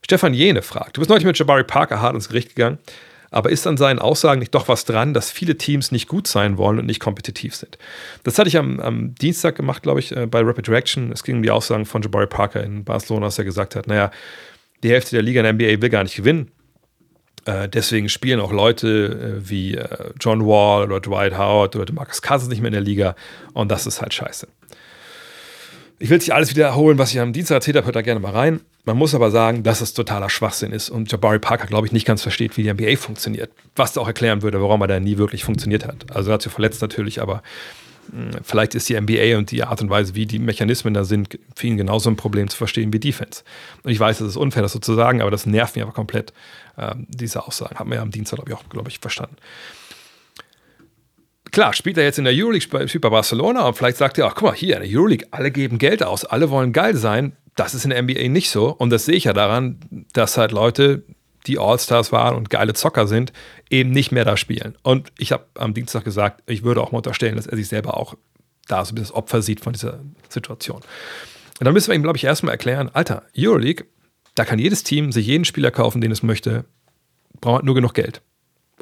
Stefan 0.05 0.35
Jene 0.35 0.63
fragt, 0.63 0.97
du 0.97 1.01
bist 1.01 1.11
neulich 1.11 1.25
mit 1.25 1.39
Jabari 1.39 1.65
Parker 1.65 2.01
hart 2.01 2.15
ins 2.15 2.29
Gericht 2.29 2.55
gegangen, 2.55 2.79
aber 3.31 3.51
ist 3.51 3.67
an 3.67 3.77
seinen 3.77 3.99
Aussagen 3.99 4.39
nicht 4.39 4.55
doch 4.55 4.69
was 4.69 4.85
dran, 4.85 5.15
dass 5.15 5.31
viele 5.31 5.59
Teams 5.59 5.91
nicht 5.91 6.09
gut 6.09 6.27
sein 6.29 6.59
wollen 6.59 6.79
und 6.79 6.87
nicht 6.87 7.01
kompetitiv 7.01 7.57
sind? 7.57 7.77
Das 8.23 8.39
hatte 8.39 8.49
ich 8.49 8.57
am, 8.57 8.79
am 8.81 9.15
Dienstag 9.17 9.57
gemacht, 9.57 9.83
glaube 9.83 10.01
ich, 10.01 10.17
äh, 10.17 10.27
bei 10.27 10.41
Rapid 10.41 10.69
Reaction. 10.69 11.11
Es 11.13 11.25
ging 11.25 11.37
um 11.37 11.43
die 11.43 11.51
Aussagen 11.51 11.87
von 11.87 12.03
Jabari 12.03 12.29
Parker 12.29 12.63
in 12.63 12.85
Barcelona, 12.85 13.27
dass 13.27 13.39
er 13.39 13.45
gesagt 13.45 13.75
hat, 13.75 13.89
naja, 13.89 14.11
die 14.83 14.91
Hälfte 14.91 15.17
der 15.17 15.23
Liga 15.23 15.41
in 15.41 15.45
der 15.45 15.53
NBA 15.55 15.83
will 15.83 15.91
gar 15.91 16.05
nicht 16.05 16.17
gewinnen. 16.17 16.53
Äh, 17.47 17.69
deswegen 17.69 18.09
spielen 18.09 18.39
auch 18.39 18.53
Leute 18.53 19.41
äh, 19.41 19.51
wie 19.51 19.79
John 20.21 20.47
Wall 20.47 20.85
oder 20.85 21.01
Dwight 21.01 21.37
Howard 21.37 21.75
oder 21.75 21.93
Marcus 21.93 22.23
Cousins 22.23 22.49
nicht 22.49 22.61
mehr 22.61 22.69
in 22.69 22.75
der 22.75 22.83
Liga 22.83 23.17
und 23.55 23.71
das 23.71 23.87
ist 23.87 24.01
halt 24.01 24.15
scheiße. 24.15 24.47
Ich 25.99 26.11
will 26.11 26.19
nicht 26.19 26.35
alles 26.35 26.51
wiederholen, 26.51 26.99
was 26.99 27.13
ich 27.13 27.21
am 27.21 27.33
Dienstag 27.33 27.57
erzählt 27.57 27.77
habe, 27.77 27.87
hört 27.87 27.97
da 27.97 28.03
gerne 28.03 28.21
mal 28.21 28.33
rein. 28.33 28.61
Man 28.85 28.99
muss 28.99 29.15
aber 29.15 29.31
sagen, 29.31 29.63
dass 29.63 29.81
es 29.81 29.95
totaler 29.95 30.29
Schwachsinn 30.29 30.73
ist 30.73 30.91
und 30.91 31.11
Jabari 31.11 31.39
Parker, 31.39 31.67
glaube 31.67 31.87
ich, 31.87 31.93
nicht 31.93 32.07
ganz 32.07 32.23
versteht, 32.23 32.57
wie 32.57 32.63
die 32.63 32.73
NBA 32.73 32.97
funktioniert. 32.97 33.51
Was 33.75 33.97
auch 33.97 34.07
erklären 34.07 34.43
würde, 34.43 34.61
warum 34.61 34.83
er 34.83 34.89
da 34.89 35.01
nie 35.01 35.17
wirklich 35.17 35.45
funktioniert 35.45 35.87
hat. 35.87 36.05
Also 36.15 36.31
er 36.31 36.35
hat 36.35 36.43
sich 36.43 36.53
verletzt 36.53 36.83
natürlich, 36.83 37.23
aber 37.23 37.43
hm, 38.11 38.31
vielleicht 38.43 38.75
ist 38.75 38.89
die 38.91 39.01
NBA 39.01 39.39
und 39.39 39.51
die 39.51 39.65
Art 39.65 39.81
und 39.81 39.89
Weise, 39.89 40.15
wie 40.15 40.27
die 40.27 40.39
Mechanismen 40.39 40.93
da 40.93 41.03
sind, 41.03 41.39
für 41.57 41.67
ihn 41.67 41.79
genauso 41.79 42.11
ein 42.11 42.17
Problem 42.17 42.49
zu 42.49 42.59
verstehen 42.59 42.93
wie 42.93 43.01
Defense. 43.01 43.43
Und 43.83 43.91
ich 43.91 43.99
weiß, 43.99 44.19
das 44.19 44.29
ist 44.29 44.37
unfair, 44.37 44.63
das 44.63 44.73
so 44.73 44.79
zu 44.79 44.95
sagen, 44.95 45.23
aber 45.23 45.31
das 45.31 45.47
nervt 45.47 45.77
mich 45.77 45.83
aber 45.83 45.93
komplett, 45.93 46.35
äh, 46.77 46.95
diese 47.09 47.47
Aussagen. 47.47 47.77
Haben 47.77 47.91
wir 47.91 47.97
ja 47.97 48.03
am 48.03 48.11
Dienstag, 48.11 48.37
glaube 48.37 48.51
ich, 48.51 48.57
auch, 48.57 48.69
glaube 48.69 48.91
ich, 48.91 48.99
verstanden 48.99 49.37
klar, 51.57 51.73
spielt 51.73 51.97
er 51.97 52.05
jetzt 52.05 52.19
in 52.19 52.25
der 52.25 52.35
Euroleague, 52.37 52.87
spielt 52.87 53.01
bei 53.01 53.09
Barcelona 53.09 53.67
und 53.67 53.75
vielleicht 53.79 53.97
sagt 53.97 54.19
er 54.19 54.27
auch, 54.27 54.35
guck 54.35 54.43
mal, 54.43 54.55
hier 54.55 54.77
in 54.77 54.83
der 54.83 54.91
Euroleague, 54.93 55.27
alle 55.31 55.51
geben 55.51 55.79
Geld 55.79 56.03
aus, 56.03 56.27
alle 56.27 56.51
wollen 56.51 56.75
geil 56.75 56.95
sein. 56.97 57.35
Das 57.55 57.75
ist 57.75 57.85
in 57.85 57.91
der 57.91 58.03
NBA 58.03 58.29
nicht 58.29 58.51
so. 58.51 58.69
Und 58.69 58.91
das 58.91 59.07
sehe 59.07 59.15
ich 59.15 59.25
ja 59.25 59.33
daran, 59.33 59.81
dass 60.13 60.37
halt 60.37 60.53
Leute, 60.53 61.05
die 61.47 61.59
All-Stars 61.59 62.13
waren 62.13 62.37
und 62.37 62.51
geile 62.51 62.75
Zocker 62.75 63.07
sind, 63.07 63.33
eben 63.71 63.91
nicht 63.91 64.13
mehr 64.13 64.27
da 64.27 64.37
spielen. 64.37 64.77
Und 64.83 65.11
ich 65.17 65.33
habe 65.33 65.47
am 65.55 65.73
Dienstag 65.73 66.05
gesagt, 66.05 66.43
ich 66.45 66.63
würde 66.63 66.83
auch 66.83 66.93
mal 66.93 66.99
unterstellen, 66.99 67.37
dass 67.37 67.47
er 67.47 67.57
sich 67.57 67.69
selber 67.69 67.97
auch 67.97 68.17
da 68.69 68.85
so 68.85 68.93
ein 68.93 68.97
bisschen 68.97 69.09
das 69.09 69.15
Opfer 69.17 69.41
sieht 69.41 69.61
von 69.61 69.73
dieser 69.73 70.01
Situation. 70.29 70.83
Und 71.59 71.65
dann 71.65 71.73
müssen 71.73 71.89
wir 71.89 71.95
ihm, 71.95 72.03
glaube 72.03 72.19
ich, 72.19 72.25
erstmal 72.25 72.53
erklären, 72.53 72.91
Alter, 72.93 73.23
Euroleague, 73.35 73.87
da 74.35 74.45
kann 74.45 74.59
jedes 74.59 74.83
Team 74.83 75.11
sich 75.11 75.27
jeden 75.27 75.47
Spieler 75.47 75.71
kaufen, 75.71 76.03
den 76.03 76.13
es 76.13 76.23
möchte, 76.23 76.67
braucht 77.41 77.65
nur 77.65 77.75
genug 77.75 77.95
Geld 77.95 78.21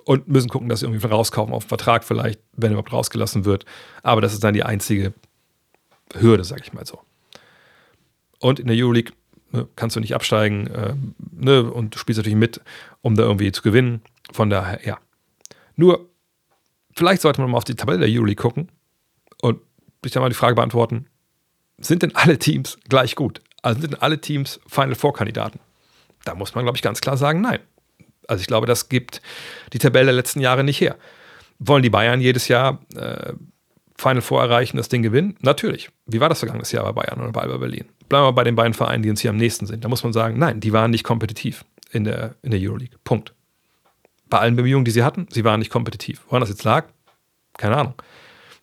und 0.05 0.29
müssen 0.29 0.49
gucken, 0.49 0.69
dass 0.69 0.81
sie 0.81 0.87
irgendwie 0.87 1.07
rauskaufen 1.07 1.55
auf 1.55 1.65
Vertrag 1.65 2.05
vielleicht, 2.05 2.41
wenn 2.53 2.73
überhaupt 2.73 2.93
rausgelassen 2.93 3.45
wird. 3.45 3.65
Aber 4.03 4.21
das 4.21 4.33
ist 4.33 4.45
dann 4.45 4.55
die 4.55 4.63
einzige 4.63 5.15
Hürde, 6.15 6.45
sag 6.45 6.61
ich 6.63 6.73
mal 6.73 6.87
so. 6.87 7.01
Und 8.39 8.61
in 8.61 8.67
der 8.67 8.77
Euroleague 8.77 9.13
ne, 9.53 9.67
kannst 9.77 9.97
du 9.97 10.01
nicht 10.01 10.15
absteigen 10.15 10.67
äh, 10.67 10.95
ne, 11.33 11.71
und 11.71 11.95
du 11.95 11.99
spielst 11.99 12.19
natürlich 12.19 12.39
mit, 12.39 12.61
um 13.01 13.15
da 13.17 13.23
irgendwie 13.23 13.51
zu 13.53 13.63
gewinnen. 13.63 14.03
Von 14.33 14.51
daher, 14.51 14.85
ja. 14.85 14.99
Nur, 15.77 16.09
vielleicht 16.95 17.23
sollte 17.23 17.41
man 17.41 17.51
mal 17.51 17.59
auf 17.59 17.65
die 17.65 17.75
Tabelle 17.75 18.01
der 18.01 18.09
Euroleague 18.09 18.41
gucken 18.41 18.71
und 19.41 19.61
sich 20.03 20.13
dann 20.13 20.23
mal 20.23 20.29
die 20.29 20.35
Frage 20.35 20.55
beantworten, 20.55 21.07
sind 21.79 22.03
denn 22.03 22.15
alle 22.15 22.39
Teams 22.39 22.79
gleich 22.89 23.17
gut? 23.17 23.41
Also 23.63 23.81
sind 23.81 23.95
denn 23.95 24.01
alle 24.01 24.21
Teams 24.21 24.61
Final 24.67 24.95
Four 24.95 25.15
Kandidaten? 25.15 25.59
Da 26.25 26.35
muss 26.35 26.55
man, 26.55 26.65
glaube 26.65 26.77
ich, 26.77 26.83
ganz 26.83 27.01
klar 27.01 27.17
sagen, 27.17 27.41
nein. 27.41 27.61
Also 28.29 28.41
ich 28.41 28.47
glaube, 28.47 28.67
das 28.67 28.89
gibt 28.89 29.21
die 29.73 29.79
Tabelle 29.79 30.07
der 30.07 30.15
letzten 30.15 30.41
Jahre 30.41 30.65
nicht 30.65 30.81
her. 30.81 30.97
Wollen 31.59 31.83
die 31.83 31.91
Bayern 31.91 32.21
jedes 32.21 32.49
Jahr 32.49 32.81
äh, 32.97 33.33
Final 33.97 34.23
Four 34.23 34.43
erreichen, 34.43 34.77
das 34.77 34.89
Ding 34.89 35.03
gewinnen? 35.03 35.37
Natürlich. 35.41 35.91
Wie 36.07 36.21
war 36.21 36.29
das 36.29 36.41
vergangenes 36.41 36.73
Jahr 36.73 36.85
bei 36.85 37.03
Bayern 37.03 37.21
oder 37.21 37.33
bei 37.33 37.47
Berlin? 37.47 37.85
Bleiben 38.09 38.27
wir 38.27 38.33
bei 38.33 38.45
den 38.45 38.57
beiden 38.57 38.75
Vereinen, 38.75 39.03
die 39.03 39.11
uns 39.11 39.21
hier 39.21 39.31
am 39.31 39.37
nächsten 39.37 39.67
sind. 39.67 39.85
Da 39.85 39.89
muss 39.89 40.03
man 40.03 40.13
sagen, 40.13 40.39
nein, 40.39 40.61
die 40.61 40.73
waren 40.73 40.91
nicht 40.91 41.05
kompetitiv 41.05 41.65
in 41.91 42.05
der, 42.05 42.35
in 42.43 42.51
der 42.51 42.61
Euroleague. 42.61 42.99
Punkt. 43.05 43.35
Bei 44.29 44.39
allen 44.39 44.57
Bemühungen, 44.57 44.85
die 44.85 44.91
sie 44.91 45.05
hatten, 45.05 45.29
sie 45.31 45.45
waren 45.45 45.61
nicht 45.61 45.71
kompetitiv. 45.71 46.23
Woran 46.27 46.41
das 46.41 46.51
jetzt 46.51 46.65
lag? 46.65 46.87
Keine 47.57 47.77
Ahnung. 47.77 47.95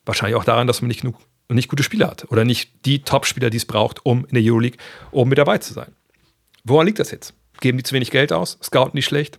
Wahrscheinlich 0.04 0.36
auch 0.36 0.44
daran, 0.44 0.66
dass 0.66 0.82
man 0.82 0.88
nicht 0.88 1.00
genug 1.00 1.16
nicht 1.48 1.68
gute 1.68 1.82
Spieler 1.82 2.08
hat 2.08 2.30
oder 2.30 2.44
nicht 2.44 2.86
die 2.86 3.02
Top-Spieler, 3.02 3.50
die 3.50 3.58
es 3.58 3.66
braucht, 3.66 4.04
um 4.06 4.24
in 4.24 4.34
der 4.34 4.42
Euroleague 4.42 4.78
oben 5.10 5.28
mit 5.30 5.38
dabei 5.38 5.58
zu 5.58 5.74
sein. 5.74 5.92
Woran 6.64 6.86
liegt 6.86 6.98
das 6.98 7.10
jetzt? 7.10 7.34
Geben 7.60 7.78
die 7.78 7.84
zu 7.84 7.94
wenig 7.94 8.10
Geld 8.10 8.32
aus? 8.32 8.58
Scouten 8.62 8.96
nicht 8.96 9.04
schlecht? 9.04 9.38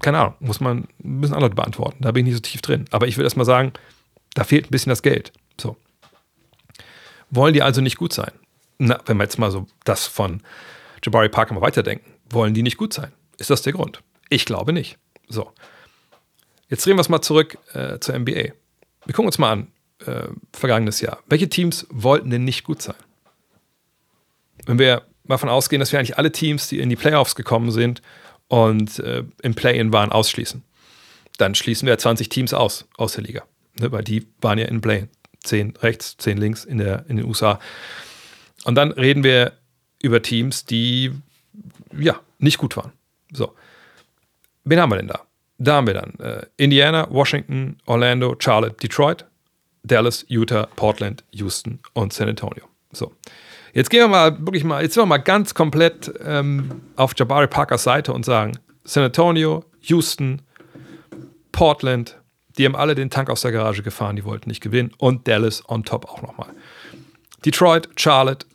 Keine 0.00 0.18
Ahnung, 0.18 0.34
muss 0.40 0.60
man, 0.60 0.88
müssen 0.98 1.34
andere 1.34 1.50
beantworten. 1.50 2.02
Da 2.02 2.12
bin 2.12 2.26
ich 2.26 2.32
nicht 2.32 2.46
so 2.46 2.50
tief 2.50 2.62
drin. 2.62 2.84
Aber 2.90 3.06
ich 3.06 3.16
würde 3.16 3.26
erstmal 3.26 3.46
sagen, 3.46 3.72
da 4.34 4.44
fehlt 4.44 4.66
ein 4.66 4.70
bisschen 4.70 4.90
das 4.90 5.02
Geld. 5.02 5.32
So. 5.60 5.76
Wollen 7.30 7.54
die 7.54 7.62
also 7.62 7.80
nicht 7.80 7.96
gut 7.96 8.12
sein? 8.12 8.32
Na, 8.78 9.00
wenn 9.06 9.16
wir 9.16 9.24
jetzt 9.24 9.38
mal 9.38 9.50
so 9.50 9.66
das 9.84 10.06
von 10.06 10.42
Jabari 11.02 11.28
Parker 11.28 11.54
mal 11.54 11.60
weiterdenken, 11.60 12.14
wollen 12.30 12.54
die 12.54 12.62
nicht 12.62 12.76
gut 12.76 12.92
sein? 12.92 13.12
Ist 13.38 13.50
das 13.50 13.62
der 13.62 13.72
Grund? 13.72 14.02
Ich 14.28 14.44
glaube 14.44 14.72
nicht. 14.72 14.98
So. 15.28 15.52
Jetzt 16.68 16.84
drehen 16.84 16.96
wir 16.96 17.00
es 17.00 17.08
mal 17.08 17.22
zurück 17.22 17.58
äh, 17.72 17.98
zur 17.98 18.18
NBA. 18.18 18.52
Wir 19.04 19.14
gucken 19.14 19.26
uns 19.26 19.38
mal 19.38 19.52
an, 19.52 19.72
äh, 20.06 20.28
vergangenes 20.52 21.00
Jahr. 21.00 21.18
Welche 21.26 21.48
Teams 21.48 21.86
wollten 21.90 22.30
denn 22.30 22.44
nicht 22.44 22.64
gut 22.64 22.82
sein? 22.82 22.96
Wenn 24.66 24.78
wir 24.78 25.02
mal 25.24 25.34
davon 25.34 25.48
ausgehen, 25.48 25.80
dass 25.80 25.92
wir 25.92 25.98
eigentlich 25.98 26.18
alle 26.18 26.30
Teams, 26.30 26.68
die 26.68 26.78
in 26.78 26.88
die 26.88 26.96
Playoffs 26.96 27.34
gekommen 27.34 27.70
sind 27.70 28.02
und 28.48 28.98
äh, 28.98 29.24
im 29.42 29.54
Play-In 29.54 29.92
waren, 29.92 30.10
ausschließen, 30.10 30.62
dann 31.38 31.54
schließen 31.54 31.86
wir 31.86 31.96
20 31.96 32.28
Teams 32.28 32.52
aus 32.52 32.86
aus 32.96 33.12
der 33.12 33.24
Liga. 33.24 33.44
Ne, 33.78 33.92
weil 33.92 34.02
die 34.02 34.26
waren 34.40 34.58
ja 34.58 34.66
in 34.66 34.80
Play. 34.80 35.06
10 35.44 35.74
rechts, 35.78 36.16
10 36.18 36.36
links 36.36 36.64
in, 36.64 36.78
der, 36.78 37.04
in 37.08 37.16
den 37.16 37.26
USA. 37.26 37.60
Und 38.64 38.74
dann 38.74 38.90
reden 38.92 39.22
wir 39.22 39.52
über 40.02 40.20
Teams, 40.20 40.64
die 40.64 41.12
ja 41.96 42.20
nicht 42.38 42.58
gut 42.58 42.76
waren. 42.76 42.92
So. 43.32 43.54
Wen 44.64 44.80
haben 44.80 44.90
wir 44.90 44.96
denn 44.96 45.08
da? 45.08 45.20
Da 45.58 45.76
haben 45.76 45.86
wir 45.86 45.94
dann 45.94 46.14
äh, 46.20 46.46
Indiana, 46.56 47.08
Washington, 47.10 47.78
Orlando, 47.86 48.36
Charlotte, 48.38 48.76
Detroit, 48.82 49.24
Dallas, 49.82 50.24
Utah, 50.28 50.66
Portland, 50.76 51.24
Houston 51.30 51.80
und 51.94 52.12
San 52.12 52.28
Antonio. 52.28 52.64
So. 52.92 53.12
Jetzt 53.72 53.90
gehen 53.90 54.00
wir 54.00 54.08
mal 54.08 54.38
wirklich 54.38 54.64
mal, 54.64 54.82
jetzt 54.82 54.94
sind 54.94 55.02
wir 55.02 55.06
mal 55.06 55.18
ganz 55.18 55.54
komplett 55.54 56.12
ähm, 56.24 56.70
auf 56.96 57.12
Jabari 57.16 57.46
Parkers 57.46 57.82
Seite 57.82 58.12
und 58.12 58.24
sagen: 58.24 58.58
San 58.84 59.04
Antonio, 59.04 59.64
Houston, 59.82 60.42
Portland, 61.52 62.18
die 62.56 62.64
haben 62.64 62.76
alle 62.76 62.94
den 62.94 63.10
Tank 63.10 63.30
aus 63.30 63.42
der 63.42 63.52
Garage 63.52 63.82
gefahren, 63.82 64.16
die 64.16 64.24
wollten 64.24 64.48
nicht 64.48 64.60
gewinnen. 64.60 64.92
Und 64.98 65.28
Dallas 65.28 65.62
on 65.68 65.84
top 65.84 66.06
auch 66.06 66.22
nochmal. 66.22 66.48
Detroit, 67.44 67.88
Charlotte, 67.96 68.46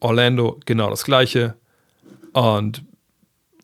Orlando, 0.00 0.58
genau 0.64 0.88
das 0.88 1.04
gleiche. 1.04 1.54
Und 2.32 2.82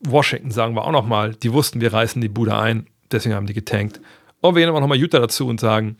Washington 0.01 0.51
sagen 0.51 0.75
wir 0.75 0.85
auch 0.85 0.91
nochmal, 0.91 1.33
die 1.33 1.51
wussten, 1.51 1.81
wir 1.81 1.91
reißen 1.91 2.21
die 2.21 2.29
Bude 2.29 2.55
ein, 2.55 2.87
deswegen 3.11 3.33
haben 3.33 3.47
die 3.47 3.53
getankt. 3.53 3.99
Und 4.41 4.55
wir 4.55 4.65
nehmen 4.65 4.77
auch 4.77 4.81
nochmal 4.81 4.99
Utah 4.99 5.19
dazu 5.19 5.47
und 5.47 5.59
sagen, 5.59 5.97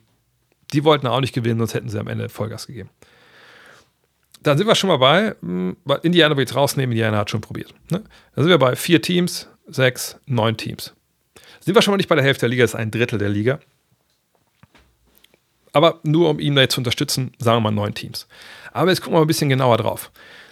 die 0.74 0.84
wollten 0.84 1.08
auch 1.08 1.22
nicht 1.22 1.34
gewinnen, 1.34 1.60
sonst 1.60 1.74
hätten 1.74 1.90
sie 1.90 2.00
am 2.00 2.08
Ende 2.08 2.30
Vollgas 2.30 2.68
gegeben. 2.68 2.90
Dann 4.48 4.58
sind 4.58 4.66
wir 4.66 4.76
schon 4.76 4.88
mal 4.88 4.98
bei, 4.98 5.36
hm, 5.42 5.76
weil 5.84 6.00
Indiana 6.04 6.38
will 6.38 6.44
jetzt 6.44 6.56
rausnehmen, 6.56 6.94
Indiana 6.94 7.18
hat 7.18 7.30
schon 7.30 7.42
probiert. 7.42 7.74
Ne? 7.92 8.02
Dann 8.34 8.44
sind 8.44 8.48
wir 8.48 8.58
bei 8.58 8.78
vier 8.78 9.02
Teams, 9.02 9.50
sechs, 9.68 10.18
neun 10.26 10.56
Teams. 10.56 10.94
Sind 11.60 11.76
wir 11.76 11.82
schon 11.82 11.92
mal 11.92 11.98
nicht 11.98 12.08
bei 12.08 12.16
der 12.16 12.24
Hälfte 12.24 12.42
der 12.42 12.50
Liga, 12.50 12.64
das 12.64 12.72
ist 12.72 12.80
ein 12.80 12.90
Drittel 12.90 13.20
der 13.20 13.28
Liga. 13.28 13.60
Aber 15.74 16.00
nur 16.04 16.30
um 16.30 16.40
ihn 16.40 16.56
da 16.56 16.62
jetzt 16.62 16.76
zu 16.76 16.80
unterstützen, 16.80 17.34
sagen 17.40 17.58
wir 17.58 17.70
mal 17.70 17.72
neun 17.72 17.94
Teams. 17.94 18.28
Aber 18.72 18.90
jetzt 18.90 19.02
gucken 19.02 19.16
wir 19.16 19.20
mal 19.20 19.26
ein 19.26 19.28
bisschen 19.28 19.50
genauer 19.50 19.78
drauf. 19.78 20.12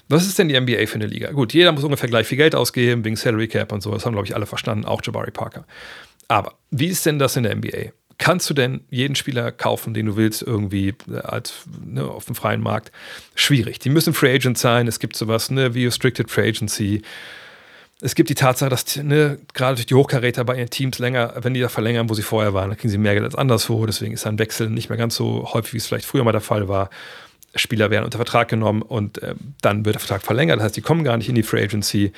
Was 0.09 0.27
ist 0.27 0.37
denn 0.37 0.49
die 0.49 0.59
NBA 0.59 0.85
für 0.87 0.95
eine 0.95 1.07
Liga? 1.07 1.31
Gut, 1.31 1.53
jeder 1.53 1.71
muss 1.71 1.83
ungefähr 1.83 2.09
gleich 2.09 2.27
viel 2.27 2.37
Geld 2.37 2.53
ausgeben, 2.53 3.05
wegen 3.05 3.15
Salary 3.15 3.47
Cap 3.47 3.71
und 3.71 3.81
so. 3.81 3.91
Das 3.91 4.05
haben, 4.05 4.13
glaube 4.13 4.27
ich, 4.27 4.35
alle 4.35 4.45
verstanden, 4.45 4.85
auch 4.85 5.01
Jabari 5.03 5.31
Parker. 5.31 5.65
Aber 6.27 6.55
wie 6.69 6.87
ist 6.87 7.05
denn 7.05 7.17
das 7.17 7.37
in 7.37 7.43
der 7.43 7.55
NBA? 7.55 7.91
Kannst 8.17 8.49
du 8.49 8.53
denn 8.53 8.81
jeden 8.89 9.15
Spieler 9.15 9.51
kaufen, 9.51 9.93
den 9.93 10.05
du 10.05 10.15
willst, 10.15 10.41
irgendwie 10.41 10.93
äh, 11.11 11.17
als, 11.17 11.53
ne, 11.83 12.05
auf 12.05 12.25
dem 12.25 12.35
freien 12.35 12.61
Markt? 12.61 12.91
Schwierig. 13.35 13.79
Die 13.79 13.89
müssen 13.89 14.13
Free 14.13 14.33
Agent 14.33 14.57
sein. 14.57 14.87
Es 14.87 14.99
gibt 14.99 15.15
sowas 15.15 15.51
ne, 15.51 15.73
wie 15.73 15.85
Restricted 15.85 16.31
Free 16.31 16.47
Agency 16.47 17.01
es 18.01 18.13
gibt 18.13 18.29
die 18.29 18.35
Tatsache, 18.35 18.69
dass 18.69 18.97
ne, 18.97 19.39
gerade 19.53 19.75
durch 19.75 19.85
die 19.85 19.95
Hochkaräter 19.95 20.43
bei 20.43 20.57
ihren 20.57 20.69
Teams 20.69 20.99
länger, 20.99 21.33
wenn 21.41 21.53
die 21.53 21.61
da 21.61 21.69
verlängern, 21.69 22.09
wo 22.09 22.13
sie 22.13 22.23
vorher 22.23 22.53
waren, 22.53 22.69
dann 22.69 22.77
kriegen 22.77 22.91
sie 22.91 22.97
mehr 22.97 23.13
Geld 23.13 23.25
als 23.25 23.35
anderswo. 23.35 23.85
Deswegen 23.85 24.13
ist 24.13 24.27
ein 24.27 24.37
Wechsel 24.37 24.69
nicht 24.69 24.89
mehr 24.89 24.97
ganz 24.97 25.15
so 25.15 25.53
häufig, 25.53 25.73
wie 25.73 25.77
es 25.77 25.87
vielleicht 25.87 26.05
früher 26.05 26.23
mal 26.23 26.33
der 26.33 26.41
Fall 26.41 26.67
war. 26.67 26.89
Spieler 27.55 27.89
werden 27.89 28.03
unter 28.03 28.17
Vertrag 28.17 28.49
genommen 28.49 28.81
und 28.81 29.23
äh, 29.23 29.35
dann 29.61 29.85
wird 29.85 29.95
der 29.95 30.01
Vertrag 30.01 30.23
verlängert. 30.23 30.57
Das 30.57 30.65
heißt, 30.65 30.77
die 30.77 30.81
kommen 30.81 31.05
gar 31.05 31.15
nicht 31.15 31.29
in 31.29 31.35
die 31.35 31.43
Free 31.43 31.63
Agency. 31.63 32.11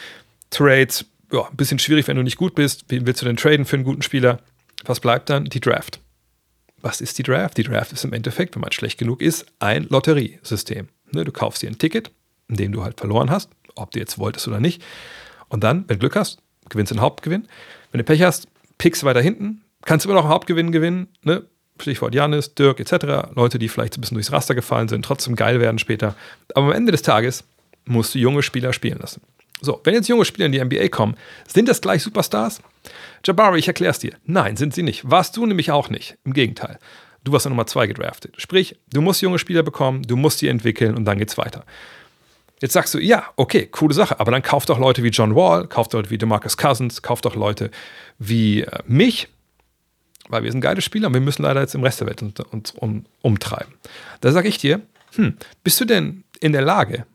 Trades, 0.49 1.05
ja, 1.31 1.47
ein 1.47 1.55
bisschen 1.55 1.77
schwierig, 1.77 2.07
wenn 2.07 2.17
du 2.17 2.23
nicht 2.23 2.37
gut 2.37 2.55
bist. 2.55 2.85
Wen 2.87 3.05
willst 3.05 3.21
du 3.21 3.25
denn 3.25 3.37
traden 3.37 3.65
für 3.65 3.75
einen 3.75 3.85
guten 3.85 4.01
Spieler? 4.01 4.39
Was 4.85 4.99
bleibt 4.99 5.29
dann? 5.29 5.45
Die 5.45 5.59
Draft. 5.59 5.99
Was 6.81 7.01
ist 7.01 7.17
die 7.17 7.23
Draft? 7.23 7.57
Die 7.57 7.63
Draft 7.63 7.91
ist 7.91 8.05
im 8.05 8.13
Endeffekt, 8.13 8.55
wenn 8.55 8.61
man 8.61 8.71
schlecht 8.71 8.97
genug 8.97 9.21
ist, 9.21 9.45
ein 9.59 9.83
Lotteriesystem. 9.89 10.87
Ne, 11.11 11.23
du 11.23 11.31
kaufst 11.31 11.61
dir 11.61 11.69
ein 11.69 11.77
Ticket, 11.77 12.11
in 12.47 12.55
dem 12.55 12.71
du 12.71 12.83
halt 12.83 12.99
verloren 12.99 13.29
hast, 13.29 13.49
ob 13.75 13.91
du 13.91 13.99
jetzt 13.99 14.19
wolltest 14.19 14.47
oder 14.47 14.59
nicht. 14.59 14.83
Und 15.49 15.63
dann, 15.63 15.85
wenn 15.87 15.95
du 15.95 15.99
Glück 15.99 16.15
hast, 16.15 16.41
gewinnst 16.69 16.91
du 16.91 16.95
einen 16.95 17.01
Hauptgewinn. 17.01 17.47
Wenn 17.91 17.99
du 17.99 18.03
Pech 18.03 18.21
hast, 18.21 18.47
pickst 18.77 19.03
weiter 19.03 19.21
hinten, 19.21 19.63
kannst 19.85 20.05
du 20.05 20.09
immer 20.09 20.17
noch 20.17 20.25
einen 20.25 20.33
Hauptgewinn 20.33 20.71
gewinnen. 20.71 21.07
Ne? 21.23 21.43
Stichwort 21.79 22.13
Janis, 22.13 22.53
Dirk 22.55 22.79
etc. 22.79 23.31
Leute, 23.35 23.59
die 23.59 23.69
vielleicht 23.69 23.97
ein 23.97 24.01
bisschen 24.01 24.15
durchs 24.15 24.31
Raster 24.31 24.55
gefallen 24.55 24.87
sind, 24.87 25.05
trotzdem 25.05 25.35
geil 25.35 25.59
werden 25.59 25.79
später. 25.79 26.15
Aber 26.53 26.67
am 26.67 26.73
Ende 26.73 26.91
des 26.91 27.01
Tages 27.01 27.43
musst 27.85 28.15
du 28.15 28.19
junge 28.19 28.43
Spieler 28.43 28.73
spielen 28.73 28.99
lassen. 28.99 29.21
So, 29.61 29.81
wenn 29.83 29.93
jetzt 29.93 30.07
junge 30.07 30.25
Spieler 30.25 30.45
in 30.45 30.51
die 30.51 30.63
NBA 30.63 30.89
kommen, 30.89 31.15
sind 31.47 31.67
das 31.67 31.81
gleich 31.81 32.03
Superstars? 32.03 32.61
Jabari, 33.25 33.59
ich 33.59 33.67
erkläre 33.67 33.91
es 33.91 33.99
dir. 33.99 34.13
Nein, 34.25 34.55
sind 34.55 34.73
sie 34.73 34.83
nicht. 34.83 35.09
Warst 35.09 35.35
du 35.35 35.45
nämlich 35.45 35.71
auch 35.71 35.89
nicht. 35.89 36.17
Im 36.25 36.33
Gegenteil. 36.33 36.77
Du 37.23 37.31
warst 37.31 37.45
an 37.45 37.51
Nummer 37.51 37.67
zwei 37.67 37.87
gedraftet. 37.87 38.35
Sprich, 38.37 38.77
du 38.93 39.01
musst 39.01 39.21
junge 39.21 39.39
Spieler 39.39 39.63
bekommen, 39.63 40.03
du 40.03 40.15
musst 40.15 40.39
sie 40.39 40.47
entwickeln 40.47 40.95
und 40.95 41.05
dann 41.05 41.17
geht's 41.17 41.37
weiter. 41.37 41.65
Jetzt 42.61 42.73
sagst 42.73 42.93
du, 42.93 42.99
ja, 42.99 43.25
okay, 43.35 43.67
coole 43.67 43.93
Sache, 43.93 44.19
aber 44.19 44.31
dann 44.31 44.41
kauft 44.41 44.69
doch 44.69 44.79
Leute 44.79 45.03
wie 45.03 45.09
John 45.09 45.35
Wall, 45.35 45.67
kauft 45.67 45.93
Leute 45.93 46.09
wie 46.09 46.17
DeMarcus 46.17 46.57
Cousins, 46.57 47.01
kauft 47.01 47.25
doch 47.25 47.35
Leute 47.35 47.69
wie 48.17 48.61
äh, 48.61 48.79
mich, 48.87 49.27
weil 50.29 50.43
wir 50.43 50.51
sind 50.51 50.61
geile 50.61 50.81
Spieler 50.81 51.07
und 51.07 51.13
wir 51.13 51.21
müssen 51.21 51.43
leider 51.43 51.61
jetzt 51.61 51.75
im 51.75 51.83
Rest 51.83 51.99
der 51.99 52.07
Welt 52.07 52.21
uns, 52.21 52.39
uns 52.39 52.71
um, 52.71 53.05
umtreiben. 53.21 53.73
Da 54.21 54.31
sage 54.31 54.47
ich 54.47 54.57
dir, 54.57 54.81
hm, 55.15 55.37
bist 55.63 55.79
du 55.79 55.85
denn 55.85 56.23
in 56.39 56.51
der 56.51 56.63
Lage, 56.63 57.05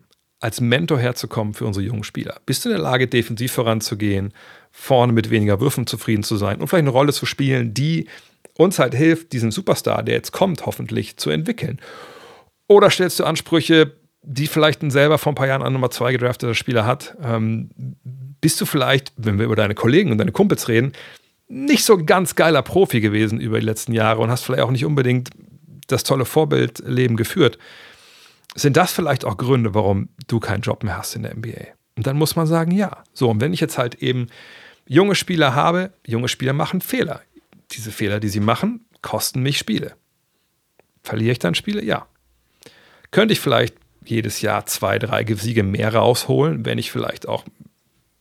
als 0.42 0.60
Mentor 0.60 0.98
herzukommen 0.98 1.54
für 1.54 1.66
unsere 1.66 1.84
jungen 1.84 2.04
Spieler? 2.04 2.40
Bist 2.46 2.64
du 2.64 2.68
in 2.68 2.74
der 2.74 2.82
Lage, 2.82 3.06
defensiv 3.06 3.52
voranzugehen, 3.52 4.32
vorne 4.70 5.12
mit 5.12 5.30
weniger 5.30 5.60
Würfen 5.60 5.86
zufrieden 5.86 6.22
zu 6.22 6.36
sein 6.36 6.60
und 6.60 6.68
vielleicht 6.68 6.82
eine 6.82 6.90
Rolle 6.90 7.12
zu 7.12 7.26
spielen, 7.26 7.74
die 7.74 8.08
uns 8.54 8.78
halt 8.78 8.94
hilft, 8.94 9.32
diesen 9.32 9.50
Superstar, 9.50 10.02
der 10.02 10.16
jetzt 10.16 10.32
kommt, 10.32 10.66
hoffentlich 10.66 11.16
zu 11.16 11.30
entwickeln? 11.30 11.80
Oder 12.66 12.90
stellst 12.90 13.20
du 13.20 13.24
Ansprüche, 13.24 13.92
die 14.22 14.46
vielleicht 14.46 14.82
ein 14.82 14.90
selber 14.90 15.18
vor 15.18 15.32
ein 15.32 15.36
paar 15.36 15.46
Jahren 15.46 15.62
an 15.62 15.72
Nummer 15.72 15.90
2 15.90 16.12
gedrafteter 16.12 16.54
Spieler 16.54 16.86
hat, 16.86 17.16
ähm, 17.22 17.70
bist 18.40 18.60
du 18.60 18.66
vielleicht, 18.66 19.12
wenn 19.16 19.38
wir 19.38 19.46
über 19.46 19.56
deine 19.56 19.74
Kollegen 19.74 20.10
und 20.10 20.18
deine 20.18 20.32
Kumpels 20.32 20.68
reden, 20.68 20.92
nicht 21.48 21.84
so 21.84 22.02
ganz 22.04 22.34
geiler 22.34 22.62
Profi 22.62 23.00
gewesen 23.00 23.40
über 23.40 23.60
die 23.60 23.66
letzten 23.66 23.92
Jahre 23.92 24.20
und 24.20 24.30
hast 24.30 24.44
vielleicht 24.44 24.62
auch 24.62 24.70
nicht 24.70 24.84
unbedingt 24.84 25.30
das 25.86 26.04
tolle 26.04 26.24
Vorbildleben 26.24 27.16
geführt. 27.16 27.58
Sind 28.54 28.76
das 28.76 28.92
vielleicht 28.92 29.24
auch 29.24 29.36
Gründe, 29.36 29.74
warum 29.74 30.08
du 30.26 30.40
keinen 30.40 30.60
Job 30.60 30.84
mehr 30.84 30.98
hast 30.98 31.16
in 31.16 31.22
der 31.22 31.34
NBA? 31.34 31.72
Und 31.96 32.06
dann 32.06 32.16
muss 32.16 32.36
man 32.36 32.46
sagen, 32.46 32.70
ja. 32.70 33.04
So, 33.12 33.30
und 33.30 33.40
wenn 33.40 33.52
ich 33.52 33.60
jetzt 33.60 33.78
halt 33.78 33.96
eben 33.96 34.28
junge 34.86 35.14
Spieler 35.14 35.54
habe, 35.54 35.92
junge 36.06 36.28
Spieler 36.28 36.52
machen 36.52 36.80
Fehler. 36.80 37.22
Diese 37.72 37.90
Fehler, 37.90 38.20
die 38.20 38.28
sie 38.28 38.40
machen, 38.40 38.84
kosten 39.00 39.42
mich 39.42 39.58
Spiele. 39.58 39.94
Verliere 41.02 41.32
ich 41.32 41.38
dann 41.38 41.54
Spiele? 41.54 41.82
Ja. 41.82 42.06
Könnte 43.10 43.32
ich 43.32 43.40
vielleicht 43.40 43.74
jedes 44.04 44.40
Jahr 44.42 44.66
zwei, 44.66 44.98
drei 44.98 45.24
Siege 45.34 45.62
mehr 45.62 45.94
rausholen, 45.94 46.64
wenn 46.64 46.78
ich 46.78 46.90
vielleicht 46.90 47.28
auch 47.28 47.44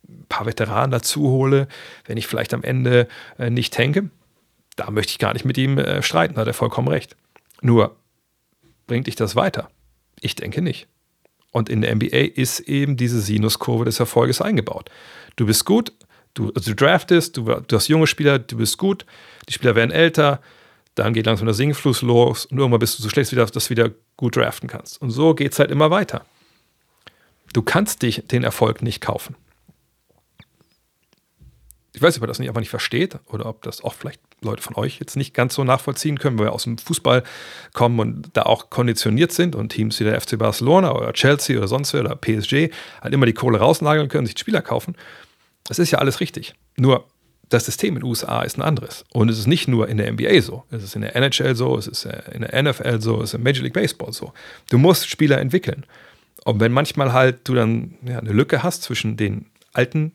ein 0.07 0.25
paar 0.29 0.45
Veteranen 0.45 0.91
dazu 0.91 1.29
hole, 1.29 1.67
wenn 2.05 2.17
ich 2.17 2.27
vielleicht 2.27 2.53
am 2.53 2.63
Ende 2.63 3.07
äh, 3.37 3.49
nicht 3.49 3.73
tanke. 3.73 4.09
Da 4.75 4.89
möchte 4.91 5.11
ich 5.11 5.19
gar 5.19 5.33
nicht 5.33 5.45
mit 5.45 5.57
ihm 5.57 5.77
äh, 5.77 6.01
streiten, 6.01 6.37
hat 6.37 6.47
er 6.47 6.53
vollkommen 6.53 6.87
recht. 6.87 7.15
Nur 7.61 7.95
bringt 8.87 9.07
dich 9.07 9.15
das 9.15 9.35
weiter? 9.35 9.69
Ich 10.21 10.35
denke 10.35 10.61
nicht. 10.61 10.87
Und 11.51 11.67
in 11.67 11.81
der 11.81 11.93
NBA 11.93 12.31
ist 12.35 12.61
eben 12.61 12.95
diese 12.95 13.19
Sinuskurve 13.19 13.83
des 13.83 13.99
Erfolges 13.99 14.39
eingebaut. 14.41 14.89
Du 15.35 15.45
bist 15.45 15.65
gut, 15.65 15.91
du, 16.33 16.51
also 16.55 16.71
du 16.71 16.75
draftest, 16.75 17.35
du, 17.35 17.43
du 17.43 17.75
hast 17.75 17.89
junge 17.89 18.07
Spieler, 18.07 18.39
du 18.39 18.55
bist 18.55 18.77
gut, 18.77 19.05
die 19.49 19.53
Spieler 19.53 19.75
werden 19.75 19.91
älter, 19.91 20.41
dann 20.95 21.13
geht 21.13 21.25
langsam 21.25 21.45
der 21.45 21.53
Sinkfluss 21.53 22.01
los 22.01 22.45
und 22.45 22.57
irgendwann 22.57 22.79
bist 22.79 22.97
du 22.97 23.03
so 23.03 23.09
schlecht, 23.09 23.35
dass 23.35 23.51
du 23.51 23.69
wieder 23.69 23.91
gut 24.15 24.37
draften 24.37 24.69
kannst. 24.69 25.01
Und 25.01 25.11
so 25.11 25.33
geht 25.35 25.51
es 25.51 25.59
halt 25.59 25.71
immer 25.71 25.89
weiter. 25.89 26.25
Du 27.53 27.61
kannst 27.61 28.01
dich 28.01 28.23
den 28.27 28.43
Erfolg 28.43 28.81
nicht 28.81 29.01
kaufen. 29.01 29.35
Ich 31.93 32.01
weiß 32.01 32.13
nicht, 32.13 32.21
ob 32.21 32.23
ihr 32.23 32.27
das 32.27 32.39
nicht 32.39 32.47
einfach 32.47 32.61
nicht 32.61 32.69
versteht 32.69 33.19
oder 33.27 33.45
ob 33.45 33.61
das 33.63 33.83
auch 33.83 33.93
vielleicht 33.93 34.21
Leute 34.43 34.63
von 34.63 34.75
euch 34.75 34.99
jetzt 34.99 35.15
nicht 35.15 35.35
ganz 35.35 35.53
so 35.53 35.63
nachvollziehen 35.63 36.17
können, 36.17 36.39
weil 36.39 36.47
wir 36.47 36.53
aus 36.53 36.63
dem 36.63 36.77
Fußball 36.79 37.23
kommen 37.73 37.99
und 37.99 38.29
da 38.33 38.43
auch 38.43 38.71
konditioniert 38.71 39.31
sind 39.31 39.55
und 39.55 39.69
Teams 39.69 39.99
wie 39.99 40.03
der 40.03 40.19
FC 40.19 40.37
Barcelona 40.37 40.95
oder 40.95 41.13
Chelsea 41.13 41.57
oder 41.57 41.67
sonst 41.67 41.93
wer 41.93 42.01
oder 42.01 42.15
PSG 42.15 42.71
halt 43.01 43.13
immer 43.13 43.27
die 43.27 43.33
Kohle 43.33 43.59
rausnageln 43.59 44.09
können, 44.09 44.25
sich 44.25 44.37
Spieler 44.37 44.63
kaufen. 44.63 44.95
Das 45.63 45.77
ist 45.77 45.91
ja 45.91 45.99
alles 45.99 46.19
richtig. 46.21 46.55
Nur 46.75 47.05
das 47.49 47.65
System 47.65 47.95
in 47.95 48.01
den 48.01 48.05
USA 48.05 48.41
ist 48.41 48.57
ein 48.57 48.63
anderes. 48.63 49.05
Und 49.13 49.29
es 49.29 49.37
ist 49.37 49.47
nicht 49.47 49.67
nur 49.67 49.87
in 49.87 49.97
der 49.97 50.11
NBA 50.11 50.41
so. 50.41 50.63
Es 50.71 50.83
ist 50.83 50.95
in 50.95 51.01
der 51.01 51.15
NHL 51.15 51.55
so, 51.55 51.77
es 51.77 51.85
ist 51.85 52.05
äh, 52.05 52.21
in 52.33 52.41
der 52.41 52.63
NFL 52.63 52.99
so, 52.99 53.17
es 53.17 53.31
ist 53.31 53.33
in 53.35 53.43
Major 53.43 53.63
League 53.63 53.73
Baseball 53.73 54.11
so. 54.11 54.33
Du 54.69 54.79
musst 54.79 55.07
Spieler 55.07 55.39
entwickeln. 55.39 55.85
Und 56.45 56.59
wenn 56.59 56.71
manchmal 56.71 57.13
halt 57.13 57.47
du 57.47 57.53
dann 57.53 57.95
ja, 58.03 58.17
eine 58.17 58.31
Lücke 58.31 58.63
hast 58.63 58.81
zwischen 58.81 59.17
den 59.17 59.47
alten 59.73 60.13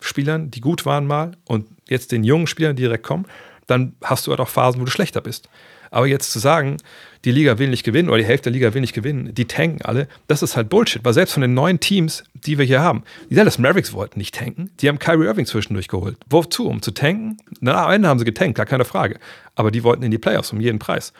Spielern, 0.00 0.50
die 0.52 0.60
gut 0.60 0.86
waren 0.86 1.06
mal, 1.06 1.32
und 1.44 1.66
jetzt 1.88 2.12
den 2.12 2.22
jungen 2.22 2.46
Spielern, 2.46 2.76
die 2.76 2.82
direkt 2.82 3.02
kommen, 3.02 3.26
dann 3.68 3.94
hast 4.02 4.26
du 4.26 4.32
halt 4.32 4.40
auch 4.40 4.48
Phasen, 4.48 4.80
wo 4.80 4.84
du 4.84 4.90
schlechter 4.90 5.20
bist. 5.20 5.48
Aber 5.90 6.06
jetzt 6.06 6.32
zu 6.32 6.38
sagen, 6.38 6.76
die 7.24 7.30
Liga 7.30 7.58
will 7.58 7.68
nicht 7.68 7.84
gewinnen 7.84 8.08
oder 8.08 8.18
die 8.18 8.24
Hälfte 8.24 8.50
der 8.50 8.52
Liga 8.52 8.74
will 8.74 8.80
nicht 8.80 8.94
gewinnen, 8.94 9.34
die 9.34 9.46
tanken 9.46 9.82
alle, 9.82 10.06
das 10.26 10.42
ist 10.42 10.56
halt 10.56 10.68
Bullshit. 10.68 11.04
Weil 11.04 11.14
selbst 11.14 11.32
von 11.32 11.40
den 11.40 11.54
neuen 11.54 11.80
Teams, 11.80 12.24
die 12.34 12.58
wir 12.58 12.64
hier 12.64 12.80
haben, 12.80 13.04
die 13.30 13.34
Dallas 13.34 13.58
Mavericks 13.58 13.92
wollten 13.92 14.18
nicht 14.18 14.34
tanken. 14.34 14.70
Die 14.80 14.88
haben 14.88 14.98
Kyrie 14.98 15.26
Irving 15.26 15.46
zwischendurch 15.46 15.88
geholt. 15.88 16.16
Wozu? 16.28 16.66
Um 16.68 16.82
zu 16.82 16.90
tanken? 16.90 17.38
Na, 17.60 17.86
am 17.86 17.92
Ende 17.92 18.08
haben 18.08 18.18
sie 18.18 18.24
getankt, 18.24 18.56
gar 18.56 18.66
keine 18.66 18.84
Frage. 18.84 19.18
Aber 19.54 19.70
die 19.70 19.82
wollten 19.82 20.02
in 20.02 20.10
die 20.10 20.18
Playoffs 20.18 20.52
um 20.52 20.60
jeden 20.60 20.78
Preis. 20.78 21.12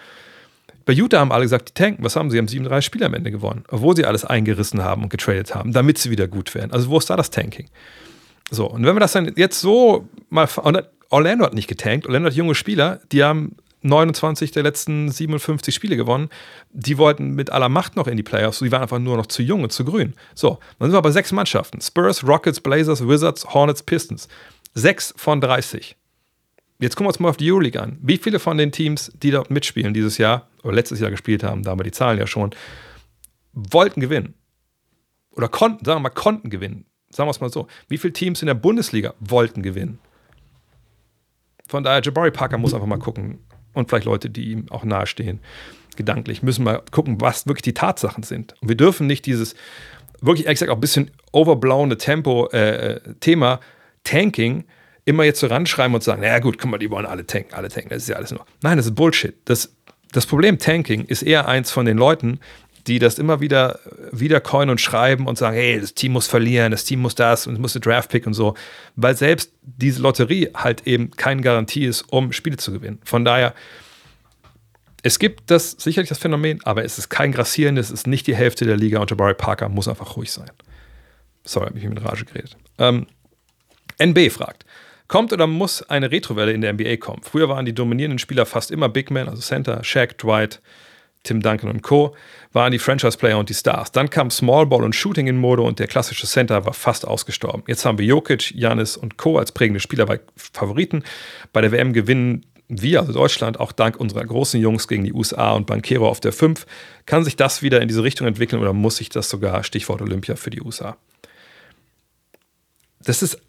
Bei 0.85 0.93
Utah 0.93 1.21
haben 1.21 1.33
alle 1.33 1.45
gesagt, 1.45 1.69
die 1.69 1.75
tanken. 1.75 2.05
Was 2.05 2.17
haben 2.17 2.31
sie? 2.31 2.35
Sie 2.35 2.39
haben 2.39 2.49
37 2.49 2.87
Spiele 2.87 3.07
am 3.07 3.15
Ende 3.15 3.31
gewonnen. 3.31 3.65
Obwohl 3.69 3.95
sie 3.95 4.07
alles 4.07 4.25
eingerissen 4.25 4.83
haben 4.83 5.03
und 5.03 5.11
getradet 5.11 5.55
haben, 5.55 5.73
damit 5.73 5.99
sie 5.99 6.11
wieder 6.11 6.29
gut 6.29 6.55
werden. 6.55 6.73
Also 6.73 6.89
wo 6.89 6.99
ist 6.99 7.11
da 7.11 7.17
das 7.17 7.31
Tanking? 7.31 7.69
So, 8.51 8.67
und 8.71 8.87
wenn 8.87 8.97
wir 8.97 9.01
das 9.01 9.13
dann 9.13 9.33
jetzt 9.37 9.61
so 9.61 10.09
mal. 10.31 10.49
Orlando 11.11 11.45
hat 11.45 11.55
nicht 11.55 11.69
getankt. 11.69 12.07
Orlando 12.07 12.29
hat 12.29 12.37
junge 12.37 12.55
Spieler, 12.55 13.01
die 13.13 13.25
haben 13.25 13.57
29 13.83 14.51
der 14.51 14.63
letzten 14.63 15.11
57 15.11 15.75
Spiele 15.75 15.97
gewonnen. 15.97 16.29
Die 16.71 16.99
wollten 16.99 17.35
mit 17.35 17.51
aller 17.51 17.69
Macht 17.69 17.97
noch 17.97 18.07
in 18.07 18.17
die 18.17 18.23
Playoffs. 18.23 18.59
Die 18.59 18.73
waren 18.73 18.83
einfach 18.83 18.99
nur 18.99 19.17
noch 19.17 19.27
zu 19.27 19.43
jung 19.43 19.63
und 19.63 19.73
zu 19.73 19.85
grün. 19.85 20.15
So, 20.35 20.59
dann 20.79 20.91
sind 20.91 20.97
wir 20.97 21.03
bei 21.03 21.11
sechs 21.11 21.33
Mannschaften: 21.33 21.81
Spurs, 21.81 22.27
Rockets, 22.27 22.61
Blazers, 22.61 23.07
Wizards, 23.07 23.47
Hornets, 23.55 23.83
Pistons. 23.83 24.29
Sechs 24.75 25.15
von 25.17 25.41
30. 25.41 25.97
Jetzt 26.81 26.95
gucken 26.95 27.07
wir 27.07 27.09
uns 27.09 27.21
mal 27.21 27.31
auf 27.31 27.37
die 27.37 27.51
Euroleague 27.51 27.81
an. 27.81 27.99
Wie 28.01 28.19
viele 28.19 28.39
von 28.39 28.57
den 28.57 28.71
Teams, 28.71 29.11
die 29.21 29.33
dort 29.33 29.51
mitspielen 29.51 29.95
dieses 29.95 30.19
Jahr 30.19 30.49
oder 30.63 30.75
letztes 30.75 31.01
Jahr 31.01 31.11
gespielt 31.11 31.43
haben, 31.43 31.63
da 31.63 31.71
haben 31.71 31.81
wir 31.81 31.85
die 31.85 31.91
Zahlen 31.91 32.19
ja 32.19 32.27
schon, 32.27 32.55
wollten 33.53 34.01
gewinnen? 34.01 34.35
Oder 35.33 35.49
konnten, 35.49 35.85
sagen 35.85 35.99
wir 35.99 36.03
mal, 36.03 36.11
konnten 36.11 36.51
gewinnen. 36.51 36.85
Sagen 37.11 37.27
wir 37.27 37.33
es 37.33 37.41
mal 37.41 37.51
so. 37.51 37.67
Wie 37.89 37.99
viele 37.99 38.13
Teams 38.13 38.43
in 38.43 38.47
der 38.47 38.55
Bundesliga 38.55 39.15
wollten 39.19 39.63
gewinnen? 39.63 39.99
Von 41.69 41.85
daher, 41.85 42.03
Jabari 42.03 42.31
Parker 42.31 42.59
muss 42.59 42.75
einfach 42.75 42.87
mal 42.87 42.99
gucken, 42.99 43.39
und 43.75 43.89
vielleicht 43.89 44.07
Leute, 44.07 44.29
die 44.31 44.51
ihm 44.51 44.66
auch 44.71 44.85
nahestehen, 44.85 45.41
gedanklich, 45.97 46.43
müssen 46.43 46.64
mal 46.64 46.83
gucken, 46.91 47.21
was 47.21 47.47
wirklich 47.47 47.62
die 47.62 47.75
Tatsachen 47.75 48.23
sind. 48.23 48.55
Und 48.61 48.69
wir 48.69 48.77
dürfen 48.77 49.07
nicht 49.07 49.27
dieses 49.27 49.55
wirklich, 50.21 50.47
ehrlich 50.47 50.57
gesagt, 50.57 50.71
auch 50.71 50.77
ein 50.77 50.81
bisschen 50.81 51.11
overblowene 51.33 51.97
Tempo-Thema 51.97 53.55
äh, 53.55 53.59
Tanking 54.05 54.64
immer 55.05 55.25
jetzt 55.25 55.41
so 55.41 55.47
ranschreiben 55.47 55.95
und 55.95 56.03
sagen, 56.03 56.21
naja 56.21 56.39
gut, 56.39 56.59
guck 56.59 56.71
mal, 56.71 56.79
die 56.79 56.91
wollen 56.91 57.07
alle 57.07 57.27
tanken, 57.27 57.55
alle 57.55 57.69
tanken, 57.69 57.91
das 57.91 58.03
ist 58.03 58.09
ja 58.09 58.16
alles 58.16 58.31
nur. 58.31 58.45
Nein, 58.62 58.77
das 58.77 58.87
ist 58.87 58.95
Bullshit. 58.95 59.35
Das, 59.47 59.75
das 60.12 60.27
Problem 60.27 60.59
Tanking 60.59 61.05
ist 61.05 61.23
eher 61.23 61.49
eins 61.49 61.71
von 61.71 61.87
den 61.87 61.97
Leuten, 61.97 62.41
die 62.89 62.99
das 62.99 63.18
immer 63.18 63.41
wieder 63.41 63.78
wieder 64.11 64.41
coin 64.41 64.70
und 64.70 64.80
schreiben 64.80 65.26
und 65.26 65.39
sagen, 65.39 65.57
hey, 65.57 65.80
das 65.80 65.95
Team 65.95 66.12
muss 66.12 66.26
verlieren, 66.26 66.70
das 66.70 66.84
Team 66.84 67.01
muss 67.01 67.14
das 67.14 67.47
und 67.47 67.61
muss 67.61 67.74
der 67.74 67.82
Draftpick 67.82 68.26
und 68.26 68.34
so, 68.34 68.55
weil 68.97 69.16
selbst 69.16 69.53
diese 69.62 70.01
Lotterie 70.03 70.51
halt 70.55 70.86
eben 70.86 71.11
keine 71.11 71.43
Garantie 71.43 71.84
ist, 71.84 72.03
um 72.11 72.32
Spiele 72.32 72.57
zu 72.57 72.72
gewinnen. 72.72 72.99
Von 73.05 73.24
daher, 73.24 73.55
es 75.03 75.18
gibt 75.18 75.51
das 75.51 75.72
sicherlich 75.72 76.09
das 76.09 76.18
Phänomen, 76.18 76.61
aber 76.64 76.84
es 76.84 76.99
ist 76.99 77.09
kein 77.09 77.32
grassierendes, 77.32 77.86
es 77.86 77.93
ist 77.93 78.07
nicht 78.07 78.26
die 78.26 78.34
Hälfte 78.34 78.64
der 78.64 78.76
Liga 78.76 78.99
und 79.01 79.11
Jabari 79.11 79.34
Parker 79.34 79.68
muss 79.68 79.86
einfach 79.86 80.16
ruhig 80.16 80.32
sein. 80.32 80.51
Sorry, 81.45 81.66
habe 81.66 81.78
ich 81.78 81.84
mit 81.84 82.05
Rage 82.05 82.24
geredet. 82.24 82.57
Ähm, 82.78 83.07
NB 83.99 84.30
fragt, 84.30 84.64
Kommt 85.09 85.32
oder 85.32 85.47
muss 85.47 85.82
eine 85.89 86.11
Retrowelle 86.11 86.53
in 86.53 86.61
der 86.61 86.74
NBA 86.74 86.99
kommen? 86.99 87.22
Früher 87.22 87.49
waren 87.49 87.64
die 87.64 87.72
dominierenden 87.72 88.18
Spieler 88.18 88.45
fast 88.45 88.70
immer 88.70 88.91
Big 88.91 89.11
Men, 89.11 89.26
also 89.26 89.41
Center, 89.41 89.82
Shaq, 89.82 90.18
Dwight, 90.18 90.61
Tim 91.23 91.41
Duncan 91.43 91.71
und 91.71 91.83
Co. 91.83 92.14
waren 92.53 92.73
die 92.73 92.79
Franchise-Player 92.79 93.39
und 93.39 93.49
die 93.49 93.55
Stars. 93.55 93.93
Dann 93.93 94.09
kam 94.11 94.31
Small 94.31 94.66
Ball 94.66 94.85
und 94.85 94.95
Shooting 94.95 95.27
in 95.27 95.37
Mode 95.37 95.62
und 95.62 95.79
der 95.79 95.87
klassische 95.87 96.27
Center 96.27 96.64
war 96.64 96.73
fast 96.73 97.07
ausgestorben. 97.07 97.62
Jetzt 97.66 97.85
haben 97.85 97.99
wir 97.99 98.07
Jokic, 98.07 98.53
Janis 98.55 98.97
und 98.97 99.16
Co. 99.16 99.39
als 99.39 99.53
prägende 99.53 99.81
Spieler 99.81 100.07
bei 100.07 100.21
Favoriten. 100.37 101.03
Bei 101.53 101.61
der 101.61 101.73
WM 101.73 101.93
gewinnen 101.93 102.47
wir, 102.69 103.01
also 103.01 103.12
Deutschland, 103.12 103.59
auch 103.61 103.73
dank 103.73 103.99
unserer 103.99 104.25
großen 104.25 104.61
Jungs 104.61 104.89
gegen 104.89 105.05
die 105.05 105.12
USA 105.12 105.53
und 105.53 105.66
Bankero 105.66 106.09
auf 106.09 106.21
der 106.21 106.33
5. 106.33 106.66
Kann 107.07 107.25
sich 107.25 107.37
das 107.37 107.62
wieder 107.62 107.81
in 107.81 107.89
diese 107.89 108.03
Richtung 108.03 108.27
entwickeln 108.27 108.61
oder 108.61 108.73
muss 108.73 108.97
sich 108.97 109.09
das 109.09 109.29
sogar, 109.29 109.64
Stichwort 109.64 110.03
Olympia, 110.03 110.37
für 110.37 110.51
die 110.51 110.61
USA? 110.61 110.97
Das 113.01 113.23
ist 113.23 113.41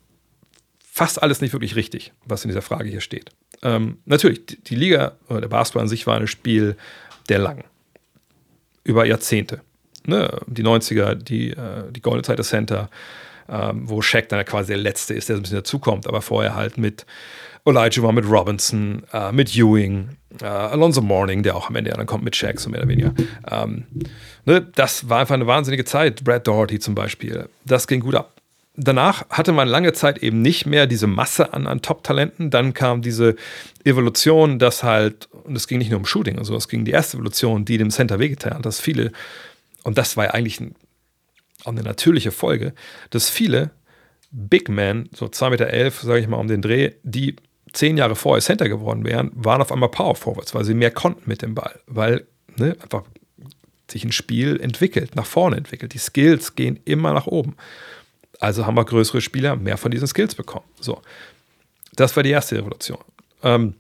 fast 0.82 1.22
alles 1.22 1.42
nicht 1.42 1.54
wirklich 1.54 1.76
richtig, 1.76 2.14
was 2.26 2.44
in 2.44 2.50
dieser 2.50 2.62
Frage 2.62 2.90
hier 2.90 3.02
steht. 3.02 3.32
Ähm, 3.62 3.98
natürlich, 4.06 4.42
die 4.46 4.76
Liga 4.76 5.18
oder 5.28 5.42
der 5.42 5.48
Basketball 5.50 5.84
an 5.84 5.90
sich 5.90 6.08
war 6.08 6.18
ein 6.18 6.28
Spiel 6.28 6.78
der 7.30 7.40
lang. 7.40 7.64
Über 8.84 9.06
Jahrzehnte. 9.06 9.62
Ne? 10.06 10.30
Die 10.48 10.64
90er, 10.64 11.16
die, 11.16 11.52
äh, 11.52 11.92
die 11.92 12.02
goldene 12.02 12.24
Zeit 12.24 12.40
des 12.40 12.50
Center, 12.50 12.90
ähm, 13.48 13.90
wo 13.90 14.02
Shaq 14.02 14.30
dann 14.30 14.44
quasi 14.46 14.70
der 14.70 14.78
Letzte 14.78 15.14
ist, 15.14 15.30
der 15.30 15.36
so 15.36 15.40
ein 15.40 15.44
bisschen 15.44 15.58
dazukommt, 15.58 16.08
aber 16.08 16.22
vorher 16.22 16.56
halt 16.56 16.78
mit 16.78 17.06
war 17.66 18.12
mit 18.14 18.26
Robinson, 18.28 19.04
äh, 19.14 19.32
mit 19.32 19.56
Ewing, 19.56 20.10
äh, 20.42 20.46
Alonso 20.46 21.02
Morning, 21.02 21.44
der 21.44 21.56
auch 21.56 21.70
am 21.70 21.76
Ende 21.76 21.92
dann 21.92 22.08
kommt 22.08 22.24
mit 22.24 22.36
Shaq, 22.36 22.60
so 22.60 22.70
mehr 22.70 22.80
oder 22.80 22.90
weniger. 22.90 23.14
Ähm, 23.52 23.86
ne? 24.46 24.66
Das 24.74 25.08
war 25.08 25.20
einfach 25.20 25.36
eine 25.36 25.46
wahnsinnige 25.46 25.86
Zeit. 25.86 26.24
Brad 26.24 26.48
Doherty 26.48 26.80
zum 26.80 26.96
Beispiel. 26.96 27.48
Das 27.66 27.88
ging 27.88 28.00
gut 28.00 28.16
ab 28.16 28.39
danach 28.80 29.30
hatte 29.30 29.52
man 29.52 29.68
lange 29.68 29.94
Zeit 29.94 30.20
eben 30.20 30.42
nicht 30.42 30.66
mehr 30.66 30.88
diese 30.88 31.08
Masse 31.08 31.54
an, 31.54 31.68
an 31.68 31.82
Top-Talenten. 31.82 32.50
Dann 32.50 32.74
kam 32.74 33.02
diese 33.02 33.36
Evolution, 33.84 34.60
dass 34.60 34.84
halt, 34.84 35.30
und 35.44 35.56
es 35.56 35.68
ging 35.68 35.80
nicht 35.80 35.90
nur 35.90 36.00
um 36.00 36.06
Shooting 36.06 36.38
und 36.38 36.46
so, 36.46 36.56
es 36.56 36.68
ging 36.68 36.86
die 36.86 36.92
erste 36.92 37.18
Evolution, 37.18 37.66
die 37.66 37.78
dem 37.78 37.92
Center 37.92 38.20
wehgetan 38.20 38.56
hat, 38.56 38.66
dass 38.66 38.80
viele, 38.80 39.12
und 39.84 39.98
das 39.98 40.18
war 40.18 40.26
ja 40.26 40.32
eigentlich 40.32 40.60
ein, 40.60 40.76
auch 41.66 41.72
eine 41.72 41.84
natürliche 41.84 42.32
Folge, 42.32 42.74
dass 43.10 43.30
viele 43.30 43.72
Big 44.32 44.70
Men, 44.70 45.10
so 45.14 45.26
2,11 45.26 45.50
Meter, 45.50 45.92
sage 45.92 46.20
ich 46.20 46.28
mal, 46.28 46.38
um 46.38 46.48
den 46.48 46.62
Dreh, 46.62 46.92
die 47.04 47.36
zehn 47.74 47.98
Jahre 47.98 48.16
vorher 48.16 48.42
Center 48.42 48.70
geworden 48.70 49.04
wären, 49.04 49.32
waren 49.34 49.62
auf 49.62 49.72
einmal 49.72 49.90
Power 49.90 50.16
Forwards, 50.16 50.56
weil 50.56 50.66
sie 50.66 50.74
mehr 50.74 50.92
konnten 50.92 51.24
mit 51.26 51.42
dem 51.42 51.56
Ball, 51.56 51.80
weil 51.88 52.26
ne, 52.58 52.76
einfach 52.82 53.04
sich 53.92 54.04
ein 54.04 54.12
Spiel 54.12 54.60
entwickelt, 54.62 55.16
nach 55.16 55.26
vorne 55.26 55.58
entwickelt. 55.58 55.94
Die 55.94 56.00
Skills 56.00 56.56
gehen 56.56 56.80
immer 56.86 57.14
nach 57.14 57.28
oben. 57.28 57.56
Also 58.40 58.66
haben 58.66 58.76
wir 58.76 58.86
größere 58.86 59.22
Spieler 59.22 59.56
mehr 59.56 59.78
von 59.78 59.92
diesen 59.92 60.08
Skills 60.08 60.34
bekommen. 60.36 60.66
So. 60.80 61.02
Das 61.94 62.16
war 62.16 62.24
die 62.24 62.32
erste 62.32 62.58
Revolution. 62.58 63.00
Ähm, 63.44 63.76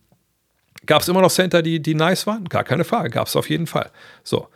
Gab 0.86 1.01
es 1.01 1.07
immer 1.07 1.22
noch 1.22 1.32
Center, 1.32 1.62
die, 1.62 1.82
die 1.82 1.95
nice 1.95 2.26
waren? 2.28 2.45
Gar 2.45 2.64
keine 2.64 2.84
Frage. 2.84 3.10
Gab 3.10 3.28
es 3.28 3.36
auf 3.36 3.49
jeden 3.49 3.68
Fall. 3.68 3.91
So. 4.24 4.47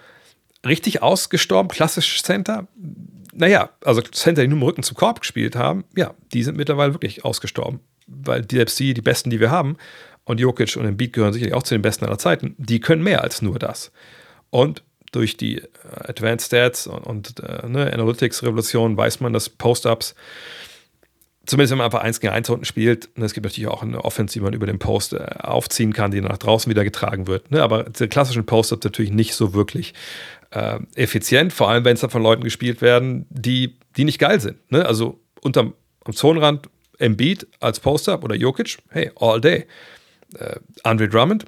Richtig 0.65 1.01
ausgestorben, 1.01 1.69
klassisch 1.69 2.23
Center. 2.23 2.67
Naja, 3.33 3.69
also 3.83 4.01
Center, 4.01 4.41
die 4.41 4.47
nur 4.47 4.57
im 4.57 4.63
Rücken 4.63 4.83
zum 4.83 4.95
Korb 4.95 5.21
gespielt 5.21 5.55
haben, 5.55 5.83
ja, 5.95 6.13
die 6.31 6.43
sind 6.43 6.55
mittlerweile 6.55 6.93
wirklich 6.93 7.25
ausgestorben. 7.25 7.81
Weil 8.07 8.41
die 8.41 8.63
die 8.93 9.01
besten, 9.01 9.29
die 9.29 9.39
wir 9.39 9.51
haben, 9.51 9.77
und 10.25 10.39
Jokic 10.39 10.77
und 10.77 10.85
Embiid 10.85 11.13
gehören 11.13 11.33
sicherlich 11.33 11.53
auch 11.53 11.63
zu 11.63 11.75
den 11.75 11.81
besten 11.81 12.05
aller 12.05 12.17
Zeiten, 12.17 12.55
die 12.57 12.79
können 12.79 13.03
mehr 13.03 13.21
als 13.21 13.41
nur 13.41 13.59
das. 13.59 13.91
Und 14.49 14.83
durch 15.13 15.37
die 15.37 15.59
äh, 15.59 15.67
Advanced 16.07 16.47
Stats 16.47 16.87
und, 16.87 17.05
und 17.05 17.39
äh, 17.39 17.67
ne, 17.67 17.91
Analytics-Revolution 17.91 18.97
weiß 18.97 19.21
man, 19.21 19.31
dass 19.31 19.49
Post-Ups, 19.49 20.15
zumindest 21.45 21.71
wenn 21.71 21.77
man 21.77 21.85
einfach 21.85 22.01
1 22.01 22.19
gegen 22.19 22.33
1 22.33 22.49
unten 22.49 22.65
spielt, 22.65 23.09
ne, 23.17 23.25
es 23.25 23.33
gibt 23.33 23.45
natürlich 23.45 23.67
auch 23.67 23.83
eine 23.83 24.03
Offense, 24.03 24.33
die 24.33 24.41
man 24.41 24.53
über 24.53 24.67
den 24.67 24.79
Post 24.79 25.13
äh, 25.13 25.25
aufziehen 25.39 25.93
kann, 25.93 26.11
die 26.11 26.21
nach 26.21 26.37
draußen 26.37 26.69
wieder 26.69 26.83
getragen 26.83 27.27
wird. 27.27 27.51
Ne, 27.51 27.63
aber 27.63 27.83
die 27.83 28.07
klassischen 28.07 28.45
Post-Ups 28.45 28.83
natürlich 28.83 29.11
nicht 29.11 29.35
so 29.35 29.53
wirklich 29.53 29.93
äh, 30.51 30.79
effizient, 30.95 31.53
vor 31.53 31.69
allem 31.69 31.85
wenn 31.85 31.93
es 31.93 32.01
dann 32.01 32.09
von 32.09 32.23
Leuten 32.23 32.43
gespielt 32.43 32.81
werden, 32.81 33.25
die, 33.29 33.77
die 33.95 34.03
nicht 34.03 34.19
geil 34.19 34.39
sind. 34.39 34.57
Ne? 34.71 34.85
Also 34.85 35.19
unterm 35.41 35.73
am 36.05 36.13
Zonenrand 36.13 36.69
Embiid 36.99 37.47
als 37.59 37.79
Post-Up 37.79 38.23
oder 38.23 38.35
Jokic, 38.35 38.77
hey, 38.89 39.11
all 39.15 39.41
day. 39.41 39.65
Äh, 40.37 40.59
Andre 40.83 41.07
Drummond, 41.07 41.45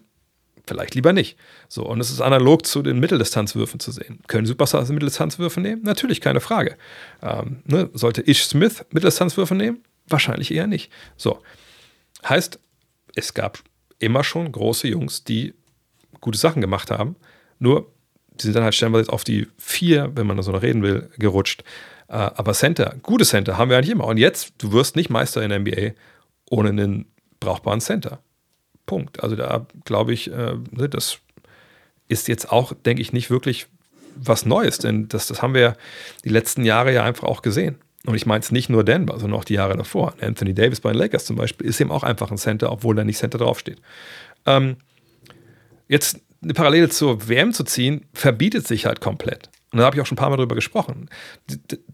vielleicht 0.68 0.96
lieber 0.96 1.14
nicht. 1.14 1.38
So, 1.68 1.86
und 1.86 2.00
es 2.00 2.10
ist 2.10 2.22
analog 2.22 2.66
zu 2.66 2.82
den 2.82 3.00
Mitteldistanzwürfen 3.00 3.80
zu 3.80 3.92
sehen. 3.92 4.20
Können 4.28 4.46
Superstars 4.46 4.90
Mitteldistanzwürfe 4.90 5.62
nehmen? 5.62 5.84
Natürlich, 5.84 6.22
keine 6.22 6.42
Frage. 6.42 6.78
Ähm, 7.22 7.62
ne? 7.66 7.90
Sollte 7.94 8.22
Ish 8.22 8.46
Smith 8.46 8.86
Mitteldistanzwürfe 8.92 9.56
nehmen? 9.56 9.84
Wahrscheinlich 10.08 10.52
eher 10.52 10.68
nicht. 10.68 10.92
So. 11.18 11.40
Heißt, 12.28 12.60
es 13.16 13.34
gab 13.34 13.60
immer 14.00 14.24
schon 14.24 14.52
große 14.52 14.88
Jungs, 14.88 15.24
die 15.24 15.54
gute 16.22 16.38
Sachen 16.38 16.62
gemacht 16.62 16.92
haben. 16.92 17.16
Nur, 17.60 17.92
die 18.32 18.44
sind 18.44 18.56
dann 18.56 18.64
halt 18.64 18.76
stellenweise 18.76 19.12
auf 19.12 19.24
die 19.24 19.48
vier, 19.58 20.12
wenn 20.16 20.28
man 20.28 20.38
da 20.38 20.44
so 20.44 20.52
noch 20.52 20.62
reden 20.62 20.84
will, 20.84 21.10
gerutscht. 21.18 21.64
Äh, 22.08 22.14
aber 22.14 22.54
Center, 22.54 22.96
gute 23.02 23.26
Center 23.26 23.58
haben 23.58 23.70
wir 23.70 23.78
eigentlich 23.78 23.92
immer. 23.92 24.06
Und 24.06 24.18
jetzt, 24.18 24.54
du 24.58 24.72
wirst 24.72 24.96
nicht 24.96 25.10
Meister 25.10 25.42
in 25.42 25.50
der 25.50 25.60
NBA 25.60 26.00
ohne 26.50 26.70
einen 26.70 27.06
brauchbaren 27.40 27.82
Center. 27.82 28.20
Punkt. 28.86 29.24
Also 29.24 29.36
da 29.36 29.66
glaube 29.86 30.14
ich, 30.14 30.32
äh, 30.32 30.56
ne, 30.72 30.90
das 30.90 31.20
ist 32.08 32.28
jetzt 32.28 32.52
auch, 32.52 32.74
denke 32.74 33.02
ich, 33.02 33.14
nicht 33.14 33.30
wirklich 33.30 33.68
was 34.16 34.46
Neues, 34.46 34.78
denn 34.78 35.08
das, 35.10 35.28
das 35.28 35.42
haben 35.42 35.54
wir 35.54 35.76
die 36.24 36.30
letzten 36.30 36.64
Jahre 36.64 36.94
ja 36.94 37.04
einfach 37.04 37.28
auch 37.28 37.42
gesehen. 37.42 37.78
Und 38.06 38.16
ich 38.16 38.26
meine 38.26 38.42
es 38.42 38.52
nicht 38.52 38.70
nur 38.70 38.84
Denver, 38.84 39.20
sondern 39.20 39.40
auch 39.40 39.46
die 39.46 39.56
Jahre 39.56 39.76
davor. 39.76 40.14
Anthony 40.22 40.54
Davis 40.54 40.80
bei 40.80 40.92
den 40.92 41.00
Lakers 41.00 41.26
zum 41.26 41.36
Beispiel 41.36 41.68
ist 41.68 41.82
eben 41.82 41.92
auch 41.92 42.04
einfach 42.04 42.32
ein 42.32 42.38
Center, 42.38 42.72
obwohl 42.72 42.96
da 42.96 43.04
nicht 43.04 43.18
Center 43.18 43.40
draufsteht. 43.40 43.82
Ähm, 44.46 44.78
jetzt 45.88 46.20
eine 46.42 46.54
Parallele 46.54 46.90
zur 46.90 47.28
WM 47.28 47.52
zu 47.52 47.64
ziehen, 47.64 48.06
verbietet 48.14 48.68
sich 48.68 48.86
halt 48.86 49.02
komplett. 49.02 49.50
Und 49.72 49.80
da 49.80 49.86
habe 49.86 49.96
ich 49.96 50.02
auch 50.02 50.06
schon 50.06 50.16
ein 50.16 50.20
paar 50.20 50.30
Mal 50.30 50.38
drüber 50.38 50.56
gesprochen. 50.56 51.10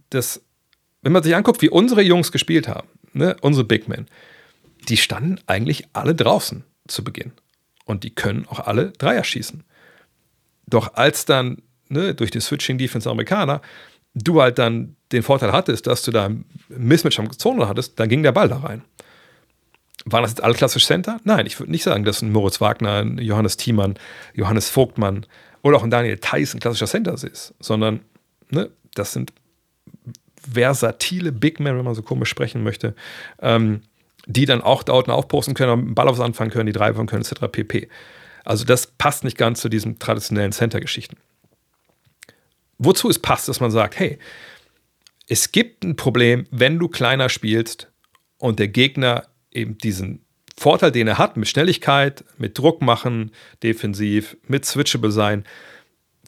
Das, 0.09 0.41
wenn 1.01 1.13
man 1.13 1.23
sich 1.23 1.35
anguckt, 1.35 1.61
wie 1.61 1.69
unsere 1.69 2.01
Jungs 2.01 2.31
gespielt 2.31 2.67
haben, 2.67 2.89
ne, 3.13 3.37
unsere 3.41 3.65
Big 3.65 3.87
Men, 3.87 4.07
die 4.89 4.97
standen 4.97 5.39
eigentlich 5.47 5.87
alle 5.93 6.13
draußen 6.13 6.65
zu 6.91 7.03
Beginn. 7.03 7.31
Und 7.85 8.03
die 8.03 8.13
können 8.13 8.45
auch 8.47 8.59
alle 8.59 8.91
Dreier 8.91 9.23
schießen. 9.23 9.63
Doch 10.67 10.93
als 10.93 11.25
dann 11.25 11.61
ne, 11.89 12.13
durch 12.13 12.31
die 12.31 12.39
Switching 12.39 12.77
Defense 12.77 13.09
Amerikaner 13.09 13.61
du 14.13 14.41
halt 14.41 14.59
dann 14.59 14.95
den 15.11 15.23
Vorteil 15.23 15.51
hattest, 15.51 15.87
dass 15.87 16.03
du 16.03 16.11
da 16.11 16.25
ein 16.25 16.45
Mismatch 16.69 17.19
am 17.19 17.31
Zone 17.31 17.67
hattest, 17.67 17.99
dann 17.99 18.09
ging 18.09 18.23
der 18.23 18.31
Ball 18.31 18.49
da 18.49 18.57
rein. 18.57 18.83
Waren 20.05 20.23
das 20.23 20.31
jetzt 20.31 20.43
alle 20.43 20.53
klassisch 20.53 20.85
Center? 20.85 21.19
Nein, 21.23 21.45
ich 21.45 21.59
würde 21.59 21.71
nicht 21.71 21.83
sagen, 21.83 22.03
dass 22.03 22.21
ein 22.21 22.31
Moritz 22.31 22.59
Wagner, 22.59 23.03
ein 23.03 23.17
Johannes 23.19 23.57
Thiemann, 23.57 23.95
Johannes 24.33 24.69
Vogtmann 24.69 25.25
oder 25.61 25.77
auch 25.77 25.83
ein 25.83 25.91
Daniel 25.91 26.17
Theiss 26.17 26.53
ein 26.53 26.59
klassischer 26.59 26.87
Center 26.87 27.13
ist, 27.13 27.53
sondern 27.59 28.01
ne, 28.49 28.71
das 28.95 29.13
sind 29.13 29.31
versatile 30.51 31.31
Big 31.31 31.59
Men, 31.59 31.77
wenn 31.77 31.85
man 31.85 31.93
so 31.93 32.01
komisch 32.01 32.29
sprechen 32.29 32.63
möchte, 32.63 32.95
ähm, 33.41 33.81
die 34.25 34.45
dann 34.45 34.61
auch 34.61 34.83
da 34.83 34.93
unten 34.93 35.11
aufposten 35.11 35.53
können, 35.53 35.71
einen 35.71 35.95
Ball 35.95 36.07
aufs 36.07 36.19
anfangen 36.19 36.51
können, 36.51 36.67
die 36.67 36.73
Treiben 36.73 37.07
können, 37.07 37.23
etc. 37.23 37.47
pp. 37.51 37.89
Also 38.43 38.65
das 38.65 38.87
passt 38.87 39.23
nicht 39.23 39.37
ganz 39.37 39.61
zu 39.61 39.69
diesen 39.69 39.99
traditionellen 39.99 40.51
Center-Geschichten. 40.51 41.17
Wozu 42.77 43.09
es 43.09 43.19
passt, 43.19 43.47
dass 43.47 43.59
man 43.59 43.71
sagt, 43.71 43.99
hey, 43.99 44.17
es 45.27 45.51
gibt 45.51 45.83
ein 45.83 45.95
Problem, 45.95 46.47
wenn 46.51 46.79
du 46.79 46.87
kleiner 46.87 47.29
spielst 47.29 47.91
und 48.37 48.59
der 48.59 48.67
Gegner 48.67 49.27
eben 49.51 49.77
diesen 49.77 50.25
Vorteil, 50.57 50.91
den 50.91 51.07
er 51.07 51.17
hat, 51.17 51.37
mit 51.37 51.47
Schnelligkeit, 51.47 52.23
mit 52.37 52.57
Druck 52.57 52.81
machen, 52.81 53.31
defensiv, 53.63 54.35
mit 54.47 54.65
switchable 54.65 55.11
sein, 55.11 55.45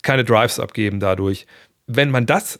keine 0.01 0.23
Drives 0.23 0.59
abgeben 0.59 0.99
dadurch. 0.99 1.47
Wenn 1.87 2.11
man 2.11 2.25
das 2.25 2.59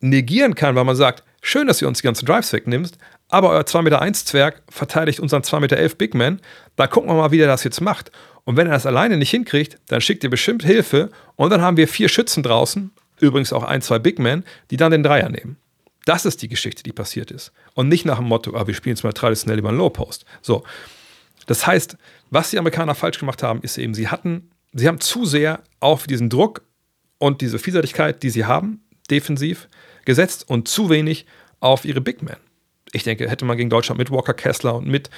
negieren 0.00 0.54
kann, 0.54 0.74
weil 0.74 0.84
man 0.84 0.96
sagt, 0.96 1.24
schön, 1.40 1.66
dass 1.66 1.80
ihr 1.80 1.88
uns 1.88 1.98
die 1.98 2.04
ganzen 2.04 2.26
Drives 2.26 2.52
wegnimmst, 2.52 2.98
aber 3.28 3.50
euer 3.50 3.62
2,1 3.62 3.82
Meter 3.82 4.12
Zwerg 4.14 4.62
verteidigt 4.68 5.20
unseren 5.20 5.42
2,11 5.42 5.60
Meter 5.60 5.88
Big 5.96 6.14
Man, 6.14 6.40
da 6.76 6.86
gucken 6.86 7.10
wir 7.10 7.14
mal, 7.14 7.30
wie 7.30 7.38
der 7.38 7.46
das 7.46 7.64
jetzt 7.64 7.80
macht. 7.80 8.10
Und 8.44 8.56
wenn 8.56 8.66
er 8.66 8.72
das 8.72 8.86
alleine 8.86 9.18
nicht 9.18 9.30
hinkriegt, 9.30 9.78
dann 9.88 10.00
schickt 10.00 10.24
ihr 10.24 10.30
bestimmt 10.30 10.64
Hilfe 10.64 11.10
und 11.36 11.50
dann 11.50 11.60
haben 11.60 11.76
wir 11.76 11.88
vier 11.88 12.08
Schützen 12.08 12.42
draußen, 12.42 12.90
übrigens 13.20 13.52
auch 13.52 13.64
ein, 13.64 13.82
zwei 13.82 13.98
Big 13.98 14.18
Men, 14.18 14.44
die 14.70 14.76
dann 14.76 14.92
den 14.92 15.02
Dreier 15.02 15.28
nehmen. 15.28 15.58
Das 16.06 16.24
ist 16.24 16.40
die 16.40 16.48
Geschichte, 16.48 16.82
die 16.82 16.92
passiert 16.92 17.30
ist. 17.30 17.52
Und 17.74 17.88
nicht 17.88 18.06
nach 18.06 18.16
dem 18.16 18.28
Motto, 18.28 18.56
ah, 18.56 18.66
wir 18.66 18.72
spielen 18.72 18.96
jetzt 18.96 19.04
mal 19.04 19.12
traditionell 19.12 19.58
über 19.58 19.68
einen 19.68 19.76
Low 19.76 19.90
Post. 19.90 20.24
So. 20.40 20.64
Das 21.46 21.66
heißt, 21.66 21.98
was 22.30 22.50
die 22.50 22.58
Amerikaner 22.58 22.94
falsch 22.94 23.18
gemacht 23.18 23.42
haben, 23.42 23.60
ist 23.60 23.76
eben, 23.76 23.92
sie 23.92 24.08
hatten, 24.08 24.50
sie 24.72 24.88
haben 24.88 25.00
zu 25.00 25.26
sehr 25.26 25.60
auf 25.80 26.06
diesen 26.06 26.30
Druck 26.30 26.62
und 27.18 27.42
diese 27.42 27.58
Vielseitigkeit, 27.58 28.22
die 28.22 28.30
sie 28.30 28.46
haben, 28.46 28.80
defensiv, 29.10 29.68
gesetzt 30.06 30.48
und 30.48 30.68
zu 30.68 30.88
wenig 30.88 31.26
auf 31.60 31.84
ihre 31.84 32.00
Big 32.00 32.22
Men. 32.22 32.36
Ich 32.92 33.02
denke, 33.02 33.28
hätte 33.28 33.44
man 33.44 33.56
gegen 33.56 33.70
Deutschland 33.70 33.98
mit 33.98 34.10
Walker 34.10 34.34
Kessler 34.34 34.74
und 34.74 34.86
mit 34.86 35.10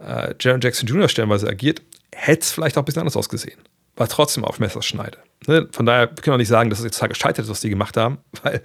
äh, 0.00 0.34
Jaron 0.40 0.60
Jackson 0.60 0.88
Jr. 0.88 1.08
stellenweise 1.08 1.48
agiert, 1.48 1.82
hätte 2.14 2.40
es 2.40 2.50
vielleicht 2.50 2.76
auch 2.76 2.82
ein 2.82 2.84
bisschen 2.84 3.00
anders 3.00 3.16
ausgesehen. 3.16 3.58
War 3.96 4.08
trotzdem 4.08 4.44
auf 4.44 4.60
Messerschneide. 4.60 5.18
Ne? 5.46 5.68
Von 5.72 5.86
daher 5.86 6.06
können 6.06 6.34
wir 6.34 6.38
nicht 6.38 6.48
sagen, 6.48 6.70
dass 6.70 6.78
es 6.78 6.84
jetzt 6.84 7.00
gescheitert 7.00 7.44
ist, 7.44 7.50
was 7.50 7.60
die 7.60 7.68
gemacht 7.68 7.96
haben, 7.96 8.18
weil 8.42 8.62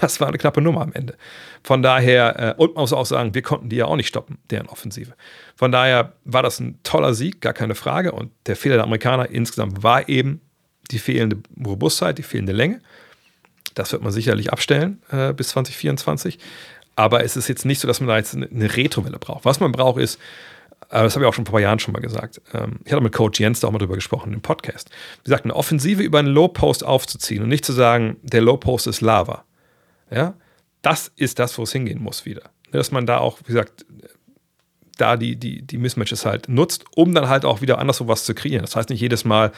das 0.00 0.20
war 0.20 0.28
eine 0.28 0.38
knappe 0.38 0.60
Nummer 0.60 0.82
am 0.82 0.92
Ende. 0.92 1.16
Von 1.62 1.82
daher, 1.82 2.56
äh, 2.56 2.60
und 2.60 2.74
man 2.74 2.82
muss 2.82 2.92
auch 2.92 3.06
sagen, 3.06 3.34
wir 3.34 3.42
konnten 3.42 3.68
die 3.68 3.76
ja 3.76 3.86
auch 3.86 3.96
nicht 3.96 4.08
stoppen, 4.08 4.38
deren 4.50 4.68
Offensive. 4.68 5.12
Von 5.56 5.72
daher 5.72 6.12
war 6.24 6.42
das 6.42 6.60
ein 6.60 6.78
toller 6.84 7.14
Sieg, 7.14 7.40
gar 7.40 7.52
keine 7.52 7.74
Frage. 7.74 8.12
Und 8.12 8.30
der 8.46 8.56
Fehler 8.56 8.76
der 8.76 8.84
Amerikaner 8.84 9.28
insgesamt 9.30 9.82
war 9.82 10.08
eben 10.08 10.40
die 10.90 10.98
fehlende 10.98 11.38
Robustheit, 11.64 12.18
die 12.18 12.22
fehlende 12.22 12.52
Länge. 12.52 12.80
Das 13.74 13.92
wird 13.92 14.02
man 14.02 14.12
sicherlich 14.12 14.52
abstellen 14.52 15.02
äh, 15.10 15.32
bis 15.32 15.48
2024. 15.48 16.38
Aber 16.96 17.24
es 17.24 17.36
ist 17.36 17.48
jetzt 17.48 17.64
nicht 17.64 17.80
so, 17.80 17.88
dass 17.88 18.00
man 18.00 18.08
da 18.08 18.16
jetzt 18.16 18.34
eine 18.34 18.76
Retrowelle 18.76 19.18
braucht. 19.18 19.44
Was 19.44 19.60
man 19.60 19.72
braucht, 19.72 20.00
ist, 20.00 20.18
äh, 20.90 21.02
das 21.02 21.14
habe 21.14 21.24
ich 21.24 21.28
auch 21.28 21.34
schon 21.34 21.46
vor 21.46 21.52
ein 21.52 21.54
paar 21.54 21.60
Jahren 21.62 21.78
schon 21.78 21.92
mal 21.92 22.00
gesagt. 22.00 22.40
Ähm, 22.52 22.80
ich 22.84 22.92
hatte 22.92 23.02
mit 23.02 23.12
Coach 23.12 23.40
Jens 23.40 23.60
da 23.60 23.68
auch 23.68 23.72
mal 23.72 23.78
drüber 23.78 23.94
gesprochen 23.94 24.32
im 24.32 24.42
Podcast. 24.42 24.90
Wie 25.18 25.24
gesagt, 25.24 25.44
eine 25.44 25.56
Offensive 25.56 26.02
über 26.02 26.18
einen 26.18 26.28
Low 26.28 26.48
Post 26.48 26.84
aufzuziehen 26.84 27.42
und 27.42 27.48
nicht 27.48 27.64
zu 27.64 27.72
sagen, 27.72 28.16
der 28.22 28.42
Low 28.42 28.56
Post 28.56 28.86
ist 28.86 29.00
Lava. 29.00 29.44
Ja, 30.10 30.34
das 30.82 31.10
ist 31.16 31.38
das, 31.38 31.56
wo 31.56 31.62
es 31.62 31.72
hingehen 31.72 32.02
muss 32.02 32.26
wieder. 32.26 32.50
Dass 32.70 32.90
man 32.90 33.06
da 33.06 33.18
auch, 33.18 33.38
wie 33.40 33.52
gesagt, 33.52 33.86
da 34.98 35.16
die, 35.16 35.36
die, 35.36 35.62
die 35.62 35.78
Mismatches 35.78 36.26
halt 36.26 36.48
nutzt, 36.48 36.84
um 36.94 37.14
dann 37.14 37.28
halt 37.28 37.44
auch 37.44 37.60
wieder 37.62 37.78
anderswo 37.78 38.08
was 38.08 38.24
zu 38.24 38.34
kreieren. 38.34 38.62
Das 38.62 38.76
heißt 38.76 38.90
nicht 38.90 39.00
jedes 39.00 39.24
Mal 39.24 39.52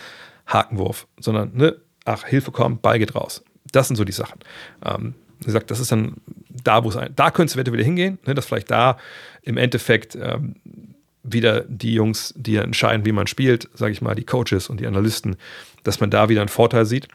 Hakenwurf, 0.46 1.06
sondern, 1.18 1.54
ne, 1.54 1.76
ach, 2.04 2.24
Hilfe 2.24 2.52
kommt, 2.52 2.82
Ball 2.82 2.98
geht 2.98 3.14
raus. 3.14 3.42
Das 3.72 3.88
sind 3.88 3.96
so 3.96 4.04
die 4.04 4.12
Sachen. 4.12 4.38
Ähm, 4.84 5.14
wie 5.44 5.48
gesagt, 5.48 5.70
das 5.70 5.80
ist 5.80 5.92
dann 5.92 6.14
da, 6.48 6.84
wo 6.84 6.88
es 6.88 6.98
da 7.14 7.30
könnte 7.30 7.58
es 7.60 7.72
wieder 7.72 7.84
hingehen, 7.84 8.18
ne, 8.26 8.34
dass 8.34 8.46
vielleicht 8.46 8.70
da 8.70 8.98
im 9.42 9.56
Endeffekt 9.56 10.16
ähm, 10.16 10.56
wieder 11.22 11.62
die 11.62 11.94
Jungs, 11.94 12.34
die 12.36 12.56
entscheiden, 12.56 13.04
wie 13.04 13.12
man 13.12 13.26
spielt, 13.26 13.68
sage 13.74 13.92
ich 13.92 14.02
mal, 14.02 14.14
die 14.14 14.24
Coaches 14.24 14.68
und 14.68 14.80
die 14.80 14.86
Analysten, 14.86 15.36
dass 15.82 16.00
man 16.00 16.10
da 16.10 16.28
wieder 16.28 16.42
einen 16.42 16.48
Vorteil 16.48 16.84
sieht. 16.84 17.08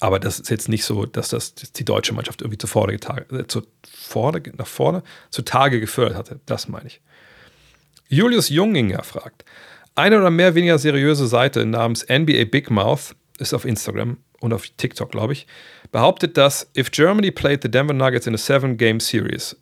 Aber 0.00 0.18
das 0.18 0.40
ist 0.40 0.50
jetzt 0.50 0.68
nicht 0.68 0.84
so, 0.84 1.06
dass 1.06 1.28
das 1.28 1.54
die 1.54 1.84
deutsche 1.84 2.12
Mannschaft 2.12 2.42
irgendwie 2.42 2.58
zuvor, 2.58 2.88
äh, 2.88 2.98
zu 3.46 3.62
vorne, 3.84 4.42
nach 4.56 4.66
vorne, 4.66 5.02
zutage 5.30 5.78
gefördert 5.78 6.16
hatte. 6.16 6.40
Das 6.46 6.68
meine 6.68 6.86
ich. 6.86 7.00
Julius 8.08 8.48
Junginger 8.48 9.04
fragt: 9.04 9.44
Eine 9.94 10.18
oder 10.18 10.30
mehr 10.30 10.54
weniger 10.54 10.78
seriöse 10.78 11.26
Seite 11.26 11.66
namens 11.66 12.04
NBA 12.08 12.46
Big 12.46 12.70
Mouth 12.70 13.14
ist 13.38 13.54
auf 13.54 13.64
Instagram 13.64 14.16
und 14.40 14.52
auf 14.52 14.66
TikTok, 14.76 15.12
glaube 15.12 15.34
ich, 15.34 15.46
behauptet, 15.92 16.36
dass 16.36 16.68
if 16.76 16.90
Germany 16.90 17.30
played 17.30 17.62
the 17.62 17.70
Denver 17.70 17.94
Nuggets 17.94 18.26
in 18.26 18.34
a 18.34 18.38
seven-game 18.38 18.98
series, 18.98 19.56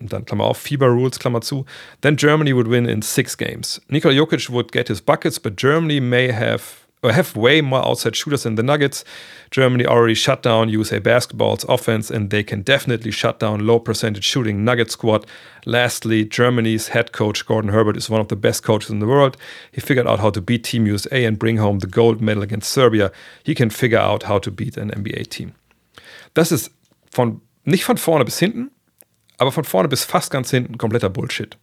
und 0.00 0.12
dann 0.12 0.24
Klammer 0.24 0.44
auf, 0.44 0.58
FIBA 0.58 0.86
Rules, 0.86 1.18
Klammer 1.18 1.40
zu, 1.40 1.64
then 2.02 2.16
Germany 2.16 2.54
would 2.54 2.68
win 2.68 2.86
in 2.86 3.02
six 3.02 3.36
games. 3.36 3.80
Nikola 3.88 4.14
Jokic 4.14 4.50
would 4.50 4.70
get 4.70 4.88
his 4.88 5.00
buckets, 5.00 5.40
but 5.40 5.56
Germany 5.56 5.98
may 5.98 6.30
have 6.30 6.83
or 7.04 7.12
have 7.12 7.36
way 7.36 7.60
more 7.60 7.86
outside 7.86 8.16
shooters 8.16 8.44
than 8.44 8.54
the 8.54 8.62
Nuggets. 8.62 9.04
Germany 9.50 9.84
already 9.84 10.14
shut 10.14 10.42
down 10.42 10.70
USA 10.70 10.98
basketball's 10.98 11.64
offense, 11.68 12.10
and 12.10 12.30
they 12.30 12.42
can 12.42 12.62
definitely 12.62 13.10
shut 13.10 13.38
down 13.38 13.66
low 13.66 13.78
percentage 13.78 14.24
shooting 14.24 14.64
Nugget 14.64 14.90
squad. 14.90 15.26
Lastly, 15.66 16.24
Germany's 16.24 16.88
head 16.88 17.12
coach 17.12 17.44
Gordon 17.44 17.70
Herbert 17.70 17.98
is 17.98 18.08
one 18.08 18.22
of 18.22 18.28
the 18.28 18.36
best 18.36 18.62
coaches 18.62 18.90
in 18.90 19.00
the 19.00 19.06
world. 19.06 19.36
He 19.70 19.82
figured 19.82 20.06
out 20.06 20.20
how 20.20 20.30
to 20.30 20.40
beat 20.40 20.64
Team 20.64 20.86
USA 20.86 21.26
and 21.26 21.38
bring 21.38 21.58
home 21.58 21.80
the 21.80 21.86
gold 21.86 22.22
medal 22.22 22.42
against 22.42 22.72
Serbia. 22.72 23.12
He 23.44 23.54
can 23.54 23.68
figure 23.68 23.98
out 23.98 24.22
how 24.24 24.38
to 24.38 24.50
beat 24.50 24.78
an 24.78 24.90
NBA 24.90 25.24
team. 25.28 25.52
Das 26.32 26.50
ist 26.50 26.70
von 27.12 27.42
nicht 27.64 27.84
von 27.84 27.98
vorne 27.98 28.24
bis 28.24 28.38
hinten, 28.38 28.70
aber 29.36 29.52
von 29.52 29.64
vorne 29.64 29.88
bis 29.88 30.04
fast 30.04 30.30
ganz 30.30 30.50
hinten 30.50 30.78
kompletter 30.78 31.10
Bullshit. 31.10 31.56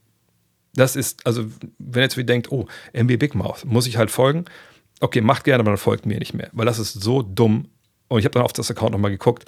Das 0.73 0.95
ist, 0.95 1.25
also, 1.25 1.45
wenn 1.79 2.03
jetzt 2.03 2.15
wie 2.15 2.23
denkt, 2.23 2.51
oh, 2.51 2.65
NBA 2.95 3.17
Big 3.17 3.35
Mouth, 3.35 3.65
muss 3.65 3.87
ich 3.87 3.97
halt 3.97 4.09
folgen. 4.09 4.45
Okay, 5.01 5.21
macht 5.21 5.43
gerne, 5.43 5.61
aber 5.61 5.71
dann 5.71 5.77
folgt 5.77 6.05
mir 6.05 6.19
nicht 6.19 6.33
mehr, 6.33 6.49
weil 6.53 6.65
das 6.65 6.79
ist 6.79 6.93
so 6.93 7.21
dumm. 7.21 7.69
Und 8.07 8.19
ich 8.19 8.25
habe 8.25 8.33
dann 8.33 8.43
auf 8.43 8.53
das 8.53 8.69
Account 8.69 8.91
nochmal 8.91 9.11
geguckt. 9.11 9.45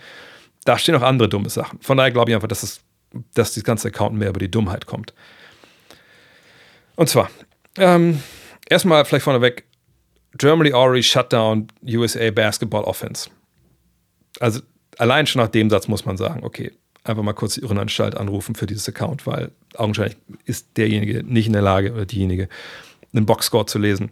Da 0.66 0.78
stehen 0.78 0.96
auch 0.96 1.02
andere 1.02 1.30
dumme 1.30 1.50
Sachen. 1.50 1.80
Von 1.82 1.98
daher 1.98 2.12
glaube 2.12 2.32
ich 2.32 2.36
einfach, 2.36 2.48
dass, 2.48 2.64
es, 2.64 2.82
dass 3.34 3.54
das 3.54 3.64
ganze 3.64 3.90
Account 3.90 4.16
mehr 4.16 4.30
über 4.30 4.40
die 4.40 4.50
Dummheit 4.50 4.86
kommt. 4.86 5.14
Und 6.96 7.10
zwar, 7.10 7.30
ähm, 7.78 8.22
erstmal 8.68 9.06
vielleicht 9.06 9.24
vorneweg, 9.24 9.66
Germany 10.38 10.74
already 10.74 11.04
shut 11.04 11.32
down 11.32 11.68
USA 11.86 12.32
Basketball 12.32 12.84
Offense. 12.84 13.30
Also 14.40 14.62
allein 14.98 15.28
schon 15.28 15.42
nach 15.42 15.50
dem 15.50 15.70
Satz 15.70 15.88
muss 15.88 16.06
man 16.06 16.18
sagen, 16.18 16.44
okay, 16.44 16.72
einfach 17.04 17.24
mal 17.24 17.34
kurz 17.34 17.56
die 17.56 17.62
Irrenanstalt 17.62 18.16
anrufen 18.16 18.56
für 18.56 18.66
dieses 18.66 18.88
Account, 18.88 19.28
weil 19.28 19.52
augenscheinlich 19.76 20.18
ist 20.46 20.78
derjenige 20.78 21.24
nicht 21.24 21.48
in 21.48 21.54
der 21.54 21.62
Lage 21.62 21.94
oder 21.94 22.06
diejenige, 22.06 22.50
einen 23.14 23.26
Boxscore 23.26 23.66
zu 23.66 23.78
lesen. 23.78 24.12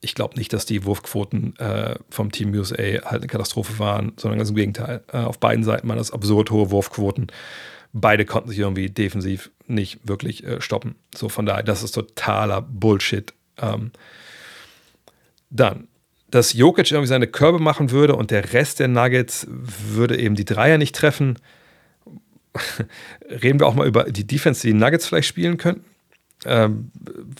Ich 0.00 0.14
glaube 0.14 0.36
nicht, 0.36 0.52
dass 0.52 0.66
die 0.66 0.84
Wurfquoten 0.84 1.56
äh, 1.58 1.96
vom 2.10 2.30
Team 2.30 2.52
USA 2.54 2.76
halt 2.76 3.22
eine 3.22 3.26
Katastrophe 3.26 3.78
waren, 3.78 4.12
sondern 4.16 4.38
ganz 4.38 4.50
im 4.50 4.56
Gegenteil. 4.56 5.02
Äh, 5.12 5.18
auf 5.18 5.38
beiden 5.38 5.64
Seiten 5.64 5.88
waren 5.88 5.98
das 5.98 6.10
absurd 6.10 6.50
hohe 6.50 6.70
Wurfquoten. 6.70 7.28
Beide 7.92 8.24
konnten 8.24 8.50
sich 8.50 8.58
irgendwie 8.58 8.90
defensiv 8.90 9.50
nicht 9.66 10.06
wirklich 10.06 10.44
äh, 10.44 10.60
stoppen. 10.60 10.96
So 11.14 11.28
von 11.28 11.46
daher, 11.46 11.62
das 11.62 11.82
ist 11.82 11.92
totaler 11.92 12.60
Bullshit. 12.60 13.32
Ähm, 13.58 13.90
dann, 15.50 15.88
dass 16.30 16.52
Jokic 16.52 16.90
irgendwie 16.90 17.08
seine 17.08 17.26
Körbe 17.26 17.58
machen 17.58 17.90
würde 17.90 18.16
und 18.16 18.30
der 18.30 18.52
Rest 18.52 18.80
der 18.80 18.88
Nuggets 18.88 19.46
würde 19.48 20.18
eben 20.18 20.34
die 20.34 20.44
Dreier 20.44 20.76
nicht 20.76 20.94
treffen 20.94 21.38
reden 23.42 23.60
wir 23.60 23.66
auch 23.66 23.74
mal 23.74 23.86
über 23.86 24.04
die 24.04 24.26
Defense, 24.26 24.62
die 24.62 24.68
die 24.68 24.78
Nuggets 24.78 25.06
vielleicht 25.06 25.28
spielen 25.28 25.56
könnten. 25.56 25.84
Ähm, 26.44 26.90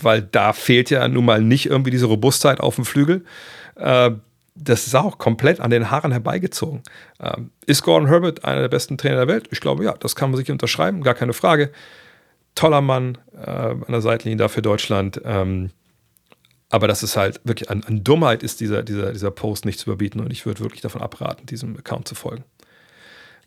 weil 0.01 0.23
da 0.23 0.53
fehlt 0.53 0.91
ja 0.91 1.07
nun 1.07 1.25
mal 1.25 1.43
nicht 1.43 1.67
irgendwie 1.67 1.91
diese 1.91 2.07
Robustheit 2.07 2.61
auf 2.61 2.77
dem 2.77 2.85
Flügel. 2.85 3.25
Äh, 3.77 4.13
das 4.55 4.87
ist 4.87 4.95
auch 4.95 5.19
komplett 5.19 5.61
an 5.61 5.71
den 5.71 5.91
Haaren 5.91 6.13
herbeigezogen. 6.13 6.83
Ähm, 7.21 7.51
ist 7.67 7.83
Gordon 7.83 8.09
Herbert 8.09 8.45
einer 8.45 8.63
der 8.63 8.69
besten 8.69 8.97
Trainer 8.97 9.17
der 9.17 9.29
Welt? 9.29 9.49
Ich 9.51 9.61
glaube, 9.61 9.85
ja, 9.85 9.95
das 9.99 10.17
kann 10.17 10.31
man 10.31 10.39
sich 10.39 10.51
unterschreiben, 10.51 11.03
gar 11.03 11.15
keine 11.15 11.35
Frage. 11.35 11.71
Toller 12.55 12.81
Mann 12.81 13.19
äh, 13.35 13.51
an 13.51 13.85
der 13.89 14.01
Seitenlinie 14.01 14.39
da 14.39 14.49
für 14.49 14.63
Deutschland. 14.63 15.21
Ähm, 15.25 15.71
aber 16.71 16.89
das 16.89 17.03
ist 17.03 17.17
halt 17.17 17.41
wirklich 17.45 17.71
an, 17.71 17.85
an 17.85 18.03
Dummheit 18.03 18.43
ist 18.43 18.61
dieser, 18.61 18.83
dieser, 18.83 19.13
dieser 19.13 19.31
Post 19.31 19.67
nicht 19.67 19.79
zu 19.79 19.91
überbieten 19.91 20.21
und 20.21 20.33
ich 20.33 20.47
würde 20.47 20.61
wirklich 20.61 20.81
davon 20.81 21.03
abraten, 21.03 21.47
diesem 21.47 21.77
Account 21.77 22.09
zu 22.09 22.15
folgen. 22.15 22.45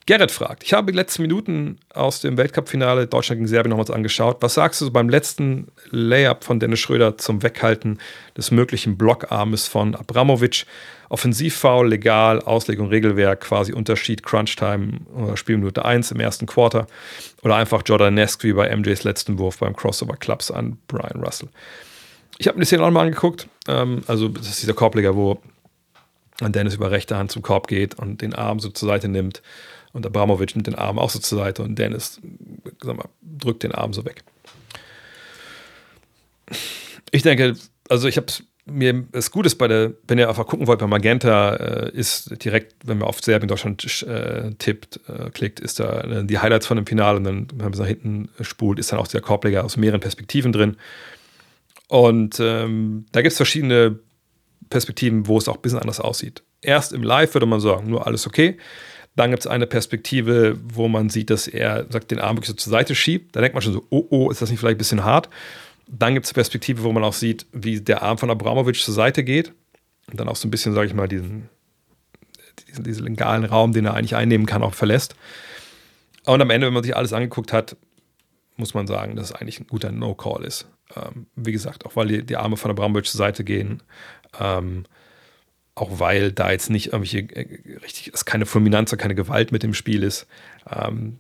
Gerrit 0.10 0.32
fragt, 0.32 0.64
ich 0.64 0.74
habe 0.74 0.92
die 0.92 0.96
letzten 0.96 1.22
Minuten 1.22 1.78
aus 1.94 2.20
dem 2.20 2.36
Weltcup-Finale 2.36 3.06
Deutschland 3.06 3.42
gegen 3.42 3.48
Serbien 3.48 3.70
nochmals 3.70 3.92
angeschaut. 3.92 4.38
Was 4.40 4.56
sagst 4.56 4.82
du 4.82 4.90
beim 4.90 5.08
letzten 5.08 5.68
Layup 5.92 6.44
von 6.44 6.60
Dennis 6.60 6.80
Schröder 6.80 7.20
zum 7.20 7.44
Weghalten 7.44 8.00
des 8.36 8.50
möglichen 8.50 8.98
Blockarmes 8.98 9.68
von 9.68 9.94
Abramovic? 9.94 10.66
Offensivfoul, 11.10 11.88
legal, 11.88 12.42
Auslegung, 12.42 12.88
Regelwerk, 12.88 13.42
quasi 13.42 13.72
Unterschied, 13.72 14.24
Crunch-Time 14.24 15.02
oder 15.14 15.38
Spielminute 15.38 15.86
1 15.86 16.10
im 16.10 16.20
ersten 16.20 16.48
Quarter 16.48 16.88
oder 17.44 17.58
einfach 17.58 17.84
Jordanesque 17.86 18.46
wie 18.46 18.54
bei 18.54 18.76
MJs 18.76 19.04
letzten 19.04 19.38
Wurf 19.38 19.60
beim 19.60 19.76
Crossover 19.76 20.18
Clubs 20.18 20.50
an 20.50 20.80
Brian 20.88 21.24
Russell. 21.24 21.50
Ich 22.40 22.48
habe 22.48 22.58
mir 22.58 22.64
die 22.64 22.66
Szene 22.66 22.84
auch 22.84 22.90
mal 22.90 23.04
angeguckt. 23.04 23.48
Ähm, 23.68 24.02
also, 24.08 24.28
das 24.28 24.50
ist 24.50 24.64
dieser 24.64 24.74
Korbleger, 24.74 25.16
wo 25.16 25.40
Dennis 26.42 26.74
über 26.74 26.90
rechte 26.90 27.16
Hand 27.16 27.32
zum 27.32 27.44
Korb 27.44 27.68
geht 27.68 28.00
und 28.00 28.24
den 28.24 28.34
Arm 28.34 28.60
so 28.60 28.70
zur 28.70 28.90
Seite 28.90 29.08
nimmt 29.08 29.44
und 29.94 30.06
Abramovic 30.06 30.56
nimmt 30.56 30.68
den 30.68 30.76
Arm 30.76 31.00
auch 31.00 31.10
so 31.10 31.20
zur 31.20 31.40
Seite 31.40 31.64
und 31.64 31.78
Dennis 31.78 32.22
sag 32.82 32.98
mal, 32.98 33.10
drückt 33.22 33.64
den 33.64 33.74
Arm 33.74 33.94
so 33.94 34.06
weg. 34.06 34.24
Ich 37.12 37.24
denke, 37.24 37.56
also 37.90 38.08
ich 38.08 38.18
habe 38.18 38.28
mir 38.66 39.06
das 39.12 39.32
Gute 39.32 39.48
ist 39.48 39.56
bei 39.56 39.68
der, 39.68 39.94
wenn 40.08 40.20
ihr 40.20 40.30
einfach 40.30 40.46
gucken 40.46 40.68
wollt, 40.68 40.80
bei 40.80 40.88
Magenta 40.88 41.56
äh, 41.56 41.92
ist 41.92 42.44
direkt, 42.44 42.76
wenn 42.86 43.00
man 43.00 43.08
auf 43.08 43.20
Serbien 43.22 43.48
Deutschland 43.48 44.04
äh, 44.04 44.52
tippt, 44.58 45.00
äh, 45.08 45.30
klickt, 45.32 45.60
ist 45.60 45.80
da 45.80 46.02
äh, 46.02 46.26
die 46.26 46.40
Highlights 46.40 46.68
von 46.68 46.78
dem 46.78 46.86
Finale 46.86 47.18
und 47.18 47.24
dann, 47.24 47.48
wenn 47.52 47.58
man 47.58 47.72
bis 47.72 47.80
nach 47.80 47.88
hinten 47.88 48.30
spult, 48.42 48.80
ist 48.80 48.92
dann 48.92 49.00
auch 49.00 49.08
der 49.08 49.22
Korbleger 49.22 49.64
aus 49.64 49.78
mehreren 49.78 50.02
Perspektiven 50.02 50.52
drin. 50.52 50.78
Und 51.88 52.40
ähm, 52.40 53.06
da 53.12 53.22
gibt 53.22 53.32
es 53.32 53.38
verschiedene 53.38 54.00
Perspektiven, 54.70 55.28
wo 55.28 55.38
es 55.38 55.48
auch 55.48 55.56
ein 55.56 55.62
bisschen 55.62 55.80
anders 55.80 56.00
aussieht. 56.00 56.44
Erst 56.62 56.94
im 56.94 57.02
Live 57.02 57.34
würde 57.34 57.48
man 57.48 57.60
sagen, 57.60 57.90
nur 57.90 58.06
alles 58.06 58.28
okay. 58.28 58.58
Dann 59.20 59.32
gibt 59.32 59.42
es 59.42 59.48
eine 59.48 59.68
Perspektive, 59.68 60.58
wo 60.64 60.88
man 60.88 61.10
sieht, 61.10 61.30
dass 61.30 61.50
er 61.50 61.86
sagt, 61.90 62.10
den 62.10 62.20
Arm 62.20 62.38
wirklich 62.38 62.48
so 62.48 62.54
zur 62.54 62.72
Seite 62.72 62.96
schiebt. 62.96 63.36
Da 63.36 63.42
denkt 63.42 63.54
man 63.54 63.62
schon 63.62 63.74
so, 63.74 63.86
oh, 63.90 64.08
oh, 64.12 64.32
ist 64.32 64.42
das 64.42 64.50
nicht 64.50 64.62
vielleicht 64.62 64.76
ein 64.76 64.78
bisschen 64.78 65.04
hart? 65.04 65.28
Dann 65.88 66.14
gibt 66.14 66.26
es 66.26 66.32
eine 66.32 66.36
Perspektive, 66.36 66.84
wo 66.84 66.94
man 66.94 67.04
auch 67.04 67.12
sieht, 67.12 67.46
wie 67.52 67.82
der 67.82 68.02
Arm 68.02 68.18
von 68.18 68.30
Abramovic 68.30 68.78
zur 68.78 68.94
Seite 68.94 69.26
geht. 69.26 69.52
Und 70.10 70.22
dann 70.22 70.30
auch 70.30 70.38
so 70.38 70.48
ein 70.48 70.52
bisschen, 70.52 70.74
sage 70.74 70.88
ich 70.88 70.94
mal, 70.94 71.10
diesen, 71.10 71.50
diesen, 72.66 72.86
diesen 72.86 73.04
legalen 73.08 73.44
Raum, 73.44 73.74
den 73.74 73.84
er 73.84 73.94
eigentlich 73.94 74.16
einnehmen 74.16 74.48
kann, 74.48 74.64
auch 74.64 74.74
verlässt. 74.74 75.18
Und 76.26 76.42
am 76.42 76.50
Ende, 76.50 76.68
wenn 76.68 76.74
man 76.74 76.84
sich 76.84 76.96
alles 76.96 77.12
angeguckt 77.12 77.52
hat, 77.52 77.76
muss 78.56 78.74
man 78.74 78.88
sagen, 78.88 79.18
dass 79.18 79.32
es 79.32 79.36
eigentlich 79.36 79.60
ein 79.60 79.68
guter 79.68 79.92
No-Call 79.92 80.46
ist. 80.46 80.66
Ähm, 80.96 81.26
wie 81.36 81.52
gesagt, 81.52 81.86
auch 81.86 81.98
weil 81.98 82.08
die, 82.08 82.26
die 82.26 82.38
Arme 82.38 82.56
von 82.56 82.72
Abramovic 82.72 83.08
zur 83.08 83.18
Seite 83.18 83.44
gehen. 83.44 83.84
Ähm, 84.40 84.86
auch 85.80 86.00
weil 86.00 86.32
da 86.32 86.52
jetzt 86.52 86.70
nicht 86.70 86.88
irgendwelche 86.88 87.20
äh, 87.20 87.78
richtig, 87.84 88.12
es 88.14 88.26
keine 88.26 88.46
Fulminanz 88.46 88.96
keine 88.98 89.16
Gewalt 89.16 89.52
mit 89.52 89.64
dem 89.64 89.74
Spiel 89.74 90.04
ist. 90.04 90.28
Ähm, 90.70 91.18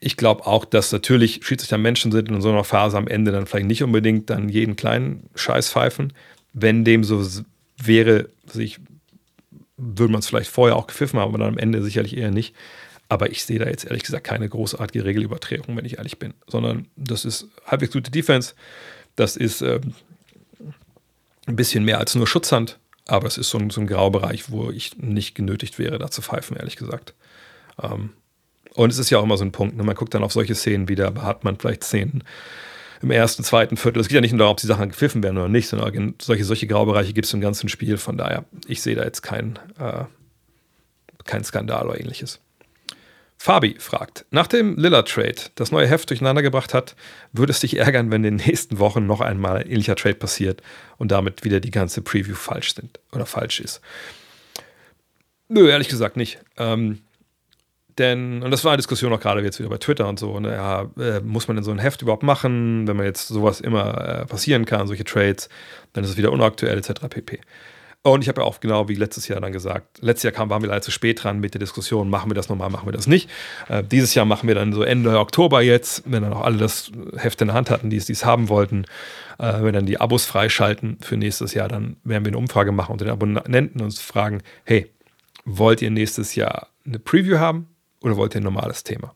ich 0.00 0.16
glaube 0.16 0.46
auch, 0.46 0.64
dass 0.64 0.92
natürlich 0.92 1.40
Schiedsrichter 1.44 1.76
Menschen 1.76 2.10
sind 2.10 2.30
und 2.30 2.36
in 2.36 2.40
so 2.40 2.50
einer 2.50 2.64
Phase 2.64 2.96
am 2.96 3.06
Ende 3.06 3.32
dann 3.32 3.46
vielleicht 3.46 3.66
nicht 3.66 3.82
unbedingt 3.82 4.30
dann 4.30 4.48
jeden 4.48 4.76
kleinen 4.76 5.28
Scheiß 5.34 5.70
pfeifen. 5.70 6.14
Wenn 6.54 6.84
dem 6.84 7.04
so 7.04 7.22
wäre, 7.76 8.30
sich, 8.46 8.80
würde 9.76 10.12
man 10.12 10.20
es 10.20 10.26
vielleicht 10.26 10.50
vorher 10.50 10.76
auch 10.76 10.86
gepfiffen 10.86 11.20
haben, 11.20 11.28
aber 11.28 11.38
dann 11.38 11.54
am 11.54 11.58
Ende 11.58 11.82
sicherlich 11.82 12.16
eher 12.16 12.30
nicht. 12.30 12.54
Aber 13.10 13.30
ich 13.30 13.44
sehe 13.44 13.58
da 13.58 13.66
jetzt 13.66 13.84
ehrlich 13.84 14.04
gesagt 14.04 14.24
keine 14.24 14.48
großartige 14.48 15.04
Regelübertretung, 15.04 15.76
wenn 15.76 15.84
ich 15.84 15.98
ehrlich 15.98 16.18
bin, 16.18 16.32
sondern 16.46 16.86
das 16.96 17.24
ist 17.24 17.48
halbwegs 17.66 17.92
gute 17.92 18.10
Defense. 18.10 18.54
Das 19.16 19.36
ist 19.36 19.60
äh, 19.60 19.80
ein 21.46 21.56
bisschen 21.56 21.84
mehr 21.84 21.98
als 21.98 22.14
nur 22.14 22.26
Schutzhand. 22.26 22.78
Aber 23.10 23.26
es 23.26 23.38
ist 23.38 23.50
so 23.50 23.58
ein, 23.58 23.70
so 23.70 23.80
ein 23.80 23.86
Graubereich, 23.86 24.50
wo 24.50 24.70
ich 24.70 24.96
nicht 24.96 25.34
genötigt 25.34 25.78
wäre, 25.78 25.98
da 25.98 26.10
zu 26.10 26.22
pfeifen, 26.22 26.56
ehrlich 26.56 26.76
gesagt. 26.76 27.14
Ähm, 27.82 28.10
und 28.74 28.90
es 28.90 28.98
ist 28.98 29.10
ja 29.10 29.18
auch 29.18 29.24
immer 29.24 29.36
so 29.36 29.44
ein 29.44 29.50
Punkt, 29.50 29.76
ne? 29.76 29.82
man 29.82 29.96
guckt 29.96 30.14
dann 30.14 30.22
auf 30.22 30.32
solche 30.32 30.54
Szenen 30.54 30.88
wieder, 30.88 31.12
hat 31.22 31.42
man 31.42 31.56
vielleicht 31.56 31.82
Szenen 31.82 32.22
im 33.02 33.10
ersten, 33.10 33.42
zweiten 33.42 33.76
Viertel. 33.76 33.98
Es 34.00 34.06
geht 34.08 34.14
ja 34.14 34.20
nicht 34.20 34.30
nur 34.30 34.38
darum, 34.38 34.52
ob 34.52 34.60
die 34.60 34.66
Sachen 34.66 34.90
gepfiffen 34.90 35.22
werden 35.24 35.38
oder 35.38 35.48
nicht, 35.48 35.68
sondern 35.68 36.14
solche, 36.20 36.44
solche 36.44 36.68
Graubereiche 36.68 37.12
gibt 37.12 37.26
es 37.26 37.34
im 37.34 37.40
ganzen 37.40 37.68
Spiel. 37.68 37.96
Von 37.96 38.16
daher, 38.16 38.44
ich 38.68 38.80
sehe 38.80 38.94
da 38.94 39.02
jetzt 39.02 39.22
keinen 39.22 39.58
äh, 39.78 40.04
kein 41.24 41.42
Skandal 41.42 41.88
oder 41.88 41.98
ähnliches. 41.98 42.40
Fabi 43.42 43.76
fragt, 43.78 44.26
nachdem 44.30 44.76
Lillard 44.76 45.08
Trade 45.08 45.34
das 45.54 45.72
neue 45.72 45.86
Heft 45.86 46.10
durcheinandergebracht 46.10 46.74
hat, 46.74 46.94
würde 47.32 47.52
es 47.52 47.60
dich 47.60 47.78
ärgern, 47.78 48.10
wenn 48.10 48.22
in 48.22 48.36
den 48.36 48.46
nächsten 48.46 48.78
Wochen 48.78 49.06
noch 49.06 49.22
einmal 49.22 49.56
ein 49.56 49.66
ähnlicher 49.66 49.96
Trade 49.96 50.16
passiert 50.16 50.60
und 50.98 51.10
damit 51.10 51.42
wieder 51.42 51.58
die 51.58 51.70
ganze 51.70 52.02
Preview 52.02 52.34
falsch 52.34 52.74
sind 52.74 53.00
oder 53.12 53.24
falsch 53.24 53.60
ist? 53.60 53.80
Nö, 55.48 55.70
ehrlich 55.70 55.88
gesagt 55.88 56.18
nicht. 56.18 56.38
Ähm, 56.58 57.00
denn, 57.96 58.42
und 58.42 58.50
das 58.50 58.62
war 58.64 58.72
eine 58.72 58.76
Diskussion 58.76 59.10
auch 59.10 59.20
gerade 59.20 59.40
jetzt 59.40 59.58
wieder 59.58 59.70
bei 59.70 59.78
Twitter 59.78 60.06
und 60.06 60.18
so, 60.18 60.38
ne, 60.38 60.52
ja, 60.52 60.90
äh, 60.98 61.20
muss 61.20 61.48
man 61.48 61.56
denn 61.56 61.64
so 61.64 61.70
ein 61.70 61.78
Heft 61.78 62.02
überhaupt 62.02 62.22
machen, 62.22 62.86
wenn 62.86 62.98
man 62.98 63.06
jetzt 63.06 63.28
sowas 63.28 63.62
immer 63.62 64.20
äh, 64.20 64.26
passieren 64.26 64.66
kann, 64.66 64.86
solche 64.86 65.04
Trades, 65.04 65.48
dann 65.94 66.04
ist 66.04 66.10
es 66.10 66.16
wieder 66.18 66.30
unaktuell 66.30 66.76
etc. 66.76 67.08
pp. 67.08 67.40
Und 68.02 68.22
ich 68.22 68.28
habe 68.28 68.40
ja 68.40 68.46
auch 68.46 68.60
genau 68.60 68.88
wie 68.88 68.94
letztes 68.94 69.28
Jahr 69.28 69.42
dann 69.42 69.52
gesagt, 69.52 69.98
letztes 70.00 70.22
Jahr 70.22 70.32
kam, 70.32 70.48
waren 70.48 70.62
wir 70.62 70.70
leider 70.70 70.80
zu 70.80 70.90
spät 70.90 71.22
dran 71.22 71.38
mit 71.38 71.52
der 71.52 71.58
Diskussion, 71.58 72.08
machen 72.08 72.30
wir 72.30 72.34
das 72.34 72.48
nochmal, 72.48 72.70
machen 72.70 72.86
wir 72.86 72.92
das 72.92 73.06
nicht. 73.06 73.28
Äh, 73.68 73.84
dieses 73.84 74.14
Jahr 74.14 74.24
machen 74.24 74.48
wir 74.48 74.54
dann 74.54 74.72
so 74.72 74.82
Ende 74.82 75.18
Oktober 75.18 75.60
jetzt, 75.60 76.04
wenn 76.06 76.22
dann 76.22 76.32
auch 76.32 76.40
alle 76.40 76.56
das 76.56 76.90
Heft 77.16 77.42
in 77.42 77.48
der 77.48 77.54
Hand 77.54 77.68
hatten, 77.68 77.90
die 77.90 77.98
es 77.98 78.24
haben 78.24 78.48
wollten, 78.48 78.86
äh, 79.38 79.62
wenn 79.62 79.74
dann 79.74 79.84
die 79.84 80.00
Abos 80.00 80.24
freischalten 80.24 80.96
für 81.02 81.18
nächstes 81.18 81.52
Jahr, 81.52 81.68
dann 81.68 81.96
werden 82.02 82.24
wir 82.24 82.30
eine 82.30 82.38
Umfrage 82.38 82.72
machen 82.72 82.92
unter 82.92 83.04
den 83.04 83.12
Abonnenten 83.12 83.80
und 83.80 83.84
uns 83.84 84.00
fragen, 84.00 84.42
hey, 84.64 84.90
wollt 85.44 85.82
ihr 85.82 85.90
nächstes 85.90 86.34
Jahr 86.34 86.68
eine 86.86 86.98
Preview 86.98 87.38
haben 87.38 87.68
oder 88.00 88.16
wollt 88.16 88.34
ihr 88.34 88.40
ein 88.40 88.44
normales 88.44 88.82
Thema? 88.82 89.14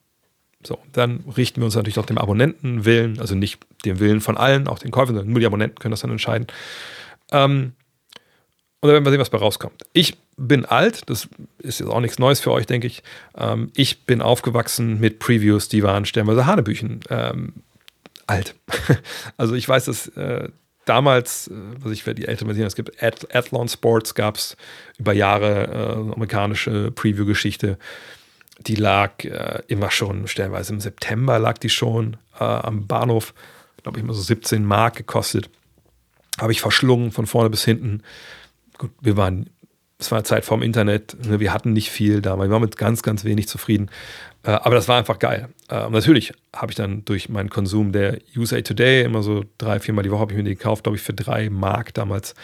So, 0.66 0.78
dann 0.92 1.24
richten 1.36 1.60
wir 1.60 1.66
uns 1.66 1.74
natürlich 1.74 1.98
auch 1.98 2.06
dem 2.06 2.18
Abonnentenwillen, 2.18 3.18
also 3.18 3.34
nicht 3.34 3.60
dem 3.86 3.98
Willen 3.98 4.20
von 4.20 4.36
allen, 4.36 4.68
auch 4.68 4.78
den 4.78 4.90
Käufern, 4.90 5.14
sondern 5.14 5.32
nur 5.32 5.40
die 5.40 5.46
Abonnenten 5.46 5.78
können 5.78 5.92
das 5.92 6.00
dann 6.00 6.10
entscheiden. 6.10 6.46
Ähm, 7.32 7.72
und 8.84 8.88
dann 8.88 8.96
werden 8.96 9.06
wir 9.06 9.12
sehen, 9.12 9.20
was 9.20 9.30
bei 9.30 9.38
rauskommt. 9.38 9.82
Ich 9.94 10.18
bin 10.36 10.66
alt, 10.66 11.08
das 11.08 11.26
ist 11.56 11.80
jetzt 11.80 11.88
auch 11.88 12.00
nichts 12.00 12.18
Neues 12.18 12.40
für 12.40 12.52
euch, 12.52 12.66
denke 12.66 12.86
ich. 12.86 13.02
Ähm, 13.34 13.72
ich 13.74 14.04
bin 14.04 14.20
aufgewachsen 14.20 15.00
mit 15.00 15.20
Previews, 15.20 15.70
die 15.70 15.82
waren 15.82 16.04
stellenweise 16.04 16.44
Hanebüchen 16.44 17.00
ähm, 17.08 17.54
alt. 18.26 18.54
also 19.38 19.54
ich 19.54 19.66
weiß, 19.66 19.86
dass 19.86 20.08
äh, 20.08 20.50
damals, 20.84 21.48
äh, 21.48 21.52
was 21.78 21.92
ich 21.92 22.02
für 22.02 22.14
die 22.14 22.28
Älteren 22.28 22.54
sehen, 22.54 22.66
es 22.66 22.76
gibt 22.76 23.02
Ad 23.02 23.26
Athlon 23.32 23.68
Sports, 23.68 24.14
gab 24.14 24.36
es 24.36 24.54
über 24.98 25.14
Jahre 25.14 25.62
äh, 25.62 26.12
amerikanische 26.12 26.90
Preview-Geschichte. 26.90 27.78
Die 28.66 28.74
lag 28.74 29.24
äh, 29.24 29.62
immer 29.66 29.90
schon, 29.90 30.28
stellenweise 30.28 30.74
im 30.74 30.80
September 30.80 31.38
lag 31.38 31.56
die 31.56 31.70
schon 31.70 32.18
äh, 32.38 32.44
am 32.44 32.86
Bahnhof, 32.86 33.32
glaube 33.82 33.96
ich, 33.96 34.04
immer 34.04 34.12
so 34.12 34.20
17 34.20 34.62
Mark 34.62 34.96
gekostet. 34.96 35.48
Habe 36.38 36.52
ich 36.52 36.60
verschlungen 36.60 37.12
von 37.12 37.26
vorne 37.26 37.48
bis 37.48 37.64
hinten 37.64 38.02
gut, 38.78 38.90
wir 39.00 39.16
waren, 39.16 39.50
es 39.98 40.10
war 40.10 40.18
eine 40.18 40.24
Zeit 40.24 40.44
vorm 40.44 40.62
Internet, 40.62 41.16
ne, 41.26 41.40
wir 41.40 41.52
hatten 41.52 41.72
nicht 41.72 41.90
viel 41.90 42.20
da, 42.20 42.36
wir 42.36 42.50
waren 42.50 42.62
mit 42.62 42.76
ganz, 42.76 43.02
ganz 43.02 43.24
wenig 43.24 43.48
zufrieden. 43.48 43.90
Äh, 44.42 44.50
aber 44.50 44.74
das 44.74 44.88
war 44.88 44.98
einfach 44.98 45.18
geil. 45.18 45.48
Äh, 45.70 45.88
natürlich 45.88 46.32
habe 46.54 46.72
ich 46.72 46.76
dann 46.76 47.04
durch 47.04 47.28
meinen 47.28 47.50
Konsum 47.50 47.92
der 47.92 48.18
USA 48.36 48.60
Today 48.60 49.04
immer 49.04 49.22
so 49.22 49.44
drei, 49.58 49.80
viermal 49.80 50.04
die 50.04 50.10
Woche 50.10 50.20
habe 50.20 50.32
ich 50.32 50.36
mir 50.36 50.44
die 50.44 50.54
gekauft, 50.54 50.84
glaube 50.84 50.96
ich, 50.96 51.02
für 51.02 51.14
drei 51.14 51.50
Mark 51.50 51.94
damals. 51.94 52.34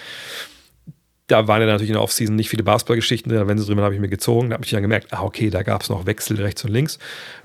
Da 1.26 1.46
waren 1.46 1.60
ja 1.60 1.66
natürlich 1.66 1.90
in 1.90 1.94
der 1.94 2.02
Offseason 2.02 2.34
nicht 2.34 2.48
viele 2.48 2.64
Basketballgeschichten 2.64 3.30
drin, 3.30 3.46
wenn 3.46 3.58
sie 3.58 3.66
drin 3.66 3.80
habe 3.80 3.94
ich 3.94 4.00
mir 4.00 4.08
gezogen. 4.08 4.50
Da 4.50 4.54
habe 4.54 4.64
ich 4.64 4.70
dann 4.70 4.82
gemerkt, 4.82 5.12
ah, 5.12 5.22
okay, 5.22 5.50
da 5.50 5.62
gab 5.62 5.82
es 5.82 5.88
noch 5.88 6.06
Wechsel 6.06 6.40
rechts 6.40 6.64
und 6.64 6.72
links. 6.72 6.98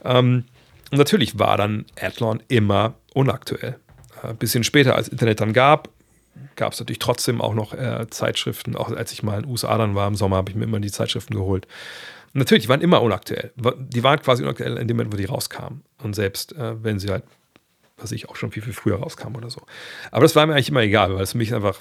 Ähm, 0.03 0.45
und 0.91 0.97
natürlich 0.97 1.37
war 1.37 1.57
dann 1.57 1.85
Athlon 1.99 2.41
immer 2.47 2.95
unaktuell. 3.13 3.77
Ein 4.23 4.31
äh, 4.31 4.33
bisschen 4.33 4.63
später, 4.63 4.95
als 4.95 5.07
Internet 5.07 5.41
dann 5.41 5.53
gab, 5.53 5.89
gab 6.55 6.73
es 6.73 6.79
natürlich 6.79 6.99
trotzdem 6.99 7.41
auch 7.41 7.53
noch 7.53 7.73
äh, 7.73 8.07
Zeitschriften. 8.09 8.75
Auch 8.75 8.89
als 8.89 9.11
ich 9.11 9.23
mal 9.23 9.35
in 9.35 9.43
den 9.43 9.51
USA 9.51 9.77
dann 9.77 9.95
war 9.95 10.07
im 10.07 10.15
Sommer, 10.15 10.37
habe 10.37 10.49
ich 10.51 10.55
mir 10.55 10.65
immer 10.65 10.79
die 10.79 10.91
Zeitschriften 10.91 11.35
geholt. 11.35 11.67
Natürlich, 12.33 12.63
die 12.63 12.69
waren 12.69 12.81
immer 12.81 13.01
unaktuell. 13.01 13.53
Die 13.55 14.03
waren 14.03 14.21
quasi 14.21 14.43
unaktuell 14.43 14.77
in 14.77 14.87
dem 14.87 14.97
Moment, 14.97 15.13
wo 15.13 15.17
die 15.17 15.25
rauskamen. 15.25 15.83
Und 16.03 16.15
selbst 16.15 16.53
äh, 16.53 16.83
wenn 16.83 16.99
sie 16.99 17.09
halt, 17.09 17.23
was 17.97 18.11
ich 18.11 18.27
auch 18.27 18.35
schon 18.35 18.51
viel, 18.51 18.61
viel 18.61 18.73
früher 18.73 18.97
rauskamen 18.97 19.37
oder 19.37 19.49
so. 19.49 19.61
Aber 20.11 20.23
das 20.23 20.35
war 20.35 20.45
mir 20.45 20.53
eigentlich 20.53 20.69
immer 20.69 20.81
egal, 20.81 21.15
weil 21.15 21.23
es 21.23 21.31
für 21.31 21.37
mich 21.37 21.53
einfach 21.53 21.79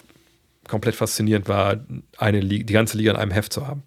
komplett 0.68 0.94
faszinierend 0.94 1.48
war, 1.48 1.76
eine 2.18 2.40
die 2.40 2.64
ganze 2.64 2.96
Liga 2.96 3.10
in 3.10 3.16
einem 3.16 3.32
Heft 3.32 3.52
zu 3.52 3.66
haben. 3.66 3.82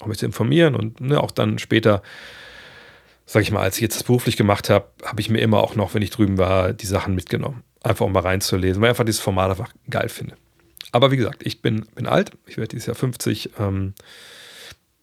Auch 0.00 0.06
mich 0.06 0.18
zu 0.18 0.26
informieren 0.26 0.74
und 0.74 1.00
ne, 1.00 1.20
auch 1.20 1.30
dann 1.30 1.58
später, 1.58 2.02
sag 3.26 3.42
ich 3.42 3.50
mal, 3.50 3.62
als 3.62 3.76
ich 3.76 3.82
jetzt 3.82 3.96
das 3.96 4.04
beruflich 4.04 4.36
gemacht 4.36 4.70
habe, 4.70 4.86
habe 5.04 5.20
ich 5.20 5.30
mir 5.30 5.40
immer 5.40 5.62
auch 5.62 5.76
noch, 5.76 5.94
wenn 5.94 6.02
ich 6.02 6.10
drüben 6.10 6.38
war, 6.38 6.72
die 6.72 6.86
Sachen 6.86 7.14
mitgenommen 7.14 7.62
einfach 7.82 8.06
um 8.06 8.12
mal 8.12 8.20
reinzulesen, 8.20 8.80
weil 8.80 8.88
ich 8.88 8.90
einfach 8.90 9.04
dieses 9.04 9.20
Format 9.20 9.50
einfach 9.50 9.72
geil 9.90 10.08
finde. 10.08 10.36
Aber 10.92 11.10
wie 11.10 11.16
gesagt, 11.16 11.44
ich 11.44 11.62
bin, 11.62 11.86
bin 11.94 12.06
alt, 12.06 12.32
ich 12.46 12.56
werde 12.56 12.68
dieses 12.68 12.86
Jahr 12.86 12.96
50, 12.96 13.50
ähm, 13.58 13.94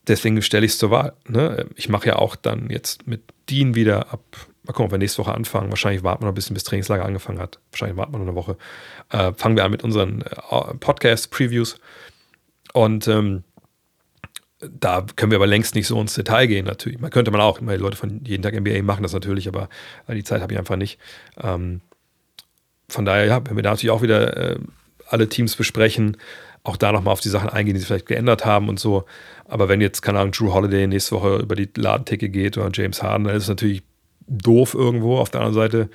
deswegen 0.08 0.42
stelle 0.42 0.66
ich 0.66 0.74
es 0.74 0.78
zur 0.78 0.92
Wahl. 0.92 1.14
Ne? 1.28 1.66
Ich 1.76 1.90
mache 1.90 2.08
ja 2.08 2.16
auch 2.18 2.36
dann 2.36 2.70
jetzt 2.70 3.08
mit 3.08 3.22
Dean 3.50 3.76
wieder 3.76 4.14
ab, 4.14 4.22
mal 4.64 4.74
gucken, 4.74 4.86
ob 4.86 4.92
wir 4.92 4.98
nächste 4.98 5.20
Woche 5.20 5.34
anfangen. 5.34 5.70
Wahrscheinlich 5.70 6.04
warten 6.04 6.22
wir 6.22 6.28
noch 6.28 6.34
ein 6.34 6.36
bisschen, 6.36 6.54
bis 6.54 6.64
Trainingslager 6.64 7.06
angefangen 7.06 7.40
hat. 7.40 7.60
Wahrscheinlich 7.72 7.98
warten 7.98 8.14
wir 8.14 8.20
noch 8.20 8.28
eine 8.28 8.36
Woche. 8.36 8.58
Äh, 9.10 9.34
fangen 9.34 9.56
wir 9.56 9.66
an 9.66 9.72
mit 9.72 9.84
unseren 9.84 10.22
äh, 10.22 10.76
Podcast-Previews. 10.80 11.80
Und 12.74 13.08
ähm, 13.08 13.44
da 14.60 15.06
können 15.16 15.32
wir 15.32 15.38
aber 15.38 15.48
längst 15.48 15.76
nicht 15.76 15.88
so 15.88 16.00
ins 16.02 16.16
Detail 16.16 16.48
gehen, 16.48 16.66
natürlich. 16.66 17.00
Man 17.00 17.12
könnte 17.12 17.32
man 17.32 17.42
auch, 17.42 17.60
die 17.60 17.66
Leute 17.66 17.96
von 17.96 18.22
jeden 18.26 18.44
Tag 18.44 18.60
NBA 18.60 18.82
machen 18.84 19.04
das 19.04 19.14
natürlich, 19.14 19.48
aber 19.48 19.70
die 20.10 20.24
Zeit 20.24 20.42
habe 20.42 20.54
ich 20.54 20.60
einfach 20.60 20.76
nicht. 20.76 21.00
Ähm, 21.42 21.82
von 22.90 23.06
daher, 23.06 23.26
ja, 23.26 23.42
wenn 23.46 23.56
wir 23.56 23.64
da 23.64 23.72
natürlich 23.72 23.92
auch 23.92 24.02
wieder 24.02 24.56
äh, 24.56 24.60
alle 25.08 25.30
Teams 25.30 25.56
besprechen, 25.56 26.18
auch 26.64 26.76
da 26.76 26.92
nochmal 26.92 27.14
auf 27.14 27.22
die 27.22 27.30
Sachen 27.30 27.50
eingehen, 27.50 27.76
die 27.76 27.80
sich 27.80 27.88
vielleicht 27.88 28.08
geändert 28.08 28.46
haben 28.46 28.68
und 28.68 28.80
so. 28.80 29.06
Aber 29.46 29.70
wenn 29.70 29.80
jetzt, 29.80 30.02
keine 30.02 30.20
Ahnung, 30.20 30.34
Drew 30.34 30.54
Holiday 30.54 30.88
nächste 30.88 31.16
Woche 31.16 31.38
über 31.38 31.56
die 31.56 31.70
Ladenticke 31.76 32.30
geht 32.30 32.58
oder 32.58 32.70
James 32.74 33.02
Harden, 33.02 33.26
dann 33.26 33.36
ist 33.36 33.44
es 33.44 33.50
natürlich 33.50 33.84
doof 34.28 34.74
irgendwo. 34.74 35.18
Auf 35.18 35.30
der 35.30 35.42
anderen 35.42 35.56
Seite, 35.56 35.90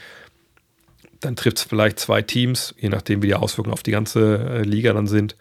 dann 1.20 1.36
trifft 1.36 1.59
es 1.59 1.65
vielleicht 1.65 1.99
zwei 1.99 2.23
Teams, 2.23 2.74
je 2.78 2.89
nachdem, 2.89 3.23
wie 3.23 3.28
die 3.28 3.35
Auswirkungen 3.35 3.74
auf 3.74 3.82
die 3.82 3.91
ganze 3.91 4.39
äh, 4.39 4.62
Liga 4.62 4.93
dann 4.95 5.07
sind. 5.07 5.36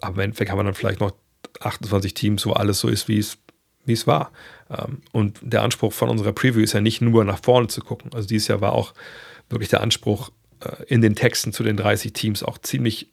Aber 0.00 0.16
im 0.16 0.20
Endeffekt 0.20 0.50
haben 0.50 0.58
wir 0.58 0.64
dann 0.64 0.74
vielleicht 0.74 1.00
noch 1.00 1.12
28 1.60 2.14
Teams, 2.14 2.46
wo 2.46 2.52
alles 2.52 2.80
so 2.80 2.88
ist, 2.88 3.08
wie 3.08 3.18
es, 3.18 3.38
wie 3.84 3.92
es 3.92 4.06
war. 4.06 4.30
Ähm, 4.70 5.02
und 5.12 5.38
der 5.42 5.62
Anspruch 5.62 5.92
von 5.92 6.08
unserer 6.08 6.32
Preview 6.32 6.62
ist 6.62 6.72
ja 6.72 6.80
nicht 6.80 7.00
nur 7.00 7.24
nach 7.24 7.42
vorne 7.42 7.68
zu 7.68 7.80
gucken. 7.80 8.12
Also 8.14 8.28
dieses 8.28 8.48
Jahr 8.48 8.60
war 8.60 8.72
auch 8.72 8.94
wirklich 9.48 9.68
der 9.68 9.80
Anspruch, 9.80 10.30
äh, 10.60 10.84
in 10.86 11.00
den 11.00 11.14
Texten 11.14 11.52
zu 11.52 11.62
den 11.62 11.76
30 11.76 12.12
Teams 12.12 12.42
auch 12.42 12.58
ziemlich 12.58 13.10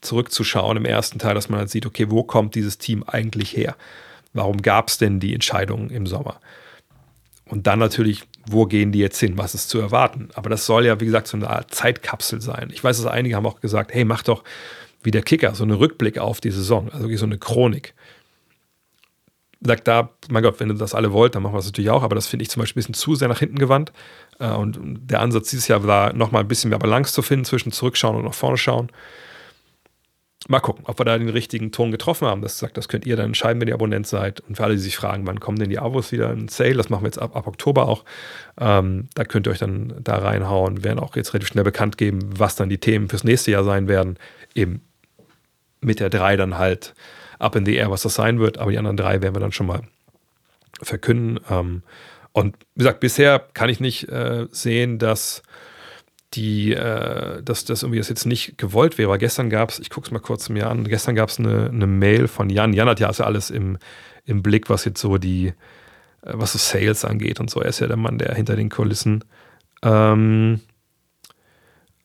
zurückzuschauen 0.00 0.76
im 0.76 0.84
ersten 0.84 1.18
Teil, 1.18 1.34
dass 1.34 1.48
man 1.48 1.58
halt 1.58 1.70
sieht, 1.70 1.86
okay, 1.86 2.06
wo 2.10 2.22
kommt 2.22 2.54
dieses 2.54 2.78
Team 2.78 3.02
eigentlich 3.04 3.56
her? 3.56 3.76
Warum 4.32 4.62
gab 4.62 4.88
es 4.88 4.98
denn 4.98 5.20
die 5.20 5.34
Entscheidungen 5.34 5.90
im 5.90 6.06
Sommer? 6.06 6.40
Und 7.46 7.66
dann 7.66 7.78
natürlich, 7.78 8.24
wo 8.46 8.66
gehen 8.66 8.92
die 8.92 8.98
jetzt 8.98 9.18
hin? 9.18 9.38
Was 9.38 9.54
ist 9.54 9.70
zu 9.70 9.80
erwarten? 9.80 10.28
Aber 10.34 10.50
das 10.50 10.66
soll 10.66 10.84
ja, 10.86 11.00
wie 11.00 11.06
gesagt, 11.06 11.26
so 11.26 11.36
eine 11.36 11.48
Art 11.48 11.74
Zeitkapsel 11.74 12.40
sein. 12.40 12.70
Ich 12.72 12.84
weiß, 12.84 12.98
dass 12.98 13.10
einige 13.10 13.36
haben 13.36 13.46
auch 13.46 13.60
gesagt, 13.60 13.92
hey, 13.94 14.04
mach 14.04 14.22
doch 14.22 14.44
wie 15.02 15.10
der 15.10 15.22
Kicker, 15.22 15.54
so 15.54 15.64
einen 15.64 15.76
Rückblick 15.76 16.18
auf 16.18 16.40
die 16.40 16.50
Saison, 16.50 16.90
also 16.90 17.14
so 17.16 17.26
eine 17.26 17.38
Chronik. 17.38 17.94
Sagt 19.60 19.88
da, 19.88 20.10
mein 20.30 20.44
Gott, 20.44 20.60
wenn 20.60 20.70
ihr 20.70 20.74
das 20.74 20.94
alle 20.94 21.12
wollt, 21.12 21.34
dann 21.34 21.42
machen 21.42 21.54
wir 21.54 21.58
das 21.58 21.66
natürlich 21.66 21.90
auch, 21.90 22.04
aber 22.04 22.14
das 22.14 22.28
finde 22.28 22.44
ich 22.44 22.50
zum 22.50 22.60
Beispiel 22.60 22.80
ein 22.80 22.82
bisschen 22.82 22.94
zu 22.94 23.16
sehr 23.16 23.28
nach 23.28 23.40
hinten 23.40 23.58
gewandt. 23.58 23.92
Äh, 24.38 24.50
und 24.50 24.78
der 24.82 25.20
Ansatz 25.20 25.50
dieses 25.50 25.68
Jahr 25.68 25.84
war, 25.84 26.12
nochmal 26.12 26.42
ein 26.42 26.48
bisschen 26.48 26.70
mehr 26.70 26.78
Balance 26.78 27.12
zu 27.12 27.22
finden 27.22 27.44
zwischen 27.44 27.72
zurückschauen 27.72 28.16
und 28.16 28.24
nach 28.24 28.34
vorne 28.34 28.56
schauen. 28.56 28.90
Mal 30.46 30.60
gucken, 30.60 30.84
ob 30.86 31.00
wir 31.00 31.04
da 31.04 31.18
den 31.18 31.28
richtigen 31.28 31.72
Ton 31.72 31.90
getroffen 31.90 32.28
haben. 32.28 32.42
Das 32.42 32.58
sagt, 32.58 32.76
das 32.76 32.88
könnt 32.88 33.04
ihr 33.04 33.16
dann 33.16 33.26
entscheiden, 33.26 33.60
wenn 33.60 33.66
ihr 33.66 33.74
Abonnent 33.74 34.06
seid. 34.06 34.40
Und 34.40 34.56
für 34.56 34.64
alle, 34.64 34.74
die 34.74 34.80
sich 34.80 34.96
fragen, 34.96 35.26
wann 35.26 35.40
kommen 35.40 35.58
denn 35.58 35.68
die 35.68 35.80
Abos 35.80 36.12
wieder 36.12 36.32
in 36.32 36.46
Sale, 36.46 36.74
das 36.74 36.90
machen 36.90 37.02
wir 37.02 37.08
jetzt 37.08 37.18
ab, 37.18 37.34
ab 37.34 37.48
Oktober 37.48 37.88
auch. 37.88 38.04
Ähm, 38.60 39.08
da 39.14 39.24
könnt 39.24 39.48
ihr 39.48 39.50
euch 39.50 39.58
dann 39.58 39.94
da 40.00 40.18
reinhauen. 40.18 40.78
Wir 40.78 40.84
werden 40.84 41.00
auch 41.00 41.16
jetzt 41.16 41.34
relativ 41.34 41.48
schnell 41.48 41.64
bekannt 41.64 41.98
geben, 41.98 42.20
was 42.38 42.54
dann 42.54 42.68
die 42.68 42.78
Themen 42.78 43.08
fürs 43.08 43.24
nächste 43.24 43.50
Jahr 43.50 43.64
sein 43.64 43.88
werden. 43.88 44.16
Eben 44.54 44.80
mit 45.80 46.00
der 46.00 46.10
3 46.10 46.36
dann 46.36 46.58
halt 46.58 46.94
up 47.38 47.56
in 47.56 47.64
the 47.64 47.76
air, 47.76 47.90
was 47.90 48.02
das 48.02 48.14
sein 48.14 48.40
wird. 48.40 48.58
Aber 48.58 48.70
die 48.70 48.78
anderen 48.78 48.96
drei 48.96 49.22
werden 49.22 49.34
wir 49.34 49.40
dann 49.40 49.52
schon 49.52 49.66
mal 49.66 49.82
verkünden. 50.82 51.40
Ähm, 51.50 51.82
und 52.32 52.56
wie 52.74 52.80
gesagt, 52.80 53.00
bisher 53.00 53.38
kann 53.54 53.68
ich 53.68 53.80
nicht 53.80 54.08
äh, 54.08 54.46
sehen, 54.50 54.98
dass 54.98 55.42
die, 56.34 56.72
äh, 56.72 57.42
dass 57.42 57.64
das 57.64 57.82
irgendwie 57.82 58.00
jetzt 58.00 58.26
nicht 58.26 58.58
gewollt 58.58 58.98
wäre. 58.98 59.08
Aber 59.08 59.18
gestern 59.18 59.50
gab 59.50 59.70
es, 59.70 59.78
ich 59.78 59.90
gucke 59.90 60.06
es 60.06 60.10
mal 60.12 60.18
kurz 60.18 60.48
mir 60.48 60.68
an, 60.68 60.84
gestern 60.84 61.14
gab 61.14 61.30
es 61.30 61.38
eine, 61.38 61.68
eine 61.68 61.86
Mail 61.86 62.28
von 62.28 62.50
Jan. 62.50 62.72
Jan 62.72 62.88
hat 62.88 63.00
ja 63.00 63.06
also 63.06 63.24
alles 63.24 63.50
im, 63.50 63.78
im 64.24 64.42
Blick, 64.42 64.68
was 64.68 64.84
jetzt 64.84 65.00
so 65.00 65.18
die, 65.18 65.48
äh, 65.48 65.52
was 66.22 66.52
so 66.52 66.58
Sales 66.58 67.04
angeht 67.04 67.40
und 67.40 67.50
so. 67.50 67.60
Er 67.60 67.70
ist 67.70 67.80
ja 67.80 67.86
der 67.86 67.96
Mann, 67.96 68.18
der 68.18 68.34
hinter 68.34 68.56
den 68.56 68.68
Kulissen. 68.68 69.24
Ähm, 69.82 70.60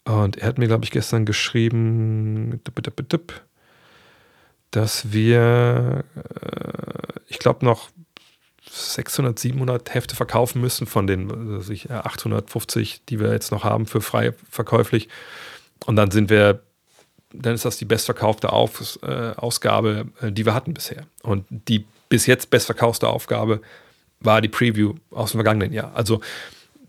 und 0.06 0.38
er 0.38 0.48
hat 0.48 0.58
mir, 0.58 0.68
glaube 0.68 0.86
ich, 0.86 0.92
gestern 0.92 1.26
geschrieben, 1.26 2.62
dass 4.76 5.14
wir, 5.14 6.04
äh, 6.16 7.20
ich 7.28 7.40
glaube, 7.40 7.64
noch 7.64 7.90
600, 8.70 9.38
700 9.38 9.94
Hefte 9.94 10.16
verkaufen 10.16 10.60
müssen 10.60 10.88
von 10.88 11.06
den 11.06 11.32
also 11.58 11.74
850, 11.74 13.06
die 13.06 13.20
wir 13.20 13.32
jetzt 13.32 13.52
noch 13.52 13.64
haben 13.64 13.86
für 13.86 14.02
frei 14.02 14.34
verkäuflich. 14.50 15.10
Und 15.86 15.96
dann 15.96 16.10
sind 16.10 16.30
wir, 16.30 16.64
dann 17.32 17.54
ist 17.54 17.66
das 17.66 17.78
die 17.78 17.86
bestverkaufte 17.86 18.52
Auf, 18.52 19.00
äh, 19.04 19.34
Ausgabe, 19.36 20.08
äh, 20.22 20.32
die 20.32 20.46
wir 20.46 20.56
hatten 20.56 20.74
bisher. 20.74 21.06
Und 21.22 21.46
die 21.50 21.86
bis 22.10 22.26
jetzt 22.26 22.50
bestverkaufte 22.50 23.08
Aufgabe 23.08 23.62
war 24.22 24.42
die 24.42 24.50
Preview 24.50 24.96
aus 25.12 25.32
dem 25.32 25.38
vergangenen 25.38 25.72
Jahr. 25.72 25.92
Also 25.96 26.22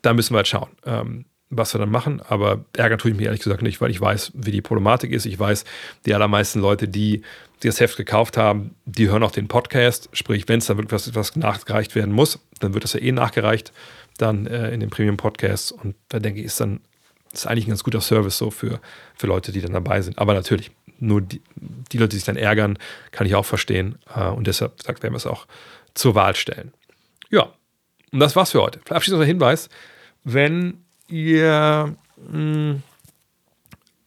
da 0.01 0.15
müssen 0.15 0.33
wir 0.33 0.39
halt 0.39 0.49
schauen. 0.49 0.71
Ähm, 0.87 1.27
was 1.57 1.75
wir 1.75 1.79
dann 1.79 1.91
machen. 1.91 2.21
Aber 2.29 2.65
ärgern 2.73 2.99
tue 2.99 3.11
ich 3.11 3.17
mich 3.17 3.27
ehrlich 3.27 3.43
gesagt 3.43 3.63
nicht, 3.63 3.81
weil 3.81 3.91
ich 3.91 4.01
weiß, 4.01 4.33
wie 4.35 4.51
die 4.51 4.63
Problematik 4.63 5.13
ist. 5.13 5.27
Ich 5.27 5.39
weiß, 5.39 5.65
die 6.07 6.15
allermeisten 6.15 6.61
Leute, 6.61 6.89
die, 6.89 7.23
die 7.65 7.69
das 7.69 7.81
Heft 7.81 7.97
gekauft 7.97 8.37
haben, 8.37 8.75
die 8.85 9.09
hören 9.09 9.23
auch 9.23 9.31
den 9.31 9.49
Podcast. 9.49 10.11
Sprich, 10.13 10.47
wenn 10.49 10.59
es 10.59 10.67
dann 10.67 10.77
wirklich 10.77 10.93
was, 10.93 11.15
was 11.15 11.35
nachgereicht 11.35 11.95
werden 11.95 12.13
muss, 12.13 12.39
dann 12.61 12.75
wird 12.75 12.85
das 12.85 12.93
ja 12.93 13.01
eh 13.01 13.11
nachgereicht 13.11 13.73
dann 14.19 14.47
äh, 14.47 14.71
in 14.71 14.81
den 14.81 14.91
Premium-Podcasts. 14.91 15.73
Und 15.73 15.97
da 16.09 16.21
denke 16.21 16.41
ich, 16.41 16.47
ist 16.47 16.61
dann 16.61 16.81
ist 17.33 17.47
eigentlich 17.47 17.67
ein 17.67 17.71
ganz 17.71 17.83
guter 17.83 18.03
Service 18.03 18.39
so 18.39 18.51
für, 18.51 18.81
für 19.17 19.27
Leute, 19.27 19.51
die 19.51 19.63
dann 19.63 19.73
dabei 19.73 20.03
sind. 20.03 20.19
Aber 20.19 20.35
natürlich, 20.35 20.71
nur 21.01 21.23
die, 21.23 21.41
die 21.91 21.97
Leute, 21.97 22.11
die 22.11 22.17
sich 22.17 22.27
dann 22.27 22.37
ärgern, 22.37 22.79
kann 23.11 23.27
ich 23.27 23.35
auch 23.35 23.47
verstehen. 23.47 23.99
Äh, 24.15 24.29
und 24.29 24.47
deshalb 24.47 24.83
sagt, 24.83 25.03
werden 25.03 25.15
wir 25.15 25.19
es 25.19 25.27
auch 25.27 25.47
zur 25.95 26.15
Wahl 26.15 26.37
stellen. 26.37 26.73
Ja, 27.31 27.51
und 28.13 28.21
das 28.21 28.37
war's 28.37 28.53
für 28.53 28.61
heute. 28.61 28.79
Abschließender 28.89 29.25
Hinweis, 29.25 29.71
wenn 30.23 30.85
ihr 31.09 31.97
mh, 32.31 32.33
hm, 32.33 32.83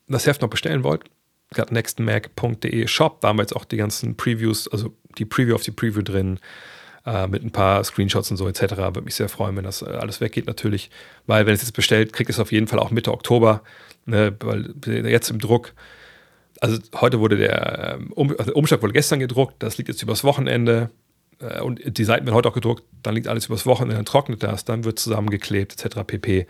das 0.08 0.28
Heft 0.28 0.44
noch 0.44 0.50
bestellen 0.50 0.84
wollt, 0.84 1.04
nextmac.de 1.70 2.88
Shop, 2.88 3.22
da 3.22 3.30
haben 3.30 3.38
wir 3.38 3.44
jetzt 3.44 3.56
auch 3.56 3.66
die 3.66 3.78
ganzen 3.78 4.18
Previews, 4.18 4.68
also 4.68 4.94
die 5.18 5.26
Preview 5.26 5.56
auf 5.56 5.64
die 5.64 5.72
Preview 5.72 6.02
drin, 6.02 6.40
äh, 7.06 7.28
mit 7.28 7.44
ein 7.44 7.52
paar 7.52 7.84
Screenshots 7.84 8.30
und 8.32 8.38
so 8.38 8.48
etc. 8.48 8.78
Würde 8.78 9.02
mich 9.02 9.16
sehr 9.16 9.30
freuen, 9.30 9.56
wenn 9.56 9.64
das 9.64 9.82
äh, 9.82 9.86
alles 9.86 10.20
weggeht 10.20 10.46
natürlich, 10.46 10.90
weil 11.26 11.46
wenn 11.46 11.54
es 11.54 11.62
jetzt 11.62 11.72
bestellt, 11.72 12.14
kriegt 12.14 12.30
es 12.30 12.40
auf 12.40 12.52
jeden 12.52 12.68
Fall 12.68 12.80
auch 12.80 12.92
Mitte 12.92 13.14
Oktober, 13.14 13.64
ne, 14.06 14.36
weil 14.42 14.74
jetzt 14.86 15.30
im 15.30 15.40
Druck, 15.40 15.74
also 16.60 16.78
heute 16.96 17.20
wurde 17.20 17.38
der, 17.38 17.96
ähm, 17.96 18.12
um, 18.14 18.36
also 18.38 18.54
Umschlag 18.54 18.82
wurde 18.82 18.94
gestern 18.94 19.20
gedruckt, 19.20 19.56
das 19.60 19.78
liegt 19.78 19.88
jetzt 19.90 20.04
übers 20.04 20.24
Wochenende, 20.24 20.90
äh, 21.40 21.62
und 21.62 21.98
die 21.98 22.04
Seiten 22.04 22.26
werden 22.26 22.36
heute 22.36 22.50
auch 22.50 22.54
gedruckt, 22.54 22.84
dann 23.04 23.16
liegt 23.16 23.28
alles 23.28 23.46
übers 23.46 23.66
Wochenende, 23.66 23.96
dann 23.96 24.06
trocknet 24.06 24.44
das, 24.44 24.66
dann 24.66 24.84
wird 24.84 25.00
zusammengeklebt 25.00 25.84
etc. 25.84 26.00
pp. 26.06 26.48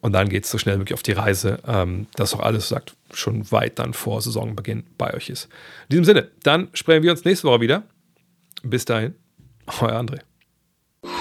Und 0.00 0.12
dann 0.12 0.28
geht 0.28 0.44
es 0.44 0.50
so 0.50 0.58
schnell 0.58 0.76
wie 0.76 0.78
möglich 0.78 0.94
auf 0.94 1.02
die 1.02 1.12
Reise, 1.12 1.58
ähm, 1.66 2.06
dass 2.14 2.32
auch 2.34 2.40
alles 2.40 2.68
sagt, 2.68 2.94
schon 3.12 3.50
weit 3.50 3.78
dann 3.78 3.94
vor 3.94 4.22
Saisonbeginn 4.22 4.84
bei 4.96 5.12
euch 5.12 5.28
ist. 5.28 5.48
In 5.88 5.90
diesem 5.90 6.04
Sinne, 6.04 6.28
dann 6.44 6.68
sprechen 6.72 7.02
wir 7.02 7.10
uns 7.10 7.24
nächste 7.24 7.48
Woche 7.48 7.60
wieder. 7.60 7.82
Bis 8.62 8.84
dahin, 8.84 9.14
euer 9.80 9.98
André. 9.98 10.20
Hello. 11.02 11.12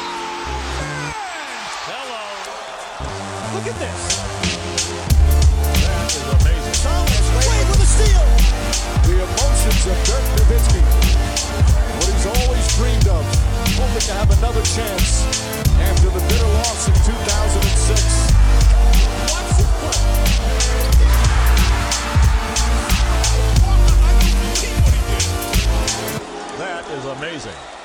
Look 3.56 3.68
at 3.68 3.80
this. 3.80 4.18
That 5.82 6.12
is 6.14 6.22
amazing. 6.38 6.78
Thomas 6.84 7.28
Wade 7.34 7.68
with 7.70 7.82
a 7.82 7.90
steal. 7.90 8.26
The 9.10 9.18
emotions 9.26 9.86
of 9.90 9.98
Dirk 10.06 10.26
Nowitzki. 10.38 10.82
What 11.98 12.14
he's 12.14 12.28
always 12.28 12.66
dreamed 12.78 13.08
of. 13.08 13.26
Hoping 13.78 14.06
to 14.06 14.14
have 14.14 14.30
another 14.38 14.62
chance 14.62 15.26
after 15.82 16.10
the 16.10 16.22
bitter 16.30 16.48
loss 16.62 16.88
in 16.88 16.94
2006. 16.94 18.37
That 26.58 26.86
is 26.92 27.06
amazing. 27.06 27.77